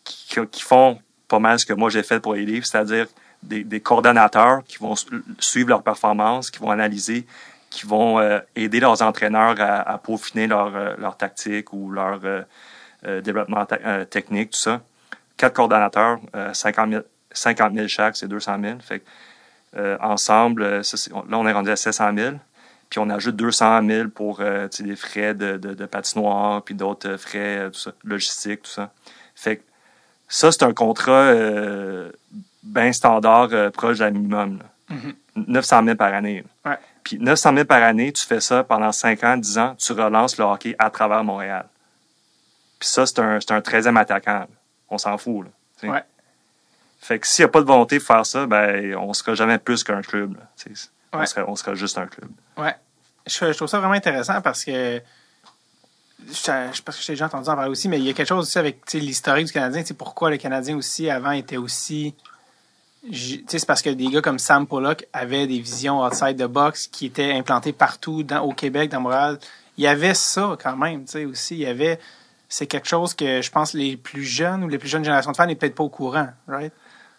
qui, 0.03 0.39
font 0.61 0.99
pas 1.27 1.39
mal 1.39 1.59
ce 1.59 1.65
que 1.65 1.73
moi 1.73 1.89
j'ai 1.89 2.03
fait 2.03 2.19
pour 2.19 2.33
les 2.33 2.45
livres, 2.45 2.65
c'est-à-dire 2.65 3.07
des, 3.41 3.63
des 3.63 3.79
coordonnateurs 3.81 4.63
qui 4.65 4.77
vont 4.77 4.95
su- 4.95 5.23
suivre 5.39 5.69
leurs 5.69 5.83
performances, 5.83 6.49
qui 6.51 6.59
vont 6.59 6.71
analyser, 6.71 7.25
qui 7.73 7.87
vont 7.87 8.19
euh, 8.19 8.39
aider 8.55 8.79
leurs 8.79 9.01
entraîneurs 9.01 9.59
à, 9.59 9.81
à 9.81 9.97
peaufiner 9.97 10.45
leur, 10.45 10.75
euh, 10.75 10.93
leur 10.99 11.17
tactique 11.17 11.73
ou 11.73 11.89
leur 11.89 12.19
euh, 12.23 13.21
développement 13.21 13.65
technique, 14.11 14.51
tout 14.51 14.59
ça. 14.59 14.81
Quatre 15.37 15.55
coordonnateurs, 15.55 16.19
euh, 16.35 16.53
50, 16.53 16.89
000, 16.91 17.01
50 17.31 17.73
000 17.73 17.87
chaque, 17.87 18.15
c'est 18.15 18.27
200 18.27 18.57
000. 18.61 18.79
Fait 18.79 19.03
ensemble, 20.01 20.85
ça, 20.85 20.97
là, 21.27 21.37
on 21.39 21.47
est 21.47 21.51
rendu 21.51 21.71
à 21.71 21.75
700 21.75 22.11
000. 22.15 22.35
Puis 22.91 22.99
on 22.99 23.09
ajoute 23.09 23.35
200 23.35 23.81
000 23.87 24.09
pour 24.09 24.37
des 24.37 24.95
frais 24.95 25.33
de, 25.33 25.57
de, 25.57 25.73
de 25.73 25.85
patinoire, 25.87 26.61
puis 26.61 26.75
d'autres 26.75 27.17
frais, 27.17 27.71
tout 27.73 27.79
ça, 27.79 27.91
logistique, 28.03 28.61
tout 28.61 28.69
ça. 28.69 28.91
Fait 29.33 29.57
que 29.57 29.63
ça, 30.27 30.51
c'est 30.51 30.61
un 30.61 30.73
contrat 30.73 31.33
bien 32.61 32.93
standard, 32.93 33.49
proche 33.71 33.97
d'un 33.97 34.11
minimum. 34.11 34.59
là. 34.59 34.95
Mhm. 34.95 35.13
900 35.47 35.83
000 35.85 35.95
par 35.95 36.13
année. 36.13 36.43
Ouais. 36.65 36.77
Puis 37.03 37.17
900 37.19 37.53
000 37.53 37.65
par 37.65 37.83
année, 37.83 38.11
tu 38.13 38.25
fais 38.25 38.39
ça 38.39 38.63
pendant 38.63 38.91
5 38.91 39.23
ans, 39.23 39.37
10 39.37 39.57
ans, 39.57 39.75
tu 39.75 39.91
relances 39.93 40.37
le 40.37 40.45
hockey 40.45 40.75
à 40.79 40.89
travers 40.89 41.23
Montréal. 41.23 41.67
Puis 42.79 42.89
ça, 42.89 43.05
c'est 43.05 43.19
un, 43.19 43.35
un 43.35 43.59
13e 43.59 43.97
attaquant. 43.97 44.39
là. 44.39 44.47
On 44.89 44.97
s'en 44.97 45.17
fout. 45.17 45.45
Là. 45.83 45.89
Ouais. 45.91 46.03
Fait 47.01 47.19
que 47.19 47.27
s'il 47.27 47.43
n'y 47.43 47.47
a 47.47 47.51
pas 47.51 47.59
de 47.61 47.65
volonté 47.65 47.97
de 47.97 48.03
faire 48.03 48.25
ça, 48.25 48.45
ben 48.45 48.95
on 48.95 49.11
sera 49.13 49.35
jamais 49.35 49.57
plus 49.57 49.83
qu'un 49.83 50.01
club. 50.01 50.37
On, 51.11 51.25
sera, 51.25 51.43
on 51.47 51.55
sera 51.55 51.75
juste 51.75 51.97
un 51.97 52.07
club. 52.07 52.29
Ouais. 52.57 52.75
Je, 53.27 53.51
je 53.51 53.57
trouve 53.57 53.67
ça 53.67 53.79
vraiment 53.79 53.93
intéressant 53.93 54.41
parce 54.41 54.63
que. 54.63 55.01
Je, 56.25 56.33
je 56.73 56.81
pense 56.81 56.95
que 56.95 57.03
j'ai 57.03 57.13
déjà 57.13 57.25
entendu 57.25 57.49
en 57.49 57.55
parler 57.55 57.69
aussi, 57.69 57.89
mais 57.89 57.97
il 57.99 58.05
y 58.05 58.09
a 58.09 58.13
quelque 58.13 58.29
chose 58.29 58.47
aussi 58.47 58.57
avec 58.57 58.93
l'historique 58.93 59.47
du 59.47 59.51
Canadien. 59.51 59.81
tu 59.81 59.89
sais, 59.89 59.93
Pourquoi 59.93 60.29
le 60.29 60.37
Canadien 60.37 60.77
aussi, 60.77 61.09
avant, 61.09 61.31
était 61.31 61.57
aussi 61.57 62.15
c'est 63.11 63.65
parce 63.65 63.81
que 63.81 63.89
des 63.89 64.07
gars 64.07 64.21
comme 64.21 64.39
Sam 64.39 64.65
Pollock 64.65 65.05
avaient 65.11 65.45
des 65.45 65.59
visions 65.59 66.01
outside 66.03 66.37
the 66.37 66.47
box 66.47 66.87
qui 66.87 67.07
étaient 67.07 67.33
implantées 67.33 67.73
partout 67.73 68.23
dans, 68.23 68.41
au 68.41 68.53
Québec, 68.53 68.89
dans 68.89 69.01
Montréal. 69.01 69.39
Il 69.77 69.83
y 69.83 69.87
avait 69.87 70.13
ça 70.13 70.55
quand 70.61 70.77
même, 70.77 71.05
tu 71.05 71.11
sais, 71.11 71.25
aussi. 71.25 71.55
Il 71.55 71.61
y 71.61 71.65
avait, 71.65 71.99
c'est 72.47 72.67
quelque 72.67 72.87
chose 72.87 73.13
que 73.13 73.41
je 73.41 73.51
pense 73.51 73.73
les 73.73 73.97
plus 73.97 74.23
jeunes 74.23 74.63
ou 74.63 74.69
les 74.69 74.77
plus 74.77 74.87
jeunes 74.87 75.03
générations 75.03 75.31
de 75.31 75.35
fans 75.35 75.47
n'est 75.47 75.55
peut-être 75.55 75.75
pas 75.75 75.83
au 75.83 75.89
courant, 75.89 76.29
right? 76.47 76.71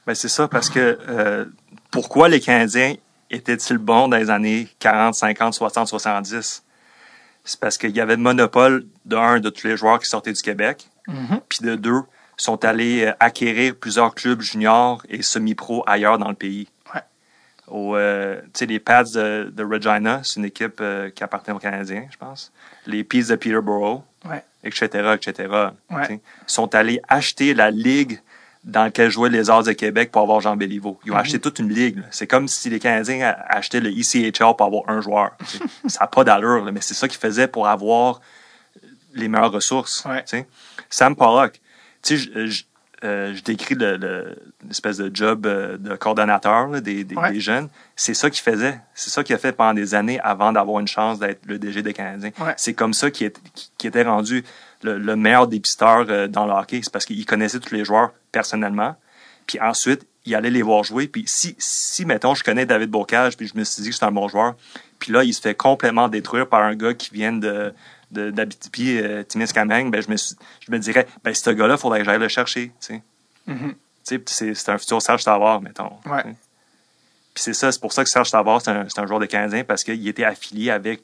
Ben, 0.06 0.14
c'est 0.14 0.28
ça, 0.28 0.48
parce 0.48 0.70
que 0.70 0.98
euh, 1.08 1.46
pourquoi 1.90 2.28
les 2.28 2.40
Canadiens 2.40 2.94
étaient-ils 3.30 3.78
bons 3.78 4.08
dans 4.08 4.16
les 4.16 4.30
années 4.30 4.68
40, 4.78 5.14
50, 5.14 5.54
60, 5.54 5.88
70? 5.88 6.62
C'est 7.44 7.60
parce 7.60 7.76
qu'il 7.76 7.90
y 7.90 8.00
avait 8.00 8.16
le 8.16 8.22
monopole 8.22 8.86
de 9.04 9.16
un 9.16 9.40
de 9.40 9.50
tous 9.50 9.66
les 9.66 9.76
joueurs 9.76 9.98
qui 9.98 10.08
sortaient 10.08 10.32
du 10.32 10.40
Québec, 10.40 10.88
puis 11.48 11.58
de 11.60 11.74
deux, 11.74 12.02
sont 12.36 12.64
allés 12.64 13.04
euh, 13.06 13.12
acquérir 13.20 13.74
plusieurs 13.76 14.14
clubs 14.14 14.40
juniors 14.40 15.02
et 15.08 15.22
semi-pro 15.22 15.84
ailleurs 15.86 16.18
dans 16.18 16.28
le 16.28 16.34
pays. 16.34 16.68
Ouais. 16.94 17.00
Au, 17.68 17.96
euh, 17.96 18.40
tu 18.42 18.50
sais, 18.54 18.66
les 18.66 18.78
Pats 18.80 19.04
de, 19.04 19.52
de 19.54 19.64
Regina, 19.64 20.20
c'est 20.24 20.40
une 20.40 20.46
équipe 20.46 20.78
euh, 20.80 21.10
qui 21.10 21.22
appartient 21.24 21.50
aux 21.52 21.58
Canadiens, 21.58 22.06
je 22.10 22.16
pense. 22.16 22.52
Les 22.86 23.04
Peas 23.04 23.28
de 23.28 23.36
Peterborough, 23.36 24.02
Ouais. 24.28 24.42
etc., 24.62 25.14
etc. 25.14 25.52
Ouais. 25.90 26.20
sont 26.46 26.74
allés 26.74 27.00
acheter 27.08 27.52
la 27.54 27.70
ligue 27.70 28.20
dans 28.64 28.84
laquelle 28.84 29.10
jouaient 29.10 29.28
les 29.28 29.50
Arts 29.50 29.64
de 29.64 29.72
Québec 29.72 30.10
pour 30.10 30.22
avoir 30.22 30.40
Jean 30.40 30.56
Béliveau. 30.56 30.98
Ils 31.04 31.12
ont 31.12 31.16
acheté 31.16 31.38
toute 31.38 31.58
une 31.58 31.68
ligue. 31.68 32.02
C'est 32.10 32.26
comme 32.26 32.48
si 32.48 32.70
les 32.70 32.78
Canadiens 32.80 33.34
achetaient 33.46 33.80
le 33.80 33.90
ECHL 33.90 34.56
pour 34.56 34.62
avoir 34.62 34.84
un 34.88 35.02
joueur. 35.02 35.32
ça 35.86 36.00
n'a 36.00 36.06
pas 36.06 36.24
d'allure, 36.24 36.64
là, 36.64 36.72
mais 36.72 36.80
c'est 36.80 36.94
ça 36.94 37.06
qu'ils 37.06 37.20
faisaient 37.20 37.46
pour 37.48 37.68
avoir 37.68 38.22
les 39.12 39.28
meilleures 39.28 39.52
ressources. 39.52 40.06
Sam 40.88 41.14
Pollock, 41.14 41.60
tu 42.04 42.18
sais, 42.18 42.30
je, 42.34 42.46
je- 42.46 42.64
euh, 43.02 43.34
je 43.34 43.42
décris 43.42 43.74
le- 43.74 43.96
le- 43.98 44.34
l'espèce 44.66 44.96
de 44.96 45.10
job 45.14 45.44
euh, 45.46 45.76
de 45.76 45.94
coordonnateur 45.94 46.68
là, 46.68 46.80
des, 46.80 47.04
des- 47.04 47.14
Ouais. 47.16 47.32
des 47.32 47.40
jeunes. 47.40 47.68
C'est 47.96 48.14
ça 48.14 48.30
qu'il 48.30 48.42
faisait. 48.42 48.80
C'est 48.94 49.10
ça 49.10 49.22
qu'il 49.22 49.34
a 49.34 49.38
fait 49.38 49.52
pendant 49.52 49.74
des 49.74 49.94
années 49.94 50.18
avant 50.20 50.52
d'avoir 50.52 50.80
une 50.80 50.88
chance 50.88 51.18
d'être 51.18 51.40
le 51.46 51.58
DG 51.58 51.82
des 51.82 51.92
Canadiens. 51.92 52.30
Ouais. 52.40 52.54
C'est 52.56 52.72
comme 52.72 52.94
ça 52.94 53.10
qu'il 53.10 53.30
était 53.84 54.02
rendu 54.04 54.42
le, 54.82 54.96
le 54.98 55.16
meilleur 55.16 55.48
dépisteur 55.48 56.06
euh, 56.08 56.28
dans 56.28 56.46
le 56.46 56.52
hockey. 56.52 56.80
C'est 56.82 56.92
parce 56.92 57.04
qu'il 57.04 57.26
connaissait 57.26 57.60
tous 57.60 57.74
les 57.74 57.84
joueurs 57.84 58.12
personnellement. 58.32 58.96
Puis 59.46 59.60
ensuite, 59.60 60.06
il 60.24 60.34
allait 60.34 60.48
les 60.50 60.62
voir 60.62 60.82
jouer. 60.84 61.06
Puis 61.06 61.24
si, 61.26 61.54
si 61.58 62.06
mettons, 62.06 62.34
je 62.34 62.42
connais 62.42 62.64
David 62.64 62.88
Bocage, 62.90 63.36
puis 63.36 63.46
je 63.46 63.58
me 63.58 63.64
suis 63.64 63.82
dit 63.82 63.90
que 63.90 63.96
c'est 63.96 64.04
un 64.06 64.12
bon 64.12 64.28
joueur, 64.28 64.54
puis 64.98 65.12
là, 65.12 65.22
il 65.24 65.34
se 65.34 65.42
fait 65.42 65.54
complètement 65.54 66.08
détruire 66.08 66.48
par 66.48 66.62
un 66.62 66.74
gars 66.74 66.94
qui 66.94 67.10
vient 67.12 67.32
de- 67.34 67.74
d'Abitibi, 68.10 68.98
euh, 68.98 69.22
Timiskaming, 69.22 69.90
ben 69.90 70.02
je 70.02 70.10
me 70.10 70.16
suis- 70.16 70.36
je 70.66 70.70
me 70.72 70.78
dirais 70.78 71.06
ben 71.22 71.34
ce 71.34 71.50
gars-là, 71.50 71.76
faudrait 71.76 72.00
que 72.00 72.04
j'aille 72.04 72.18
le 72.18 72.28
chercher, 72.28 72.68
tu 72.80 72.86
sais. 72.86 73.02
Mhm. 73.46 73.74
Puis 74.06 74.20
c'est 74.54 74.68
un 74.68 74.78
futur 74.78 75.00
Serge 75.02 75.22
Savard, 75.22 75.60
mettons. 75.62 75.92
Ouais. 76.06 76.22
Puis 76.22 77.42
c'est 77.42 77.54
ça, 77.54 77.72
c'est 77.72 77.80
pour 77.80 77.92
ça 77.92 78.04
que 78.04 78.10
Serge 78.10 78.28
Savard, 78.30 78.60
c'est 78.62 78.70
un, 78.70 78.86
c'est 78.88 79.00
un 79.00 79.06
joueur 79.06 79.18
de 79.20 79.26
Canadien 79.26 79.64
parce 79.64 79.82
qu'il 79.82 80.06
était 80.06 80.24
affilié 80.24 80.70
avec 80.70 81.02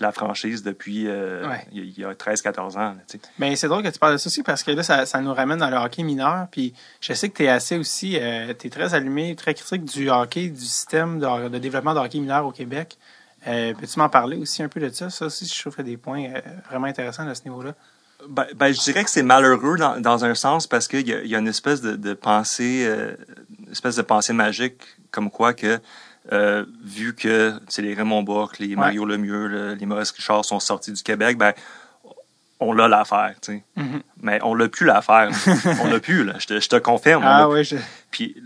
la 0.00 0.12
franchise 0.12 0.62
depuis 0.62 1.06
euh, 1.08 1.48
Ouais. 1.48 1.66
il 1.72 1.78
y 1.78 1.80
a- 1.80 1.84
il 1.84 1.98
y 1.98 2.04
a 2.04 2.14
13-14 2.14 2.76
ans. 2.76 2.94
Mais 3.38 3.56
c'est 3.56 3.66
drôle 3.66 3.82
que 3.82 3.88
tu 3.88 3.98
parles 3.98 4.12
de 4.12 4.18
ça 4.18 4.28
aussi 4.28 4.42
parce 4.44 4.62
que 4.62 4.70
là, 4.70 4.82
ça, 4.84 5.06
ça 5.06 5.20
nous 5.20 5.34
ramène 5.34 5.58
dans 5.58 5.70
le 5.70 5.76
hockey 5.76 6.04
mineur. 6.04 6.46
Puis 6.52 6.72
je 7.00 7.12
sais 7.14 7.28
que 7.28 7.36
tu 7.36 7.44
es 7.44 7.48
assez 7.48 7.76
aussi, 7.76 8.12
tu 8.12 8.66
es 8.66 8.70
très 8.70 8.94
allumé, 8.94 9.34
très 9.36 9.54
critique 9.54 9.84
du 9.84 10.08
hockey, 10.08 10.48
du 10.50 10.60
système 10.64 11.18
de, 11.18 11.48
de 11.48 11.58
développement 11.58 11.94
de 11.94 11.98
hockey 12.00 12.20
mineur 12.20 12.46
au 12.46 12.52
Québec. 12.52 12.96
Euh, 13.48 13.72
Peux-tu 13.74 13.98
m'en 13.98 14.08
parler 14.08 14.36
aussi 14.36 14.62
un 14.62 14.68
peu 14.68 14.78
de 14.80 14.88
ça? 14.90 15.10
Ça 15.10 15.26
aussi, 15.26 15.46
je 15.46 15.60
trouve 15.60 15.74
a 15.78 15.82
des 15.82 15.96
points 15.96 16.24
euh, 16.24 16.40
vraiment 16.68 16.86
intéressants 16.86 17.26
à 17.26 17.34
ce 17.34 17.44
niveau-là. 17.44 17.74
Ben, 18.28 18.46
ben, 18.54 18.72
je 18.74 18.80
dirais 18.80 19.04
que 19.04 19.10
c'est 19.10 19.22
malheureux 19.22 19.76
dans, 19.78 20.00
dans 20.00 20.24
un 20.24 20.34
sens 20.34 20.66
parce 20.66 20.88
qu'il 20.88 21.06
y 21.08 21.12
a, 21.14 21.20
il 21.22 21.28
y 21.28 21.36
a 21.36 21.38
une 21.38 21.46
espèce 21.48 21.80
de, 21.80 21.94
de 21.96 22.14
pensée, 22.14 22.84
euh, 22.86 23.14
une 23.64 23.70
espèce 23.72 23.96
de 23.96 24.02
pensée 24.02 24.32
magique, 24.32 24.82
comme 25.12 25.30
quoi 25.30 25.54
que 25.54 25.78
euh, 26.32 26.66
vu 26.84 27.14
que 27.14 27.54
c'est 27.68 27.80
les 27.80 27.94
Raymond 27.94 28.22
Bourque, 28.24 28.58
les 28.58 28.74
Mario 28.76 29.04
Lemieux, 29.06 29.46
le- 29.46 29.74
les 29.74 29.86
Maurice 29.86 30.10
Richard 30.10 30.44
sont 30.44 30.60
sortis 30.60 30.92
du 30.92 31.02
Québec, 31.02 31.38
ben 31.38 31.52
on 32.60 32.72
l'a 32.72 32.88
l'affaire, 32.88 33.34
tu 33.40 33.52
sais. 33.52 33.64
Mhm. 33.76 34.02
Mais 34.20 34.40
on 34.42 34.52
l'a 34.54 34.68
plus 34.68 34.84
l'affaire. 34.84 35.30
on 35.82 35.86
l'a 35.88 36.00
plus, 36.00 36.24
là. 36.24 36.34
Je 36.38 36.46
te, 36.48 36.60
je 36.60 36.68
te 36.68 36.76
confirme. 36.76 37.22
Ah 37.24 37.48
oui, 37.48 37.62
je... 37.62 37.76
Puis 38.10 38.36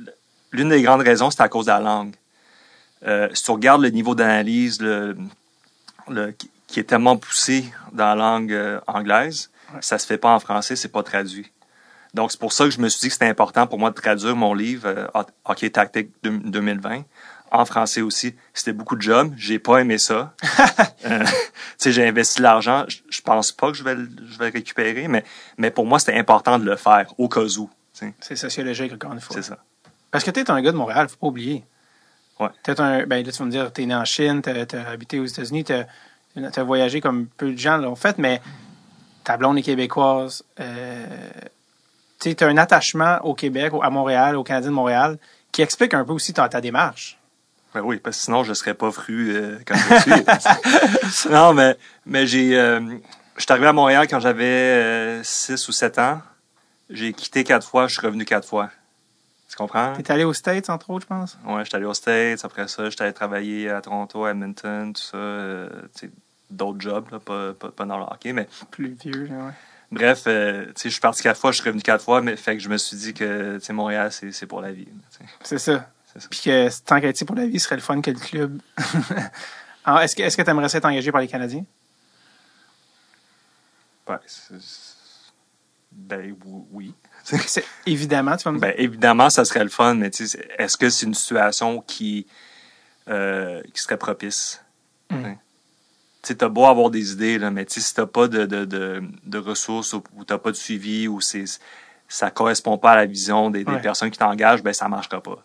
l'une 0.53 0.69
des 0.69 0.83
grandes 0.83 1.01
raisons, 1.01 1.31
c'est 1.31 1.41
à 1.41 1.49
cause 1.49 1.65
de 1.67 1.71
la 1.71 1.81
langue. 1.81 2.15
Euh, 3.07 3.29
si 3.35 3.43
tu 3.45 3.51
regardes 3.51 3.83
le 3.83 3.91
niveau 3.91 4.15
d'analyse 4.15 4.81
le, 4.81 5.17
le- 6.09 6.33
qui- 6.33 6.51
est 6.81 6.85
tellement 6.85 7.17
poussé 7.19 7.65
dans 7.93 8.07
la 8.07 8.15
langue 8.15 8.53
euh, 8.53 8.81
anglaise, 8.87 9.51
Ouais. 9.75 9.79
ça 9.81 9.99
se 9.99 10.07
fait 10.07 10.19
pas 10.19 10.35
en 10.35 10.39
français, 10.41 10.77
c'est 10.77 10.89
pas 10.89 11.03
traduit. 11.03 11.51
Donc 12.15 12.31
c'est 12.31 12.39
pour 12.41 12.53
ça 12.53 12.65
que 12.65 12.71
je 12.71 12.79
me 12.81 12.89
suis 12.91 13.01
dit 13.01 13.07
que 13.09 13.13
c'était 13.15 13.29
important 13.29 13.67
pour 13.67 13.79
moi 13.79 13.91
de 13.91 13.95
traduire 13.95 14.37
mon 14.37 14.53
livre 14.55 14.87
euh, 14.87 15.07
Ho- 15.15 15.25
Hockey 15.47 15.71
Tactique 15.71 16.11
deux- 16.23 16.39
2020 16.45 17.05
en 17.51 17.65
français 17.65 18.01
aussi. 18.03 18.35
C'était 18.55 18.73
beaucoup 18.75 18.97
de 18.97 19.03
job, 19.03 19.33
j'ai 19.37 19.59
pas 19.59 19.79
aimé 19.79 19.99
ça. 19.99 20.35
Euh, 21.05 21.25
tu 21.25 21.35
sais, 21.79 21.91
j'ai 21.93 22.07
investi 22.07 22.41
l'argent, 22.43 22.85
je, 22.89 23.21
pense 23.23 23.51
pas 23.51 23.73
que 23.73 23.77
je 23.77 23.83
vais 23.83 23.97
le, 23.97 24.09
je 24.31 24.39
vais 24.39 24.47
le 24.47 24.53
récupérer, 24.53 25.09
mais 25.09 25.25
mais 25.59 25.73
pour 25.73 25.85
moi 25.85 25.99
c'était 25.99 26.17
important 26.17 26.57
de 26.61 26.65
le 26.65 26.77
faire 26.77 27.13
au 27.19 27.29
cas 27.29 27.41
où. 27.59 27.69
C'est 28.21 28.37
sociologique, 28.37 28.93
encore 28.93 29.13
une 29.13 29.21
fois. 29.21 29.35
C'est 29.35 29.43
ça. 29.43 29.59
Parce 30.13 30.23
que 30.23 30.31
tu 30.31 30.39
es 30.39 30.49
un 30.49 30.63
gars 30.63 30.71
de 30.71 30.77
Montréal, 30.77 31.09
faut 31.09 31.17
pas 31.17 31.27
oublier. 31.27 31.65
Ouais. 32.43 32.75
Un, 32.79 33.07
ben 33.07 33.25
là, 33.25 33.33
tu 33.33 33.39
vas 33.39 33.45
me 33.45 33.51
dire, 33.51 33.73
tu 33.73 33.83
es 33.83 33.87
né 33.87 33.95
en 33.95 34.05
Chine, 34.05 34.43
tu 34.43 34.51
as, 34.51 34.89
habité 34.89 35.21
aux 35.21 35.27
États-Unis, 35.27 35.65
tu 35.65 35.73
as, 35.73 36.63
voyagé 36.65 37.01
comme 37.01 37.27
peu 37.27 37.53
de 37.53 37.59
gens 37.59 37.77
l'ont 37.77 37.97
fait, 37.97 38.19
mais 38.19 38.41
ta 39.25 39.37
blonde 39.37 39.59
est 39.59 39.63
québécoise. 39.63 40.45
Euh, 40.61 41.07
tu 42.21 42.35
as 42.41 42.47
un 42.47 42.57
attachement 42.57 43.19
au 43.25 43.35
Québec, 43.35 43.73
au- 43.75 43.83
à 43.83 43.91
Montréal, 43.91 44.37
au 44.37 44.45
Canadien 44.45 44.71
de 44.71 44.75
Montréal, 44.75 45.19
qui 45.51 45.63
explique 45.63 45.95
un 45.95 46.05
peu 46.05 46.13
aussi 46.13 46.33
ta, 46.33 46.49
ta 46.49 46.61
démarche. 46.61 47.19
Ben 47.75 47.81
oui, 47.81 47.99
parce 47.99 48.19
que 48.19 48.25
sinon, 48.25 48.45
je 48.45 48.53
serais 48.53 48.75
pas 48.75 48.91
fru 48.91 49.31
euh, 49.35 49.59
quand 49.67 49.75
je 49.77 50.01
suis. 50.01 51.31
non, 51.31 51.55
mais, 51.55 51.77
mais 52.05 52.27
j'ai. 52.27 52.59
euh, 52.59 52.81
je 53.37 53.43
suis 53.43 53.51
arrivé 53.51 53.67
à 53.67 53.73
Montréal 53.73 54.07
quand 54.09 54.21
j'avais 54.21 55.21
6 55.25 55.69
ou 55.69 55.73
7 55.73 55.99
ans. 55.99 56.21
J'ai 56.91 57.15
quitté 57.15 57.45
quatre 57.45 57.67
fois, 57.67 57.87
je 57.87 57.95
suis 57.99 58.07
revenu 58.07 58.27
quatre 58.27 58.47
fois. 58.47 58.69
Tu 59.53 59.59
comprends? 59.59 59.93
Tu 59.95 60.01
es 60.01 60.11
allé 60.11 60.25
aux 60.25 60.33
States, 60.33 60.71
entre 60.71 60.89
autres, 60.89 61.03
je 61.03 61.09
pense? 61.09 61.37
Ouais, 61.45 61.63
j'étais 61.63 61.77
allé 61.77 61.85
aux 61.85 61.93
States. 61.93 62.43
Après 62.43 62.67
ça, 62.69 62.89
j'étais 62.89 63.05
allé 63.05 63.13
travailler 63.13 63.69
à 63.69 63.83
Toronto, 63.83 64.25
à 64.25 64.31
Edmonton, 64.31 64.95
tout 64.95 65.03
ça. 65.03 65.19
euh, 65.19 65.69
tu 65.95 66.07
sais, 66.07 66.13
d'autres 66.49 66.81
jobs, 66.81 67.11
là, 67.13 67.19
pas, 67.19 67.53
pas, 67.53 67.71
pas 67.71 67.85
dans 67.85 67.99
le 67.99 68.05
hockey. 68.05 68.33
Mais 68.33 68.49
Plus 68.71 68.95
vieux, 68.95 69.27
là, 69.27 69.45
ouais. 69.45 69.53
bref, 69.91 70.23
euh, 70.27 70.65
tu 70.69 70.73
sais, 70.77 70.89
je 70.89 70.95
suis 70.95 71.03
parti 71.03 71.23
quatre 71.23 71.39
fois, 71.39 71.53
je 71.53 71.57
suis 71.61 71.67
revenu 71.69 71.83
quatre 71.83 72.03
fois. 72.03 72.23
Mais 72.23 72.35
fait 72.37 72.57
que 72.57 72.63
je 72.63 72.71
me 72.71 72.79
suis 72.79 72.97
dit 72.97 73.13
que 73.13 73.59
tu 73.59 73.65
sais, 73.67 73.75
Montréal, 73.75 74.11
c'est 74.11 74.33
c'est 74.33 74.47
pour 74.47 74.63
la 74.63 74.73
vie. 74.73 74.89
C'est 75.43 75.59
ça. 75.59 75.87
Puis 76.31 76.41
que 76.45 76.69
tant 76.85 76.99
qu'à 77.03 77.13
pour 77.27 77.37
la 77.37 77.47
vie, 77.47 77.61
ce 77.61 77.67
serait 77.67 77.77
le 77.77 77.83
fun 77.83 78.01
que 78.01 78.11
le 78.11 78.19
club. 78.19 78.59
Alors, 79.85 80.01
est-ce 80.03 80.17
que 80.17 80.23
est-ce 80.23 80.39
que 80.39 80.43
tu 80.43 80.49
aimerais 80.49 80.75
être 80.75 80.85
engagé 80.87 81.13
par 81.13 81.21
les 81.21 81.29
Canadiens? 81.29 81.67
Ouais, 84.09 84.17
c'est- 84.27 84.55
ben 85.95 86.35
oui. 86.73 86.95
Évidemment, 87.87 88.37
tu 88.37 88.45
vas 88.45 88.53
me 88.53 88.59
dire. 88.59 88.69
Ben, 88.69 88.75
évidemment, 88.79 89.31
ça 89.31 89.45
serait 89.45 89.63
le 89.63 89.71
fun, 89.71 89.95
mais 89.95 90.11
est-ce 90.59 90.77
que 90.77 90.91
c'est 90.91 91.07
une 91.07 91.15
situation 91.15 91.81
qui, 91.81 92.27
euh, 93.09 93.63
qui 93.73 93.81
serait 93.83 93.97
propice? 93.97 94.63
Mm. 95.11 95.25
Hein? 95.25 95.35
Tu 96.23 96.37
t'as 96.37 96.49
beau 96.49 96.67
avoir 96.67 96.91
des 96.91 97.13
idées, 97.13 97.39
là, 97.39 97.51
mais 97.51 97.65
si 97.69 97.95
t'as 97.95 98.07
pas 98.07 98.29
de, 98.29 98.47
de, 98.47 98.65
de, 98.65 99.03
de 99.25 99.39
ressources 99.39 99.93
ou, 99.93 100.03
t'as 100.27 100.39
pas 100.39 100.51
de 100.51 100.57
suivi 100.57 101.09
ou 101.09 101.21
c'est, 101.21 101.45
ça 102.09 102.31
correspond 102.31 102.79
pas 102.79 102.93
à 102.93 102.97
la 102.97 103.07
vision 103.07 103.51
des, 103.51 103.65
des 103.65 103.73
Ouais. 103.73 103.81
personnes 103.81 104.11
qui 104.11 104.19
t'engagent, 104.19 104.63
ben, 104.63 104.73
ça 104.73 104.89
marchera 104.89 105.21
pas. 105.21 105.43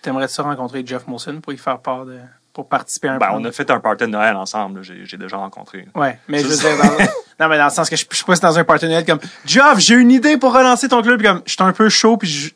T'aimerais-tu 0.00 0.40
rencontrer 0.40 0.82
Jeff 0.84 1.06
Molson 1.06 1.40
pour 1.40 1.52
y 1.52 1.58
faire 1.58 1.78
part 1.78 2.06
de. 2.06 2.18
pour 2.54 2.68
participer 2.68 3.08
à 3.08 3.12
un 3.14 3.18
Ben, 3.18 3.26
plan? 3.28 3.40
on 3.40 3.44
a 3.44 3.52
fait 3.52 3.70
un 3.70 3.80
party 3.80 4.04
de 4.04 4.10
Noël 4.10 4.34
ensemble, 4.36 4.82
j'ai, 4.82 5.16
déjà 5.18 5.36
rencontré. 5.36 5.86
Ouais, 5.94 6.18
mais 6.26 6.40
je 6.40 6.48
veux 6.48 6.56
dire, 6.56 6.76
dans... 6.78 7.04
non, 7.40 7.48
mais 7.48 7.58
dans 7.58 7.64
le 7.64 7.70
sens 7.70 7.88
que 7.88 7.96
je, 7.96 8.04
je 8.10 8.16
suis 8.16 8.24
pas 8.24 8.36
dans 8.36 8.58
un 8.58 8.64
partenariat 8.64 9.02
comme 9.02 9.20
Jeff, 9.44 9.78
j'ai 9.78 9.94
une 9.94 10.10
idée 10.10 10.36
pour 10.36 10.52
relancer 10.54 10.88
ton 10.88 11.02
club, 11.02 11.18
puis 11.18 11.26
comme 11.26 11.42
je 11.44 11.52
suis 11.52 11.62
un 11.62 11.72
peu 11.72 11.88
chaud, 11.88 12.16
puis 12.16 12.28
je, 12.28 12.50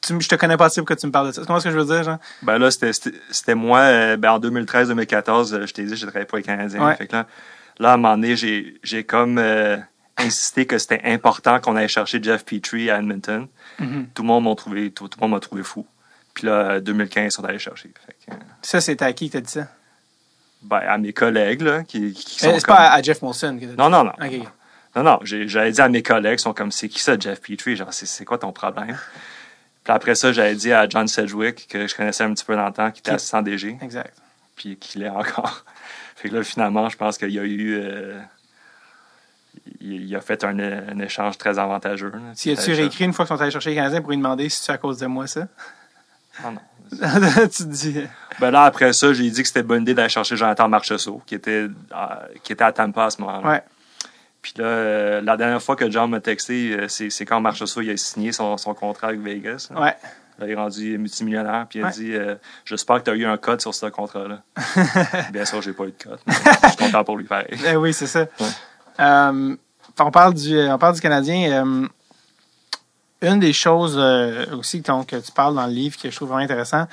tu, 0.00 0.20
je 0.20 0.28
te 0.28 0.34
connais 0.34 0.56
pas 0.56 0.66
assez 0.66 0.80
pour 0.80 0.88
que 0.88 0.94
tu 0.94 1.06
me 1.06 1.12
parles 1.12 1.28
de 1.28 1.32
ça. 1.32 1.40
Tu 1.40 1.46
comprends 1.46 1.60
ce 1.60 1.64
que 1.64 1.70
je 1.70 1.78
veux 1.78 1.84
dire, 1.84 2.02
genre? 2.02 2.18
Ben 2.42 2.58
là, 2.58 2.70
c'était, 2.70 3.54
moi, 3.54 3.80
euh, 3.80 4.16
ben, 4.16 4.32
en 4.32 4.40
2013-2014, 4.40 5.54
euh, 5.54 5.66
je 5.66 5.72
t'ai 5.72 5.84
dit, 5.84 5.96
j'ai 5.96 6.06
travaillé 6.06 6.26
pour 6.26 6.38
les 6.38 6.44
Canadiens. 6.44 6.86
Ouais. 6.86 6.96
Fait 6.96 7.06
que 7.06 7.12
là, 7.16 7.26
là, 7.78 7.90
à 7.90 7.94
un 7.94 7.96
moment 7.96 8.16
donné, 8.16 8.36
j'ai, 8.36 9.04
comme 9.04 9.38
euh, 9.38 9.76
insisté 10.16 10.66
que 10.66 10.78
c'était 10.78 11.02
important 11.04 11.60
qu'on 11.60 11.76
aille 11.76 11.88
chercher 11.88 12.22
Jeff 12.22 12.44
Petrie 12.44 12.90
à 12.90 12.98
Edmonton. 12.98 13.46
Mhm. 13.78 14.08
Tout 14.14 14.22
le 14.22 14.28
monde 14.28 14.44
m'a 14.44 14.54
trouvé, 14.54 14.90
tout, 14.90 15.08
tout 15.08 15.18
le 15.20 15.24
monde 15.24 15.32
m'a 15.32 15.40
trouvé 15.40 15.62
fou. 15.62 15.86
Puis 16.34 16.46
là, 16.46 16.52
euh, 16.52 16.80
2015, 16.80 17.24
ils 17.24 17.30
sont 17.30 17.44
allés 17.44 17.58
chercher. 17.58 17.92
Fait 18.06 18.16
que, 18.26 18.36
Ça, 18.62 18.80
c'est 18.80 19.02
à 19.02 19.12
qui 19.12 19.26
qui 19.26 19.30
t'a 19.30 19.40
dit 19.40 19.50
ça? 19.50 19.68
Ben, 20.62 20.78
à 20.78 20.98
mes 20.98 21.12
collègues, 21.12 21.62
là, 21.62 21.84
qui, 21.84 22.12
qui 22.12 22.38
sont 22.38 22.48
Euh, 22.48 22.54
c'est 22.56 22.64
comme... 22.64 22.76
pas 22.76 22.90
à, 22.90 23.02
Jeff 23.02 23.22
Molson 23.22 23.58
que 23.58 23.66
Non, 23.76 23.88
non, 23.88 24.04
non. 24.04 24.12
Non, 24.96 25.02
non, 25.04 25.18
j'avais 25.22 25.70
dit 25.70 25.80
à 25.80 25.88
mes 25.88 26.02
collègues, 26.02 26.38
ils 26.40 26.42
sont 26.42 26.52
comme, 26.52 26.72
c'est 26.72 26.88
qui 26.88 26.98
ça, 27.00 27.16
Jeff 27.18 27.40
Petrie? 27.40 27.76
Genre, 27.76 27.92
c'est 27.92 28.24
quoi 28.24 28.38
ton 28.38 28.52
problème? 28.52 28.98
Puis 29.84 29.92
après 29.92 30.14
ça, 30.14 30.32
j'avais 30.32 30.54
dit 30.54 30.72
à 30.72 30.88
John 30.88 31.08
Sedgwick, 31.08 31.66
que 31.68 31.86
je 31.86 31.94
connaissais 31.94 32.24
un 32.24 32.34
petit 32.34 32.44
peu 32.44 32.54
dans 32.54 32.66
le 32.66 32.72
temps, 32.72 32.90
qui 32.90 33.00
était 33.00 33.12
assistant 33.12 33.40
DG. 33.40 33.78
Exact. 33.80 34.14
puis 34.56 34.76
qu'il 34.76 35.02
est 35.02 35.08
encore. 35.08 35.64
fait 36.16 36.28
que 36.28 36.36
là, 36.36 36.42
finalement, 36.44 36.88
je 36.88 36.96
pense 36.96 37.16
qu'il 37.16 37.30
y 37.30 37.38
a 37.38 37.44
eu. 37.44 37.80
euh, 37.80 38.20
il, 39.80 40.14
a 40.14 40.20
fait 40.20 40.44
un, 40.44 40.58
un 40.58 40.98
échange 40.98 41.38
très 41.38 41.58
avantageux. 41.58 42.10
là. 42.10 42.18
Si 42.34 42.50
as-tu 42.50 42.72
réécrit 42.72 43.04
une 43.04 43.12
fois 43.12 43.24
qu'ils 43.24 43.36
sont 43.36 43.42
allés 43.42 43.50
chercher 43.50 43.70
les 43.70 43.76
Canadiens 43.76 44.00
pour 44.00 44.10
lui 44.10 44.16
demander 44.16 44.48
si 44.48 44.62
c'est 44.62 44.72
à 44.72 44.78
cause 44.78 44.98
de 44.98 45.06
moi, 45.06 45.26
ça? 45.26 45.48
Ah 46.44 46.50
non. 46.50 46.60
tu 47.56 47.64
dis. 47.66 48.00
Ben 48.40 48.50
là, 48.50 48.64
après 48.64 48.92
ça, 48.92 49.12
j'ai 49.12 49.28
dit 49.30 49.42
que 49.42 49.46
c'était 49.48 49.60
une 49.60 49.66
bonne 49.66 49.82
idée 49.82 49.94
d'aller 49.94 50.08
chercher 50.08 50.36
Jonathan 50.36 50.68
Marchessault, 50.68 51.22
qui 51.26 51.34
était, 51.34 51.66
à, 51.92 52.22
qui 52.42 52.52
était 52.52 52.64
à 52.64 52.72
Tampa 52.72 53.04
à 53.06 53.10
ce 53.10 53.20
moment-là. 53.20 53.48
Ouais. 53.48 53.62
Puis 54.42 54.54
là, 54.56 54.64
euh, 54.64 55.20
la 55.20 55.36
dernière 55.36 55.62
fois 55.62 55.76
que 55.76 55.90
John 55.90 56.10
m'a 56.10 56.20
texté, 56.20 56.72
euh, 56.72 56.88
c'est 56.88 57.10
c'est 57.10 57.26
quand 57.26 57.40
Marchessault 57.40 57.82
il 57.82 57.90
a 57.90 57.96
signé 57.96 58.32
son, 58.32 58.56
son 58.56 58.72
contrat 58.74 59.08
avec 59.08 59.20
Vegas. 59.20 59.68
Ouais. 59.74 59.94
Là, 60.38 60.46
il 60.46 60.50
est 60.50 60.54
rendu 60.54 60.96
multimillionnaire, 60.96 61.66
puis 61.68 61.80
il 61.80 61.82
a 61.82 61.88
Ouais. 61.88 61.92
dit 61.92 62.14
euh, 62.14 62.36
J'espère 62.64 63.00
que 63.00 63.02
tu 63.04 63.10
as 63.10 63.14
eu 63.14 63.26
un 63.26 63.36
code 63.36 63.60
sur 63.60 63.74
ce 63.74 63.86
contrat-là. 63.86 64.40
Bien 65.32 65.44
sûr, 65.44 65.60
j'ai 65.60 65.74
pas 65.74 65.84
eu 65.84 65.92
de 65.98 66.02
code. 66.02 66.18
mais 66.26 66.32
Je 66.34 66.68
suis 66.68 66.76
content 66.78 67.04
pour 67.04 67.18
lui 67.18 67.24
pareil. 67.26 67.48
Eh 67.66 67.76
oui, 67.76 67.92
c'est 67.92 68.06
ça. 68.06 68.20
Ouais. 68.20 68.46
Euh, 69.00 69.56
on, 69.98 70.10
parle 70.10 70.32
du, 70.32 70.58
on 70.58 70.78
parle 70.78 70.94
du 70.94 71.00
Canadien. 71.02 71.86
Une 73.22 73.38
des 73.40 73.52
choses 73.52 73.96
euh, 73.98 74.46
aussi 74.56 74.82
que 74.82 75.16
tu 75.20 75.32
parles 75.32 75.54
dans 75.54 75.66
le 75.66 75.72
livre 75.72 75.96
que 76.00 76.10
je 76.10 76.16
trouve 76.16 76.28
vraiment 76.28 76.44
intéressant, 76.44 76.86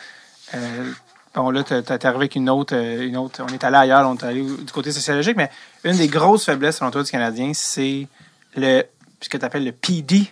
euh, 0.55 0.91
bon 1.33 1.49
là, 1.49 1.63
tu 1.63 1.73
es 1.73 1.91
arrivé 1.91 2.07
avec 2.15 2.35
une 2.35 2.49
autre, 2.49 2.75
euh, 2.75 3.07
une 3.07 3.17
autre. 3.17 3.41
On 3.43 3.53
est 3.53 3.63
allé 3.63 3.77
ailleurs, 3.77 4.07
on 4.09 4.15
est 4.15 4.23
allé 4.23 4.41
du 4.43 4.71
côté 4.71 4.91
sociologique, 4.91 5.37
mais 5.37 5.49
une 5.83 5.97
des 5.97 6.07
grosses 6.07 6.45
faiblesses 6.45 6.77
selon 6.77 6.91
toi 6.91 7.03
du 7.03 7.11
Canadien, 7.11 7.51
c'est 7.53 8.07
le 8.55 8.83
ce 9.21 9.29
que 9.29 9.37
tu 9.37 9.45
appelles 9.45 9.65
le 9.65 9.71
PD, 9.71 10.31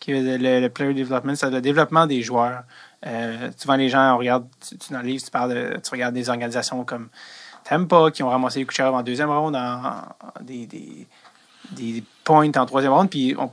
qui 0.00 0.12
est 0.12 0.38
le, 0.38 0.68
Player 0.68 0.94
Development, 0.94 1.34
c'est 1.36 1.50
le 1.50 1.60
développement 1.60 2.06
des 2.06 2.22
joueurs. 2.22 2.62
Euh, 3.06 3.50
souvent, 3.56 3.76
les 3.76 3.90
gens, 3.90 4.14
on 4.14 4.18
regarde, 4.18 4.46
tu, 4.66 4.76
dans 4.92 5.00
le 5.00 5.06
livre, 5.08 5.22
tu 5.22 5.30
parles 5.30 5.52
de, 5.54 5.76
tu 5.82 5.90
regardes 5.90 6.14
des 6.14 6.30
organisations 6.30 6.84
comme 6.84 7.08
Tampa 7.64 8.10
qui 8.10 8.22
ont 8.22 8.30
ramassé 8.30 8.60
les 8.60 8.64
Kucherov 8.66 8.94
en 8.94 9.02
deuxième 9.02 9.30
ronde, 9.30 9.56
en- 9.56 10.04
des, 10.40 10.64
des, 10.66 11.06
des 11.72 12.02
points 12.24 12.50
en 12.56 12.64
troisième 12.66 12.92
ronde. 12.94 13.10
Puis 13.10 13.34
on- 13.38 13.50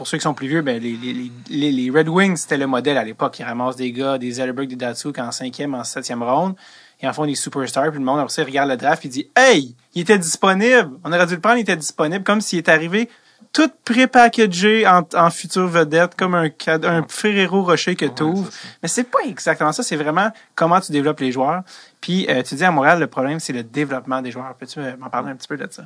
pour 0.00 0.08
ceux 0.08 0.16
qui 0.16 0.22
sont 0.22 0.32
plus 0.32 0.48
vieux, 0.48 0.62
ben, 0.62 0.80
les, 0.80 0.96
les, 0.96 1.30
les, 1.50 1.70
les 1.70 1.90
Red 1.90 2.08
Wings, 2.08 2.34
c'était 2.38 2.56
le 2.56 2.66
modèle 2.66 2.96
à 2.96 3.04
l'époque. 3.04 3.38
Ils 3.38 3.44
ramassent 3.44 3.76
des 3.76 3.92
gars, 3.92 4.16
des 4.16 4.30
Zellerberg, 4.30 4.66
des 4.66 4.74
Datsuk 4.74 5.18
en 5.18 5.30
cinquième, 5.30 5.74
en 5.74 5.84
septième 5.84 6.22
ronde. 6.22 6.56
Ils 7.02 7.08
en 7.10 7.12
font 7.12 7.26
des 7.26 7.34
superstars. 7.34 7.90
Puis 7.90 7.98
le 7.98 8.04
monde, 8.06 8.18
après 8.18 8.32
ça, 8.32 8.40
il 8.40 8.46
regarde 8.46 8.70
le 8.70 8.78
draft 8.78 9.04
et 9.04 9.08
dit 9.08 9.28
Hey, 9.36 9.76
il 9.94 10.00
était 10.00 10.16
disponible. 10.16 10.92
On 11.04 11.12
aurait 11.12 11.26
dû 11.26 11.34
le 11.34 11.40
prendre, 11.42 11.58
il 11.58 11.60
était 11.60 11.76
disponible. 11.76 12.24
Comme 12.24 12.40
s'il 12.40 12.60
était 12.60 12.72
arrivé 12.72 13.10
tout 13.52 13.70
prépackagé 13.84 14.86
en, 14.86 15.06
en 15.14 15.28
future 15.28 15.68
vedette, 15.68 16.14
comme 16.16 16.34
un, 16.34 16.48
un 16.66 17.04
Ferrero 17.06 17.62
Rocher 17.62 17.94
que 17.94 18.06
tu 18.06 18.22
ouvres. 18.22 18.48
Mais 18.82 18.88
c'est 18.88 19.04
pas 19.04 19.18
exactement 19.26 19.72
ça. 19.72 19.82
C'est 19.82 19.96
vraiment 19.96 20.30
comment 20.54 20.80
tu 20.80 20.92
développes 20.92 21.20
les 21.20 21.30
joueurs. 21.30 21.62
Puis 22.00 22.26
euh, 22.30 22.42
tu 22.42 22.54
dis 22.54 22.64
à 22.64 22.70
Montréal, 22.70 23.00
le 23.00 23.06
problème, 23.06 23.38
c'est 23.38 23.52
le 23.52 23.64
développement 23.64 24.22
des 24.22 24.30
joueurs. 24.30 24.54
Peux-tu 24.54 24.78
euh, 24.80 24.96
m'en 24.96 25.10
parler 25.10 25.32
un 25.32 25.36
petit 25.36 25.48
peu 25.48 25.58
de 25.58 25.68
ça? 25.70 25.84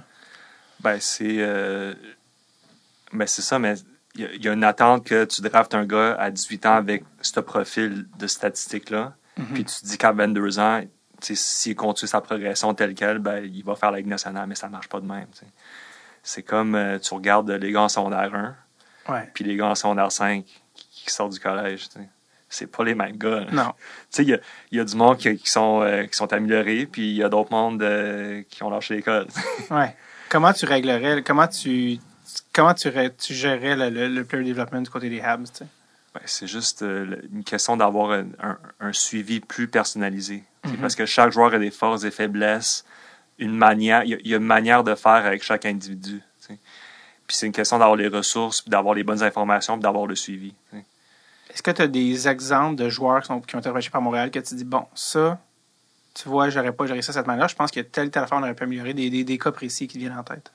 Ben, 0.78 0.98
c'est. 1.00 1.38
euh, 1.40 1.94
ben, 3.12 3.26
c'est 3.26 3.42
ça, 3.42 3.58
mais 3.58 3.74
il 4.16 4.20
y, 4.22 4.24
a- 4.24 4.32
il 4.34 4.44
y 4.44 4.48
a 4.48 4.52
une 4.52 4.64
attente 4.64 5.04
que 5.06 5.24
tu 5.24 5.40
draftes 5.42 5.74
un 5.74 5.84
gars 5.84 6.14
à 6.18 6.30
18 6.30 6.66
ans 6.66 6.74
avec 6.74 7.04
ce 7.20 7.40
profil 7.40 8.06
de 8.18 8.26
statistiques-là. 8.26 9.14
Puis 9.52 9.64
tu 9.64 9.74
te 9.80 9.86
dis 9.86 9.98
qu'à 9.98 10.12
22 10.12 10.58
ans, 10.60 10.82
s'il 11.20 11.74
continue 11.74 12.08
sa 12.08 12.20
progression 12.20 12.72
telle 12.74 12.94
qu'elle, 12.94 13.18
ben, 13.18 13.44
il 13.44 13.64
va 13.64 13.74
faire 13.74 13.90
la 13.90 13.98
Ligue 13.98 14.06
nationale, 14.06 14.46
mais 14.46 14.54
ça 14.54 14.68
marche 14.68 14.88
pas 14.88 15.00
de 15.00 15.06
même. 15.06 15.26
C'est 16.22 16.42
comme 16.42 16.74
euh, 16.74 16.98
tu 16.98 17.12
regardes 17.14 17.50
les 17.50 17.72
gars 17.72 17.82
en 17.82 17.88
secondaire 17.88 18.34
1, 18.34 18.56
Ouais. 19.12 19.30
puis 19.34 19.44
les 19.44 19.56
gars 19.56 19.66
en 19.66 19.74
secondaire 19.74 20.10
5 20.12 20.44
qui, 20.74 20.88
qui 21.04 21.10
sortent 21.10 21.32
du 21.32 21.40
collège. 21.40 21.88
C'est 22.48 22.68
pas 22.68 22.84
les 22.84 22.94
mêmes 22.94 23.16
gars. 23.16 23.40
là. 23.40 23.46
Non. 23.50 23.72
Tu 23.72 23.86
sais, 24.10 24.22
il 24.22 24.28
y 24.30 24.34
a, 24.34 24.38
il 24.70 24.78
y 24.78 24.80
a 24.80 24.84
du 24.84 24.94
monde 24.96 25.18
qui, 25.18 25.36
qui 25.36 25.50
sont, 25.50 25.82
euh, 25.82 26.04
qui 26.04 26.14
sont 26.16 26.32
améliorés, 26.32 26.86
puis 26.86 27.10
il 27.10 27.16
y 27.16 27.22
a 27.24 27.28
d'autres 27.28 27.50
mondes 27.50 27.82
euh, 27.82 28.42
qui 28.48 28.62
ont 28.62 28.70
lâché 28.70 28.94
l'école. 28.96 29.26
Ouais. 29.70 29.96
Comment 30.28 30.52
tu 30.52 30.64
réglerais, 30.66 31.22
comment 31.22 31.48
tu, 31.48 31.98
comment 32.54 32.72
tu, 32.74 32.90
gérerais 33.34 33.76
le, 33.76 33.90
le, 33.90 34.08
le 34.08 34.24
player 34.24 34.44
development 34.50 34.82
du 34.82 34.90
côté 34.90 35.10
des 35.10 35.20
Habs? 35.20 35.62
Ben, 36.14 36.20
c'est 36.26 36.46
juste 36.46 36.82
euh, 36.82 37.16
une 37.32 37.44
question 37.44 37.76
d'avoir 37.76 38.12
un, 38.12 38.26
un- 38.40 38.58
un 38.80 38.92
suivi 38.92 39.40
plus 39.40 39.66
personnalisé. 39.68 40.44
Mhm. 40.64 40.76
Parce 40.78 40.94
que 40.94 41.04
chaque 41.06 41.32
joueur 41.32 41.52
a 41.52 41.58
des 41.58 41.70
forces 41.72 42.04
et 42.04 42.10
faiblesses, 42.10 42.84
une 43.38 43.56
manière, 43.56 44.04
il 44.04 44.10
y, 44.10 44.14
a- 44.14 44.18
il 44.20 44.28
y 44.28 44.34
a 44.34 44.36
une 44.38 44.44
manière 44.44 44.84
de 44.84 44.94
faire 44.94 45.26
avec 45.26 45.42
chaque 45.42 45.66
individu. 45.66 46.22
Puis 47.26 47.36
c'est 47.38 47.46
une 47.46 47.52
question 47.52 47.78
d'avoir 47.78 47.96
les 47.96 48.08
ressources, 48.08 48.60
puis 48.62 48.70
d'avoir 48.70 48.94
les 48.94 49.02
bonnes 49.02 49.22
informations, 49.22 49.74
puis 49.74 49.82
d'avoir 49.82 50.06
le 50.06 50.14
suivi. 50.14 50.54
Est-ce 51.50 51.62
que 51.62 51.70
tu 51.70 51.80
as 51.82 51.86
des 51.88 52.28
exemples 52.28 52.76
de 52.76 52.88
joueurs 52.90 53.22
qui, 53.22 53.28
sont, 53.28 53.40
qui 53.40 53.56
ont 53.56 53.60
été 53.60 53.68
repêchés 53.70 53.88
par 53.90 54.02
Montréal 54.02 54.30
que 54.30 54.38
tu 54.40 54.54
dis, 54.54 54.64
bon, 54.64 54.84
ça, 54.94 55.38
tu 56.12 56.28
vois, 56.28 56.50
j'aurais 56.50 56.72
pas 56.72 56.86
géré 56.86 57.00
ça 57.00 57.12
de 57.12 57.16
cette 57.18 57.26
manière. 57.26 57.48
Je 57.48 57.56
pense 57.56 57.70
a 57.76 57.82
telle 57.82 58.10
telle 58.10 58.22
affaire, 58.24 58.36
on 58.38 58.42
aurait 58.42 58.54
pu 58.54 58.64
améliorer 58.64 58.92
des, 58.92 59.08
des, 59.08 59.24
des 59.24 59.38
cas 59.38 59.52
précis 59.52 59.88
qui 59.88 59.94
te 59.94 59.98
viennent 60.00 60.16
en 60.18 60.22
tête. 60.22 60.52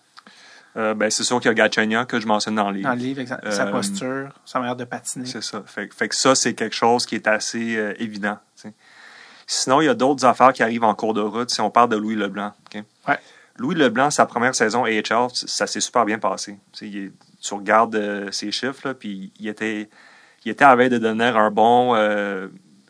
Euh, 0.77 0.93
ben, 0.93 1.09
c'est 1.09 1.23
sûr 1.23 1.39
qu'il 1.39 1.47
y 1.47 1.51
a 1.51 1.53
Gachagna 1.55 2.05
que 2.05 2.19
je 2.19 2.27
mentionne 2.27 2.55
dans 2.55 2.69
les 2.69 2.81
Dans 2.81 2.91
le 2.93 2.97
livre, 2.97 3.23
sa 3.25 3.67
Euh, 3.67 3.71
posture, 3.71 4.29
sa 4.45 4.59
manière 4.59 4.75
de 4.75 4.83
patiner. 4.83 5.25
C'est 5.25 5.41
ça. 5.43 5.63
Fait, 5.65 5.91
fait 5.93 6.09
que 6.09 6.15
ça, 6.15 6.35
c'est 6.35 6.53
quelque 6.53 6.75
chose 6.75 7.05
qui 7.05 7.15
est 7.15 7.27
assez 7.27 7.75
euh, 7.75 7.93
évident. 7.99 8.37
Sinon, 9.47 9.81
il 9.81 9.85
y 9.85 9.89
a 9.89 9.95
d'autres 9.95 10.25
affaires 10.25 10.53
qui 10.53 10.61
arrivent 10.61 10.83
en 10.83 10.93
cours 10.93 11.15
de 11.15 11.21
route. 11.21 11.49
Si 11.49 11.59
on 11.59 11.71
parle 11.71 11.89
de 11.89 11.97
Louis 11.97 12.15
Leblanc. 12.15 12.53
Ouais. 13.07 13.17
Louis 13.57 13.73
Leblanc, 13.73 14.11
sa 14.11 14.27
première 14.27 14.53
saison 14.53 14.85
AHL, 14.85 15.29
ça 15.33 15.65
s'est 15.65 15.81
super 15.81 16.05
bien 16.05 16.19
passé. 16.19 16.59
Il 16.81 17.11
tu 17.41 17.53
regardes 17.53 17.95
euh, 17.95 18.31
ses 18.31 18.51
chiffres, 18.51 18.87
là, 18.87 18.93
puis 18.93 19.31
il 19.39 19.47
était, 19.47 19.89
il 20.45 20.51
était 20.51 20.65
à 20.65 20.75
veille 20.75 20.89
de 20.89 20.97
devenir 20.97 21.37
un 21.37 21.51
bon 21.51 21.95
euh, 21.95 22.47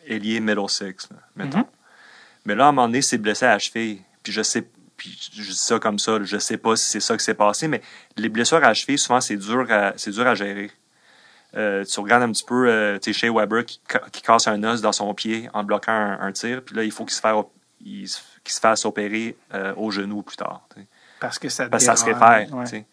ailier 0.08 0.40
middle 0.40 0.68
six, 0.68 1.08
là, 1.12 1.18
mettons. 1.36 1.60
Mhm. 1.60 1.66
Mais 2.46 2.56
là, 2.56 2.66
à 2.66 2.70
un 2.70 2.72
moment 2.72 2.88
donné, 2.88 3.00
il 3.00 3.04
s'est 3.04 3.18
blessé 3.18 3.46
à 3.46 3.50
la 3.50 3.60
cheville. 3.60 4.02
Puis 4.24 4.34
je 4.34 4.42
sais, 4.42 4.68
puis 5.00 5.18
je 5.34 5.42
dis 5.42 5.56
ça 5.56 5.80
comme 5.80 5.98
ça, 5.98 6.20
je 6.22 6.38
sais 6.38 6.58
pas 6.58 6.76
si 6.76 6.86
c'est 6.86 7.00
ça 7.00 7.18
qui 7.18 7.24
s'est 7.24 7.34
passé, 7.34 7.68
mais 7.68 7.82
les 8.18 8.30
blessures 8.30 8.64
à 8.64 8.74
cheville, 8.76 9.00
souvent, 9.00 9.20
c'est 9.22 9.38
dur 9.38 9.66
à, 9.72 9.94
c'est 9.98 10.12
dur 10.12 10.28
à 10.28 10.36
gérer. 10.36 10.70
Euh, 11.58 11.84
tu 11.84 12.00
regardes 12.00 12.22
un 12.22 12.32
petit 12.32 12.44
peu, 12.44 12.70
euh, 12.70 13.00
tu 13.00 13.12
sais, 13.12 13.20
Shea 13.28 13.32
Weber 13.34 13.66
qui, 13.66 13.82
ca- 13.92 14.04
qui 14.12 14.22
casse 14.22 14.48
un 14.48 14.64
os 14.64 14.82
dans 14.82 14.92
son 14.92 15.12
pied 15.16 15.50
en 15.54 15.64
bloquant 15.64 15.92
un, 15.92 16.20
un 16.22 16.32
tir, 16.32 16.62
puis 16.64 16.76
là, 16.76 16.84
il 16.84 16.92
faut 16.92 17.06
qu'il 17.06 17.16
se 17.16 17.22
fasse, 17.22 17.44
il 17.82 18.08
se- 18.08 18.20
qu'il 18.44 18.54
se 18.54 18.60
fasse 18.60 18.86
opérer 18.86 19.36
euh, 19.56 19.74
au 19.76 19.90
genou 19.90 20.22
plus 20.22 20.38
tard. 20.38 20.68
Parce 21.20 21.40
que 21.40 21.50
ça 21.50 21.68
Parce 21.68 21.86
ça 21.86 21.96
se 21.96 22.06
réfère. 22.06 22.54
Ouais. 22.54 22.86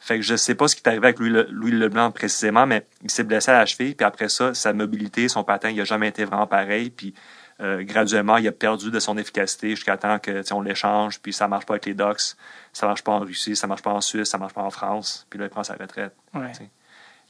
Fait 0.00 0.16
que 0.16 0.22
je 0.22 0.34
sais 0.36 0.54
pas 0.54 0.66
ce 0.68 0.74
qui 0.76 0.82
est 0.84 0.88
arrivé 0.88 1.06
avec 1.06 1.18
Louis, 1.20 1.30
Le- 1.30 1.46
Louis 1.50 1.70
Leblanc 1.70 2.10
précisément, 2.10 2.66
mais 2.66 2.84
il 3.02 3.10
s'est 3.10 3.22
blessé 3.24 3.52
à 3.52 3.58
la 3.60 3.64
cheville, 3.66 3.94
puis 3.94 4.04
après 4.04 4.28
ça, 4.28 4.52
sa 4.54 4.72
mobilité, 4.72 5.28
son 5.28 5.44
patin, 5.44 5.70
il 5.70 5.80
a 5.80 5.84
jamais 5.84 6.08
été 6.08 6.24
vraiment 6.24 6.46
pareil, 6.48 6.90
puis 6.90 7.14
euh, 7.60 7.84
graduellement, 7.84 8.36
il 8.36 8.48
a 8.48 8.52
perdu 8.52 8.90
de 8.90 8.98
son 8.98 9.16
efficacité 9.16 9.70
jusqu'à 9.70 9.96
temps 9.96 10.18
que 10.18 10.52
on 10.52 10.60
l'échange, 10.60 11.20
puis 11.20 11.32
ça 11.32 11.46
marche 11.46 11.66
pas 11.66 11.74
avec 11.74 11.86
les 11.86 11.94
Ducks, 11.94 12.36
ça 12.72 12.86
marche 12.86 13.02
pas 13.02 13.12
en 13.12 13.20
Russie, 13.20 13.54
ça 13.54 13.66
marche 13.66 13.82
pas 13.82 13.92
en 13.92 14.00
Suisse, 14.00 14.28
ça 14.28 14.38
marche 14.38 14.54
pas 14.54 14.62
en 14.62 14.70
France, 14.70 15.26
puis 15.30 15.38
là, 15.38 15.46
il 15.46 15.50
prend 15.50 15.62
sa 15.64 15.74
retraite. 15.74 16.14
Ouais. 16.34 16.52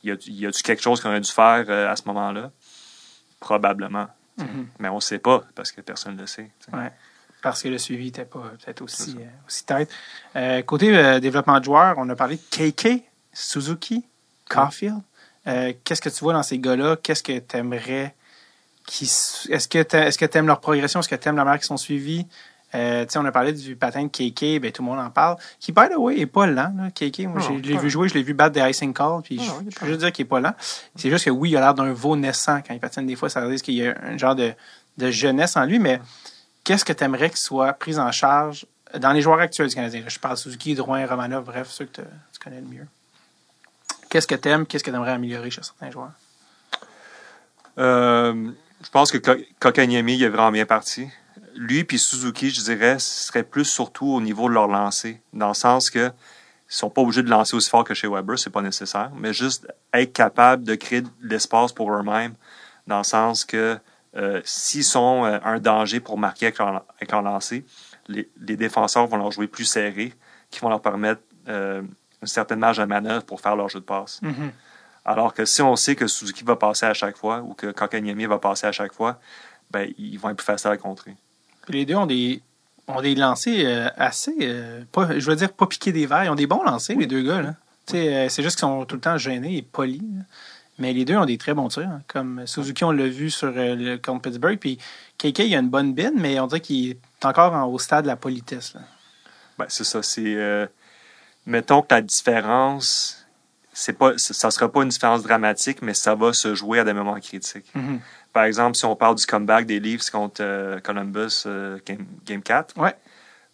Il 0.03 0.09
y 0.09 0.13
a, 0.13 0.17
il 0.27 0.41
y 0.41 0.47
a-tu 0.47 0.63
quelque 0.63 0.83
chose 0.83 1.01
qu'on 1.01 1.11
aurait 1.11 1.21
dû 1.21 1.31
faire 1.31 1.65
euh, 1.69 1.91
à 1.91 1.97
ce 1.97 2.03
moment-là? 2.07 2.51
Probablement. 3.41 4.07
Mhm. 4.39 4.69
Mais 4.79 4.89
on 4.89 5.01
sait 5.01 5.19
pas, 5.19 5.45
parce 5.55 5.73
que 5.73 5.81
personne 5.81 6.17
ne 6.17 6.23
le 6.23 6.27
sait. 6.27 6.51
Ouais. 6.73 6.91
Parce 7.43 7.63
que 7.63 7.69
le 7.69 7.77
suivi 7.79 8.07
n'était 8.07 8.25
pas 8.25 8.53
peut-être 8.59 8.81
aussi, 8.81 9.17
euh, 9.21 9.47
aussi 9.47 9.65
tête. 9.67 9.91
Euh, 10.35 10.63
côté 10.63 10.97
euh, 10.97 11.21
développement 11.21 11.61
de 11.61 11.65
joueurs, 11.65 11.97
on 11.99 12.09
a 12.09 12.17
parlé 12.17 12.37
de 12.37 12.71
KK, 12.71 13.03
Suzuki, 13.33 14.05
Caulfield. 14.49 15.01
Euh, 15.47 15.75
Qu'est-ce 15.85 16.01
que 16.01 16.09
tu 16.09 16.21
vois 16.21 16.33
dans 16.33 16.43
ces 16.43 16.59
gars-là? 16.59 16.97
Qu'est-ce 16.97 17.23
que 17.23 17.39
tu 17.39 17.57
aimerais 17.57 18.15
qui 18.87 19.05
Est-ce 19.05 19.69
que 19.69 19.83
tu 19.83 19.97
est-ce 19.97 20.19
que 20.19 20.39
leur 20.39 20.61
progression? 20.61 21.01
Est-ce 21.01 21.09
que 21.09 21.15
tu 21.15 21.29
aimes 21.29 21.37
la 21.37 21.45
manière 21.45 21.59
qu'ils 21.59 21.67
sont 21.67 21.77
suivis? 21.77 22.27
Euh, 22.75 23.05
tu 23.05 23.13
sais, 23.13 23.19
on 23.21 23.25
a 23.25 23.31
parlé 23.31 23.53
du 23.53 23.77
patin 23.77 24.03
de 24.05 24.09
KK, 24.09 24.61
ben, 24.61 24.73
tout 24.73 24.83
le 24.83 24.89
monde 24.89 24.99
en 24.99 25.09
parle. 25.09 25.37
Qui, 25.61 25.71
by 25.71 25.83
the 25.89 25.97
way, 25.97 26.19
est 26.19 26.27
pas 26.27 26.47
lent. 26.47 26.75
Là. 26.77 26.91
KK, 26.91 27.21
moi, 27.29 27.41
j'ai- 27.41 27.63
je 27.63 27.69
l'ai 27.73 27.79
vu 27.79 27.89
jouer, 27.89 28.09
je 28.09 28.15
l'ai 28.15 28.25
vu 28.25 28.35
battre 28.35 28.53
des 28.55 28.69
icing 28.69 28.93
calls, 28.93 29.23
puis 29.23 29.37
Non, 29.37 29.45
je, 29.71 29.79
peux 29.79 29.87
juste 29.87 30.01
dire 30.01 30.11
qu'il 30.11 30.25
est 30.25 30.29
pas 30.29 30.41
lent. 30.41 30.55
C'est 30.97 31.09
juste 31.09 31.25
que 31.25 31.31
oui, 31.31 31.51
il 31.51 31.57
a 31.57 31.61
l'air 31.61 31.75
d'un 31.75 31.93
veau 31.93 32.17
naissant 32.17 32.61
quand 32.67 32.75
il 32.75 32.81
patine. 32.81 33.07
Des 33.07 33.15
fois, 33.15 33.29
ça 33.29 33.41
veut 33.41 33.49
dire 33.55 33.63
qu'il 33.63 33.75
y 33.75 33.87
a 33.87 33.95
un 34.03 34.19
genre 34.19 34.35
de, 34.35 34.53
de 34.99 35.11
jeunesse 35.13 35.57
en 35.57 35.65
lui, 35.67 35.79
mais 35.79 36.01
qu'est-ce 36.65 36.85
que 36.85 36.93
tu 36.93 37.05
aimerais 37.05 37.29
qu'il 37.31 37.39
soit 37.39 37.73
pris 37.75 37.97
en 37.97 38.11
charge 38.11 38.67
dans 38.99 39.13
les 39.13 39.21
joueurs 39.21 39.39
actuels 39.39 39.69
du 39.69 39.75
Canadien? 39.77 40.03
Je 40.09 40.19
parle 40.19 40.37
Suzuki, 40.37 40.75
Drouin, 40.75 41.07
Romanov, 41.07 41.45
bref, 41.45 41.69
ceux 41.71 41.85
que 41.85 42.01
tu 42.01 42.41
connais 42.43 42.61
le 42.61 42.67
mieux. 42.67 42.87
Qu'est-ce 44.11 44.27
que 44.27 44.35
tu 44.35 44.49
aimes? 44.49 44.67
Qu'est-ce 44.67 44.83
que 44.83 44.91
tu 44.91 44.97
aimerais 44.97 45.13
améliorer 45.13 45.51
chez 45.51 45.63
certains 45.63 45.93
joueurs? 45.93 46.13
Euh, 47.79 48.51
je 48.85 48.91
pense 48.91 49.11
que 49.11 49.19
Ko- 49.19 49.43
Kokaniemi 49.61 50.15
il 50.15 50.23
est 50.23 50.29
vraiment 50.29 50.53
bien 50.53 50.67
parti. 50.67 51.09
Lui 51.57 51.85
puis 51.85 51.99
Suzuki, 51.99 52.51
je 52.51 52.61
dirais, 52.63 52.99
serait 52.99 53.43
plus 53.43 53.65
surtout 53.65 54.07
au 54.07 54.21
niveau 54.21 54.49
de 54.49 54.55
leur 54.55 54.67
lancer, 54.67 55.21
dans 55.33 55.49
le 55.49 55.55
sens 55.55 55.91
que 55.91 56.11
ils 56.71 56.75
sont 56.75 56.91
pas 56.91 57.03
obligés 57.03 57.23
de 57.23 57.31
lancer 57.31 57.55
aussi 57.57 57.69
fort 57.71 57.85
que 57.85 57.95
chez 57.95 58.09
Weber, 58.09 58.39
c'est 58.39 58.51
pas 58.51 58.63
nécessaire, 58.63 59.11
mais 59.17 59.33
juste 59.33 59.69
être 59.93 60.13
capable 60.13 60.65
de 60.65 60.75
créer 60.75 61.03
de 61.03 61.09
l'espace 61.23 61.73
pour 61.73 61.93
eux-mêmes, 61.93 62.35
dans 62.87 62.99
le 62.99 63.05
sens 63.05 63.45
que 63.45 63.79
euh, 64.17 64.41
s'ils 64.45 64.85
sont 64.85 65.25
euh, 65.25 65.39
un 65.45 65.59
danger 65.59 66.01
pour 66.01 66.19
marquer 66.19 66.47
avec 66.47 66.59
leur, 67.13 67.23
lancer, 67.23 67.65
les, 68.09 68.29
défenseurs 68.57 69.07
vont 69.07 69.19
leur 69.19 69.31
jouer 69.31 69.47
plus 69.47 69.65
serré, 69.65 70.15
qui 70.51 70.61
vont 70.61 70.69
leur 70.69 70.81
permettre 70.81 71.21
euh, 71.49 71.83
une 72.23 72.29
certaine 72.29 72.61
marge 72.61 72.79
de 72.79 72.85
manœuvre 72.85 73.25
pour 73.25 73.41
faire 73.41 73.57
leur 73.57 73.69
jeu 73.69 73.81
de 73.81 73.85
passe. 73.85 74.21
Alors 75.05 75.35
que 75.35 75.45
si 75.45 75.61
on 75.63 75.77
sait 75.77 75.95
que 75.97 76.07
Suzuki 76.07 76.45
va 76.45 76.57
passer 76.57 76.87
à 76.87 76.95
chaque 76.95 77.17
fois 77.17 77.41
ou 77.41 77.55
que 77.55 77.67
Kokanyemi 77.73 78.25
va 78.27 78.39
passer 78.39 78.67
à 78.67 78.73
chaque 78.73 78.93
fois, 78.95 79.21
ben, 79.71 79.93
ils 79.99 80.17
vont 80.19 80.31
être 80.31 80.37
plus 80.39 80.45
faciles 80.45 80.71
à 80.71 80.77
contrer. 80.77 81.15
Puis 81.67 81.75
les 81.75 81.85
deux 81.87 81.95
ont 81.97 82.07
des, 82.07 82.41
ont 82.89 83.01
des 83.03 83.15
lancers 83.15 83.65
euh, 83.67 83.89
assez, 83.97 84.35
euh, 84.43 84.83
pas, 84.93 85.19
je 85.19 85.27
veux 85.31 85.37
dire, 85.37 85.53
pas 85.53 85.67
piquer 85.67 85.93
des 85.93 86.07
verres. 86.07 86.25
Ils 86.25 86.31
ont 86.31 86.35
des 86.35 86.47
bons 86.47 86.63
lancers, 86.63 86.97
les 86.97 87.07
deux 87.07 87.23
gars. 87.23 87.43
Là. 87.43 87.55
Euh, 87.95 88.29
c'est 88.31 88.43
juste 88.43 88.57
qu'ils 88.57 88.69
sont 88.69 88.85
tout 88.87 88.95
le 88.97 89.01
temps 89.03 89.19
gênés 89.19 89.57
et 89.59 89.63
polis. 89.63 90.01
là. 90.01 90.23
Mais 90.79 90.93
les 90.93 91.05
deux 91.05 91.17
ont 91.17 91.25
des 91.27 91.39
très 91.39 91.55
bons 91.55 91.69
tirs. 91.69 91.83
hein. 91.89 92.01
Comme 92.09 92.47
Suzuki, 92.47 92.83
on 92.85 92.91
l'a 92.91 93.07
vu 93.07 93.31
sur 93.31 93.53
le 93.55 93.97
contre 93.99 94.23
Pittsburgh. 94.23 94.59
Puis 94.59 94.79
KK, 95.19 95.41
il 95.41 95.55
a 95.55 95.59
une 95.59 95.69
bonne 95.69 95.93
bine, 95.95 96.15
mais 96.17 96.41
on 96.41 96.47
dirait 96.47 96.61
qu'il 96.61 96.91
est 96.93 97.25
encore 97.25 97.53
en- 97.53 97.67
au 97.67 97.79
stade 97.79 98.05
de 98.05 98.09
la 98.09 98.17
politesse. 98.17 98.75
là. 98.75 98.81
Ben, 99.59 99.67
c'est 99.69 99.85
ça. 99.85 100.03
C'est. 100.03 100.69
mettons 101.47 101.83
que 101.83 101.95
la 101.95 102.01
différence. 102.03 103.24
C'est 103.77 103.93
pas, 103.99 104.13
ça 104.17 104.51
sera 104.51 104.71
pas 104.71 104.83
une 104.83 104.89
différence 104.89 105.23
dramatique, 105.25 105.83
mais 105.83 105.95
ça 105.95 106.15
va 106.15 106.33
se 106.33 106.55
jouer 106.55 106.79
à 106.79 106.85
des 106.85 106.93
moments 106.93 107.19
critiques. 107.21 107.71
Mhm. 107.75 108.01
Par 108.33 108.45
exemple, 108.45 108.77
si 108.77 108.85
on 108.85 108.95
parle 108.97 109.17
du 109.17 109.27
comeback 109.27 109.67
des 109.67 109.81
Leafs 109.81 110.11
contre 110.11 110.43
euh, 110.43 110.79
Columbus, 110.81 111.43
euh, 111.47 111.79
game, 111.85 112.07
game 112.25 112.41
4, 112.43 112.79
Ouais. 112.81 112.95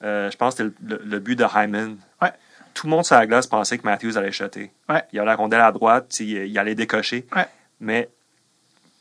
euh, 0.02 0.30
je 0.30 0.36
pense 0.36 0.54
que 0.56 0.64
c'était 0.64 0.74
le, 0.82 0.96
le- 0.98 1.02
le 1.04 1.18
but 1.20 1.36
de 1.36 1.44
Hyman. 1.54 1.96
Ouais. 2.22 2.32
Tout 2.74 2.86
le 2.86 2.90
monde 2.90 3.04
sur 3.04 3.16
la 3.16 3.26
glace 3.26 3.46
pensait 3.46 3.78
que 3.78 3.84
Matthews 3.84 4.16
allait 4.18 4.30
shotter. 4.32 4.70
Ouais. 4.88 5.02
Il 5.12 5.18
avait 5.18 5.26
la 5.26 5.36
rondelle 5.36 5.60
à 5.62 5.72
droite, 5.72 6.20
il, 6.20 6.28
il 6.46 6.58
allait 6.58 6.74
décocher. 6.74 7.26
Mais 7.80 8.08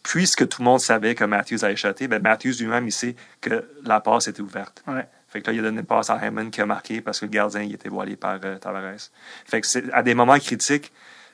puisque 0.04 0.48
tout 0.48 0.62
le 0.62 0.66
monde 0.66 0.80
savait 0.80 1.16
que 1.16 1.24
Matthews 1.26 1.64
allait 1.66 1.76
shotter, 1.76 2.08
ben 2.08 2.22
Matthews 2.22 2.54
lui-même, 2.60 2.88
il 2.88 2.92
sait 2.92 3.16
que 3.42 3.70
la 3.84 4.00
passe 4.00 4.28
était 4.28 4.42
ouverte. 4.42 4.84
Fait 5.28 5.42
que 5.42 5.48
là, 5.52 5.54
il 5.54 5.60
a 5.60 5.64
donné 5.64 5.82
une 5.82 5.86
passe 5.86 6.10
à 6.10 6.26
Hyman 6.26 6.50
qui 6.50 6.60
a 6.62 6.66
marqué 6.66 7.02
parce 7.02 7.20
que 7.20 7.26
le 7.26 7.32
gardien 7.32 7.62
il 7.62 7.74
était 7.76 7.90
voilé 7.90 8.16
par 8.16 8.40
euh, 8.44 8.58
Tavares. 8.58 8.96
Fait 9.46 9.62
que 9.62 9.68
c'est 9.68 9.92
à 9.94 10.02
des 10.02 10.16
moments 10.16 10.40
critiques, 10.40 10.92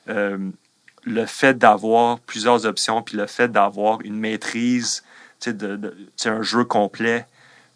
le 0.08 1.26
fait 1.26 1.56
d'avoir 1.58 2.20
plusieurs 2.20 2.66
options, 2.66 3.02
puis 3.04 3.16
le 3.18 3.28
fait 3.28 3.48
d'avoir 3.50 4.02
une 4.02 4.18
maîtrise, 4.18 5.04
tu 5.40 5.52
sais, 5.52 5.54
de, 5.54 5.76
de- 5.76 5.96
un 6.26 6.42
jeu 6.42 6.64
complet, 6.64 7.26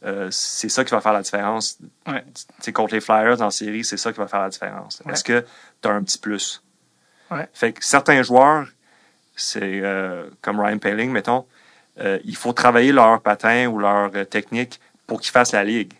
euh, 0.05 0.29
c'est 0.31 0.69
ça 0.69 0.83
qui 0.85 0.91
va 0.91 1.01
faire 1.01 1.13
la 1.13 1.21
différence. 1.21 1.77
Ouais. 2.07 2.23
Contre 2.73 2.93
les 2.95 3.01
Flyers 3.01 3.41
en 3.41 3.51
série, 3.51 3.83
c'est 3.83 3.97
ça 3.97 4.11
qui 4.11 4.17
va 4.19 4.27
faire 4.27 4.41
la 4.41 4.49
différence. 4.49 5.01
Ouais. 5.05 5.13
Est-ce 5.13 5.23
que 5.23 5.45
tu 5.81 5.87
as 5.87 5.91
un 5.91 6.01
petit 6.03 6.17
plus? 6.17 6.63
Ouais. 7.29 7.47
Fait 7.53 7.73
que 7.73 7.83
certains 7.85 8.23
joueurs, 8.23 8.65
c'est 9.35 9.81
euh, 9.83 10.29
comme 10.41 10.59
Ryan 10.59 10.79
Paling, 10.79 11.11
mettons, 11.11 11.45
euh, 11.99 12.17
il 12.23 12.35
faut 12.35 12.53
travailler 12.53 12.91
leur 12.91 13.21
patin 13.21 13.67
ou 13.67 13.77
leur 13.79 14.09
euh, 14.15 14.23
technique 14.23 14.79
pour 15.05 15.19
qu'ils 15.21 15.31
fassent 15.31 15.51
la 15.51 15.63
ligue, 15.63 15.93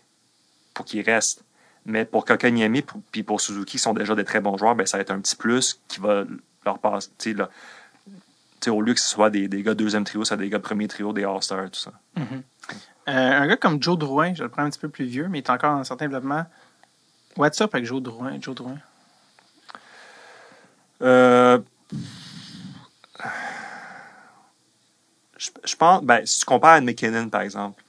pour 0.74 0.84
qu'ils 0.84 1.02
restent. 1.02 1.42
Mais 1.86 2.04
pour 2.04 2.24
Kokaniemi 2.24 2.84
puis 3.10 3.22
pour 3.22 3.40
Suzuki, 3.40 3.72
qui 3.72 3.78
sont 3.78 3.94
déjà 3.94 4.14
des 4.14 4.24
très 4.24 4.40
bons 4.40 4.56
joueurs, 4.56 4.74
ben, 4.74 4.86
ça 4.86 4.98
va 4.98 5.02
être 5.02 5.10
un 5.10 5.20
petit 5.20 5.36
plus 5.36 5.80
qui 5.88 6.00
va 6.00 6.24
leur 6.64 6.78
passer. 6.78 7.10
là, 7.34 7.48
au 8.68 8.82
lieu 8.82 8.94
que 8.94 9.00
ce 9.00 9.08
soit 9.08 9.30
des, 9.30 9.48
des 9.48 9.62
gars 9.62 9.74
deuxième 9.74 10.04
trio, 10.04 10.24
ça 10.24 10.36
des 10.36 10.50
gars 10.50 10.58
premier 10.58 10.88
trio, 10.88 11.12
des 11.12 11.24
All-Stars, 11.24 11.70
tout 11.70 11.80
ça. 11.80 11.92
Mhm. 12.16 12.42
Euh, 13.08 13.12
un 13.12 13.46
gars 13.46 13.56
comme 13.56 13.82
Joe 13.82 13.98
Drouin, 13.98 14.34
je 14.34 14.42
le 14.42 14.48
prends 14.48 14.62
un 14.62 14.70
petit 14.70 14.78
peu 14.78 14.88
plus 14.88 15.06
vieux, 15.06 15.28
mais 15.28 15.38
il 15.38 15.42
est 15.42 15.50
encore 15.50 15.72
en 15.72 15.84
certain 15.84 16.04
développement. 16.04 16.44
What's 17.36 17.60
up 17.60 17.74
avec 17.74 17.86
Joe 17.86 18.02
Drouin? 18.02 18.38
Joe 18.40 18.54
Drouin? 18.54 18.78
Euh, 21.02 21.58
je, 25.38 25.50
je 25.64 25.76
pense, 25.76 26.04
ben, 26.04 26.24
si 26.26 26.40
tu 26.40 26.44
compares 26.44 26.74
à 26.74 26.80
McKinnon, 26.80 27.30
par 27.30 27.40
exemple, 27.40 27.82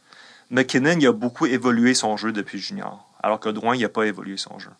McKinnon, 0.50 0.98
il 1.00 1.08
a 1.08 1.12
beaucoup 1.12 1.46
évolué 1.46 1.94
son 1.94 2.18
jeu 2.18 2.32
depuis 2.32 2.60
junior, 2.60 3.10
alors 3.22 3.40
que 3.40 3.50
Drouin, 3.50 3.76
il 3.76 3.82
n'a 3.82 3.90
pas 3.90 4.04
évolué 4.04 4.38
son 4.38 4.60
jeu. 4.60 4.72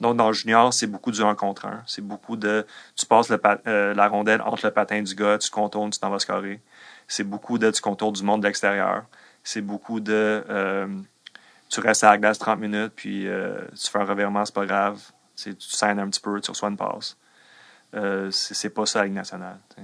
Donc, 0.00 0.16
dans 0.16 0.28
le 0.28 0.32
junior, 0.32 0.72
c'est 0.72 0.86
beaucoup 0.86 1.10
du 1.10 1.22
1 1.22 1.34
contre 1.34 1.66
1. 1.66 1.82
C'est 1.86 2.00
beaucoup 2.02 2.36
de. 2.36 2.66
Tu 2.96 3.04
passes 3.04 3.30
euh, 3.66 3.94
la 3.94 4.08
rondelle 4.08 4.40
entre 4.40 4.66
le 4.66 4.72
patin 4.72 5.02
du 5.02 5.14
gars, 5.14 5.36
tu 5.36 5.50
contournes, 5.50 5.90
tu 5.90 5.98
t'en 5.98 6.08
vas 6.08 6.18
scorer. 6.18 6.60
C'est 7.06 7.24
beaucoup 7.24 7.58
de. 7.58 7.70
Tu 7.70 7.82
contournes 7.82 8.14
du 8.14 8.22
monde 8.22 8.40
de 8.40 8.46
l'extérieur. 8.46 9.04
C'est 9.44 9.60
beaucoup 9.60 10.00
de. 10.00 10.42
euh, 10.48 10.88
tu 11.68 11.80
restes 11.80 12.02
à 12.02 12.10
la 12.10 12.18
glace 12.18 12.38
30 12.38 12.58
minutes, 12.58 12.92
puis 12.96 13.28
euh, 13.28 13.60
tu 13.80 13.90
fais 13.90 13.98
un 13.98 14.04
revirement, 14.04 14.44
c'est 14.44 14.54
pas 14.54 14.66
grave. 14.66 15.00
Tu 15.36 15.54
saignes 15.58 16.00
un 16.00 16.08
petit 16.08 16.20
peu, 16.20 16.40
tu 16.40 16.50
reçois 16.50 16.70
une 16.70 16.76
passe. 16.76 17.16
C'est 18.30 18.70
pas 18.70 18.86
ça 18.86 19.00
la 19.00 19.04
Ligue 19.04 19.14
nationale. 19.14 19.58
sais. 19.76 19.82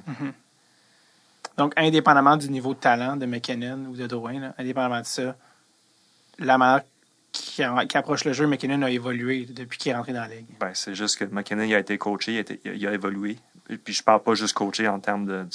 Donc, 1.57 1.72
indépendamment 1.76 2.36
du 2.36 2.50
niveau 2.50 2.74
de 2.74 2.78
talent 2.78 3.16
de 3.16 3.24
McKinnon 3.24 3.86
ou 3.88 3.96
de 3.96 4.07
Drouin, 4.07 4.52
indépendamment 4.59 5.00
de 5.00 5.07
ça, 5.07 5.36
la 6.38 6.59
manière 6.59 6.82
qui, 7.41 7.62
qui 7.89 7.97
approche 7.99 8.24
le 8.24 8.32
jeu, 8.32 8.47
McKinnon 8.47 8.82
a 8.82 8.91
évolué 8.91 9.47
depuis 9.47 9.78
qu'il 9.78 9.93
est 9.93 9.95
rentré 9.95 10.12
dans 10.12 10.20
la 10.22 10.28
ligue. 10.28 10.47
Ben, 10.61 10.70
c'est 10.74 10.95
juste 10.95 11.18
que 11.18 11.24
McKinnon 11.24 11.62
il 11.64 11.74
a 11.74 11.78
été 11.78 11.97
coaché, 11.99 12.32
il 12.32 12.37
a, 12.39 12.41
été- 12.41 12.61
il 12.64 12.70
a- 12.70 12.74
il 12.74 12.87
a 12.87 12.93
évolué. 12.93 13.39
Et 13.68 13.76
Puis 13.76 13.95
je 13.95 14.03
parle 14.03 14.22
pas 14.22 14.34
juste 14.34 14.55
coaché 14.55 14.87
en 14.89 15.01
termes 15.01 15.26
de 15.26 15.47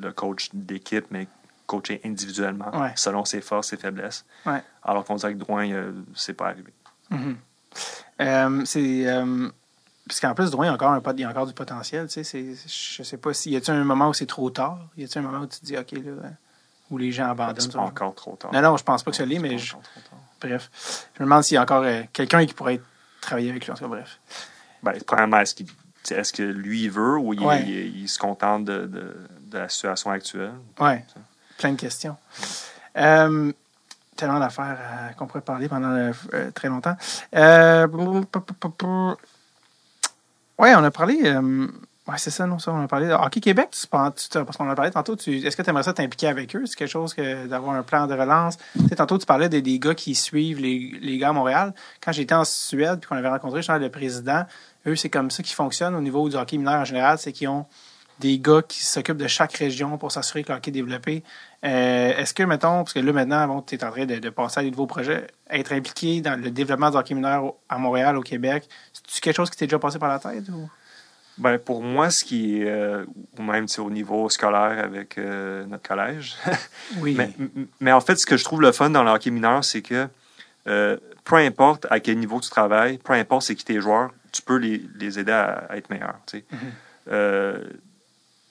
le 0.00 0.12
coach 0.12 0.48
d'équipe, 0.52 1.06
mais 1.10 1.26
coaché 1.66 2.00
individuellement, 2.04 2.70
Ouais. 2.78 2.92
selon 2.96 3.24
ses 3.24 3.40
forces 3.40 3.72
et 3.72 3.76
faiblesses. 3.76 4.24
Ouais. 4.44 4.62
Alors 4.82 5.04
qu'on 5.04 5.16
dirait 5.16 5.32
que 5.34 5.38
Drouin, 5.38 5.70
euh, 5.70 5.92
c'est 6.14 6.34
pas 6.34 6.48
arrivé. 6.48 6.72
Mhm. 7.10 7.36
Euh, 8.20 8.62
c'est. 8.64 9.06
euh, 9.06 9.48
Puisqu'en 10.06 10.34
plus, 10.34 10.50
Drouin, 10.50 10.66
il 10.66 10.68
y 10.68 10.70
a 10.70 10.74
encore, 10.74 10.90
un, 10.92 11.00
pot- 11.00 11.14
il 11.16 11.22
y 11.22 11.24
a 11.24 11.30
encore 11.30 11.46
du 11.46 11.54
potentiel. 11.54 12.06
Tu 12.08 12.22
sais, 12.22 12.54
je 12.66 13.02
sais 13.02 13.16
pas 13.16 13.32
si. 13.32 13.50
Y 13.52 13.56
a-t-il 13.56 13.74
un 13.74 13.84
moment 13.84 14.10
où 14.10 14.12
c'est 14.12 14.26
trop 14.26 14.50
tard? 14.50 14.78
Y 14.98 15.04
a-t-il 15.04 15.20
un 15.24 15.30
moment 15.30 15.44
où 15.44 15.46
tu 15.46 15.58
te 15.60 15.64
dis, 15.64 15.78
OK, 15.78 15.92
là, 15.92 16.28
où 16.90 16.98
les 16.98 17.10
gens 17.10 17.30
abandonnent 17.30 17.58
C'est 17.58 17.72
pas 17.72 17.78
encore 17.80 18.14
trop 18.14 18.36
tard. 18.36 18.52
Non, 18.52 18.60
non, 18.60 18.76
je 18.76 18.84
pense 18.84 19.02
pas 19.02 19.10
que 19.12 19.16
ça 19.16 19.24
l'est, 19.24 19.38
mais 19.38 19.52
pas 19.52 19.56
je-. 19.56 19.74
Bref. 20.48 20.70
Je 21.16 21.22
me 21.22 21.26
demande 21.26 21.42
s'il 21.42 21.54
y 21.54 21.58
a 21.58 21.62
encore 21.62 21.82
euh, 21.84 22.02
quelqu'un 22.12 22.44
qui 22.46 22.54
pourrait 22.54 22.80
travailler 23.20 23.50
avec 23.50 23.64
lui. 23.64 23.72
En 23.72 23.74
tout 23.74 23.82
cas, 23.84 23.88
bref. 23.88 24.18
Ben, 24.82 24.94
premièrement, 25.06 25.38
est-ce 25.40 25.54
qu'il- 25.54 25.66
tu 25.66 25.74
sais, 26.04 26.16
est-ce 26.16 26.32
que 26.32 26.42
lui 26.42 26.84
il 26.84 26.90
veut 26.90 27.16
ou 27.18 27.32
il, 27.34 27.40
Ouais. 27.40 27.62
il- 27.62 28.02
il 28.02 28.08
se 28.08 28.18
contente 28.18 28.64
de, 28.64 28.86
de- 28.86 29.16
de 29.46 29.58
la 29.58 29.68
situation 29.68 30.10
actuelle? 30.10 30.52
Ouais, 30.78 31.04
plein 31.58 31.72
de 31.72 31.80
questions. 31.80 32.16
Euh, 32.96 33.52
tellement 34.16 34.38
d'affaires 34.38 34.78
euh, 34.80 35.08
qu'on 35.14 35.26
pourrait 35.26 35.40
parler 35.40 35.68
pendant 35.68 35.90
euh, 35.90 36.12
euh, 36.34 36.50
très 36.52 36.68
longtemps. 36.68 36.96
Ouais, 40.58 40.74
on 40.76 40.84
a 40.84 40.90
parlé. 40.90 41.34
Ouais, 42.08 42.18
c'est 42.18 42.30
ça, 42.30 42.46
non, 42.46 42.58
ça, 42.58 42.72
on 42.72 42.82
a 42.82 42.88
parlé. 42.88 43.08
de 43.08 43.12
Hockey 43.12 43.40
Québec, 43.40 43.70
tu 43.72 43.86
parce 43.86 44.28
qu'on 44.56 44.68
a 44.68 44.74
parlé 44.74 44.90
tantôt, 44.90 45.16
tu, 45.16 45.38
est-ce 45.38 45.56
que 45.56 45.62
tu 45.62 45.70
aimerais 45.70 45.82
ça 45.82 45.92
t'impliquer 45.92 46.28
avec 46.28 46.54
eux? 46.54 46.66
C'est 46.66 46.76
quelque 46.76 46.88
chose 46.90 47.14
que 47.14 47.46
d'avoir 47.46 47.74
un 47.74 47.82
plan 47.82 48.06
de 48.06 48.14
relance? 48.14 48.56
Tantôt, 48.96 49.18
tu 49.18 49.26
parlais 49.26 49.48
des, 49.48 49.62
des 49.62 49.78
gars 49.78 49.94
qui 49.94 50.14
suivent 50.14 50.60
les, 50.60 50.98
les 51.00 51.18
gars 51.18 51.30
à 51.30 51.32
Montréal. 51.32 51.74
Quand 52.02 52.12
j'étais 52.12 52.34
en 52.34 52.44
Suède, 52.44 53.00
puis 53.00 53.08
qu'on 53.08 53.16
avait 53.16 53.28
rencontré 53.28 53.62
genre, 53.62 53.78
le 53.78 53.90
président, 53.90 54.44
eux, 54.86 54.96
c'est 54.96 55.10
comme 55.10 55.30
ça 55.30 55.42
qui 55.42 55.54
fonctionne 55.54 55.94
au 55.94 56.00
niveau 56.00 56.28
du 56.28 56.36
hockey 56.36 56.58
mineur 56.58 56.80
en 56.80 56.84
général, 56.84 57.18
c'est 57.18 57.32
qu'ils 57.32 57.48
ont 57.48 57.66
des 58.20 58.38
gars 58.38 58.62
qui 58.62 58.84
s'occupent 58.84 59.16
de 59.16 59.26
chaque 59.26 59.54
région 59.54 59.98
pour 59.98 60.12
s'assurer 60.12 60.44
que 60.44 60.52
le 60.52 60.58
hockey 60.58 60.70
est 60.70 60.72
développé. 60.72 61.24
Euh, 61.64 62.16
Est-ce 62.16 62.32
que, 62.32 62.44
mettons, 62.44 62.84
parce 62.84 62.92
que 62.92 63.00
là, 63.00 63.12
maintenant, 63.12 63.48
bon, 63.48 63.62
tu 63.62 63.74
es 63.74 63.84
en 63.84 63.90
train 63.90 64.06
de, 64.06 64.20
de 64.20 64.30
passer 64.30 64.60
à 64.60 64.62
des 64.62 64.70
nouveaux 64.70 64.86
projets, 64.86 65.26
être 65.50 65.72
impliqué 65.72 66.20
dans 66.20 66.40
le 66.40 66.50
développement 66.50 66.90
du 66.90 66.96
hockey 66.96 67.14
mineur 67.14 67.54
à 67.68 67.78
Montréal, 67.78 68.16
au 68.16 68.22
Québec, 68.22 68.68
c'est 69.08 69.20
quelque 69.20 69.36
chose 69.36 69.50
qui 69.50 69.56
t'est 69.56 69.66
déjà 69.66 69.80
passé 69.80 69.98
par 69.98 70.10
la 70.10 70.20
tête? 70.20 70.48
Ou? 70.48 70.68
Ben, 71.38 71.58
pour 71.58 71.82
moi, 71.82 72.10
ce 72.10 72.22
qui 72.24 72.60
est, 72.62 72.68
euh, 72.70 73.04
ou 73.38 73.42
même 73.42 73.66
au 73.78 73.90
niveau 73.90 74.28
scolaire 74.28 74.78
avec 74.84 75.18
euh, 75.18 75.64
notre 75.66 75.86
collège, 75.88 76.36
Oui. 76.98 77.18
Mais, 77.80 77.92
en 77.92 78.00
fait, 78.00 78.16
ce 78.16 78.24
que 78.26 78.36
je 78.36 78.44
trouve 78.44 78.60
le 78.62 78.70
fun 78.72 78.90
dans 78.90 79.02
le 79.02 79.10
hockey 79.10 79.30
mineur, 79.30 79.64
c'est 79.64 79.82
que 79.82 80.06
euh, 80.68 80.96
peu 81.24 81.36
importe 81.36 81.86
à 81.90 81.98
quel 82.00 82.18
niveau 82.18 82.40
tu 82.40 82.50
travailles, 82.50 82.98
peu 82.98 83.14
importe 83.14 83.42
c'est 83.46 83.54
qui 83.56 83.64
tes 83.64 83.80
joueurs, 83.80 84.10
tu 84.30 84.42
peux 84.42 84.56
les, 84.56 84.82
les 84.96 85.18
aider 85.18 85.32
à, 85.32 85.66
à 85.68 85.76
être 85.76 85.90
meilleurs. 85.90 86.18
tu 86.26 86.38
sais. 86.38 86.44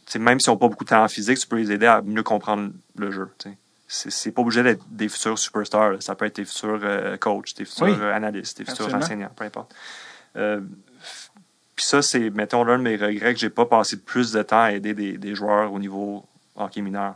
Sais, 0.06 0.20
même 0.20 0.40
s'ils 0.40 0.52
n'ont 0.52 0.58
pas 0.58 0.68
beaucoup 0.68 0.84
de 0.84 0.90
talent 0.90 1.08
physique, 1.08 1.40
tu 1.40 1.48
peux 1.48 1.56
les 1.56 1.72
aider 1.72 1.86
à 1.86 2.02
mieux 2.02 2.24
comprendre 2.24 2.72
le 2.98 3.12
jeu. 3.12 3.30
tu 3.40 3.50
sais. 3.50 3.58
C'est, 3.88 4.12
c'est 4.12 4.32
pas 4.32 4.42
obligé 4.42 4.62
d'être 4.64 4.84
des 4.90 5.08
futurs 5.08 5.40
superstars. 5.40 5.92
là. 5.94 6.02
Ça 6.02 6.16
peut 6.16 6.26
être 6.26 6.36
des 6.36 6.46
futurs 6.46 6.82
coachs, 7.20 7.56
des 7.56 7.66
futurs 7.66 7.86
Oui. 7.88 7.94
analystes, 8.12 8.58
des 8.58 8.66
futurs 8.66 8.86
Absolument. 8.86 9.06
enseignants, 9.06 9.32
peu 9.36 9.46
importe. 9.46 9.74
Puis 11.76 11.86
ça, 11.86 12.02
c'est, 12.02 12.30
mettons, 12.30 12.64
l'un 12.64 12.78
de 12.78 12.84
mes 12.84 12.96
regrets 12.96 13.34
que 13.34 13.40
j'ai 13.40 13.50
pas 13.50 13.66
passé 13.66 13.98
plus 13.98 14.32
de 14.32 14.44
temps 14.44 14.62
à 14.64 14.72
aider 14.72 14.94
des, 14.94 15.18
des 15.18 15.36
joueurs 15.36 15.74
au 15.74 15.80
niveau 15.80 16.24
hockey 16.56 16.82
mineur. 16.82 17.16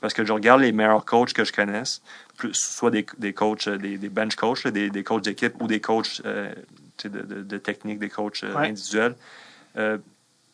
Parce 0.00 0.14
que 0.14 0.24
je 0.24 0.32
regarde 0.32 0.60
les 0.60 0.72
meilleurs 0.72 1.04
coachs 1.04 1.32
que 1.32 1.44
je 1.44 1.52
connaisse, 1.52 2.02
plus, 2.36 2.52
soit 2.54 2.90
des, 2.90 3.04
des 3.18 3.32
coachs, 3.32 3.66
euh, 3.66 3.78
des, 3.78 3.98
des 3.98 4.08
bench 4.08 4.36
coachs, 4.36 4.66
des, 4.68 4.90
des 4.90 5.02
coachs 5.02 5.24
d'équipe 5.24 5.54
ou 5.60 5.66
des 5.66 5.80
coachs 5.80 6.20
euh, 6.24 6.52
de, 7.02 7.08
de, 7.08 7.42
de 7.42 7.58
technique, 7.58 7.98
des 7.98 8.10
coachs 8.10 8.44
euh, 8.44 8.54
Ouais. 8.54 8.68
individuels. 8.68 9.16
Euh, 9.76 9.98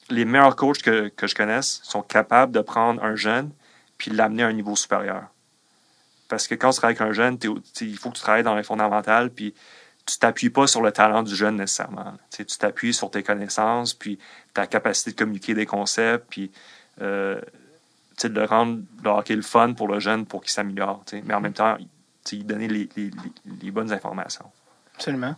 les 0.09 0.25
meilleurs 0.25 0.57
coachs 0.57 0.81
que, 0.83 1.09
que 1.09 1.27
je 1.27 1.35
connaisse 1.35 1.81
sont 1.83 2.03
capables 2.03 2.53
de 2.53 2.61
prendre 2.61 3.03
un 3.05 3.17
jeune 3.17 3.51
puis 3.99 4.11
l'amener 4.11 4.43
à 4.45 4.47
un 4.47 4.53
niveau 4.53 4.77
supérieur. 4.77 5.25
Parce 6.29 6.49
que 6.49 6.55
quand 6.55 6.71
tu 6.71 6.79
travailles 6.79 6.97
avec 6.99 7.11
un 7.11 7.13
jeune, 7.13 7.39
il 7.81 7.97
faut 7.99 8.11
que 8.11 8.17
tu 8.17 8.23
travailles 8.23 8.43
dans 8.43 8.55
les 8.57 8.63
fondamentales, 8.63 9.31
puis 9.31 9.55
tu 10.07 10.19
t'appuies 10.19 10.51
pas 10.51 10.67
sur 10.67 10.83
le 10.83 10.91
talent 10.93 11.23
du 11.23 11.35
jeune 11.35 11.57
nécessairement. 11.57 12.15
tu 12.31 12.45
t'appuies 12.45 12.93
sur 12.95 13.11
tes 13.11 13.23
connaissances, 13.23 13.95
puis 13.95 14.19
ta 14.55 14.67
capacité 14.67 15.13
de 15.13 15.17
communiquer 15.17 15.55
des 15.55 15.67
concepts, 15.67 16.27
puis 16.29 16.51
euh, 17.01 17.41
de 18.23 18.29
le 18.29 18.45
rendre 18.45 18.81
le 19.03 19.11
hockey 19.11 19.35
le 19.37 19.43
fun 19.43 19.73
pour 19.75 19.89
le 19.89 19.99
jeune 20.01 20.27
pour 20.27 20.43
qu'il 20.43 20.51
s'améliore. 20.51 21.03
Mais 21.25 21.35
en 21.35 21.41
même 21.41 21.53
temps, 21.55 21.77
lui 22.31 22.45
donner 22.45 22.69
les, 22.69 22.89
les- 22.97 23.11
les- 23.11 23.53
les 23.63 23.71
bonnes 23.71 23.93
informations. 23.93 24.47
Absolument. 24.95 25.35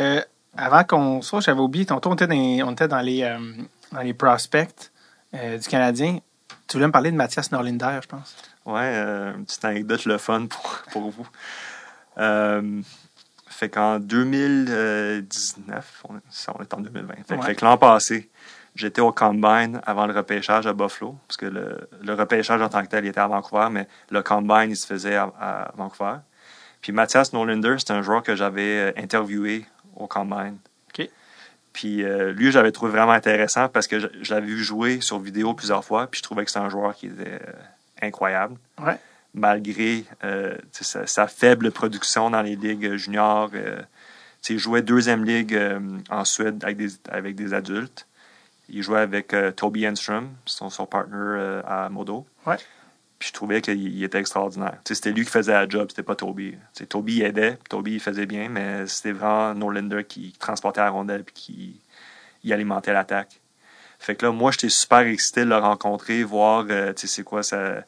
Euh, 0.00 0.20
avant 0.56 0.84
qu'on 0.84 1.22
soit, 1.22 1.40
j'avais 1.40 1.60
oublié, 1.60 1.86
tantôt, 1.86 2.10
on 2.10 2.14
était 2.14 2.26
dans, 2.26 2.34
les- 2.34 2.62
on 2.62 2.72
était 2.72 2.88
dans 2.88 3.00
les, 3.00 3.22
euh, 3.22 3.38
dans 3.92 4.00
les 4.00 4.12
prospects 4.14 4.90
du 5.32 5.68
Canadien. 5.68 6.18
Tu 6.66 6.76
voulais 6.76 6.86
me 6.88 6.92
parler 6.92 7.10
de 7.10 7.16
Mathias 7.16 7.50
Norlinder, 7.52 8.00
je 8.02 8.08
pense. 8.08 8.36
Euh, 8.66 9.34
une 9.36 9.44
petite 9.44 9.64
anecdote 9.64 10.04
le 10.04 10.18
fun 10.18 10.46
pour, 10.46 10.82
pour 10.92 11.10
vous. 11.10 11.26
Euh, 12.18 12.82
fait 13.60 13.68
qu'en 13.68 13.98
2019, 14.74 16.02
on 16.08 16.16
est, 16.16 16.20
ça, 16.30 16.52
on 16.58 16.62
est 16.62 16.72
en 16.74 16.80
2020. 16.80 17.14
Fait, 17.14 17.22
que- 17.22 17.34
Ouais. 17.40 17.46
fait 17.46 17.54
que 17.56 17.64
l'an 17.64 17.76
passé, 17.76 18.30
j'étais 18.74 19.00
au 19.00 19.12
Combine 19.12 19.80
avant 19.86 20.06
le 20.06 20.14
repêchage 20.14 20.66
à 20.66 20.72
Buffalo, 20.72 21.16
parce 21.26 21.36
que 21.36 21.46
le, 21.46 21.88
le 22.02 22.14
repêchage 22.14 22.60
en 22.62 22.68
tant 22.68 22.82
que 22.82 22.88
tel 22.88 23.04
il 23.04 23.08
était 23.08 23.20
à 23.20 23.26
Vancouver, 23.28 23.68
mais 23.70 23.86
le 24.10 24.22
Combine, 24.22 24.70
il 24.70 24.76
se 24.76 24.86
faisait 24.86 25.16
à, 25.16 25.32
à 25.40 25.72
Vancouver. 25.76 26.16
Puis 26.80 26.92
Mathias 26.92 27.32
Nolander, 27.32 27.76
c'est 27.78 27.90
un 27.92 28.02
joueur 28.02 28.22
que 28.22 28.34
j'avais 28.34 28.78
euh, 28.78 28.92
interviewé 28.96 29.66
au 29.96 30.06
Combine. 30.06 30.56
Puis 31.72 32.02
euh, 32.02 32.32
lui, 32.32 32.50
j'avais 32.50 32.72
trouvé 32.72 32.90
vraiment 32.90 33.12
intéressant 33.12 33.68
parce 33.68 33.86
que 33.86 34.00
je, 34.00 34.08
je 34.22 34.34
l'avais 34.34 34.46
vu 34.46 34.58
jouer 34.64 35.00
sur 35.00 35.18
vidéo 35.20 35.54
plusieurs 35.54 35.84
fois, 35.84 36.08
puis 36.08 36.18
je 36.18 36.22
trouvais 36.24 36.44
que 36.44 36.50
c'était 36.50 36.64
un 36.64 36.68
joueur 36.68 36.94
qui 36.96 37.06
était 37.06 37.34
euh, 37.46 37.52
incroyable 38.02 38.56
Ouais. 38.82 38.98
Malgré 39.34 40.04
euh, 40.24 40.56
sa, 40.72 41.06
sa 41.06 41.26
faible 41.26 41.70
production 41.70 42.30
dans 42.30 42.42
les 42.42 42.56
ligues 42.56 42.96
juniors. 42.96 43.50
Euh, 43.54 43.80
il 44.48 44.58
jouait 44.58 44.82
deuxième 44.82 45.24
ligue 45.24 45.54
euh, 45.54 45.80
en 46.08 46.24
Suède 46.24 46.62
avec 46.64 46.76
des, 46.76 46.88
avec 47.10 47.34
des 47.34 47.54
adultes. 47.54 48.06
Il 48.68 48.82
jouait 48.82 49.00
avec 49.00 49.34
Toby 49.56 49.86
Enstrom, 49.88 50.30
son, 50.46 50.70
son 50.70 50.86
partner 50.86 51.60
à 51.66 51.88
Modo. 51.88 52.24
Ouais. 52.46 52.56
Puis 53.18 53.30
je 53.30 53.32
trouvais 53.32 53.60
qu'il 53.60 53.82
il 53.82 54.04
était 54.04 54.20
extraordinaire. 54.20 54.78
C'était 54.84 55.10
lui 55.10 55.24
qui 55.24 55.30
faisait 55.30 55.52
la 55.52 55.68
job, 55.68 55.88
c'était 55.90 56.04
pas 56.04 56.14
Toby. 56.14 56.54
Toby 56.88 57.22
aidait, 57.22 57.58
Toby 57.68 57.98
faisait 57.98 58.26
bien, 58.26 58.48
mais 58.48 58.86
c'était 58.86 59.10
vraiment 59.10 59.54
Norlander 59.56 60.04
qui 60.04 60.36
transportait 60.38 60.82
la 60.82 60.90
rondelle 60.90 61.24
puis 61.24 61.80
qui 62.42 62.52
alimentait 62.52 62.92
l'attaque. 62.92 63.40
Fait 64.00 64.16
que 64.16 64.24
là, 64.24 64.32
moi, 64.32 64.50
j'étais 64.50 64.70
super 64.70 65.00
excité 65.00 65.44
de 65.44 65.50
le 65.50 65.58
rencontrer, 65.58 66.24
voir, 66.24 66.64
euh, 66.70 66.94
tu 66.94 67.02
sais, 67.02 67.06
c'est 67.06 67.22
quoi 67.22 67.42
sa, 67.42 67.84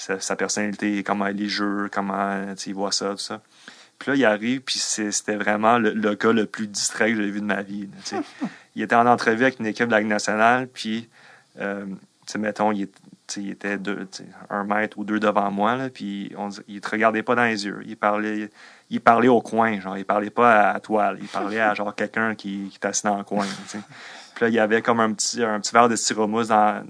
sa, 0.00 0.18
sa 0.18 0.34
personnalité, 0.34 1.02
comment 1.02 1.26
il 1.26 1.48
jeu, 1.48 1.90
comment 1.92 2.54
il 2.66 2.74
voit 2.74 2.92
ça, 2.92 3.10
tout 3.10 3.18
ça. 3.18 3.42
Puis 3.98 4.10
là, 4.10 4.16
il 4.16 4.24
arrive, 4.24 4.62
puis 4.62 4.78
c'était 4.78 5.36
vraiment 5.36 5.78
le, 5.78 5.92
le 5.92 6.14
gars 6.14 6.32
le 6.32 6.46
plus 6.46 6.66
distrait 6.66 7.12
que 7.12 7.16
j'ai 7.22 7.30
vu 7.30 7.40
de 7.40 7.44
ma 7.44 7.60
vie. 7.60 7.86
là, 8.12 8.22
il 8.76 8.82
était 8.82 8.94
en 8.94 9.06
entrevue 9.06 9.42
avec 9.42 9.60
une 9.60 9.66
équipe 9.66 9.86
de 9.86 9.90
la 9.90 10.00
Ligue 10.00 10.08
nationale, 10.08 10.68
puis, 10.68 11.10
euh, 11.60 11.84
mettons, 12.38 12.72
il, 12.72 12.88
était 13.50 13.76
deux, 13.76 14.08
un 14.48 14.64
mètre 14.64 14.98
ou 14.98 15.04
deux 15.04 15.20
devant 15.20 15.50
moi, 15.50 15.76
là, 15.76 15.90
puis 15.90 16.32
on, 16.38 16.48
il 16.66 16.80
te 16.80 16.88
regardait 16.88 17.22
pas 17.22 17.34
dans 17.34 17.44
les 17.44 17.66
yeux. 17.66 17.82
Il 17.84 17.98
parlait, 17.98 18.48
il 18.88 19.02
parlait 19.02 19.28
au 19.28 19.42
coin, 19.42 19.80
genre, 19.80 19.98
il 19.98 20.06
parlait 20.06 20.30
pas 20.30 20.70
à, 20.70 20.76
à 20.76 20.80
toi, 20.80 21.12
là. 21.12 21.18
il 21.20 21.28
parlait 21.28 21.60
à 21.60 21.74
genre 21.74 21.94
quelqu'un 21.94 22.34
qui, 22.34 22.68
qui 22.70 22.76
était 22.76 22.88
assis 22.88 23.04
dans 23.04 23.18
le 23.18 23.24
coin. 23.24 23.46
Puis 23.68 23.82
là, 24.40 24.48
il 24.48 24.54
y 24.54 24.58
avait 24.58 24.80
comme 24.80 25.00
un 25.00 25.12
petit, 25.12 25.44
un 25.44 25.60
petit 25.60 25.72
verre 25.72 25.90
de 25.90 25.96
styromousse 25.96 26.48
dans, 26.48 26.82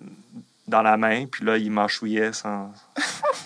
dans 0.71 0.83
la 0.83 0.97
main, 0.97 1.27
puis 1.27 1.45
là, 1.45 1.57
il 1.59 1.71
mâchouillait 1.71 2.33
son, 2.33 2.71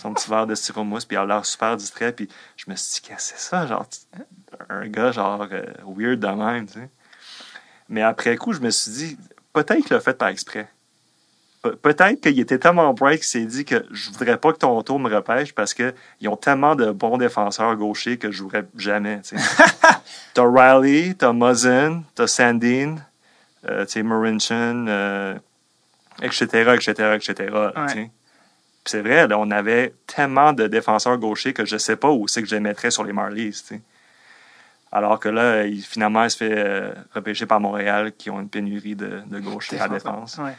son 0.01 0.15
petit 0.15 0.31
verre 0.31 0.47
de 0.47 0.55
styromousse, 0.55 1.05
puis 1.05 1.17
il 1.17 1.19
a 1.19 1.27
l'air 1.27 1.45
super 1.45 1.77
distrait, 1.77 2.13
puis 2.13 2.29
je 2.57 2.65
me 2.71 2.77
suis 2.77 3.01
dit, 3.03 3.09
qu'est-ce 3.09 3.33
que 3.33 3.39
c'est 3.39 3.49
ça, 3.51 3.67
genre, 3.67 3.87
un 4.69 4.87
gars, 4.89 5.11
genre, 5.13 5.47
euh, 5.51 5.65
weird 5.87 6.21
de 6.21 6.27
même, 6.29 6.67
tu 6.67 6.75
sais. 6.75 6.91
Mais 7.89 8.03
après 8.03 8.37
coup, 8.37 8.53
je 8.53 8.61
me 8.61 8.71
suis 8.71 8.91
dit, 8.93 9.19
peut-être 9.53 9.83
qu'il 9.85 9.93
l'a 9.95 10.01
fait 10.01 10.17
par 10.17 10.29
exprès. 10.29 10.69
Pe- 11.63 11.77
Peut-être 11.77 12.21
qu'il 12.21 12.39
était 12.41 12.59
tellement 12.59 12.93
bright 12.95 13.21
qu'il 13.21 13.27
s'est 13.29 13.45
dit 13.47 13.65
que 13.65 13.85
je 13.91 14.11
voudrais 14.11 14.37
pas 14.39 14.53
que 14.53 14.59
ton 14.59 14.83
tour 14.83 14.99
me 14.99 15.15
repêche 15.15 15.55
parce 15.55 15.75
que 15.75 15.95
ils 16.21 16.29
ont 16.29 16.37
tellement 16.37 16.75
de 16.77 16.91
bons 16.93 17.17
défenseurs 17.19 17.75
gauchers 17.77 18.19
que 18.19 18.31
je 18.31 18.37
jouerais 18.39 18.65
jamais. 18.77 19.21
tu 19.23 19.37
sais. 19.39 19.45
t'as 20.35 20.45
Riley, 20.47 21.15
t'as 21.15 21.33
Muzzin, 21.33 22.03
t'as 22.15 22.27
Sandine, 22.27 23.03
euh, 23.69 23.85
tu 23.87 23.93
sais, 23.93 24.03
Marinchin, 24.03 24.87
euh, 24.89 25.39
etc., 26.23 26.73
etc., 26.75 27.17
etc. 27.17 27.55
Ouais. 27.77 28.11
c'est 28.85 29.01
vrai, 29.01 29.27
là, 29.27 29.39
on 29.39 29.51
avait 29.51 29.95
tellement 30.07 30.53
de 30.53 30.67
défenseurs 30.67 31.19
gauchers 31.19 31.53
que 31.53 31.65
je 31.65 31.77
sais 31.77 31.97
pas 31.97 32.11
où 32.11 32.29
c'est 32.29 32.43
que 32.43 32.49
je 32.49 32.55
les 32.55 32.61
mettrais 32.61 32.91
sur 32.91 33.05
les 33.05 33.13
Marlies. 33.13 33.63
Alors 34.93 35.19
que 35.19 35.29
là, 35.29 35.65
il, 35.65 35.83
finalement, 35.83 36.23
il 36.25 36.31
se 36.31 36.37
fait 36.37 36.55
euh, 36.57 36.93
repêcher 37.13 37.47
par 37.47 37.59
Montréal 37.61 38.13
qui 38.17 38.31
ont 38.31 38.41
une 38.41 38.49
pénurie 38.49 38.95
de, 38.95 39.23
de 39.27 39.41
gauchers 39.41 39.81
à 39.81 39.89
défense. 39.89 40.39
Ouais. 40.39 40.55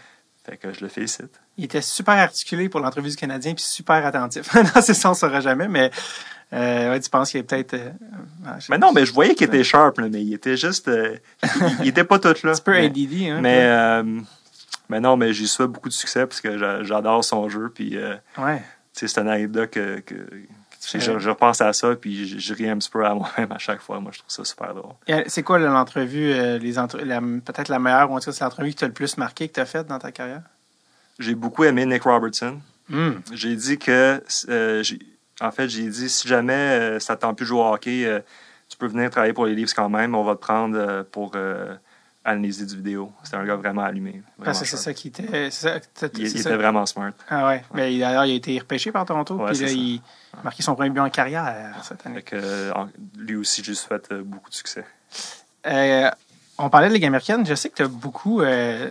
Fait 0.45 0.57
que 0.57 0.71
je 0.73 0.81
le 0.81 0.89
félicite. 0.89 1.39
Il 1.57 1.63
était 1.63 1.81
super 1.81 2.15
articulé 2.15 2.69
pour 2.69 2.79
l'entrevue 2.79 3.09
du 3.09 3.15
Canadien, 3.15 3.55
puis 3.55 3.63
super 3.63 4.05
attentif. 4.05 4.53
non, 4.55 4.81
c'est 4.81 4.93
ça, 4.93 5.09
on 5.09 5.13
ne 5.13 5.17
saura 5.17 5.39
jamais, 5.39 5.67
mais 5.67 5.89
euh, 6.53 6.91
ouais, 6.91 6.99
tu 6.99 7.09
penses 7.09 7.31
qu'il 7.31 7.39
est 7.39 7.43
peut-être. 7.43 7.73
euh, 7.73 7.89
ah, 8.45 8.57
Mais 8.69 8.77
non, 8.77 8.91
mais 8.93 9.05
je 9.05 9.13
voyais 9.13 9.33
qu'il 9.33 9.47
était 9.47 9.63
sharp, 9.63 9.97
là, 9.97 10.07
mais 10.11 10.21
il 10.21 10.33
était 10.33 10.57
juste. 10.57 10.87
euh, 10.87 11.17
il, 11.43 11.75
il 11.81 11.87
était 11.87 12.03
pas 12.03 12.19
tout 12.19 12.33
là. 12.43 12.51
Un 12.55 12.57
peu 12.63 12.73
mais, 12.73 12.85
ADD, 12.85 13.13
hein. 13.23 13.39
mais, 13.41 14.21
mais 14.89 14.99
non, 14.99 15.17
mais 15.17 15.33
j'y 15.33 15.47
souhaite 15.47 15.69
beaucoup 15.69 15.89
de 15.89 15.93
succès 15.93 16.25
parce 16.27 16.41
que 16.41 16.57
j'a- 16.57 16.83
j'adore 16.83 17.23
son 17.23 17.47
jeu. 17.49 17.69
Puis, 17.73 17.97
euh, 17.97 18.15
Ouais. 18.37 18.61
c'est 18.93 19.17
une 19.17 19.27
anecdote 19.29 19.69
que. 19.71 19.99
que 19.99 20.15
je, 20.93 21.17
je 21.17 21.29
repense 21.29 21.61
à 21.61 21.73
ça, 21.73 21.95
puis 21.95 22.27
je, 22.27 22.37
je 22.37 22.53
ris 22.53 22.69
un 22.69 22.77
petit 22.77 22.91
peu 22.91 23.03
à 23.05 23.13
moi-même 23.15 23.51
à 23.51 23.57
chaque 23.57 23.81
fois. 23.81 23.99
Moi, 23.99 24.11
je 24.13 24.19
trouve 24.19 24.29
ça 24.29 24.45
super 24.45 24.73
drôle. 24.75 24.93
Euh, 25.09 25.23
C'est 25.25 25.41
quoi 25.41 25.57
l'entrevue, 25.57 26.31
euh, 26.31 26.59
les 26.59 26.77
entre- 26.77 26.99
la- 26.99 27.21
peut-être 27.21 27.69
la 27.69 27.79
meilleure, 27.79 28.11
ou 28.11 28.15
en 28.15 28.19
tout 28.19 28.25
cas, 28.25 28.31
c'est 28.31 28.43
l'entrevue 28.43 28.69
qui 28.69 28.75
t'a 28.75 28.85
le 28.87 28.93
plus 28.93 29.17
marqué, 29.17 29.47
que 29.47 29.53
tu 29.55 29.59
as 29.59 29.65
faite 29.65 29.87
dans 29.87 29.97
ta 29.97 30.11
carrière? 30.11 30.43
J'ai 31.17 31.33
beaucoup 31.33 31.63
aimé 31.63 31.85
Nick 31.87 32.03
Robertson. 32.03 32.59
Hum. 32.93 33.19
J'ai 33.33 33.55
dit 33.55 33.79
que, 33.79 34.21
euh, 34.49 34.83
j'ai- 34.83 34.99
en 35.41 35.49
fait, 35.51 35.67
j'ai 35.69 35.87
dit 35.89 36.07
si 36.07 36.27
jamais 36.27 36.53
euh, 36.53 36.99
ça 36.99 37.15
ne 37.15 37.19
tente 37.19 37.37
plus 37.37 37.45
de 37.45 37.47
jouer 37.49 37.61
au 37.61 37.73
hockey, 37.73 38.23
tu 38.69 38.77
peux 38.77 38.85
venir 38.87 39.09
travailler 39.09 39.33
pour 39.33 39.47
les 39.47 39.55
Leafs 39.55 39.73
quand 39.73 39.89
même. 39.89 40.13
On 40.13 40.23
va 40.23 40.35
te 40.35 40.41
prendre 40.41 41.01
pour 41.11 41.31
analyser 42.25 42.65
du 42.65 42.75
vidéo. 42.75 43.11
C'était 43.23 43.37
un 43.37 43.45
gars 43.45 43.55
vraiment 43.55 43.83
allumé. 43.83 44.11
vraiment 44.11 44.45
Parce 44.45 44.59
que 44.59 44.65
c'est 44.65 44.77
ça 44.77 44.93
qui 44.93 45.09
était. 45.09 45.51
ça- 45.51 45.77
Il, 46.15 46.25
était 46.37 46.55
vraiment 46.55 46.85
smart. 46.85 47.11
Ah 47.29 47.45
ouais. 47.47 47.63
Mais 47.73 47.93
il- 47.93 47.99
d'ailleurs, 47.99 48.25
il 48.25 48.31
a 48.31 48.35
été 48.35 48.57
repêché 48.59 48.91
par 48.91 49.05
Toronto, 49.05 49.35
Ouais, 49.35 49.51
puis 49.51 49.61
là, 49.61 49.67
ça. 49.67 49.73
il 49.73 50.01
a 50.37 50.43
marqué 50.43 50.63
son 50.63 50.75
premier 50.75 50.89
but 50.89 50.99
en 50.99 51.09
carrière 51.09 51.75
cette 51.83 52.05
année. 52.05 52.15
Fait 52.15 52.21
que, 52.23 52.35
euh, 52.35 52.73
lui 53.17 53.35
aussi, 53.35 53.63
je 53.63 53.69
lui 53.69 53.75
souhaite 53.75 54.11
euh, 54.11 54.23
beaucoup 54.23 54.49
de 54.49 54.55
succès. 54.55 54.83
Euh, 55.67 56.09
on 56.57 56.69
parlait 56.69 56.89
de 56.89 56.93
Ligue 56.93 57.05
américaine. 57.05 57.45
Je 57.45 57.55
sais 57.55 57.69
que 57.69 57.75
tu 57.75 57.83
as 57.83 57.87
beaucoup. 57.87 58.41
Euh, 58.41 58.89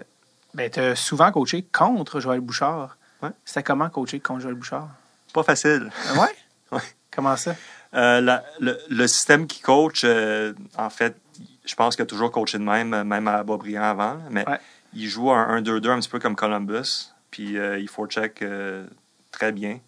ben, 0.54 0.70
tu 0.70 0.80
as 0.80 0.94
souvent 0.96 1.30
coaché 1.32 1.62
contre 1.72 2.20
Joël 2.20 2.40
Bouchard. 2.40 2.96
Ouais. 3.22 3.30
C'était 3.44 3.62
comment 3.62 3.88
coacher 3.90 4.20
contre 4.20 4.40
Joël 4.40 4.54
Bouchard? 4.54 4.88
Pas 5.32 5.42
facile. 5.42 5.90
Euh, 6.12 6.20
Ouais? 6.20 6.28
Ouais. 6.72 6.80
Comment 7.14 7.36
ça? 7.36 7.54
Euh, 7.94 8.20
la- 8.20 8.44
le, 8.60 8.78
le 8.90 9.06
système 9.06 9.46
qui 9.46 9.60
coach, 9.60 10.02
euh, 10.04 10.52
en 10.76 10.90
fait, 10.90 11.16
je 11.64 11.74
pense 11.74 11.96
qu'il 11.96 12.02
a 12.02 12.06
toujours 12.06 12.30
coaché 12.30 12.58
de 12.58 12.64
même, 12.64 12.92
euh, 12.94 13.04
même 13.04 13.28
à 13.28 13.42
Boisbriand 13.42 13.82
avant. 13.84 14.18
Mais 14.30 14.48
Ouais. 14.48 14.58
il 14.94 15.08
joue 15.08 15.30
un 15.30 15.60
1-2-2 15.60 15.90
un 15.90 16.00
petit 16.00 16.08
peu 16.08 16.18
comme 16.18 16.36
Columbus. 16.36 17.10
Puis 17.30 17.58
euh, 17.58 17.78
il 17.78 17.88
faut 17.88 18.06
check 18.06 18.42
euh, 18.42 18.86
très 19.32 19.52
bien. 19.52 19.80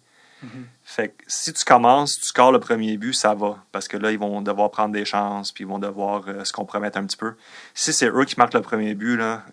Mhm. 0.43 0.67
Fait 0.83 1.09
que 1.09 1.23
si 1.27 1.51
tu 1.51 1.65
commences, 1.65 2.19
tu 2.19 2.25
scores 2.25 2.51
le 2.51 2.59
premier 2.59 2.95
but, 2.97 3.13
ça 3.13 3.33
va. 3.33 3.57
Parce 3.71 3.87
que 3.87 3.97
là, 3.97 4.11
ils 4.11 4.19
vont 4.19 4.41
devoir 4.41 4.69
prendre 4.71 4.93
des 4.93 5.03
chances, 5.05 5.51
puis 5.51 5.63
ils 5.63 5.67
vont 5.67 5.79
devoir 5.79 6.23
se 6.45 6.53
compromettre 6.53 6.97
un 6.97 7.05
petit 7.05 7.17
peu. 7.17 7.33
Si 7.73 7.91
c'est 7.91 8.07
eux 8.07 8.23
qui 8.25 8.35
marquent 8.37 8.53
le 8.53 8.61
premier 8.61 8.93
but, 8.93 9.17
là, 9.17 9.43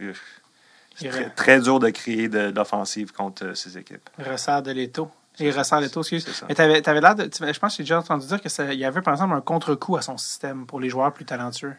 c'est 0.97 1.35
très, 1.35 1.61
dur 1.61 1.81
de 1.81 1.89
créer 1.91 2.29
de, 2.29 2.53
l'offensive 2.55 3.13
contre 3.13 3.57
ces 3.57 3.79
équipes. 3.79 4.09
Ressort 4.19 4.63
de 4.63 4.73
l'étau. 4.73 5.11
Et 5.41 5.51
ressort 5.51 5.81
l'étau, 5.81 6.01
excuse. 6.01 6.27
Mais 6.49 6.55
t'avais, 6.55 6.81
t'avais 6.83 7.01
l'air 7.01 7.15
de. 7.17 7.25
Je 7.25 7.59
pense 7.59 7.73
que 7.73 7.77
j'ai 7.79 7.83
déjà 7.83 7.99
entendu 7.99 8.27
dire 8.27 8.41
qu'il 8.41 8.75
y 8.75 8.85
avait, 8.85 9.03
par 9.03 9.15
exemple, 9.15 9.35
un 9.35 9.41
contre-coup 9.41 9.97
à 9.97 10.03
son 10.03 10.17
système 10.17 10.67
pour 10.67 10.79
les 10.81 10.89
joueurs 10.89 11.13
plus 11.13 11.25
talentueux. 11.25 11.75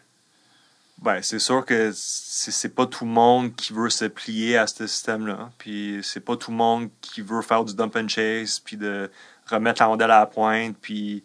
Ben, 1.02 1.22
c'est 1.22 1.40
sûr 1.40 1.65
que 1.65 1.91
c'est 1.94 2.73
pas 2.73 2.86
tout 2.86 3.03
le 3.06 3.11
monde 3.11 3.53
qui 3.56 3.73
veut 3.73 3.90
se 3.90 4.06
plier 4.06 4.57
à 4.57 4.65
ce 4.68 4.88
système-là. 4.88 5.52
Puis 5.57 5.99
c'est 6.03 6.22
pas 6.22 6.38
tout 6.38 6.52
le 6.52 6.57
monde 6.57 6.90
qui 7.02 7.22
veut 7.22 7.41
faire 7.41 7.64
du 7.65 7.73
dump 7.76 7.95
and 7.98 8.07
chase, 8.07 8.60
puis 8.60 8.77
de 8.77 9.11
remettre 9.49 9.82
la 9.82 9.88
rondelle 9.88 10.11
à 10.11 10.19
la 10.19 10.26
pointe, 10.26 10.76
puis 10.82 11.23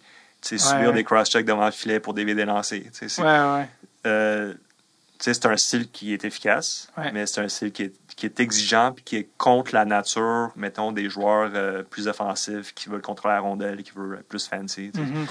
Ouais, 0.50 0.58
subir 0.58 0.92
des 0.92 1.04
cross-checks 1.04 1.44
devant 1.44 1.66
le 1.66 1.70
filet 1.70 2.00
pour 2.00 2.14
dévier 2.14 2.34
des 2.34 2.44
lancers. 2.46 2.82
C'est- 2.92 3.20
Ouais, 3.20 3.26
ouais. 3.26 3.68
euh, 4.06 4.54
tu 4.54 5.24
sais, 5.24 5.34
c'est 5.34 5.46
un 5.46 5.56
style 5.56 5.90
qui 5.90 6.14
est 6.14 6.24
efficace, 6.24 6.88
Ouais. 6.96 7.12
mais 7.12 7.26
c'est 7.26 7.42
un 7.42 7.48
style 7.48 7.70
qui 7.72 7.82
est, 7.84 7.92
qui 8.20 8.26
est 8.26 8.38
exigeant 8.38 8.92
puis 8.92 9.02
qui 9.02 9.16
est 9.16 9.28
contre 9.38 9.74
la 9.74 9.84
nature, 9.84 10.50
mettons, 10.54 10.92
des 10.92 11.08
joueurs 11.08 11.50
euh, 11.54 11.82
plus 11.82 12.06
offensifs 12.06 12.74
qui 12.74 12.88
veulent 12.88 13.02
contrôler 13.02 13.34
la 13.34 13.40
rondelle, 13.40 13.82
qui 13.82 13.92
veulent 13.92 14.18
être 14.20 14.28
plus 14.28 14.46
fancy. 14.46 14.90
Mhm. 14.94 15.26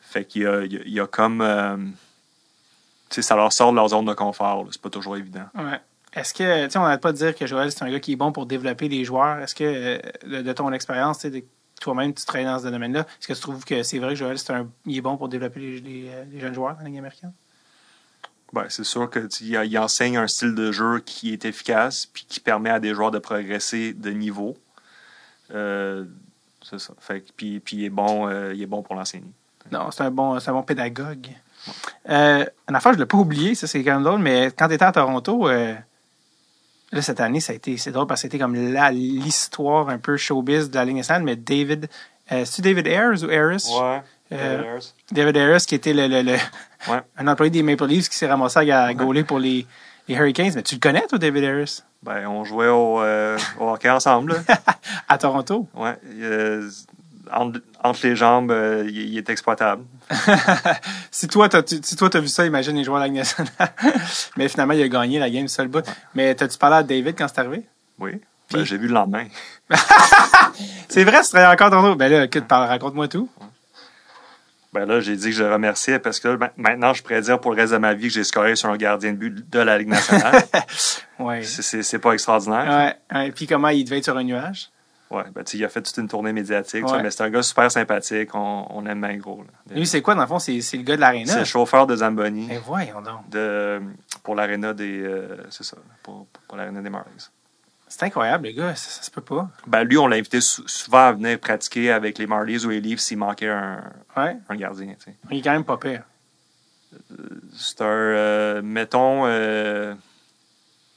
Fait 0.00 0.24
qu'il 0.24 0.42
y 0.42 0.46
a, 0.46 0.62
il 0.64 0.72
y 0.72 0.76
a- 0.76 0.82
il 0.86 0.92
y 0.92 1.00
a 1.00 1.06
comme... 1.06 1.40
euh, 1.42 1.76
tu 3.10 3.16
sais, 3.16 3.22
ça 3.22 3.36
leur 3.36 3.52
sort 3.52 3.70
de 3.72 3.76
leur 3.76 3.88
zone 3.88 4.04
de 4.06 4.14
confort. 4.14 4.66
C'est 4.70 4.80
pas 4.80 4.90
toujours 4.90 5.16
évident. 5.16 5.46
Ouais. 5.54 5.80
Est-ce 6.12 6.32
que, 6.34 6.64
tu 6.64 6.70
sais, 6.70 6.78
on 6.78 6.82
n'arrête 6.82 7.00
pas 7.00 7.12
de 7.12 7.18
dire 7.18 7.34
que 7.36 7.46
Joël, 7.46 7.70
c'est 7.70 7.82
un 7.84 7.90
gars 7.90 8.00
qui 8.00 8.12
est 8.12 8.16
bon 8.16 8.32
pour 8.32 8.46
développer 8.46 8.88
les 8.88 9.04
joueurs. 9.04 9.38
Est-ce 9.40 9.54
que, 9.54 9.64
euh, 9.64 9.98
de, 10.26 10.42
de 10.42 10.52
ton 10.52 10.72
expérience, 10.72 11.18
tu 11.18 11.22
sais, 11.22 11.30
de- 11.40 11.44
toi-même, 11.80 12.12
tu 12.12 12.24
travailles 12.24 12.46
dans 12.46 12.58
ce 12.58 12.68
domaine-là, 12.68 13.00
est-ce 13.00 13.28
que 13.28 13.32
tu 13.32 13.40
trouves 13.40 13.64
que 13.64 13.82
c'est 13.82 13.98
vrai 13.98 14.10
que 14.10 14.14
Joël, 14.16 14.38
c'est 14.38 14.52
un, 14.52 14.68
il 14.86 14.96
est 14.96 15.00
bon 15.00 15.16
pour 15.16 15.28
développer 15.28 15.60
les, 15.60 15.80
les, 15.80 16.10
les 16.30 16.40
jeunes 16.40 16.52
joueurs 16.54 16.74
dans 16.74 16.80
la 16.82 16.88
Ligue 16.88 16.98
américaine? 16.98 17.32
Ben, 18.52 18.64
c'est 18.68 18.84
sûr 18.84 19.08
que 19.08 19.20
tu- 19.20 19.44
il, 19.44 19.60
il 19.64 19.78
enseigne 19.78 20.16
un 20.16 20.26
style 20.26 20.54
de 20.54 20.72
jeu 20.72 21.00
qui 21.04 21.32
est 21.32 21.44
efficace 21.44 22.06
puis 22.12 22.24
qui 22.28 22.40
permet 22.40 22.70
à 22.70 22.80
des 22.80 22.94
joueurs 22.94 23.10
de 23.12 23.18
progresser 23.20 23.92
de 23.92 24.10
niveau. 24.10 24.56
Euh, 25.54 26.04
c'est 26.68 26.78
ça. 26.80 26.92
Fait 26.98 27.20
que- 27.20 27.30
puis, 27.36 27.60
puis 27.60 27.76
il 27.78 27.84
est 27.84 27.90
bon, 27.90 28.28
euh, 28.28 28.52
il 28.54 28.62
est 28.62 28.66
bon 28.66 28.82
pour 28.82 28.94
l'enseigner. 28.94 29.30
Non, 29.70 29.90
c'est 29.90 30.02
un 30.02 30.10
bon, 30.10 30.38
c'est 30.40 30.50
un 30.50 30.54
bon 30.54 30.62
pédagogue. 30.62 31.28
Euh, 32.08 32.44
une 32.68 32.74
affaire, 32.74 32.92
je 32.92 32.98
ne 32.98 33.02
l'ai 33.02 33.06
pas 33.06 33.18
oublié, 33.18 33.54
ça 33.54 33.66
c'est 33.66 33.82
quand 33.84 33.94
même 33.94 34.02
drôle, 34.02 34.20
mais 34.20 34.50
quand 34.56 34.66
tu 34.68 34.74
étais 34.74 34.84
à 34.84 34.92
Toronto, 34.92 35.48
euh, 35.48 35.74
là, 36.92 37.02
cette 37.02 37.20
année, 37.20 37.40
ça 37.40 37.52
a 37.52 37.56
été, 37.56 37.76
c'est 37.76 37.92
drôle 37.92 38.06
parce 38.06 38.20
que 38.22 38.28
c'était 38.28 38.38
comme 38.38 38.54
la, 38.72 38.90
l'histoire 38.90 39.88
un 39.90 39.98
peu 39.98 40.16
showbiz 40.16 40.70
de 40.70 40.74
la 40.76 40.84
Ligue 40.84 40.96
nationale, 40.96 41.22
mais 41.22 41.36
David, 41.36 41.88
euh, 42.32 42.44
c'est-tu 42.44 42.62
David 42.62 42.86
Ayers 42.86 43.22
ou 43.24 43.30
Harris? 43.30 43.66
Ouais. 43.78 44.02
Euh, 44.32 44.72
Harris. 44.74 44.94
David 45.10 45.36
Harris, 45.36 45.64
qui 45.66 45.74
était 45.74 45.92
le, 45.92 46.06
le- 46.06 46.22
le- 46.22 46.38
Ouais. 46.88 47.00
un 47.18 47.26
employé 47.28 47.50
des 47.50 47.62
Maple 47.62 47.86
Leafs 47.86 48.08
qui 48.08 48.16
s'est 48.16 48.28
ramassé 48.28 48.70
à, 48.70 48.94
gauler 48.94 49.22
pour 49.24 49.38
les, 49.38 49.66
les 50.08 50.14
Hurricanes. 50.14 50.52
Mais 50.54 50.62
tu 50.62 50.76
le 50.76 50.80
connais, 50.80 51.06
toi, 51.06 51.18
David 51.18 51.44
Harris? 51.44 51.82
Ben, 52.02 52.26
on 52.26 52.44
jouait 52.44 52.68
au, 52.68 53.00
euh, 53.02 53.36
au 53.58 53.68
hockey 53.70 53.90
ensemble. 53.90 54.42
À 55.08 55.18
Toronto? 55.18 55.68
Ouais. 55.74 55.96
euh, 56.20 56.70
entre, 57.32 57.60
entre 57.84 58.00
les 58.06 58.16
jambes, 58.16 58.54
il, 58.86 58.96
il 59.12 59.18
est 59.18 59.28
exploitable. 59.28 59.84
si 61.10 61.28
toi, 61.28 61.48
t'as, 61.48 61.62
tu- 61.62 61.80
si 61.82 61.96
toi, 61.96 62.08
t'as 62.08 62.20
vu 62.20 62.28
ça, 62.28 62.46
imagine 62.46 62.76
les 62.76 62.84
joueurs 62.84 63.00
de 63.02 63.06
la 63.06 63.12
nationale. 63.12 63.50
Mais 64.36 64.48
finalement, 64.48 64.74
il 64.74 64.82
a 64.82 64.88
gagné 64.88 65.18
la 65.18 65.28
game 65.30 65.48
seul 65.48 65.68
bout. 65.68 65.84
Mais 66.14 66.34
t'as-tu 66.34 66.56
parlé 66.58 66.76
à 66.76 66.82
David 66.82 67.14
quand 67.18 67.26
c'est 67.28 67.40
arrivé? 67.40 67.64
Oui. 67.98 68.12
Ben, 68.52 68.64
j'ai 68.64 68.78
vu 68.78 68.88
le 68.88 68.94
lendemain. 68.94 69.26
C'est 70.88 71.04
vrai, 71.04 71.20
tu 71.22 71.28
travailles 71.28 71.52
encore 71.52 71.68
à 71.68 71.70
Toronto. 71.70 71.94
Ben 71.96 72.10
là, 72.10 72.24
écoute, 72.24 72.44
raconte-moi 72.50 73.06
tout. 73.08 73.28
Ben 74.72 74.86
là, 74.86 75.00
j'ai 75.00 75.16
dit 75.16 75.26
que 75.30 75.32
je 75.32 75.42
le 75.42 75.52
remerciais 75.52 75.98
parce 75.98 76.20
que 76.20 76.28
là, 76.28 76.36
ma- 76.36 76.52
maintenant, 76.56 76.92
je 76.94 77.02
pourrais 77.02 77.20
dire 77.22 77.40
pour 77.40 77.50
le 77.52 77.60
reste 77.60 77.72
de 77.72 77.78
ma 77.78 77.92
vie 77.94 78.06
que 78.08 78.14
j'ai 78.14 78.22
scoré 78.24 78.54
sur 78.54 78.68
un 78.68 78.76
gardien 78.76 79.12
de 79.12 79.16
but 79.16 79.50
de 79.50 79.58
la 79.58 79.78
Ligue 79.78 79.88
nationale. 79.88 80.42
Ouais. 81.18 81.42
c'est, 81.42 81.98
pas 81.98 82.12
extraordinaire. 82.14 82.96
Ouais, 83.12 83.18
ouais. 83.18 83.30
Puis 83.32 83.46
comment 83.46 83.68
il 83.68 83.84
devait 83.84 83.98
être 83.98 84.04
sur 84.04 84.16
un 84.16 84.22
nuage? 84.24 84.70
Ouais, 85.10 85.24
ben, 85.34 85.42
il 85.52 85.64
a 85.64 85.68
fait 85.68 85.82
toute 85.82 85.96
une 85.98 86.08
tournée 86.08 86.32
médiatique, 86.32 86.88
ça, 86.88 86.96
Ouais. 86.96 87.02
mais 87.02 87.10
c'est 87.10 87.22
un 87.24 87.28
gars 87.30 87.42
super 87.42 87.70
sympathique. 87.70 88.34
On, 88.34 88.66
on 88.70 88.86
aime 88.86 89.00
bien 89.02 89.16
gros. 89.18 89.42
là. 89.42 89.74
Lui, 89.74 89.86
c'est 89.86 90.00
quoi, 90.02 90.14
dans 90.14 90.22
le 90.22 90.26
fond? 90.28 90.38
C'est, 90.38 90.52
le 90.54 90.82
gars 90.82 90.96
de 90.96 91.00
l'aréna? 91.00 91.32
C'est 91.32 91.38
le 91.40 91.44
chauffeur 91.44 91.86
de 91.86 91.96
Zamboni 91.96 92.46
Ben 92.46 92.60
voyons 92.64 93.02
donc. 93.02 93.28
de, 93.28 93.82
pour 94.22 94.34
l'aréna 94.34 94.72
des. 94.72 95.00
euh, 95.02 95.36
c'est 95.50 95.64
ça, 95.64 95.76
pour, 96.02 96.26
pour 96.48 96.56
l'aréna 96.56 96.80
des 96.80 96.88
Marlies. 96.90 97.28
C'est 97.92 98.04
incroyable, 98.04 98.46
le 98.46 98.52
gars. 98.52 98.74
Ça, 98.76 98.88
ça 98.88 99.02
se 99.02 99.10
peut 99.10 99.20
pas. 99.20 99.50
Ben, 99.66 99.82
lui, 99.84 99.98
on 99.98 100.06
l'a 100.06 100.16
invité 100.16 100.40
sou- 100.40 100.66
souvent 100.68 101.08
à 101.08 101.12
venir 101.12 101.38
pratiquer 101.40 101.90
avec 101.90 102.16
les 102.18 102.26
Marlies 102.26 102.64
ou 102.64 102.70
les 102.70 102.80
Leafs 102.80 103.00
s'il 103.00 103.18
manquait 103.18 103.48
un, 103.48 103.82
Ouais. 104.16 104.36
un 104.48 104.56
gardien. 104.56 104.94
tu 104.94 105.06
sais. 105.10 105.16
Il 105.30 105.38
est 105.38 105.42
quand 105.42 105.50
même 105.52 105.64
pas 105.64 105.76
pire. 105.76 106.04
C'est 107.56 107.80
un, 107.82 107.84
euh, 107.86 108.62
mettons, 108.62 109.26
euh, 109.26 109.94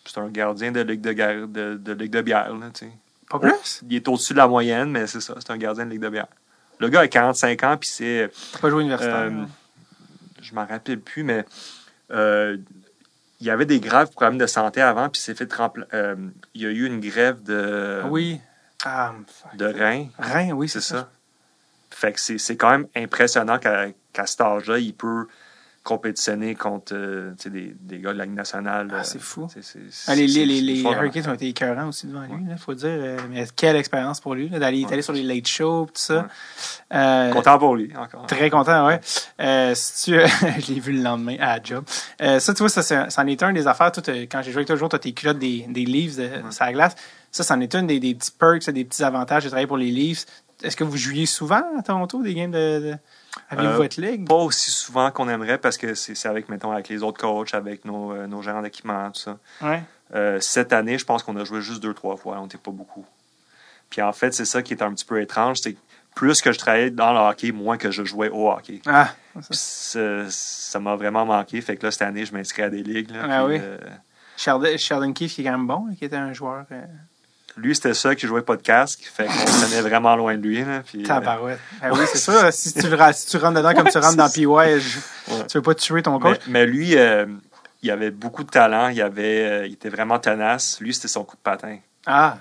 c'est 0.05 0.19
un 0.19 0.29
gardien 0.29 0.71
de 0.71 0.81
ligue 0.81 1.01
de, 1.01 1.13
guerre- 1.13 1.47
de, 1.47 1.75
de 1.75 1.93
ligue 1.93 2.11
de 2.11 2.21
bière. 2.21 2.53
Là, 2.55 2.67
tu 2.73 2.85
sais. 2.85 2.91
Pas 3.29 3.39
plus? 3.39 3.81
Il 3.89 3.95
est 3.95 4.07
au-dessus 4.07 4.33
de 4.33 4.37
la 4.37 4.47
moyenne, 4.47 4.91
mais 4.91 5.07
c'est 5.07 5.21
ça, 5.21 5.33
c'est 5.39 5.51
un 5.51 5.57
gardien 5.57 5.85
de 5.85 5.91
ligue 5.91 6.01
de 6.01 6.09
bière. 6.09 6.27
Le 6.79 6.89
gars 6.89 7.01
a 7.01 7.07
45 7.07 7.63
ans, 7.63 7.77
puis 7.77 7.89
c'est, 7.89 8.31
pas 8.61 8.69
joué 8.69 8.81
universitaire. 8.83 9.15
Euh, 9.31 9.45
je 10.41 10.53
m'en 10.53 10.65
rappelle 10.65 10.99
plus, 10.99 11.23
mais 11.23 11.45
euh, 12.11 12.57
il 13.43 13.47
y 13.47 13.49
avait 13.49 13.65
des 13.65 13.81
graves 13.81 14.09
problèmes 14.09 14.37
de 14.37 14.47
santé 14.47 14.81
avant, 14.81 15.09
puis 15.09 15.19
il 15.19 15.23
s'est 15.25 15.35
fait 15.35 15.53
euh, 15.93 16.15
il 16.53 16.61
y 16.61 16.65
a 16.65 16.69
eu 16.69 16.85
une 16.85 17.01
grève 17.01 17.43
de, 17.43 18.01
oui. 18.05 18.39
Ah, 18.85 19.13
de 19.55 19.65
rein, 19.65 20.07
Rein, 20.17 20.51
oui, 20.51 20.69
c'est 20.69 20.79
c'est 20.79 20.95
ça. 20.95 21.09
Fait 21.89 22.13
que 22.13 22.21
c'est, 22.21 22.37
c'est 22.37 22.55
quand 22.55 22.69
même 22.69 22.87
impressionnant 22.95 23.59
qu'à, 23.59 23.87
qu'à 24.13 24.25
cet 24.25 24.39
âge-là, 24.39 24.77
il 24.79 24.93
peut 24.93 25.27
compétitionner 25.83 26.55
contre 26.55 26.93
euh, 26.95 27.33
des, 27.45 27.75
des 27.79 27.99
gars 27.99 28.13
de 28.13 28.17
la 28.17 28.23
Ligue 28.25 28.35
nationale. 28.35 28.87
Ah, 28.91 28.95
euh, 28.95 28.99
c'est 29.03 29.19
fou. 29.21 29.47
les, 30.07 30.15
les, 30.15 30.27
les, 30.27 30.55
c'est 30.55 30.61
les 30.61 30.81
fort 30.81 30.93
Hurricanes 30.93 31.29
ont 31.29 31.33
été 31.33 31.47
écœurants 31.49 31.89
aussi 31.89 32.07
devant 32.07 32.21
lui, 32.21 32.45
il 32.49 32.57
faut 32.57 32.73
dire. 32.73 32.87
euh, 32.89 33.17
Mais 33.29 33.45
quelle 33.55 33.75
expérience 33.75 34.21
pour 34.21 34.33
lui, 34.35 34.49
d'aller 34.49 34.85
Ouais. 34.85 35.01
sur 35.01 35.11
les 35.13 35.23
late 35.23 35.45
shows, 35.47 35.85
tout 35.87 35.91
ça. 35.95 36.19
Ouais. 36.19 36.23
Euh, 36.93 37.31
Content 37.33 37.59
pour 37.59 37.75
lui, 37.75 37.91
encore. 37.97 38.25
Très 38.27 38.49
content, 38.49 38.87
ouais. 38.87 39.01
Si 39.75 40.05
tu, 40.05 40.19
je 40.61 40.71
l'ai 40.73 40.79
vu 40.79 40.93
le 40.93 41.01
lendemain 41.01 41.35
à 41.41 41.61
job. 41.61 41.83
Ça, 42.19 42.53
tu 42.53 42.59
vois, 42.59 42.69
ça, 42.69 42.81
c'est- 42.81 43.09
c'en 43.09 43.27
est 43.27 43.43
un 43.43 43.51
des 43.51 43.67
affaires. 43.67 43.91
Toi, 43.91 44.03
quand 44.31 44.41
j'ai 44.41 44.51
joué 44.51 44.59
avec 44.59 44.67
toi, 44.67 44.75
toujours, 44.75 44.89
tu 44.89 44.95
as 44.95 44.99
tes 44.99 45.11
culottes 45.11 45.39
des, 45.39 45.65
des 45.69 45.83
Leafs 45.85 46.15
de, 46.15 46.29
sur 46.49 46.63
la 46.65 46.71
glace. 46.73 46.95
Ça, 47.31 47.43
c'en 47.43 47.59
est 47.59 47.75
un 47.75 47.83
des, 47.83 47.99
des 47.99 48.15
petits 48.15 48.31
perks, 48.31 48.69
des 48.69 48.85
petits 48.85 49.03
avantages 49.03 49.43
de 49.43 49.49
travailler 49.49 49.67
pour 49.67 49.77
les 49.77 49.91
Leafs. 49.91 50.25
Est-ce 50.63 50.77
que 50.77 50.83
vous 50.85 50.95
jouiez 50.97 51.25
souvent 51.25 51.61
à 51.77 51.81
Toronto 51.81 52.21
des 52.23 52.33
games 52.35 52.51
de. 52.51 52.79
de... 52.91 52.95
Avez-vous 53.49 53.69
Euh, 53.73 53.77
votre 53.77 53.99
ligue? 54.01 54.27
Pas 54.27 54.35
aussi 54.35 54.69
souvent 54.71 55.09
qu'on 55.11 55.27
aimerait 55.29 55.57
parce 55.57 55.77
que 55.77 55.93
c'est, 55.95 56.25
avec, 56.27 56.49
mettons, 56.49 56.71
avec 56.71 56.89
les 56.89 57.01
autres 57.03 57.19
coachs, 57.19 57.53
avec 57.53 57.83
nos, 57.85 58.11
euh, 58.13 58.27
nos 58.27 58.41
gérants 58.41 58.61
d'équipement, 58.61 59.09
tout 59.11 59.19
ça. 59.21 59.37
Ouais. 59.61 59.83
Euh, 60.15 60.39
cette 60.39 60.73
année, 60.73 60.97
je 60.99 61.05
pense 61.05 61.23
qu'on 61.23 61.35
a 61.37 61.43
joué 61.43 61.61
juste 61.61 61.81
deux, 61.81 61.93
trois 61.93 62.15
fois. 62.17 62.37
On 62.39 62.43
n'était 62.43 62.57
pas 62.57 62.71
beaucoup. 62.71 63.05
Puis 63.89 64.01
en 64.01 64.13
fait, 64.13 64.33
c'est 64.33 64.45
ça 64.45 64.61
qui 64.61 64.73
est 64.73 64.83
un 64.83 64.93
petit 64.93 65.05
peu 65.05 65.19
étrange. 65.21 65.57
C'est 65.61 65.73
que 65.73 65.79
plus 66.15 66.41
que 66.41 66.51
je 66.51 66.59
travaillais 66.59 66.91
dans 66.91 67.11
le 67.13 67.19
hockey, 67.19 67.51
moins 67.51 67.77
que 67.77 67.89
je 67.89 68.03
jouais 68.03 68.29
au 68.29 68.49
hockey. 68.51 68.81
Ah, 68.85 69.09
ça 69.49 70.79
m'a 70.79 70.95
vraiment 70.95 71.25
manqué. 71.25 71.59
Fait 71.61 71.75
que 71.77 71.85
là, 71.85 71.91
cette 71.91 72.03
année, 72.03 72.25
je 72.25 72.33
m'inscris 72.33 72.61
à 72.61 72.69
des 72.69 72.83
ligues. 72.83 73.11
là. 73.11 73.19
Ah 73.23 73.43
Puis, 73.45 73.55
oui. 73.55 73.59
euh, 73.63 73.77
Sheldon, 74.37 74.77
Sheldon 74.77 75.13
Keefe, 75.13 75.33
qui 75.35 75.41
est 75.41 75.45
quand 75.45 75.51
même 75.57 75.67
bon, 75.67 75.87
là, 75.87 75.95
qui 75.97 76.05
était 76.05 76.15
un 76.15 76.33
joueur. 76.33 76.65
Euh, 76.71 76.83
lui, 77.57 77.75
c'était 77.75 77.93
ça 77.93 78.15
qui 78.15 78.25
jouait 78.27 78.41
pas 78.41 78.55
de 78.57 78.61
casque. 78.61 79.01
Fait 79.13 79.25
qu'on 79.25 79.65
tenait 79.67 79.81
vraiment 79.81 80.15
loin 80.15 80.35
de 80.37 80.41
lui. 80.47 80.63
Là. 80.63 80.81
Puis, 80.85 81.03
euh, 81.03 81.05
tabarouette. 81.07 81.59
Ah 81.81 81.91
oui, 81.93 81.99
c'est 82.11 82.17
ça. 82.17 82.51
Si 82.51 82.73
tu, 82.73 82.81
si 82.81 83.37
rentres 83.37 83.57
dedans 83.57 83.73
comme 83.73 83.89
tu 83.89 83.97
rentres 83.99 84.15
dans 84.17 84.29
PY, 84.29 84.45
Ouais. 84.45 84.79
tu 85.47 85.57
veux 85.57 85.61
pas 85.61 85.75
tuer 85.75 86.01
ton 86.01 86.17
coach? 86.19 86.39
mais, 86.47 86.61
mais 86.61 86.65
lui, 86.65 86.97
euh, 86.97 87.25
il 87.81 87.91
avait 87.91 88.11
beaucoup 88.11 88.43
de 88.43 88.49
talent. 88.49 88.87
Il, 88.89 89.01
avait, 89.01 89.45
euh, 89.45 89.67
il 89.67 89.73
était 89.73 89.89
vraiment 89.89 90.17
tenace. 90.19 90.79
Lui, 90.81 90.93
c'était 90.93 91.07
son 91.07 91.23
coup 91.23 91.35
de 91.35 91.41
patin. 91.41 91.77
Ah, 92.05 92.37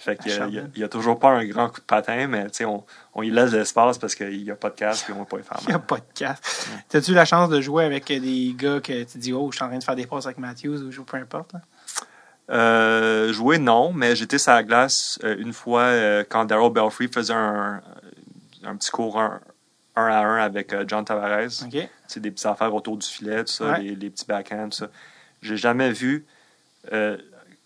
Fait 0.00 0.16
qu'il 0.16 0.32
y 0.76 0.82
a- 0.84 0.88
toujours 0.88 1.18
pas 1.18 1.30
un 1.30 1.44
grand 1.44 1.68
coup 1.68 1.80
de 1.80 1.84
patin, 1.86 2.28
mais 2.28 2.44
tu 2.44 2.58
sais, 2.58 2.64
on, 2.64 2.84
on 3.14 3.22
y 3.22 3.30
laisse 3.30 3.50
de 3.50 3.58
l'espace 3.58 3.98
parce 3.98 4.14
qu'il 4.14 4.42
n'y 4.44 4.50
a 4.50 4.54
pas 4.54 4.70
de 4.70 4.76
casque 4.76 5.10
et 5.10 5.12
on 5.12 5.16
ne 5.16 5.20
va 5.20 5.26
pas 5.26 5.38
y 5.38 5.42
faire 5.42 5.58
il 5.62 5.66
n'y 5.68 5.74
a 5.74 5.78
mal. 5.78 5.86
pas 5.86 5.96
de 5.96 6.02
casque. 6.14 6.44
T'as-tu 6.88 7.10
eu 7.10 7.14
la 7.14 7.24
chance 7.24 7.48
de 7.50 7.60
jouer 7.60 7.84
avec 7.84 8.06
des 8.06 8.54
gars 8.56 8.80
que 8.80 9.02
tu 9.02 9.18
dis, 9.18 9.32
oh, 9.32 9.48
je 9.50 9.56
suis 9.56 9.64
en 9.64 9.68
train 9.68 9.78
de 9.78 9.82
faire 9.84 9.96
des 9.96 10.06
passes 10.06 10.26
avec 10.26 10.38
Matthews 10.38 10.82
ou 10.82 10.90
je 10.92 10.96
joue 10.96 11.04
peu 11.04 11.16
importe? 11.16 11.52
là? 11.52 11.60
Euh, 12.50 13.32
jouer, 13.32 13.58
non, 13.58 13.92
mais 13.92 14.16
j'étais 14.16 14.38
sur 14.38 14.52
la 14.52 14.62
glace 14.62 15.18
euh, 15.22 15.36
une 15.38 15.52
fois 15.52 15.82
euh, 15.82 16.24
quand 16.28 16.46
Daryl 16.46 16.72
Belfry 16.72 17.08
faisait 17.08 17.34
un, 17.34 17.82
un 18.64 18.76
petit 18.76 18.90
cours 18.90 19.20
un, 19.20 19.40
un 19.96 20.06
à 20.06 20.20
un 20.24 20.36
avec 20.38 20.74
John 20.88 21.04
Tavares. 21.04 21.64
OK. 21.66 21.76
C'est 22.06 22.20
des 22.20 22.30
petites 22.30 22.46
affaires 22.46 22.74
autour 22.74 22.96
du 22.96 23.06
filet, 23.06 23.44
tout 23.44 23.52
ça, 23.52 23.72
Ouais. 23.72 23.80
les, 23.82 23.94
les 23.96 24.08
petits 24.10 24.24
backhands, 24.24 24.70
tout 24.70 24.78
ça. 24.78 24.88
J'ai 25.42 25.56
jamais 25.58 25.92
vu. 25.92 26.24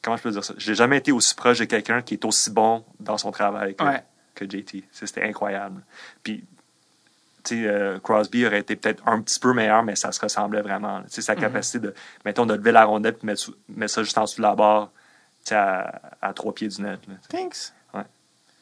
comment 0.03 0.17
je 0.17 0.23
peux 0.23 0.31
dire 0.33 0.45
ça? 0.45 0.55
J'ai 0.59 0.75
jamais 0.75 0.99
été 0.99 1.13
aussi 1.13 1.35
proche 1.37 1.61
de 1.61 1.65
quelqu'un 1.65 2.03
qui 2.03 2.15
est 2.15 2.25
aussi 2.25 2.51
bon 2.51 2.85
dans 2.99 3.19
son 3.19 3.31
travail 3.31 3.77
que, 3.77 3.85
Ouais. 3.85 4.03
que 4.35 4.45
JT. 4.51 4.83
C'était 4.91 5.23
incroyable. 5.23 5.83
Puis, 6.25 6.45
euh, 7.53 7.99
Crosby 8.01 8.47
aurait 8.47 8.61
été 8.61 8.77
peut-être 8.77 9.03
un 9.07 9.21
petit 9.21 9.39
peu 9.41 9.53
meilleur, 9.53 9.83
mais 9.83 9.97
ça 9.97 10.13
se 10.13 10.21
ressemblait 10.21 10.63
vraiment. 10.63 10.99
là. 10.99 11.05
Sa 11.09 11.35
Mhm. 11.35 11.41
capacité 11.41 11.79
de, 11.81 11.95
mettons, 12.25 12.47
de 12.47 12.55
lever 12.55 12.73
la 12.73 12.85
rondelle 12.85 13.17
et 13.23 13.27
mettre, 13.27 13.51
mettre 13.69 13.93
ça 13.95 14.03
juste 14.03 14.17
en 14.19 14.23
dessous 14.25 14.37
de 14.39 14.43
la 14.43 14.55
barre, 14.55 14.91
à, 15.51 16.01
à 16.23 16.33
trois 16.33 16.55
pieds 16.55 16.69
du 16.69 16.81
net. 16.83 17.01
là. 17.09 17.15
Thanks. 17.29 17.73
Ouais. 17.95 18.03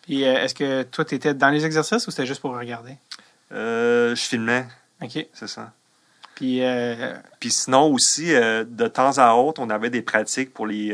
Puis 0.03 0.25
euh, 0.27 0.43
est-ce 0.43 0.55
que 0.55 0.83
toi, 0.85 1.05
tu 1.05 1.15
étais 1.15 1.35
dans 1.35 1.51
les 1.51 1.65
exercices 1.67 2.07
ou 2.07 2.11
c'était 2.11 2.27
juste 2.27 2.41
pour 2.41 2.57
regarder? 2.57 2.97
Euh, 3.53 4.15
je 4.15 4.23
filmais, 4.23 4.67
OK. 5.03 5.27
c'est 5.33 5.49
ça. 5.49 5.73
Puis, 6.37 6.65
euh, 6.65 7.15
Puis 7.39 7.51
sinon 7.51 7.93
aussi, 7.93 8.35
euh, 8.35 8.65
de 8.67 8.87
temps 8.89 9.19
à 9.19 9.35
autre, 9.35 9.61
on 9.61 9.69
avait 9.69 9.91
des 9.91 10.01
pratiques 10.01 10.55
pour 10.55 10.67
les, 10.67 10.93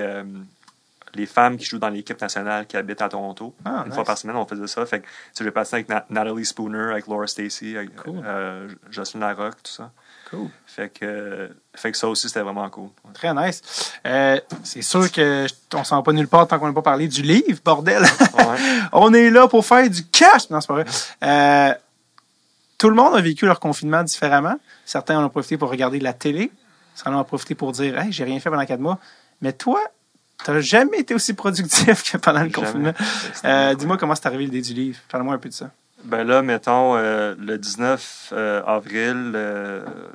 les 1.16 1.26
femmes 1.26 1.56
qui 1.56 1.64
jouent 1.64 1.78
dans 1.78 1.88
l'équipe 1.88 2.20
nationale 2.20 2.66
qui 2.66 2.76
habitent 2.76 3.02
à 3.02 3.08
Toronto. 3.08 3.54
Ah, 3.64 3.78
Une 3.80 3.84
nice. 3.86 3.94
fois 3.94 4.04
par 4.04 4.16
semaine, 4.18 4.36
on 4.36 4.46
faisait 4.46 4.66
ça. 4.66 4.84
Fait 4.86 5.00
que, 5.00 5.06
j'ai 5.40 5.50
passé 5.50 5.76
avec 5.76 5.88
Na- 5.88 6.04
Natalie 6.10 6.44
Spooner, 6.44 6.90
avec 6.92 7.06
Laura 7.06 7.26
Stacy, 7.26 7.76
avec 7.76 7.94
Cool. 7.96 8.22
euh, 8.24 8.68
Jocelyn 8.90 9.20
Larocque, 9.26 9.62
tout 9.62 9.72
ça. 9.72 9.90
cool. 10.30 10.48
Fait 10.66 10.88
que, 10.90 11.04
euh, 11.04 11.48
fait 11.74 11.92
que 11.92 11.98
ça 11.98 12.08
aussi, 12.08 12.28
c'était 12.28 12.40
vraiment 12.42 12.68
cool. 12.70 12.90
Ouais. 13.04 13.12
Très 13.14 13.32
nice. 13.34 13.92
Euh, 14.06 14.40
c'est 14.62 14.82
sûr 14.82 15.10
que 15.10 15.46
on 15.74 15.84
s'en 15.84 15.96
va 15.96 16.02
pas 16.02 16.12
nulle 16.12 16.28
part 16.28 16.46
tant 16.46 16.58
qu'on 16.58 16.66
n'a 16.68 16.72
pas 16.74 16.82
parlé 16.82 17.08
du 17.08 17.22
livre, 17.22 17.58
bordel. 17.64 18.02
Ouais. 18.02 18.44
on 18.92 19.12
est 19.14 19.30
là 19.30 19.48
pour 19.48 19.64
faire 19.64 19.88
du 19.88 20.04
cash. 20.06 20.50
Non, 20.50 20.60
c'est 20.60 20.66
pas 20.68 20.74
vrai. 20.74 20.84
Euh, 21.24 21.74
tout 22.78 22.88
le 22.90 22.94
monde 22.94 23.14
a 23.16 23.20
vécu 23.22 23.46
leur 23.46 23.58
confinement 23.60 24.02
différemment. 24.02 24.56
Certains 24.84 25.18
en 25.18 25.24
ont 25.24 25.28
profité 25.30 25.56
pour 25.56 25.70
regarder 25.70 25.98
la 25.98 26.12
télé. 26.12 26.50
Certains 26.94 27.14
en 27.16 27.20
ont 27.20 27.24
profité 27.24 27.54
pour 27.54 27.72
dire 27.72 27.98
Hey, 27.98 28.12
j'ai 28.12 28.24
rien 28.24 28.38
fait 28.40 28.50
pendant 28.50 28.66
quatre 28.66 28.80
mois. 28.80 28.98
Mais 29.40 29.52
toi, 29.52 29.80
t'as 30.44 30.60
jamais 30.60 30.98
été 31.00 31.14
aussi 31.14 31.34
productif 31.34 32.10
que 32.12 32.16
pendant 32.18 32.42
le 32.42 32.50
Jamais. 32.50 32.66
confinement. 32.66 32.92
Euh. 33.44 33.74
Dis-moi 33.74 33.96
comment 33.98 34.14
c'est 34.14 34.26
arrivé 34.26 34.44
l'idée 34.44 34.62
du 34.62 34.74
livre. 34.74 34.98
Parle-moi 35.08 35.34
un 35.34 35.38
peu 35.38 35.48
de 35.48 35.54
ça. 35.54 35.70
Ben 36.04 36.22
là, 36.24 36.40
mettons, 36.42 36.96
euh, 36.96 37.34
le 37.38 37.58
19 37.58 38.30
euh, 38.32 38.62
avril, 38.64 39.32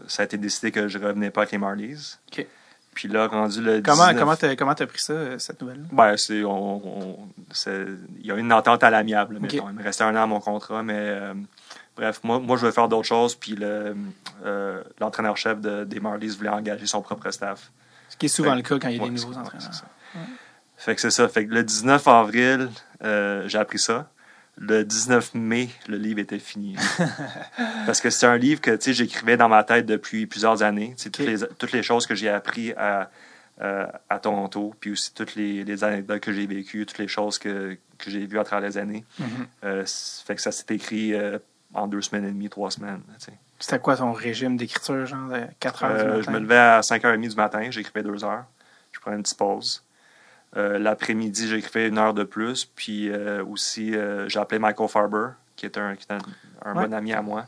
ça 0.08 0.22
a 0.24 0.26
été 0.26 0.38
décidé 0.38 0.72
que 0.72 0.88
je 0.88 0.98
revenais 1.00 1.32
pas 1.32 1.42
avec 1.42 1.52
les 1.52 1.58
Marlies. 1.58 2.16
OK. 2.32 2.46
Puis 2.94 3.08
là, 3.08 3.28
rendu 3.28 3.62
le 3.62 3.82
Comment 3.82 4.08
19... 4.08 4.20
comment 4.20 4.36
t'as 4.36 4.56
comment 4.58 4.76
t'as 4.76 4.86
pris 4.86 5.00
ça, 5.02 5.40
cette 5.40 5.62
nouvelle-là? 5.62 5.86
Ben, 5.94 6.18
c'est, 6.18 6.44
on, 6.44 7.18
il 8.20 8.26
y 8.26 8.32
a 8.32 8.36
eu 8.36 8.40
une 8.40 8.52
entente 8.54 8.84
à 8.84 8.90
l'amiable. 8.90 9.36
Ok. 9.38 9.42
mettons. 9.54 9.70
Il 9.70 9.76
me 9.76 9.84
restait 9.84 10.04
un 10.04 10.16
an 10.16 10.24
à 10.24 10.26
mon 10.28 10.40
contrat, 10.42 10.84
mais 10.84 11.18
bref, 11.96 12.20
moi, 12.24 12.40
moi, 12.40 12.58
je 12.58 12.62
voulais 12.62 12.72
faire 12.74 12.90
d'autres 12.90 13.08
choses. 13.08 13.36
Puis 13.36 13.56
le, 13.56 13.96
l'entraîneur-chef 15.00 15.60
de- 15.62 15.84
des 15.86 16.00
Marlies 16.00 16.30
voulait 16.36 16.50
engager 16.50 16.86
son 16.86 17.02
propre 17.02 17.32
staff. 17.32 17.72
Ce 18.10 18.18
qui 18.18 18.26
est 18.26 18.30
souvent 18.30 18.52
Fait- 18.52 18.56
le 18.58 18.62
cas 18.62 18.80
quand 18.80 18.90
il 18.90 18.98
y 18.98 19.00
a 19.00 19.04
Ouais, 19.04 19.10
des 19.10 19.16
nouveaux 19.22 19.38
entraîneurs. 19.38 19.72
Fait 20.78 20.96
que 20.96 21.02
c'est 21.02 21.12
ça. 21.12 21.28
Fait 21.28 21.46
que 21.46 21.54
le 21.54 21.64
19 21.64 22.08
avril, 22.08 22.70
euh, 23.04 23.48
j'ai 23.48 23.58
appris 23.58 23.80
ça. 23.80 24.10
Le 24.58 24.84
19 24.84 25.36
mai, 25.36 25.70
le 25.88 25.98
livre 25.98 26.20
était 26.20 26.40
fini. 26.40 26.76
Parce 27.86 28.02
que 28.02 28.10
c'est 28.10 28.26
un 28.26 28.38
livre 28.38 28.62
que 28.62 28.78
j'écrivais 28.80 29.38
dans 29.38 29.50
ma 29.50 29.64
tête 29.64 29.86
depuis 29.86 30.26
plusieurs 30.26 30.64
années. 30.64 30.96
Toutes, 31.02 31.20
les, 31.20 31.40
toutes 31.58 31.72
les 31.72 31.84
choses 31.84 32.06
que 32.06 32.16
j'ai 32.16 32.30
appris 32.30 32.74
à, 32.74 33.10
euh, 33.62 33.86
à 34.10 34.18
Toronto, 34.18 34.74
puis 34.80 34.92
aussi 34.92 35.14
toutes 35.14 35.36
les, 35.36 35.64
les 35.64 35.84
anecdotes 35.84 36.20
que 36.20 36.32
j'ai 36.32 36.48
vécues, 36.48 36.84
toutes 36.88 36.98
les 36.98 37.08
choses 37.08 37.38
que, 37.38 37.78
que 38.00 38.10
j'ai 38.10 38.26
vues 38.26 38.40
à 38.40 38.44
travers 38.44 38.68
les 38.68 38.78
années. 38.80 39.06
Mhm. 39.20 39.28
Euh, 39.66 39.86
fait 40.26 40.34
que 40.34 40.42
ça 40.42 40.52
s'est 40.52 40.74
écrit 40.74 41.14
euh, 41.14 41.38
en 41.76 41.88
deux 41.88 42.02
semaines 42.02 42.26
et 42.26 42.32
demie, 42.32 42.50
trois 42.50 42.72
semaines. 42.72 43.02
C'était 43.60 43.78
quoi 43.78 43.98
ton 43.98 44.14
régime 44.14 44.58
d'écriture, 44.58 45.06
genre 45.06 45.30
de 45.30 45.44
4 45.60 45.84
heures 45.84 46.24
je 46.24 46.32
me 46.32 46.40
levais 46.40 46.58
à 46.58 46.80
5h30 46.80 47.30
du 47.30 47.36
matin, 47.36 47.70
j'écrivais 47.70 48.02
deux 48.02 48.24
heures. 48.24 48.46
Je 48.92 49.00
prenais 49.00 49.18
une 49.18 49.22
petite 49.22 49.38
pause. 49.38 49.84
Euh, 50.58 50.78
L'après-midi, 50.80 51.48
j'écrivais 51.48 51.88
une 51.88 51.98
heure 51.98 52.14
de 52.14 52.24
plus. 52.24 52.66
Puis 52.66 53.10
euh, 53.10 53.44
aussi, 53.46 53.96
euh, 53.96 54.28
j'ai 54.30 54.40
appelé 54.40 54.60
Michael 54.60 54.90
Farber, 54.90 55.28
qui 55.56 55.66
est 55.66 55.78
un, 55.78 55.96
qui 55.96 56.06
est 56.10 56.14
un, 56.14 56.20
un 56.66 56.76
Ouais. 56.76 56.88
bon 56.88 56.94
ami 56.94 57.14
à 57.14 57.22
moi. 57.22 57.46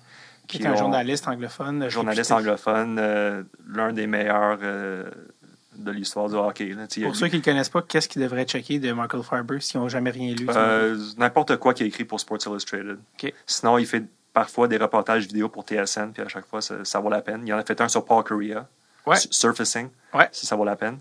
Qui 0.47 0.61
est 0.61 0.65
un 0.67 0.75
journaliste 0.75 1.27
anglophone. 1.27 1.89
journaliste 1.89 2.31
réputé. 2.31 2.49
anglophone, 2.49 3.45
l'un 3.67 3.93
des 3.93 4.07
meilleurs 4.07 4.57
de 4.59 5.91
l'histoire 5.91 6.30
du 6.30 6.35
hockey. 6.35 6.69
là. 6.73 6.85
Pour 7.01 7.13
eu- 7.13 7.15
ceux 7.15 7.27
qui 7.27 7.35
ne 7.35 7.39
le 7.41 7.43
connaissent 7.45 7.69
pas, 7.69 7.81
qu'est-ce 7.81 8.07
qu'ils 8.07 8.21
devraient 8.21 8.45
checker 8.45 8.77
de 8.80 8.91
Michael 8.91 9.23
Farber 9.23 9.59
s'ils 9.59 9.80
n'ont 9.80 9.89
jamais 9.89 10.11
rien 10.11 10.35
lu? 10.35 10.45
Euh, 10.49 10.97
N'importe 11.17 11.57
quoi 11.57 11.73
qu'il 11.73 11.85
a 11.85 11.88
écrit 11.88 12.03
pour 12.05 12.19
Sports 12.19 12.39
Illustrated. 12.45 12.99
Sinon, 13.47 13.77
il 13.80 13.85
fait 13.88 14.03
parfois 14.34 14.67
des 14.67 14.77
reportages 14.77 15.25
vidéo 15.27 15.49
pour 15.49 15.63
TSN, 15.63 16.11
puis 16.13 16.21
à 16.21 16.27
chaque 16.27 16.45
fois, 16.45 16.61
ça, 16.61 16.84
ça 16.84 16.99
vaut 16.99 17.09
la 17.09 17.21
peine. 17.21 17.41
Il 17.47 17.53
en 17.53 17.57
a 17.57 17.63
fait 17.63 17.80
un 17.81 17.88
sur 17.88 18.05
Paul 18.05 18.23
Korea, 18.23 18.67
Ouais. 19.05 19.15
Surfacing, 19.31 19.89
Ouais. 20.13 20.27
si 20.31 20.45
ça 20.45 20.55
vaut 20.55 20.65
la 20.65 20.75
peine. 20.75 20.99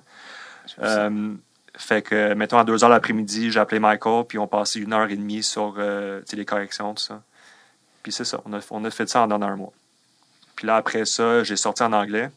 Euh, 0.81 1.35
fait 1.77 2.03
que, 2.03 2.35
mettons, 2.35 2.59
à 2.59 2.65
2 2.65 2.85
heures 2.85 2.91
l'après-midi, 2.91 3.51
j'ai 3.51 3.61
appelé 3.61 3.81
Michael, 3.81 4.25
puis 4.27 4.39
on 4.39 4.47
passait 4.47 4.79
une 4.79 4.93
heure 4.93 5.11
et 5.11 5.17
demie 5.17 5.43
sur 5.43 5.75
euh, 5.79 6.21
les 6.33 6.45
corrections, 6.45 6.95
tout 6.95 7.03
ça. 7.03 7.23
Puis 8.03 8.13
c'est 8.13 8.25
ça, 8.25 8.41
on 8.45 8.53
a, 8.53 8.61
on 8.71 8.85
a 8.85 8.91
fait 8.91 9.09
ça 9.09 9.23
en 9.23 9.27
dans 9.27 9.41
un 9.41 9.57
mois. 9.57 9.73
Puis 10.57 10.67
là, 10.67 10.77
après 10.77 11.05
ça, 11.05 11.43
j'ai 11.45 11.57
sorti 11.57 11.83
en 11.83 11.93
anglais. 11.93 12.31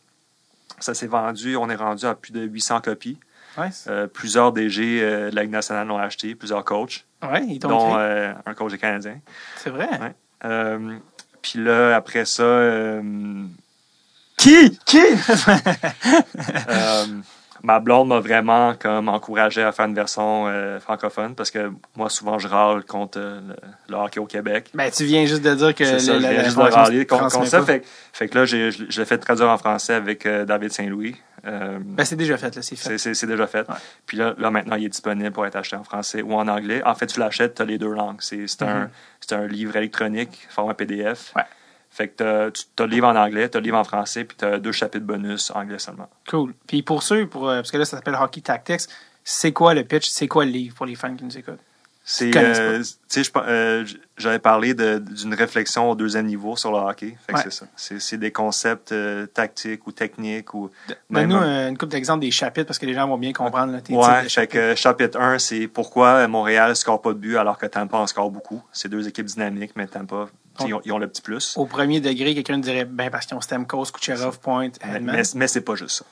Ça 0.79 0.93
s'est 0.93 1.07
vendu, 1.07 1.55
on 1.57 1.69
est 1.69 1.75
rendu 1.75 2.05
à 2.05 2.15
plus 2.15 2.31
de 2.31 2.41
800 2.41 2.81
copies. 2.81 3.19
Euh, 3.87 4.07
plusieurs 4.07 4.51
DG 4.51 5.01
euh, 5.01 5.29
de 5.29 5.35
la 5.35 5.43
Ligue 5.43 5.51
nationale 5.51 5.87
l'ont 5.87 5.97
acheté, 5.97 6.35
plusieurs 6.35 6.65
coachs 6.65 7.05
ouais, 7.23 7.45
ils 7.47 7.59
dont 7.59 7.97
euh, 7.97 8.33
un 8.45 8.53
coach 8.53 8.73
des 8.73 8.77
Canadiens. 8.77 9.21
C'est 9.55 9.69
vrai. 9.69 9.87
Ouais. 9.99 10.99
Puis 11.41 11.59
là, 11.59 11.95
après 11.95 12.25
ça, 12.25 12.99
Qui? 14.37 14.77
Qui? 14.85 14.99
ma 17.65 17.79
blonde 17.79 18.07
m'a 18.09 18.19
vraiment 18.19 18.73
comme 18.75 19.09
encouragé 19.09 19.63
à 19.63 19.71
faire 19.71 19.85
une 19.85 19.95
version 19.95 20.45
euh, 20.47 20.79
francophone 20.79 21.35
parce 21.35 21.51
que 21.51 21.71
moi, 21.95 22.09
souvent, 22.09 22.37
je 22.39 22.47
râle 22.47 22.83
contre 22.85 23.19
euh, 23.19 23.39
le, 23.47 23.55
le 23.89 23.95
hockey 24.01 24.19
au 24.19 24.25
Québec. 24.25 24.69
ben, 24.73 24.89
tu 24.91 25.03
viens 25.05 25.25
juste 25.25 25.41
de 25.43 25.53
dire 25.55 25.73
que 25.75 25.83
C'est 25.85 25.99
ça, 25.99 26.13
le- 26.13 26.19
je 26.21 26.27
viens 26.27 26.43
juste 26.43 26.57
de 26.57 26.61
râler 26.61 27.05
contre, 27.05 27.45
ça. 27.45 27.61
Fait, 27.63 27.83
fait 28.13 28.27
que 28.29 28.37
là, 28.37 28.45
j'ai- 28.45 28.71
je, 28.71 28.99
l'ai 28.99 29.05
fait 29.05 29.17
traduire 29.17 29.49
en 29.49 29.57
français 29.57 29.93
avec 29.95 30.25
euh, 30.25 30.45
David 30.45 30.71
Saint-Louis. 30.71 31.15
Ben, 31.43 32.03
c'est 32.05 32.15
déjà 32.15 32.37
fait, 32.37 32.55
là, 32.55 32.61
c'est 32.63 32.75
fait. 32.75 32.97
c'est- 32.97 33.25
déjà 33.27 33.45
fait. 33.45 33.67
Ouais. 33.69 33.75
Puis 34.07 34.17
là, 34.17 34.33
là, 34.39 34.49
maintenant, 34.49 34.75
il 34.77 34.85
est 34.85 34.89
disponible 34.89 35.31
pour 35.31 35.45
être 35.45 35.55
acheté 35.55 35.75
en 35.75 35.83
français 35.83 36.21
ou 36.23 36.33
en 36.33 36.47
anglais. 36.47 36.81
En 36.85 36.95
fait, 36.95 37.05
tu 37.07 37.19
l'achètes, 37.19 37.55
tu 37.55 37.61
as 37.61 37.65
les 37.65 37.77
deux 37.77 37.93
langues. 37.93 38.17
C'est 38.19 38.47
c'est 38.47 38.63
un, 38.63 38.89
c'est 39.19 39.33
un 39.35 39.45
livre 39.45 39.75
électronique, 39.75 40.47
format 40.49 40.73
PDF. 40.73 41.33
Ouais. 41.35 41.43
Fait 41.95 42.09
que 42.09 42.15
t'as- 42.17 42.51
tu 42.51 42.83
as 42.83 42.85
le 42.85 42.91
livre 42.91 43.07
en 43.07 43.15
anglais, 43.15 43.47
tu 43.49 43.55
as 43.55 43.61
le 43.61 43.65
livre 43.65 43.77
en 43.77 43.83
français, 43.85 44.25
puis 44.25 44.35
tu 44.37 44.43
as 44.43 44.59
deux 44.59 44.73
chapitres 44.73 45.05
bonus 45.05 45.49
anglais 45.55 45.79
seulement. 45.79 46.09
Cool. 46.29 46.53
Puis 46.67 46.83
pour 46.83 47.03
ceux, 47.03 47.25
pour, 47.25 47.47
euh, 47.49 47.55
parce 47.57 47.71
que 47.71 47.77
là, 47.77 47.85
ça 47.85 47.95
s'appelle 47.97 48.17
Hockey 48.19 48.41
Tactics, 48.41 48.81
c'est 49.23 49.53
quoi 49.53 49.73
le 49.73 49.83
pitch? 49.85 50.09
C'est 50.09 50.27
quoi 50.27 50.43
le 50.43 50.51
livre 50.51 50.75
pour 50.75 50.85
les 50.85 50.95
fans 50.95 51.15
qui 51.15 51.23
nous 51.23 51.37
écoutent? 51.37 51.59
C'est, 52.07 52.29
connaissent 52.29 52.59
euh, 52.59 52.83
tu 53.09 53.23
sais, 53.23 53.31
euh, 53.35 53.83
j'avais 54.17 54.37
parlé 54.37 54.75
d'une 54.75 55.33
réflexion 55.33 55.89
au 55.89 55.95
deuxième 55.95 56.27
niveau 56.27 56.55
sur 56.55 56.69
le 56.71 56.77
hockey. 56.77 57.17
Fait 57.25 57.33
que 57.33 57.37
Ouais. 57.37 57.43
c'est 57.49 57.53
ça. 57.53 57.65
C'est, 57.99 58.17
des 58.17 58.31
concepts 58.31 58.91
euh, 58.91 59.25
tactiques 59.25 59.87
ou 59.87 59.91
techniques 59.91 60.53
ou 60.53 60.69
Donne-nous 61.09 61.37
une 61.37 61.75
couple 61.77 61.93
d'exemples 61.93 62.19
des 62.21 62.29
chapitres 62.29 62.67
parce 62.67 62.77
que 62.77 62.85
les 62.85 62.93
gens 62.93 63.07
vont 63.07 63.17
bien 63.17 63.33
comprendre 63.33 63.73
là, 63.73 63.81
tes 63.81 63.93
Ouais, 63.95 64.29
chapitres. 64.29 64.53
que 64.53 64.75
chapitre 64.75 65.19
1, 65.19 65.39
c'est 65.39 65.67
pourquoi 65.67 66.27
Montréal 66.27 66.69
ne 66.69 66.73
score 66.75 67.01
pas 67.01 67.13
de 67.13 67.17
but 67.17 67.37
alors 67.37 67.57
que 67.57 67.65
Tampa 67.65 67.97
en 67.97 68.05
score 68.05 68.29
beaucoup. 68.29 68.61
C'est 68.71 68.89
deux 68.89 69.07
équipes 69.07 69.25
dynamiques, 69.25 69.71
mais 69.75 69.87
Tampa, 69.87 70.27
tu 70.29 70.44
ils, 70.65 70.73
ont, 70.73 70.81
ils 70.85 70.91
ont 70.91 70.97
le 70.97 71.07
petit 71.07 71.21
plus. 71.21 71.57
Au 71.57 71.65
premier 71.65 71.99
degré, 71.99 72.33
quelqu'un 72.33 72.57
dirait, 72.57 72.85
ben, 72.85 73.09
parce 73.09 73.25
qu'ils 73.25 73.37
ont 73.37 73.41
Stamkos, 73.41 73.85
Kucherov, 73.93 74.39
Point, 74.39 74.71
Mais, 74.83 74.97
Hedman. 74.97 75.15
mais, 75.15 75.23
mais 75.35 75.47
c'est 75.47 75.61
pas 75.61 75.75
juste 75.75 75.97
ça. 75.97 76.05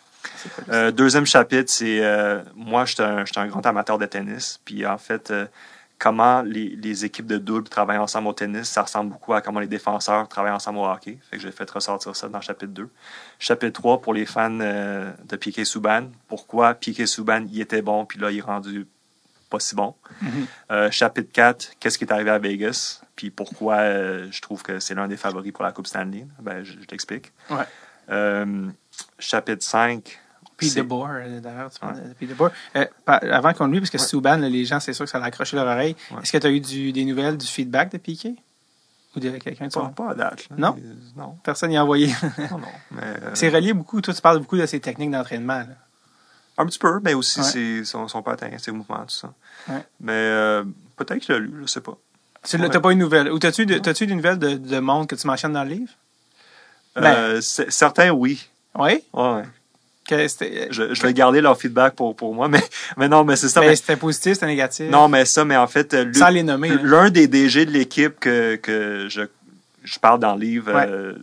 Euh, 0.70 0.91
deuxième 0.91 1.26
chapitre, 1.26 1.72
c'est 1.72 2.03
euh, 2.03 2.41
moi, 2.56 2.86
je 2.86 2.94
suis 2.94 3.40
un, 3.40 3.48
grand 3.48 3.65
amateur 3.65 3.98
de 3.98 4.06
tennis. 4.06 4.60
Puis 4.64 4.86
en 4.86 4.98
fait, 4.98 5.32
euh, 5.32 5.45
comment 5.99 6.41
les, 6.41 6.70
les 6.70 7.06
équipes 7.06 7.28
de 7.28 7.38
double 7.38 7.70
travaillent 7.70 7.98
ensemble 7.98 8.28
au 8.28 8.34
tennis, 8.34 8.70
ça 8.70 8.84
ressemble 8.84 9.11
beaucoup 9.11 9.34
à 9.34 9.41
comment 9.41 9.60
les 9.60 9.68
défenseurs 9.68 10.28
travaillent 10.28 10.53
ensemble 10.53 10.80
au 10.80 10.86
hockey. 10.86 11.18
Fait 11.30 11.38
que 11.38 11.44
j'ai 11.44 11.52
fait 11.52 11.70
ressortir 11.70 12.15
ça 12.15 12.30
dans 12.30 12.40
le 12.40 12.44
chapitre 12.44 12.72
2. 12.72 12.90
Chapitre 13.40 13.82
3, 13.82 14.02
pour 14.02 14.14
les 14.14 14.26
fans 14.26 14.49
de 14.49 15.36
Piquet 15.36 15.65
Souban, 15.65 16.10
pourquoi 16.28 16.74
Piquet 16.74 17.06
Souban, 17.06 17.45
il 17.52 17.61
était 17.61 17.82
bon, 17.82 18.06
puis 18.06 18.20
là, 18.20 18.32
il 18.32 18.38
est 18.38 18.41
rendu 18.41 18.88
pas 19.53 19.59
si 19.59 19.75
bon. 19.75 19.93
Mhm. 20.21 20.45
Euh, 20.71 20.89
chapitre 20.91 21.31
4, 21.31 21.73
qu'est-ce 21.80 21.97
qui 21.99 22.03
est 22.05 22.11
arrivé 22.11 22.31
à 22.31 22.39
Vegas, 22.39 23.01
puis 23.15 23.30
pourquoi 23.30 23.75
euh, 23.75 24.27
je 24.31 24.41
trouve 24.41 24.63
que 24.63 24.80
c'est 24.80 24.95
l'un 24.95 25.07
des 25.07 25.17
favoris 25.17 25.51
pour 25.53 25.63
la 25.63 25.71
Coupe 25.71 25.85
Stanley? 25.88 26.25
Ben, 26.41 26.63
je, 26.63 26.73
je 26.81 26.85
t'explique. 26.85 27.31
Ouais. 27.51 27.65
Euh, 28.09 28.67
chapitre 29.19 29.63
5, 29.63 30.19
Puis 30.57 30.69
c'est- 30.69 30.80
de 30.81 30.85
Boer, 30.85 31.09
euh, 31.25 31.39
d'ailleurs, 31.39 31.69
tu 31.71 31.80
parles 31.80 32.01
de 32.09 32.13
Pete 32.13 32.30
DeBoer. 32.30 32.49
Euh, 32.75 32.85
pa- 33.05 33.21
avant 33.31 33.53
qu'on 33.53 33.67
lui, 33.67 33.80
parce 33.80 33.89
que 33.91 33.97
Ouais. 33.97 34.03
Souban, 34.03 34.38
là, 34.38 34.49
les 34.49 34.65
gens, 34.65 34.80
c'est 34.80 34.93
sûr 34.93 35.05
que 35.05 35.11
ça 35.11 35.19
a 35.19 35.23
accroché 35.25 35.55
leur 35.55 35.67
oreille. 35.67 35.95
Est-ce 36.21 36.31
que 36.31 36.38
tu 36.39 36.47
as 36.47 36.49
eu 36.51 36.59
du, 36.59 36.91
des 36.91 37.05
nouvelles, 37.05 37.38
du 37.38 37.47
feedback 37.47 37.91
de 37.91 37.97
Piqué? 37.99 38.35
Ou 39.15 39.19
de 39.19 39.30
quelqu'un 39.38 39.67
de 39.67 39.71
Pas, 39.93 40.09
à 40.09 40.15
date. 40.15 40.49
là. 40.49 40.55
Non? 40.57 40.75
Non, 41.15 41.38
Personne 41.43 41.69
n'y 41.69 41.77
a 41.77 41.84
envoyé. 41.84 42.07
non, 42.51 42.57
non. 42.57 42.67
Mais, 42.91 43.13
c'est 43.35 43.49
relié 43.49 43.71
beaucoup. 43.73 44.01
Toi, 44.01 44.11
tu 44.13 44.21
parles 44.21 44.39
beaucoup 44.39 44.57
de 44.57 44.65
ces 44.65 44.80
techniques 44.80 45.11
d'entraînement. 45.11 45.63
Un 46.57 46.65
petit 46.65 46.80
peu, 46.80 46.99
mais 47.03 47.13
aussi 47.13 47.39
Ouais. 47.41 47.84
son, 47.84 48.07
son 48.07 48.21
patin, 48.21 48.49
ses 48.57 48.71
mouvements, 48.71 48.99
tout 49.05 49.09
ça. 49.15 49.34
Ouais. 49.69 49.81
Mais 49.99 50.11
euh, 50.13 50.63
peut-être 50.97 51.19
qu'il 51.19 51.34
l'a 51.34 51.39
lu, 51.39 51.51
je 51.61 51.67
sais 51.67 51.81
pas. 51.81 51.97
Tu 52.47 52.57
n'as 52.57 52.69
pas 52.80 52.91
une 52.91 52.99
nouvelle. 52.99 53.31
Ou 53.31 53.39
t'as-tu 53.39 53.65
de- 53.65 53.77
t'as-tu 53.77 54.05
des 54.05 54.15
nouvelles 54.15 54.38
de, 54.39 54.55
de 54.55 54.80
monde 54.80 55.07
que 55.07 55.15
tu 55.15 55.25
mentionnes 55.27 55.53
dans 55.53 55.63
le 55.63 55.69
livre? 55.69 55.91
Ben. 56.95 57.05
Euh, 57.15 57.41
c'est- 57.41 57.71
certains, 57.71 58.09
oui. 58.11 58.47
Oui? 58.77 59.01
Ouais. 59.13 59.43
Que 60.07 60.27
c'était 60.27 60.67
Je, 60.69 60.93
je 60.93 61.01
vais 61.01 61.13
garder 61.13 61.39
leur 61.39 61.57
feedback 61.57 61.95
pour, 61.95 62.13
pour 62.15 62.35
moi, 62.35 62.47
mais, 62.49 62.61
mais 62.97 63.07
non, 63.07 63.23
mais 63.23 63.35
c'est 63.38 63.47
ça. 63.47 63.61
ben, 63.61 63.67
mais- 63.69 63.75
c'était 63.77 63.95
positif, 63.95 64.34
c'était 64.34 64.47
négatif? 64.47 64.89
non, 64.91 65.07
mais 65.07 65.23
ça, 65.25 65.45
mais 65.45 65.55
en 65.55 65.67
fait, 65.67 65.93
euh, 65.93 66.11
Sans 66.13 66.27
l'une- 66.27 66.35
les 66.35 66.43
nommer. 66.43 66.69
là. 66.69 66.81
l'un 66.84 67.09
des 67.09 67.27
DG 67.27 67.65
de 67.65 67.71
l'équipe 67.71 68.19
que, 68.19 68.57
que 68.57 69.07
je, 69.09 69.21
je 69.85 69.99
parle 69.99 70.19
dans 70.19 70.35
le 70.35 70.41
livre, 70.41 70.73
Ouais. 70.73 70.85
euh, 70.88 71.15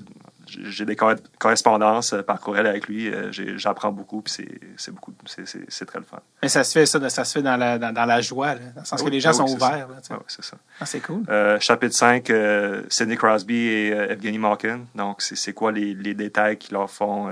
j'ai 0.50 0.84
des 0.84 0.96
corre- 0.96 1.16
correspondances 1.38 2.12
euh, 2.12 2.22
par 2.22 2.40
courriel 2.40 2.66
avec 2.66 2.88
lui. 2.88 3.08
euh, 3.08 3.30
J'apprends 3.56 3.92
beaucoup, 3.92 4.22
puis 4.22 4.32
c'est- 4.76 4.90
beaucoup, 4.90 5.12
c'est- 5.26 5.84
très 5.86 5.98
le 5.98 6.04
fun. 6.04 6.18
Mais 6.42 6.48
ça 6.48 6.64
se 6.64 6.72
fait, 6.72 6.86
ça, 6.86 7.08
ça 7.10 7.24
se 7.24 7.32
fait 7.32 7.42
dans 7.42 7.56
la, 7.56 7.78
dans, 7.78 7.92
dans 7.92 8.04
la 8.04 8.20
joie, 8.20 8.54
là, 8.54 8.60
dans 8.74 8.80
le 8.80 8.86
sens 8.86 8.92
Ah 8.92 8.96
que 8.96 9.04
oui, 9.04 9.10
les 9.12 9.20
gens 9.20 9.30
ah 9.30 9.34
sont 9.34 9.48
ouverts. 9.48 9.88
c'est 10.28 10.44
ça. 10.44 10.56
Ah, 10.80 10.86
c'est 10.86 11.00
cool. 11.00 11.22
Euh, 11.28 11.58
chapitre 11.60 11.94
5, 11.94 12.28
euh, 12.30 12.82
Sidney 12.88 13.16
Crosby 13.16 13.54
et 13.56 13.92
euh, 13.92 14.10
Evgeny 14.12 14.38
Malkin. 14.38 14.80
Donc, 14.94 15.22
c'est 15.22 15.52
quoi 15.52 15.72
les, 15.72 15.94
les 15.94 16.14
détails 16.14 16.56
qui 16.58 16.72
leur 16.72 16.90
font, 16.90 17.28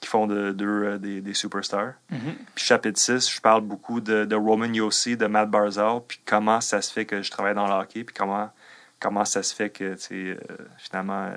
qui 0.00 0.08
font 0.08 0.26
de 0.26 0.50
d'eux 0.52 0.98
des, 0.98 1.20
des 1.20 1.34
superstars? 1.34 1.92
Mhm. 2.10 2.34
Puis 2.54 2.64
chapitre 2.64 2.98
6, 2.98 3.30
je 3.34 3.40
parle 3.40 3.60
beaucoup 3.62 4.00
de, 4.00 4.24
de 4.24 4.34
Roman 4.34 4.72
Yossi, 4.72 5.16
de 5.16 5.26
Matt 5.26 5.48
Barzal, 5.50 6.00
puis 6.06 6.20
comment 6.26 6.60
ça 6.60 6.82
se 6.82 6.92
fait 6.92 7.04
que 7.04 7.22
je 7.22 7.30
travaille 7.30 7.54
dans 7.54 7.66
le 7.66 7.72
hockey, 7.74 8.02
puis 8.04 8.14
comment, 8.14 8.50
comment 9.00 9.24
ça 9.24 9.42
se 9.42 9.54
fait 9.54 9.70
que, 9.70 9.94
tu 9.94 10.00
sais, 10.00 10.38
finalement, 10.78 11.28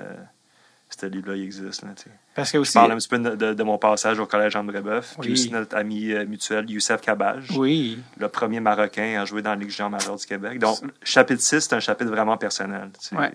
ce 0.98 1.06
livre-là, 1.06 1.36
il 1.36 1.42
existe. 1.44 1.82
Là, 1.82 1.90
tu 1.96 2.04
sais. 2.04 2.10
Parce 2.34 2.50
que 2.52 2.62
je 2.62 2.72
parle 2.72 2.92
un 2.92 2.96
petit 2.96 3.08
peu 3.08 3.18
de, 3.18 3.34
de- 3.34 3.54
de 3.54 3.62
mon 3.62 3.78
passage 3.78 4.18
au 4.18 4.26
collège 4.26 4.56
André 4.56 4.80
Boeuf, 4.80 5.16
puis 5.20 5.28
Oui. 5.28 5.32
aussi 5.32 5.50
notre 5.50 5.76
ami 5.76 6.12
euh, 6.12 6.26
mutuel 6.26 6.68
Youssef 6.70 7.00
Kabaj 7.00 7.50
Oui. 7.56 7.98
le 8.18 8.28
premier 8.28 8.60
Marocain 8.60 9.20
à 9.20 9.24
jouer 9.24 9.42
dans 9.42 9.50
la 9.50 9.56
Ligue 9.56 9.70
junior 9.70 9.90
majeure 9.90 10.16
du 10.16 10.26
Québec. 10.26 10.58
Donc, 10.58 10.78
chapitre 11.02 11.42
6, 11.42 11.60
c'est 11.60 11.74
un 11.74 11.80
chapitre 11.80 12.10
vraiment 12.10 12.36
personnel. 12.36 12.90
Ouais. 13.12 13.32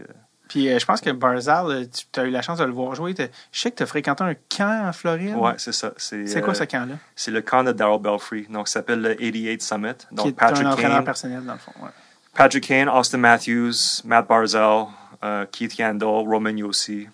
Puis 0.48 0.68
euh, 0.70 0.78
je 0.80 0.86
pense 0.86 1.00
que 1.00 1.10
Barzal, 1.12 1.66
euh, 1.72 1.86
tu 2.14 2.20
as 2.20 2.26
eu 2.26 2.30
la 2.30 2.42
chance 2.42 2.60
de 2.60 2.66
le 2.66 2.74
voir 2.74 2.94
jouer. 2.94 3.16
Je 3.18 3.60
sais 3.60 3.72
que 3.72 3.78
tu 3.78 3.84
as 3.84 3.86
fréquenté 3.86 4.24
un 4.26 4.34
camp 4.34 4.88
en 4.90 4.92
Floride. 4.92 5.36
Ouais, 5.38 5.54
c'est 5.58 5.72
ça. 5.72 5.94
C'est 5.96 6.26
quoi 6.42 6.50
euh, 6.50 6.54
ce 6.54 6.64
camp-là? 6.66 6.96
C'est 7.16 7.32
le 7.32 7.42
camp 7.42 7.64
de 7.64 7.72
Darrell 7.72 8.02
Belfry. 8.02 8.48
Donc, 8.50 8.68
ça 8.68 8.74
s'appelle 8.80 9.02
le 9.02 9.14
88 9.16 9.62
Summit. 9.62 9.94
Qui 10.10 10.16
Donc, 10.16 10.26
est 10.28 10.32
Patrick 10.34 10.66
un 10.68 10.72
entraîneur 10.72 10.98
Kane, 10.98 11.06
personnel, 11.06 11.46
dans 11.46 11.54
le 11.54 11.60
fond. 11.60 11.72
Ouais. 11.82 11.90
Patrick 12.36 12.68
Kane, 12.68 12.90
Austin 12.90 13.20
Matthews, 13.20 14.02
Matt 14.04 14.28
Barzell, 14.28 14.88
euh, 15.24 15.46
Keith 15.52 15.78
Yandel, 15.78 16.08
Roman 16.08 16.50
Yossi, 16.50 17.08
euh, 17.08 17.10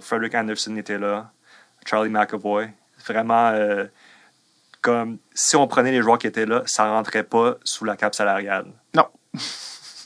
Frederick 0.00 0.34
Anderson 0.34 0.76
était 0.76 0.98
là, 0.98 1.30
Charlie 1.86 2.10
McAvoy. 2.10 2.70
Vraiment, 3.06 3.48
euh, 3.48 3.86
comme 4.80 5.18
si 5.34 5.56
on 5.56 5.66
prenait 5.66 5.92
les 5.92 6.02
joueurs 6.02 6.18
qui 6.18 6.26
étaient 6.26 6.46
là, 6.46 6.62
ça 6.66 6.88
rentrait 6.88 7.24
pas 7.24 7.56
sous 7.64 7.84
la 7.84 7.96
cape 7.96 8.14
salariale. 8.14 8.66
Non. 8.94 9.06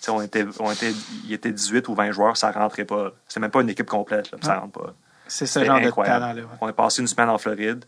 On 0.09 0.22
était, 0.22 0.47
on 0.60 0.70
était, 0.70 0.93
il 1.24 1.32
était 1.32 1.51
18 1.51 1.88
ou 1.88 1.94
20 1.97 2.12
joueurs, 2.12 2.36
ça 2.36 2.52
rentrait 2.52 2.84
pas. 2.84 3.10
C'est 3.26 3.40
même 3.40 3.51
pas 3.51 3.60
une 3.60 3.70
équipe 3.70 3.88
complète, 3.88 4.30
là, 4.30 4.38
ça 4.40 4.60
rentre 4.60 4.80
pas. 4.80 4.94
C'est 5.26 5.47
ce 5.47 5.64
genre 5.64 5.74
incroyable. 5.74 6.20
de 6.20 6.28
talent-là. 6.28 6.43
ouais. 6.43 6.59
On 6.60 6.68
a 6.68 6.72
passé 6.72 7.02
une 7.02 7.09
semaine 7.09 7.28
en 7.28 7.38
Floride. 7.38 7.84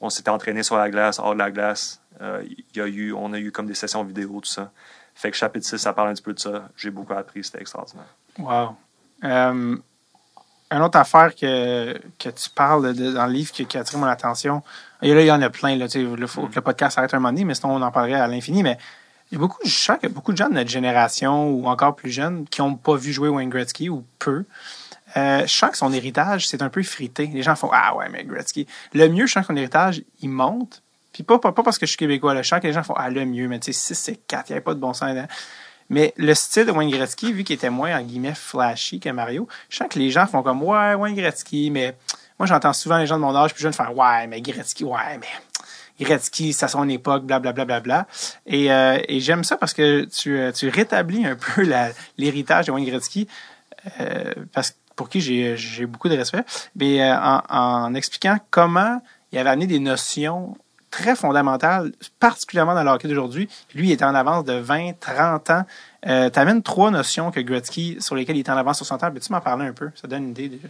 On 0.00 0.10
s'était 0.10 0.30
entraîné 0.30 0.64
sur 0.64 0.76
la 0.76 0.90
glace, 0.90 1.20
hors 1.20 1.32
de 1.34 1.38
la 1.38 1.52
glace. 1.52 2.02
Euh, 2.20 2.42
y 2.74 2.80
a 2.80 2.88
eu, 2.88 3.12
on 3.12 3.32
a 3.32 3.38
eu 3.38 3.52
comme 3.52 3.66
des 3.66 3.74
sessions 3.74 4.02
vidéo, 4.02 4.40
tout 4.42 4.50
ça. 4.50 4.72
Fait 5.14 5.30
que 5.30 5.36
chapitre 5.36 5.64
6, 5.64 5.78
ça 5.78 5.92
parle 5.92 6.08
un 6.08 6.14
petit 6.14 6.24
peu 6.24 6.32
de 6.32 6.40
ça. 6.40 6.68
J'ai 6.76 6.90
beaucoup 6.90 7.12
appris, 7.12 7.44
c'était 7.44 7.60
extraordinaire. 7.60 8.16
Wow. 8.36 8.76
Euh, 9.22 9.76
une 10.70 10.82
autre 10.82 10.98
affaire 10.98 11.34
que, 11.34 11.98
que 12.18 12.28
tu 12.28 12.50
parles 12.50 12.94
de- 12.94 13.12
dans 13.12 13.26
le 13.26 13.32
livre 13.32 13.50
qui, 13.52 13.66
qui 13.66 13.76
a 13.76 13.80
attiré 13.80 13.98
mon 13.98 14.06
attention, 14.06 14.62
et 15.02 15.12
là, 15.14 15.20
il 15.22 15.26
y 15.26 15.32
en 15.32 15.42
a 15.42 15.50
plein. 15.50 15.76
Là, 15.76 15.86
tu 15.88 15.92
sais, 15.92 16.02
il 16.18 16.26
faut 16.26 16.46
que 16.46 16.54
le 16.54 16.60
podcast 16.60 16.94
s'arrête 16.96 17.12
un 17.14 17.18
moment 17.18 17.32
donné, 17.32 17.44
mais 17.44 17.54
sinon, 17.54 17.74
on 17.74 17.82
en 17.82 17.90
parlerait 17.90 18.20
à 18.20 18.26
l'infini. 18.28 18.62
Mais 18.62 18.78
Il 19.30 19.34
y 19.34 19.36
a 19.36 19.40
beaucoup, 19.40 19.58
je 19.64 19.70
sens 19.70 19.98
qu'il 19.98 20.08
y 20.08 20.12
a 20.12 20.14
beaucoup 20.14 20.32
de 20.32 20.36
gens 20.36 20.48
de 20.48 20.54
notre 20.54 20.70
génération 20.70 21.48
ou 21.50 21.66
encore 21.68 21.94
plus 21.96 22.10
jeunes 22.10 22.46
qui 22.48 22.60
n'ont 22.60 22.74
pas 22.74 22.96
vu 22.96 23.12
jouer 23.12 23.28
Wayne 23.28 23.48
Gretzky 23.50 23.88
ou 23.88 24.04
peu. 24.18 24.44
Euh, 25.16 25.40
je 25.46 25.52
sens 25.52 25.70
que 25.70 25.76
son 25.76 25.92
héritage, 25.92 26.46
c'est 26.46 26.62
un 26.62 26.68
peu 26.68 26.82
frité. 26.82 27.26
Les 27.26 27.42
gens 27.42 27.56
font 27.56 27.70
Ah 27.72 27.96
ouais, 27.96 28.08
mais 28.10 28.24
Gretzky. 28.24 28.66
Le 28.92 29.08
mieux, 29.08 29.26
je 29.26 29.32
sens 29.32 29.42
que 29.46 29.52
son 29.52 29.56
héritage, 29.56 30.02
il 30.20 30.28
monte. 30.30 30.82
Puis 31.12 31.22
pas, 31.24 31.38
pas, 31.40 31.50
pas 31.52 31.62
parce 31.64 31.78
que 31.78 31.86
je 31.86 31.90
suis 31.90 31.96
québécois. 31.98 32.34
Là. 32.34 32.42
Je 32.42 32.48
sens 32.48 32.60
que 32.60 32.66
les 32.68 32.72
gens 32.72 32.84
font 32.84 32.94
Ah, 32.96 33.10
le 33.10 33.24
mieux, 33.24 33.48
mais 33.48 33.58
tu 33.58 33.72
sais, 33.72 33.94
6 33.94 33.94
c'est 33.98 34.16
4, 34.28 34.48
il 34.48 34.52
n'y 34.52 34.56
avait 34.56 34.64
pas 34.64 34.74
de 34.74 34.78
bon 34.80 34.92
sens. 34.92 35.12
là. 35.14 35.26
Mais 35.90 36.14
le 36.16 36.34
style 36.34 36.66
de 36.66 36.72
Wayne 36.72 36.90
Gretzky, 36.90 37.32
vu 37.32 37.44
qu'il 37.44 37.54
était 37.54 37.68
moins, 37.68 37.98
en 37.98 38.02
guillemets, 38.02 38.34
flashy 38.34 39.00
que 39.00 39.10
Mario, 39.10 39.46
je 39.68 39.76
sens 39.76 39.88
que 39.90 39.98
les 39.98 40.10
gens 40.10 40.26
font 40.26 40.42
comme 40.42 40.62
Ouais, 40.62 40.94
Wayne 40.94 41.14
Gretzky, 41.14 41.70
mais 41.70 41.96
moi, 42.38 42.46
j'entends 42.46 42.72
souvent 42.72 42.96
les 42.96 43.06
gens 43.06 43.16
de 43.16 43.22
mon 43.22 43.34
âge 43.36 43.52
plus 43.52 43.62
jeunes 43.62 43.72
faire 43.72 43.94
Ouais, 43.94 44.26
mais 44.26 44.40
Gretzky, 44.40 44.84
ouais, 44.84 45.18
mais 45.20 45.26
Gretzky, 46.04 46.52
c'est 46.52 46.68
son 46.68 46.88
époque, 46.88 47.24
blablabla. 47.24 47.64
Bla, 47.64 47.64
bla, 47.64 47.80
bla, 47.80 48.04
bla. 48.04 48.06
Et, 48.46 48.72
euh, 48.72 48.98
et 49.08 49.20
j'aime 49.20 49.44
ça 49.44 49.56
parce 49.56 49.74
que 49.74 50.04
tu, 50.04 50.38
euh, 50.38 50.52
tu 50.52 50.68
rétablis 50.68 51.26
un 51.26 51.36
peu 51.54 51.68
l'héritage 52.16 52.66
de 52.66 52.72
Wayne 52.72 52.86
Gretzky, 52.86 53.28
euh, 54.00 54.32
parce 54.52 54.76
pour 54.96 55.08
qui 55.08 55.22
j'ai 55.22 55.86
beaucoup 55.86 56.10
de 56.10 56.16
respect, 56.16 56.44
mais 56.76 57.02
euh, 57.02 57.16
en, 57.18 57.40
en 57.48 57.94
expliquant 57.94 58.36
comment 58.50 59.00
il 59.32 59.38
avait 59.38 59.48
amené 59.48 59.66
des 59.66 59.78
notions 59.78 60.56
très 60.90 61.14
fondamentales, 61.14 61.92
particulièrement 62.18 62.74
dans 62.74 62.82
le 62.82 62.90
hockey 62.90 63.08
d'aujourd'hui. 63.08 63.48
Lui, 63.74 63.88
il 63.88 63.92
était 63.92 64.04
en 64.04 64.14
avance 64.14 64.44
de 64.44 64.54
20, 64.54 64.98
30 64.98 65.50
ans. 65.50 65.64
Euh, 66.06 66.30
tu 66.30 66.38
amènes 66.38 66.62
trois 66.62 66.90
notions 66.90 67.30
que 67.30 67.40
Gretzky, 67.40 67.98
sur 68.00 68.14
lesquelles 68.16 68.36
il 68.36 68.40
était 68.40 68.50
en 68.50 68.56
avance 68.56 68.76
sur 68.78 68.86
son 68.86 68.98
temps. 68.98 69.10
Peux-tu 69.10 69.30
m'en 69.32 69.40
parler 69.40 69.66
un 69.66 69.72
peu? 69.72 69.90
Ça 69.94 70.08
donne 70.08 70.24
une 70.24 70.30
idée 70.30 70.48
déjà. 70.48 70.68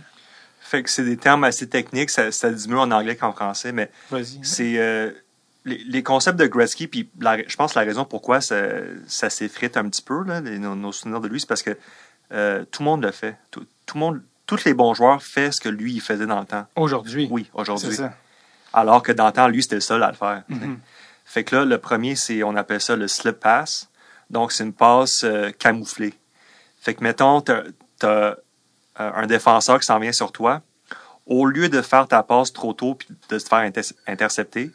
Fait 0.60 0.82
que 0.82 0.90
c'est 0.90 1.04
des 1.04 1.16
termes 1.16 1.42
assez 1.44 1.68
techniques, 1.68 2.10
ça, 2.10 2.30
ça 2.30 2.50
dit 2.50 2.68
mieux 2.68 2.78
en 2.78 2.90
anglais 2.90 3.16
qu'en 3.16 3.32
français, 3.32 3.72
mais 3.72 3.90
c'est 4.42 4.78
euh, 4.78 5.10
les, 5.64 5.78
les 5.78 6.02
concepts 6.02 6.38
de 6.38 6.46
Gretzky, 6.46 6.86
puis 6.86 7.08
la- 7.18 7.38
je 7.48 7.56
pense 7.56 7.72
que 7.72 7.78
la 7.80 7.84
raison 7.84 8.04
pourquoi 8.04 8.40
ça, 8.40 8.56
ça 9.08 9.30
s'effrite 9.30 9.76
un 9.76 9.88
petit 9.88 10.02
peu, 10.02 10.22
là, 10.24 10.40
les- 10.40 10.58
nos, 10.60 10.76
nos 10.76 10.92
souvenirs 10.92 11.20
de 11.20 11.26
lui, 11.28 11.40
c'est 11.40 11.48
parce 11.48 11.62
que 11.62 11.76
euh, 12.32 12.64
tout 12.70 12.82
le 12.82 12.84
monde 12.84 13.02
le 13.02 13.10
fait. 13.10 13.36
Tout, 13.50 13.64
tout 13.86 13.96
le 13.96 14.00
monde, 14.00 14.22
tous 14.46 14.64
les 14.64 14.74
bons 14.74 14.94
joueurs 14.94 15.20
font 15.22 15.50
ce 15.50 15.60
que 15.60 15.68
lui, 15.68 15.94
il 15.94 16.00
faisait 16.00 16.26
dans 16.26 16.38
le 16.38 16.46
temps. 16.46 16.66
Aujourd'hui. 16.76 17.26
Oui, 17.32 17.48
C'est 17.52 17.60
aujourd'hui. 17.60 17.94
ça. 17.96 18.14
Alors 18.72 19.02
que 19.02 19.12
dans 19.12 19.26
le 19.26 19.32
temps, 19.32 19.48
lui, 19.48 19.62
c'était 19.62 19.76
le 19.76 19.80
seul 19.80 20.02
à 20.02 20.08
le 20.08 20.16
faire. 20.16 20.42
Mhm. 20.48 20.78
Fait 21.24 21.44
que 21.44 21.56
là, 21.56 21.64
le 21.64 21.78
premier, 21.78 22.16
c'est, 22.16 22.42
on 22.42 22.56
appelle 22.56 22.80
ça 22.80 22.96
le 22.96 23.06
slip 23.08 23.38
pass. 23.40 23.88
Donc, 24.30 24.52
c'est 24.52 24.64
une 24.64 24.72
passe 24.72 25.24
euh, 25.24 25.50
camouflée. 25.50 26.14
Fait 26.80 26.94
que, 26.94 27.02
mettons, 27.02 27.40
t'as, 27.40 27.62
t'as, 27.98 28.08
euh, 28.08 28.34
un 28.98 29.26
défenseur 29.26 29.78
qui 29.80 29.86
s'en 29.86 29.98
vient 29.98 30.12
sur 30.12 30.32
toi. 30.32 30.62
Au 31.26 31.46
lieu 31.46 31.68
de 31.68 31.82
faire 31.82 32.08
ta 32.08 32.22
passe 32.22 32.52
trop 32.52 32.72
tôt 32.72 32.94
puis 32.94 33.08
de 33.28 33.38
se 33.38 33.46
faire 33.46 33.58
inter- 33.58 33.82
intercepter, 34.06 34.70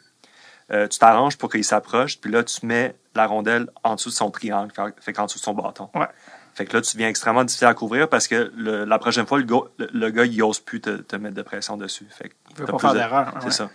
euh, 0.72 0.88
tu 0.88 0.98
t'arranges 0.98 1.36
pour 1.36 1.50
qu'il 1.50 1.64
s'approche, 1.64 2.18
puis 2.20 2.30
là, 2.30 2.42
tu 2.42 2.64
mets 2.66 2.96
la 3.14 3.26
rondelle 3.26 3.68
en 3.84 3.94
dessous 3.94 4.10
de 4.10 4.14
son 4.14 4.30
triangle, 4.30 4.72
fait- 5.00 5.12
qu'en 5.12 5.26
dessous 5.26 5.38
de 5.38 5.44
son 5.44 5.54
bâton. 5.54 5.88
Ouais. 5.94 6.06
Fait 6.54 6.64
que 6.64 6.72
là, 6.74 6.80
tu 6.80 6.96
deviens 6.96 7.08
extrêmement 7.08 7.44
difficile 7.44 7.66
à 7.68 7.74
couvrir 7.74 8.08
parce 8.08 8.26
que 8.28 8.50
le- 8.56 8.84
la 8.86 8.98
prochaine 8.98 9.26
fois, 9.26 9.36
le 9.38 9.44
gars, 9.44 9.60
le, 9.78 9.88
le 9.92 10.10
gars 10.10 10.24
il 10.24 10.42
ose 10.42 10.58
plus 10.58 10.80
te, 10.80 10.90
te 10.96 11.14
mettre 11.16 11.34
de 11.34 11.42
pression 11.42 11.76
dessus. 11.76 12.06
Fait 12.10 12.30
que 12.30 12.34
Il 12.50 12.56
veut 12.56 12.66
t'as 12.66 12.72
pas 12.72 12.78
faire 12.78 12.92
de- 12.94 12.98
d'erreur. 12.98 13.34
c'est 13.40 13.44
ouais. 13.46 13.50
ça. 13.52 13.70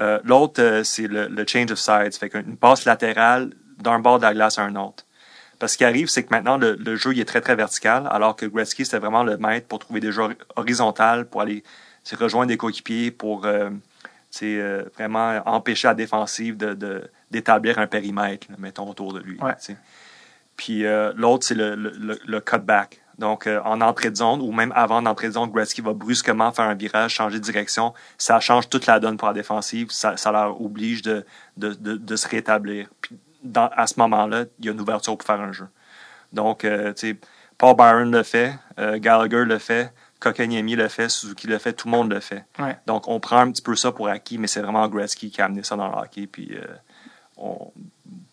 Euh, 0.00 0.18
L'autre, 0.24 0.60
euh, 0.62 0.82
c'est 0.84 1.06
le, 1.06 1.28
le 1.28 1.46
change 1.46 1.70
of 1.70 1.78
sides. 1.78 2.14
Fait 2.14 2.28
qu'une 2.28 2.56
passe 2.56 2.84
latérale 2.84 3.50
d'un 3.78 3.98
bord 4.00 4.18
de 4.18 4.24
la 4.24 4.34
glace 4.34 4.58
à 4.58 4.62
un 4.62 4.74
autre. 4.76 5.04
Parce 5.58 5.72
que 5.72 5.74
ce 5.74 5.78
qui 5.78 5.84
arrive, 5.84 6.08
c'est 6.08 6.24
que 6.24 6.30
maintenant, 6.30 6.56
le, 6.56 6.74
le 6.74 6.96
jeu 6.96 7.12
il 7.12 7.20
est 7.20 7.24
très, 7.24 7.40
très 7.40 7.54
vertical, 7.54 8.08
alors 8.10 8.34
que 8.34 8.44
Gretzky, 8.46 8.84
c'était 8.84 8.98
vraiment 8.98 9.22
le 9.22 9.36
maître 9.38 9.68
pour 9.68 9.78
trouver 9.78 10.00
des 10.00 10.10
jeux 10.12 10.22
hori- 10.22 10.36
horizontales, 10.56 11.26
pour 11.26 11.40
aller 11.42 11.62
sais, 12.02 12.16
rejoindre 12.16 12.48
des 12.48 12.56
coéquipiers, 12.56 13.10
pour 13.12 13.46
euh, 13.46 13.70
vraiment 14.96 15.40
empêcher 15.46 15.86
la 15.88 15.94
défensive 15.94 16.56
de- 16.56 16.74
de- 16.74 17.08
d'établir 17.30 17.78
un 17.78 17.86
périmètre, 17.86 18.48
là, 18.50 18.56
mettons, 18.58 18.88
autour 18.90 19.12
de 19.12 19.20
lui. 19.20 19.38
Ouais. 19.40 19.52
Puis 20.56 20.84
l'autre, 21.16 21.46
c'est 21.46 21.54
le- 21.54 21.74
le 21.76 22.40
cutback. 22.40 23.00
Donc, 23.18 23.46
euh, 23.46 23.60
en 23.64 23.80
entrée 23.80 24.10
de 24.10 24.16
zone, 24.16 24.40
ou 24.42 24.50
même 24.52 24.72
avant 24.74 25.00
l'entrée 25.00 25.28
de 25.28 25.32
zone, 25.34 25.50
Gretzky 25.50 25.80
va 25.80 25.92
brusquement 25.92 26.50
faire 26.52 26.64
un 26.66 26.74
virage, 26.74 27.12
changer 27.14 27.38
de 27.38 27.44
direction. 27.44 27.94
Ça 28.18 28.40
change 28.40 28.68
toute 28.68 28.86
la 28.86 28.98
donne 29.00 29.16
pour 29.16 29.28
la 29.28 29.34
défensive. 29.34 29.90
Ça, 29.90 30.16
ça 30.16 30.32
leur 30.32 30.60
oblige 30.60 31.02
de, 31.02 31.24
de, 31.56 31.72
de, 31.74 31.96
de 31.96 32.16
se 32.16 32.28
rétablir. 32.28 32.88
Puis, 33.00 33.16
dans, 33.42 33.68
à 33.76 33.86
ce 33.86 33.94
moment-là, 34.00 34.44
il 34.58 34.64
y 34.64 34.68
a 34.68 34.72
une 34.72 34.80
ouverture 34.80 35.16
pour 35.16 35.26
faire 35.26 35.40
un 35.40 35.52
jeu. 35.52 35.68
Donc, 36.32 36.64
euh, 36.64 36.92
tu 36.92 37.10
sais, 37.10 37.16
Paul 37.56 37.76
Byron 37.76 38.10
le 38.10 38.22
fait, 38.24 38.54
euh, 38.80 38.98
Gallagher 38.98 39.44
le 39.44 39.58
fait, 39.58 39.92
Kokaniemi 40.18 40.74
le 40.74 40.88
fait, 40.88 41.08
Suzuki 41.08 41.46
le 41.46 41.58
fait, 41.58 41.72
tout 41.74 41.86
le 41.86 41.92
monde 41.92 42.10
le 42.12 42.18
fait. 42.20 42.44
Ouais. 42.58 42.76
Donc, 42.86 43.06
on 43.06 43.20
prend 43.20 43.38
un 43.38 43.52
petit 43.52 43.62
peu 43.62 43.76
ça 43.76 43.92
pour 43.92 44.08
acquis, 44.08 44.38
mais 44.38 44.46
c'est 44.48 44.60
vraiment 44.62 44.88
Gretzky 44.88 45.30
qui 45.30 45.40
a 45.40 45.44
amené 45.44 45.62
ça 45.62 45.76
dans 45.76 45.88
le 45.88 45.96
hockey. 45.96 46.26
Puis, 46.26 46.56
on- 47.36 47.70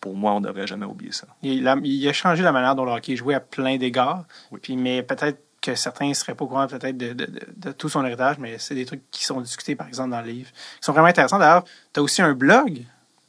pour 0.01 0.15
moi, 0.15 0.33
on 0.33 0.41
ne 0.41 0.47
devrait 0.47 0.67
jamais 0.67 0.85
oublier 0.85 1.11
ça. 1.13 1.27
Il 1.43 1.65
a, 1.67 1.77
il 1.83 2.07
a 2.09 2.13
changé 2.13 2.43
la 2.43 2.51
manière 2.51 2.75
dont 2.75 2.83
le 2.85 2.91
hockey 2.91 3.13
est 3.13 3.15
joué 3.15 3.33
à 3.35 3.39
plein 3.39 3.77
d'égards. 3.77 4.25
Oui. 4.51 4.59
Puis, 4.61 4.75
mais 4.75 5.03
peut-être 5.03 5.39
que 5.61 5.75
certains 5.75 6.09
ne 6.09 6.13
seraient 6.15 6.33
pas 6.33 6.43
au 6.43 6.47
courant 6.47 6.65
peut-être 6.67 6.97
de, 6.97 7.13
de, 7.13 7.25
de, 7.25 7.39
de 7.55 7.71
tout 7.71 7.87
son 7.87 8.03
héritage, 8.03 8.37
mais 8.39 8.55
c'est 8.57 8.73
des 8.73 8.85
trucs 8.85 9.03
qui 9.11 9.23
sont 9.23 9.39
discutés, 9.41 9.75
par 9.75 9.87
exemple, 9.87 10.09
dans 10.09 10.21
le 10.21 10.27
livre, 10.31 10.49
qui 10.49 10.57
sont 10.81 10.91
vraiment 10.91 11.07
intéressants. 11.07 11.37
D'ailleurs, 11.37 11.63
tu 11.93 11.99
as 11.99 12.03
aussi 12.03 12.23
un 12.23 12.33
blog. 12.33 12.81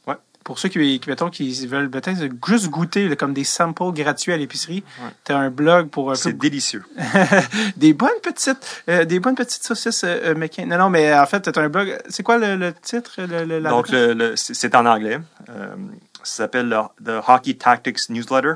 Ouais. 0.07 0.15
Pour 0.43 0.57
ceux 0.57 0.67
qui, 0.69 0.99
qui, 0.99 1.09
mettons, 1.11 1.29
qui 1.29 1.67
veulent 1.67 1.91
peut-être 1.91 2.17
juste 2.47 2.69
goûter 2.71 3.15
comme 3.15 3.33
des 3.35 3.43
samples 3.43 3.91
gratuits 3.91 4.33
à 4.33 4.37
l'épicerie, 4.37 4.83
Ouais. 5.03 5.11
tu 5.23 5.31
as 5.31 5.37
un 5.37 5.51
blog 5.51 5.89
pour 5.89 6.09
un 6.09 6.13
peu 6.13 6.17
C'est 6.19 6.33
délicieux. 6.35 6.83
des 7.77 7.93
bonnes 7.93 8.09
petites 8.23 8.83
euh, 8.89 9.05
des 9.05 9.19
bonnes 9.19 9.35
petites 9.35 9.63
saucisses 9.63 10.03
euh, 10.03 10.31
euh, 10.31 10.35
McCain. 10.35 10.65
Non, 10.65 10.77
non, 10.79 10.89
mais 10.89 11.13
en 11.13 11.25
fait, 11.27 11.51
tu 11.51 11.59
as 11.59 11.61
un 11.61 11.69
blog. 11.69 11.97
C'est 12.09 12.23
quoi 12.23 12.39
le, 12.39 12.55
le 12.55 12.73
titre? 12.73 13.11
Le, 13.19 13.45
le- 13.45 13.59
la- 13.59 13.69
Donc, 13.69 13.87
c'est 14.35 14.75
en 14.75 14.85
anglais. 14.87 15.19
Euh, 15.49 15.75
ça 16.23 16.43
s'appelle 16.43 16.69
le 16.69 16.77
The 17.03 17.21
Hockey 17.27 17.55
Tactics 17.55 18.09
Newsletter. 18.09 18.53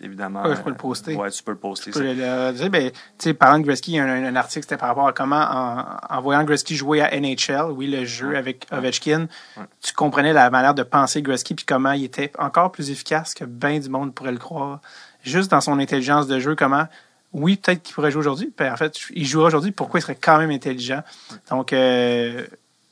évidemment. 0.00 0.42
Ouais, 0.42 0.56
je 0.56 0.60
peux 0.62 0.70
le 0.70 0.76
poster. 0.76 1.14
Ouais, 1.16 1.30
tu 1.30 1.42
peux 1.42 1.52
le 1.52 1.58
poster. 1.58 1.90
Tu 1.90 1.98
peux 1.98 2.04
le- 2.04 2.52
tu 2.52 2.58
sais, 2.58 2.68
ben, 2.68 2.90
tu 2.90 2.96
sais, 3.18 3.34
parlant 3.34 3.58
de 3.58 3.64
Gretzky, 3.64 3.92
il 3.92 3.94
y 3.96 3.98
a 3.98 4.04
un, 4.04 4.24
un 4.24 4.36
article, 4.36 4.64
c'était 4.64 4.76
par 4.76 4.88
rapport 4.88 5.06
à 5.08 5.12
comment, 5.12 5.40
en, 5.40 5.84
en 6.16 6.20
voyant 6.20 6.42
Gretzky 6.44 6.74
jouer 6.76 7.00
à 7.02 7.10
NHL, 7.18 7.70
oui, 7.72 7.86
le 7.86 8.04
jeu 8.04 8.28
Ouais. 8.30 8.36
avec 8.36 8.66
Ovechkin, 8.72 9.28
Ouais. 9.56 9.64
tu 9.82 9.92
comprenais 9.92 10.32
la 10.32 10.50
manière 10.50 10.74
de 10.74 10.82
penser 10.82 11.22
Gretzky, 11.22 11.54
puis 11.54 11.64
comment 11.64 11.92
il 11.92 12.04
était 12.04 12.32
encore 12.38 12.72
plus 12.72 12.90
efficace 12.90 13.34
que 13.34 13.44
bien 13.44 13.78
du 13.78 13.88
monde 13.88 14.14
pourrait 14.14 14.32
le 14.32 14.38
croire. 14.38 14.80
Juste 15.22 15.50
dans 15.50 15.60
son 15.60 15.78
intelligence 15.78 16.26
de 16.26 16.38
jeu, 16.40 16.54
comment, 16.54 16.86
oui, 17.32 17.56
peut-être 17.56 17.82
qu'il 17.82 17.94
pourrait 17.94 18.10
jouer 18.10 18.20
aujourd'hui, 18.20 18.52
puis 18.56 18.68
en 18.68 18.76
fait, 18.76 18.98
il 19.14 19.26
jouera 19.26 19.48
aujourd'hui, 19.48 19.70
pourquoi 19.70 20.00
il 20.00 20.02
serait 20.02 20.14
quand 20.20 20.38
même 20.38 20.50
intelligent? 20.50 21.02
Donc, 21.50 21.72
euh, 21.72 22.46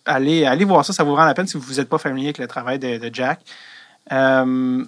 allez, 0.04 0.44
allez 0.44 0.64
voir 0.64 0.84
ça, 0.84 0.92
ça 0.92 1.04
vous 1.04 1.14
rend 1.14 1.24
la 1.24 1.34
peine 1.34 1.46
si 1.46 1.56
vous 1.56 1.74
n'êtes 1.74 1.88
pas 1.88 1.98
familier 1.98 2.28
avec 2.28 2.38
le 2.38 2.46
travail 2.46 2.78
de, 2.78 2.98
de 2.98 3.10
Jack. 3.14 3.40
Euh, 4.12 4.84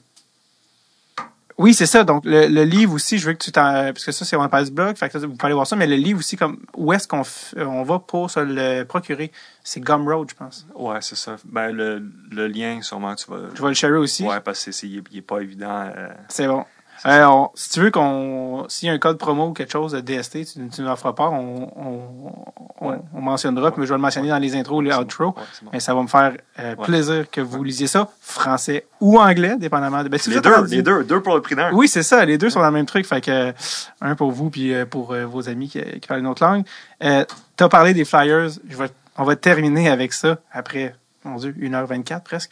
oui, 1.61 1.75
c'est 1.75 1.87
ça. 1.87 2.05
Donc, 2.05 2.25
le, 2.25 2.47
le 2.47 2.65
livre 2.65 2.95
aussi, 2.95 3.19
je 3.19 3.27
veux 3.27 3.33
que 3.35 3.45
tu 3.45 3.53
t'en. 3.53 3.63
Parce 3.93 4.05
que 4.05 4.13
ça, 4.13 4.25
c'est 4.25 4.37
parle 4.49 4.65
du 4.65 4.71
blog, 4.71 4.97
fait 4.97 5.11
que 5.11 5.19
vous 5.19 5.29
pouvez 5.29 5.45
aller 5.45 5.55
voir 5.55 5.67
ça, 5.67 5.77
mais 5.77 5.87
le 5.87 5.97
livre 5.97 6.19
aussi, 6.19 6.37
comme 6.37 6.59
où 6.75 6.93
est-ce 6.93 7.07
qu'on 7.07 7.21
f- 7.21 7.53
on 7.63 7.83
va 7.83 7.99
pour 7.99 8.31
se 8.31 8.41
le 8.41 8.85
procurer? 8.85 9.31
C'est 9.63 9.81
Gumroad, 9.81 10.31
je 10.31 10.35
pense. 10.35 10.67
Ouais, 10.75 10.99
c'est 11.03 11.17
ça. 11.17 11.37
Ben, 11.45 11.71
le, 11.71 12.03
le 12.31 12.47
lien, 12.49 12.81
sûrement, 12.83 13.15
tu 13.15 13.31
vas. 13.31 13.51
Je 13.55 13.61
vais 13.63 13.69
le 13.69 13.75
share 13.75 13.93
aussi. 14.01 14.25
Ouais, 14.25 14.41
parce 14.41 14.65
que 14.65 14.73
c'est, 14.73 14.87
il, 14.89 14.99
est, 14.99 15.03
il 15.13 15.19
est 15.19 15.23
pas 15.23 15.41
évident. 15.41 15.91
euh, 15.95 16.09
C'est 16.29 16.47
bon. 16.47 16.65
Euh, 17.07 17.25
on- 17.27 17.51
si 17.55 17.71
tu 17.71 17.81
veux 17.81 17.91
qu'on. 17.91 18.67
S'il 18.69 18.89
y 18.89 18.91
a 18.91 18.95
un 18.95 18.99
code 18.99 19.17
promo 19.19 19.49
ou 19.49 19.53
quelque 19.53 19.73
chose 19.73 19.93
de 19.93 20.01
DST, 20.01 20.45
tu, 20.45 20.69
tu 20.69 20.83
nous 20.83 20.89
en 20.89 20.97
feras 20.97 21.13
part, 21.15 21.33
on, 21.33 21.71
on, 21.77 22.87
Ouais. 22.87 22.97
on 23.15 23.21
mentionnera, 23.21 23.71
puis 23.73 23.83
je 23.85 23.89
vais 23.89 23.95
le 23.95 24.01
mentionner 24.01 24.29
dans 24.29 24.39
les 24.39 24.55
intros, 24.57 24.83
les 24.83 24.93
outros. 24.95 25.33
bon. 25.33 25.41
Ouais, 25.41 25.47
c'est 25.53 25.65
bon. 25.65 25.71
Mais 25.73 25.81
ça 25.81 25.95
va 25.95 26.03
me 26.03 26.07
faire 26.09 26.33
euh, 26.59 26.75
Ouais. 26.77 26.85
plaisir 26.85 27.31
que 27.31 27.41
vous 27.41 27.63
lisiez 27.65 27.87
ça, 27.87 28.09
français 28.21 28.87
ou 29.01 29.19
anglais, 29.19 29.57
dépendamment 29.59 30.03
de. 30.03 30.09
Ben, 30.09 30.19
Les 30.27 30.41
deux, 30.41 30.65
les 30.67 30.83
deux, 30.83 31.05
deux 31.05 31.23
pour 31.23 31.35
le 31.35 31.43
prix 31.43 31.55
d'un. 31.57 31.73
Oui, 31.73 31.89
c'est 31.89 32.03
ça. 32.03 32.25
Les 32.25 32.39
deux 32.39 32.51
sont 32.51 32.61
dans 32.61 32.67
le 32.67 32.73
même 32.73 32.87
truc. 32.87 33.07
Fait 33.07 33.21
que 33.21 33.53
un 34.01 34.15
pour 34.15 34.31
vous 34.31 34.51
puis 34.51 34.75
euh, 34.75 34.85
pour 34.87 35.13
euh, 35.13 35.25
vos 35.27 35.49
amis 35.49 35.69
qui, 35.69 35.81
qui 35.83 36.07
parlent 36.09 36.21
une 36.21 36.27
autre 36.27 36.45
langue. 36.45 36.65
Euh, 37.03 37.25
tu 37.57 37.65
as 37.65 37.69
parlé 37.69 37.93
des 37.95 38.05
Flyers. 38.05 38.51
Je 38.69 38.77
vais, 38.77 38.91
on 39.17 39.25
va 39.25 39.37
terminer 39.37 39.89
avec 39.91 40.13
ça 40.13 40.39
après, 40.53 40.95
mon 41.25 41.37
Dieu, 41.37 41.55
1h24 41.59 42.23
presque. 42.23 42.51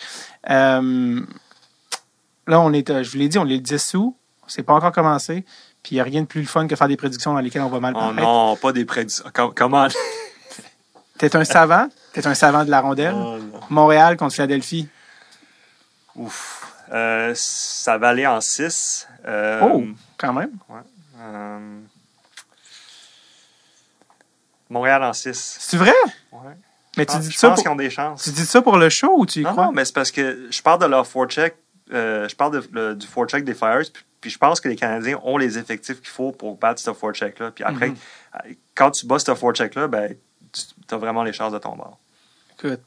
Euh, 0.51 1.21
là, 2.47 2.61
on 2.61 2.73
est, 2.73 3.03
je 3.03 3.11
vous 3.11 3.19
l'ai 3.19 3.29
dit, 3.29 3.39
on 3.39 3.47
est 3.47 3.55
le 3.55 3.59
10 3.61 3.95
août. 3.95 4.15
C'est 4.49 4.63
pas 4.63 4.75
encore 4.75 4.93
commencé. 4.93 5.45
Puis 5.83 5.93
il 5.93 5.95
n'y 5.95 6.01
a 6.01 6.05
rien 6.05 6.23
de 6.23 6.27
plus 6.27 6.41
le 6.41 6.47
fun 6.47 6.67
que 6.67 6.75
faire 6.77 6.89
des 6.89 6.97
prédictions 6.97 7.33
dans 7.35 7.41
lesquelles 7.41 7.63
on 7.63 7.69
va 7.69 7.81
mal 7.81 7.93
Oh 7.97 8.01
paraître. 8.01 8.21
non, 8.21 8.57
pas 8.57 8.73
des 8.73 8.85
prédictions. 8.85 9.25
Com- 9.33 9.53
Comment? 9.55 9.87
T'es 11.19 11.35
un 11.37 11.45
savant? 11.45 11.89
T'es 12.13 12.27
un 12.27 12.35
savant 12.35 12.65
de 12.65 12.71
la 12.71 12.81
rondelle? 12.81 13.15
Oh. 13.17 13.39
Montréal 13.71 14.17
contre 14.17 14.35
Philadelphie. 14.35 14.89
Ouf. 16.17 16.65
Euh, 16.93 17.33
ça 17.37 17.99
va 17.99 18.09
aller 18.09 18.27
en 18.27 18.41
6. 18.41 19.07
oh, 19.63 19.85
quand 20.17 20.33
même. 20.33 20.51
Montréal 24.71 25.03
en 25.03 25.13
6. 25.13 25.57
C'est 25.61 25.77
vrai? 25.77 25.93
Ouais. 26.33 26.41
Mais 26.97 27.05
Je 27.05 27.09
tu 27.09 27.17
pense, 27.17 27.21
dis 27.29 27.33
ça 27.33 27.49
pense 27.49 27.57
pour, 27.57 27.63
qu'ils 27.65 27.73
ont 27.73 27.77
des 27.77 27.91
chances. 27.91 28.23
tu 28.25 28.31
dis 28.31 28.45
ça 28.47 28.61
pour 28.63 28.77
le 28.77 28.89
show 28.89 29.15
ou 29.19 29.27
tu 29.27 29.41
y 29.41 29.43
Non, 29.45 29.53
crois? 29.53 29.67
non, 29.67 29.73
mais 29.73 29.85
c'est 29.85 29.95
parce 29.95 30.11
que 30.11 30.49
je 30.51 30.63
parle 30.63 30.81
de 30.81 30.87
leur 30.87 31.07
forecheck. 31.07 31.57
Euh, 31.93 32.29
je 32.29 32.35
parle 32.37 32.53
de- 32.53 32.69
le- 32.73 32.95
du 32.95 33.07
forecheck 33.07 33.45
des 33.45 33.55
Flyers. 33.55 33.85
Puis, 33.93 34.03
puis 34.21 34.31
je 34.31 34.39
pense 34.39 34.61
que 34.61 34.69
les 34.69 34.77
Canadiens 34.77 35.19
ont 35.25 35.37
les 35.39 35.59
effectifs 35.59 35.99
qu'il 36.01 36.09
faut 36.11 36.33
pour 36.33 36.57
battre 36.57 36.81
ce 36.81 36.93
forecheck-là. 36.93 37.51
Puis 37.53 37.65
après, 37.65 37.89
Mhm. 37.91 37.97
euh, 38.37 38.53
quand 38.75 38.91
tu 38.91 39.07
bats 39.07 39.19
ce 39.19 39.35
forecheck-là, 39.35 39.89
ben, 39.89 40.15
tu 40.53 40.95
as 40.95 40.99
vraiment 40.99 41.23
les 41.23 41.33
chances 41.33 41.53
de 41.53 41.59
ton 41.59 41.77
bord. 41.77 41.99
Écoute, 42.59 42.81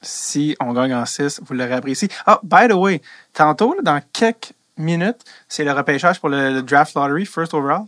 si 0.00 0.56
on 0.60 0.72
gagne 0.72 0.94
en 0.94 1.04
6, 1.04 1.40
vous 1.44 1.54
l'aurez 1.54 1.72
apprécié. 1.74 2.08
Ah, 2.26 2.40
by 2.42 2.68
the 2.68 2.72
way, 2.74 3.02
tantôt, 3.32 3.74
là, 3.74 3.80
dans 3.82 4.00
quelques 4.12 4.52
minutes, 4.76 5.24
c'est 5.48 5.64
le 5.64 5.72
repêchage 5.72 6.20
pour 6.20 6.28
le, 6.28 6.52
le 6.54 6.62
draft 6.62 6.94
lottery, 6.94 7.26
first 7.26 7.52
overall. 7.54 7.84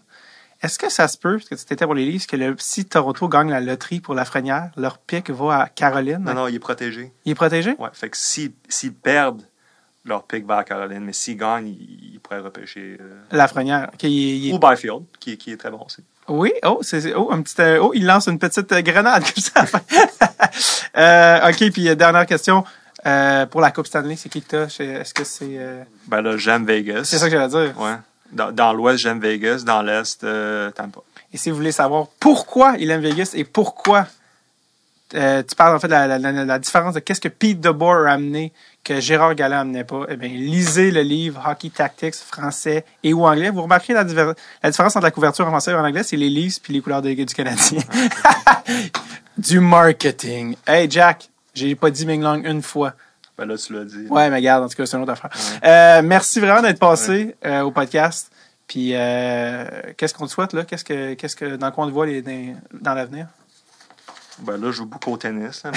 Est-ce 0.62 0.78
que 0.78 0.90
ça 0.90 1.08
se 1.08 1.16
peut, 1.16 1.38
parce 1.38 1.48
que 1.48 1.54
tu 1.54 1.72
étais 1.72 1.86
pour 1.86 1.94
les 1.94 2.04
Leafs, 2.04 2.26
que 2.26 2.36
le, 2.36 2.54
si 2.58 2.84
Toronto 2.84 3.28
gagne 3.28 3.48
la 3.48 3.60
loterie 3.60 4.00
pour 4.00 4.12
la 4.14 4.26
Frenière, 4.26 4.70
leur 4.76 4.98
pic 4.98 5.30
va 5.30 5.62
à 5.62 5.68
Caroline? 5.68 6.18
Non, 6.18 6.34
non, 6.34 6.48
il 6.48 6.56
est 6.56 6.58
protégé. 6.58 7.12
Il 7.24 7.32
est 7.32 7.34
protégé? 7.34 7.74
Ouais, 7.78 7.88
fait 7.94 8.10
que 8.10 8.16
s'ils 8.18 8.52
s'ils 8.68 8.92
perdent, 8.92 9.42
leur 10.10 10.24
pick 10.24 10.44
à 10.50 10.62
Caroline. 10.64 11.00
Mais 11.04 11.12
s'ils 11.12 11.36
gagnent, 11.38 11.68
ils, 11.68 12.14
ils 12.14 12.20
pourraient 12.20 12.40
repêcher. 12.40 12.98
euh, 13.00 13.20
La 13.32 13.48
Frenière. 13.48 13.88
OK, 13.94 14.02
il 14.02 14.08
est- 14.08 14.38
il 14.38 14.48
est- 14.50 14.52
Ou 14.52 14.58
Byfield, 14.58 15.02
qui, 15.18 15.38
qui 15.38 15.52
est 15.52 15.56
très 15.56 15.70
bon 15.70 15.80
aussi. 15.86 16.04
Oui, 16.28 16.52
oh, 16.64 16.78
c'est, 16.82 17.12
oh, 17.14 17.30
un 17.32 17.40
petit, 17.42 17.60
euh, 17.60 17.78
oh, 17.82 17.92
il 17.94 18.04
lance 18.06 18.28
une 18.28 18.38
petite 18.38 18.70
euh, 18.72 18.82
grenade 18.82 19.24
comme 19.34 19.42
ça. 19.42 19.64
euh, 20.96 21.48
OK, 21.50 21.70
puis 21.72 21.96
dernière 21.96 22.26
question. 22.26 22.64
Euh, 23.06 23.46
pour 23.46 23.60
la 23.62 23.70
Coupe 23.70 23.86
Stanley, 23.86 24.16
c'est 24.16 24.28
qui 24.28 24.42
que 24.42 24.48
t'as? 24.66 24.66
Est-ce 24.84 25.14
que 25.14 25.24
c'est... 25.24 25.58
Ben 26.06 26.20
là, 26.20 26.36
j'aime 26.36 26.66
Vegas. 26.66 27.04
C'est 27.04 27.18
ça 27.18 27.26
que 27.30 27.32
j'allais 27.32 27.48
dire. 27.48 27.80
Ouais. 27.80 27.94
Dans, 28.32 28.52
dans 28.52 28.72
l'ouest, 28.74 28.98
j'aime 28.98 29.20
Vegas. 29.20 29.62
Dans 29.64 29.80
l'est, 29.82 30.22
euh, 30.22 30.70
Tampa. 30.70 31.00
Et 31.32 31.36
si 31.38 31.48
vous 31.50 31.56
voulez 31.56 31.72
savoir 31.72 32.08
pourquoi 32.20 32.74
il 32.78 32.90
aime 32.90 33.00
Vegas 33.00 33.32
et 33.34 33.44
pourquoi 33.44 34.06
euh, 35.14 35.42
tu 35.42 35.54
parles 35.54 35.74
en 35.76 35.80
fait 35.80 35.88
de 35.88 35.92
la, 35.92 36.06
la- 36.06 36.18
la- 36.18 36.44
la 36.44 36.58
différence 36.58 36.94
de 36.94 37.00
qu'est-ce 37.00 37.20
que 37.20 37.28
Pete 37.28 37.60
DeBoer 37.60 38.06
a 38.08 38.12
amené 38.12 38.52
que 38.84 38.98
Gérard 39.00 39.34
Galland 39.34 39.60
amenait 39.60 39.84
pas, 39.84 40.06
eh 40.08 40.16
bien, 40.16 40.28
lisez 40.28 40.90
le 40.90 41.02
livre 41.02 41.42
Hockey 41.46 41.68
Tactics 41.70 42.14
français 42.14 42.84
et 43.02 43.12
ou 43.12 43.26
anglais. 43.26 43.50
Vous 43.50 43.62
remarquerez 43.62 43.92
la, 43.94 44.04
diver- 44.04 44.32
la 44.62 44.70
différence 44.70 44.96
entre 44.96 45.04
la 45.04 45.10
couverture 45.10 45.46
en 45.46 45.50
français 45.50 45.72
et 45.72 45.74
en 45.74 45.84
anglais, 45.84 46.02
c'est 46.02 46.16
les 46.16 46.30
Leafs 46.30 46.60
puis 46.62 46.72
les 46.72 46.80
couleurs 46.80 47.02
de- 47.02 47.12
du 47.12 47.26
Canadien. 47.34 47.80
du 49.38 49.60
marketing. 49.60 50.56
Hey 50.66 50.90
Jack, 50.90 51.28
j'ai 51.54 51.74
pas 51.74 51.90
dit 51.90 52.06
Ming 52.06 52.22
Long 52.22 52.42
une 52.44 52.62
fois. 52.62 52.94
Ben 53.38 53.46
là, 53.46 53.56
tu 53.56 53.72
l'as 53.72 53.84
dit. 53.84 54.06
Ouais, 54.10 54.28
mais 54.28 54.36
regarde, 54.36 54.64
en 54.64 54.68
tout 54.68 54.76
cas, 54.76 54.84
c'est 54.86 54.96
une 54.96 55.02
autre 55.02 55.12
affaire. 55.12 55.30
Euh, 55.64 56.02
merci 56.04 56.40
vraiment 56.40 56.60
d'être 56.62 56.78
passé 56.78 57.34
euh, 57.44 57.62
au 57.62 57.70
podcast. 57.70 58.30
Puis, 58.66 58.90
euh, 58.94 59.64
qu'est-ce 59.96 60.14
qu'on 60.14 60.26
te 60.26 60.30
souhaite, 60.30 60.52
là? 60.52 60.64
Qu'est-ce 60.64 60.84
que, 60.84 61.14
qu'est-ce 61.14 61.34
que, 61.36 61.56
dans 61.56 61.70
quoi 61.72 61.84
on 61.84 61.88
te 61.88 61.92
voit 61.92 62.06
les, 62.06 62.22
dans, 62.22 62.54
dans 62.80 62.94
l'avenir? 62.94 63.26
Ben 64.42 64.52
là, 64.60 64.66
je 64.66 64.72
joue 64.72 64.86
beaucoup 64.86 65.12
au 65.12 65.16
tennis. 65.16 65.62
Mais 65.64 65.70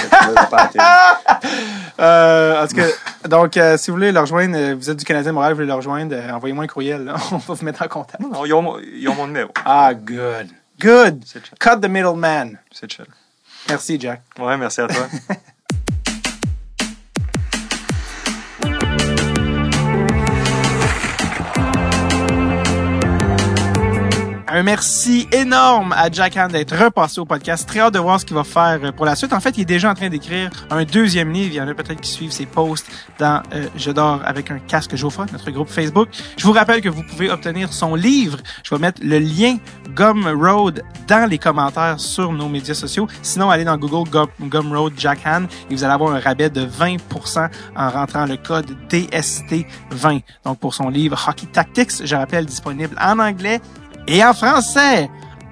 pas 0.50 0.70
à. 0.78 1.20
Euh, 2.00 2.64
en 2.64 2.68
tout 2.68 2.76
cas, 2.76 2.88
donc, 3.30 3.56
euh, 3.56 3.78
si 3.78 3.92
vous 3.92 3.98
voulez 3.98 4.12
le 4.12 4.20
rejoindre, 4.20 4.58
euh, 4.58 4.74
vous 4.76 4.90
êtes 4.90 4.98
du 4.98 5.06
Canadien 5.06 5.32
Montréal, 5.32 5.54
vous 5.54 5.58
voulez 5.58 5.68
le 5.68 5.74
rejoindre, 5.76 6.16
euh, 6.16 6.32
envoyez-moi 6.32 6.64
un 6.64 6.68
courriel, 6.68 7.04
là. 7.06 7.16
On 7.32 7.38
va 7.38 7.54
vous 7.54 7.66
mettre 7.66 7.84
en 7.84 7.88
contact. 7.88 8.20
Non, 8.20 8.46
ils, 8.46 8.54
ont, 8.54 8.62
mon- 8.64 8.80
ils 8.80 9.08
ont 9.08 9.14
mon 9.16 9.28
numéro. 9.28 9.52
Ah, 9.64 9.94
good. 9.94 10.48
Good. 10.80 11.24
Cut 11.60 11.80
the 11.82 11.88
middleman. 11.88 12.58
C'est 12.72 12.92
chill. 12.92 13.06
Merci, 13.70 14.00
Jack. 14.00 14.22
Ouais, 14.40 14.58
merci 14.58 14.82
à 14.82 14.88
toi. 14.88 15.06
Un 24.56 24.62
merci 24.62 25.28
énorme 25.32 25.94
à 25.94 26.12
Jack 26.12 26.38
Han 26.38 26.48
d'être 26.48 26.78
repassé 26.78 27.20
au 27.20 27.26
podcast. 27.26 27.68
Très 27.68 27.80
hâte 27.80 27.96
de 27.96 27.98
voir 27.98 28.20
ce 28.20 28.26
qu'il 28.26 28.36
va 28.36 28.44
faire 28.44 28.80
euh, 28.84 28.92
pour 28.92 29.04
la 29.04 29.16
suite. 29.16 29.34
En 29.34 29.40
fait, 29.40 29.58
il 29.58 29.62
est 29.62 29.66
déjà 29.66 29.90
en 29.90 29.96
train 29.96 30.10
d'écrire 30.10 30.52
un 30.70 30.84
deuxième 30.84 31.32
livre. 31.32 31.54
Il 31.54 31.56
y 31.56 31.60
en 31.62 31.68
a 31.68 31.74
peut-être 31.74 32.00
qui 32.00 32.12
suivent 32.12 32.32
ses 32.32 32.46
posts 32.46 32.86
dans 33.18 33.42
euh, 33.56 33.66
Je 33.76 33.90
dors 33.90 34.22
avec 34.24 34.52
un 34.52 34.60
casque 34.60 34.96
Jofa, 34.96 35.26
notre 35.34 35.50
groupe 35.50 35.70
Facebook. 35.70 36.10
Je 36.38 36.46
vous 36.46 36.52
rappelle 36.52 36.82
que 36.82 36.90
vous 36.90 37.02
pouvez 37.02 37.32
obtenir 37.32 37.74
son 37.74 37.96
livre. 37.96 38.38
Je 38.64 38.76
vais 38.76 38.80
mettre 38.80 39.02
le 39.04 39.18
lien 39.18 39.58
Gumroad 39.96 40.84
dans 41.08 41.28
les 41.28 41.40
commentaires 41.40 42.00
sur 42.00 42.32
nos 42.32 42.48
médias 42.48 42.76
sociaux. 42.76 43.08
Sinon, 43.24 43.50
allez 43.50 43.64
dans 43.64 43.78
Google 43.78 44.08
Gum, 44.08 44.28
Gumroad 44.40 44.94
Jack 44.96 45.22
Han 45.26 45.46
et 45.72 45.76
vous 45.76 45.84
allez 45.84 45.94
avoir 45.94 46.14
un 46.14 46.20
rabais 46.20 46.52
de 46.52 46.64
20% 46.64 47.50
en 47.76 47.90
rentrant 47.90 48.28
le 48.28 48.38
code 48.38 48.78
DST20. 48.88 50.22
Donc, 50.46 50.60
pour 50.60 50.76
son 50.76 50.90
livre 50.90 51.20
Hockey 51.28 51.48
Tactics, 51.48 52.06
je 52.06 52.16
rappelle, 52.16 52.46
disponible 52.46 52.96
en 53.02 53.18
anglais 53.18 53.60
et 54.08 54.24
en 54.24 54.34
français. 54.34 55.10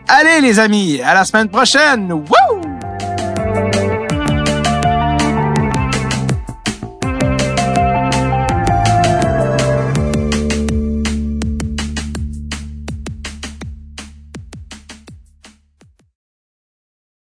Allez 0.08 0.42
les 0.42 0.60
amis, 0.60 1.02
à 1.02 1.14
la 1.14 1.26
semaine 1.26 1.50
prochaine. 1.50 2.12
Wouh! 2.12 2.81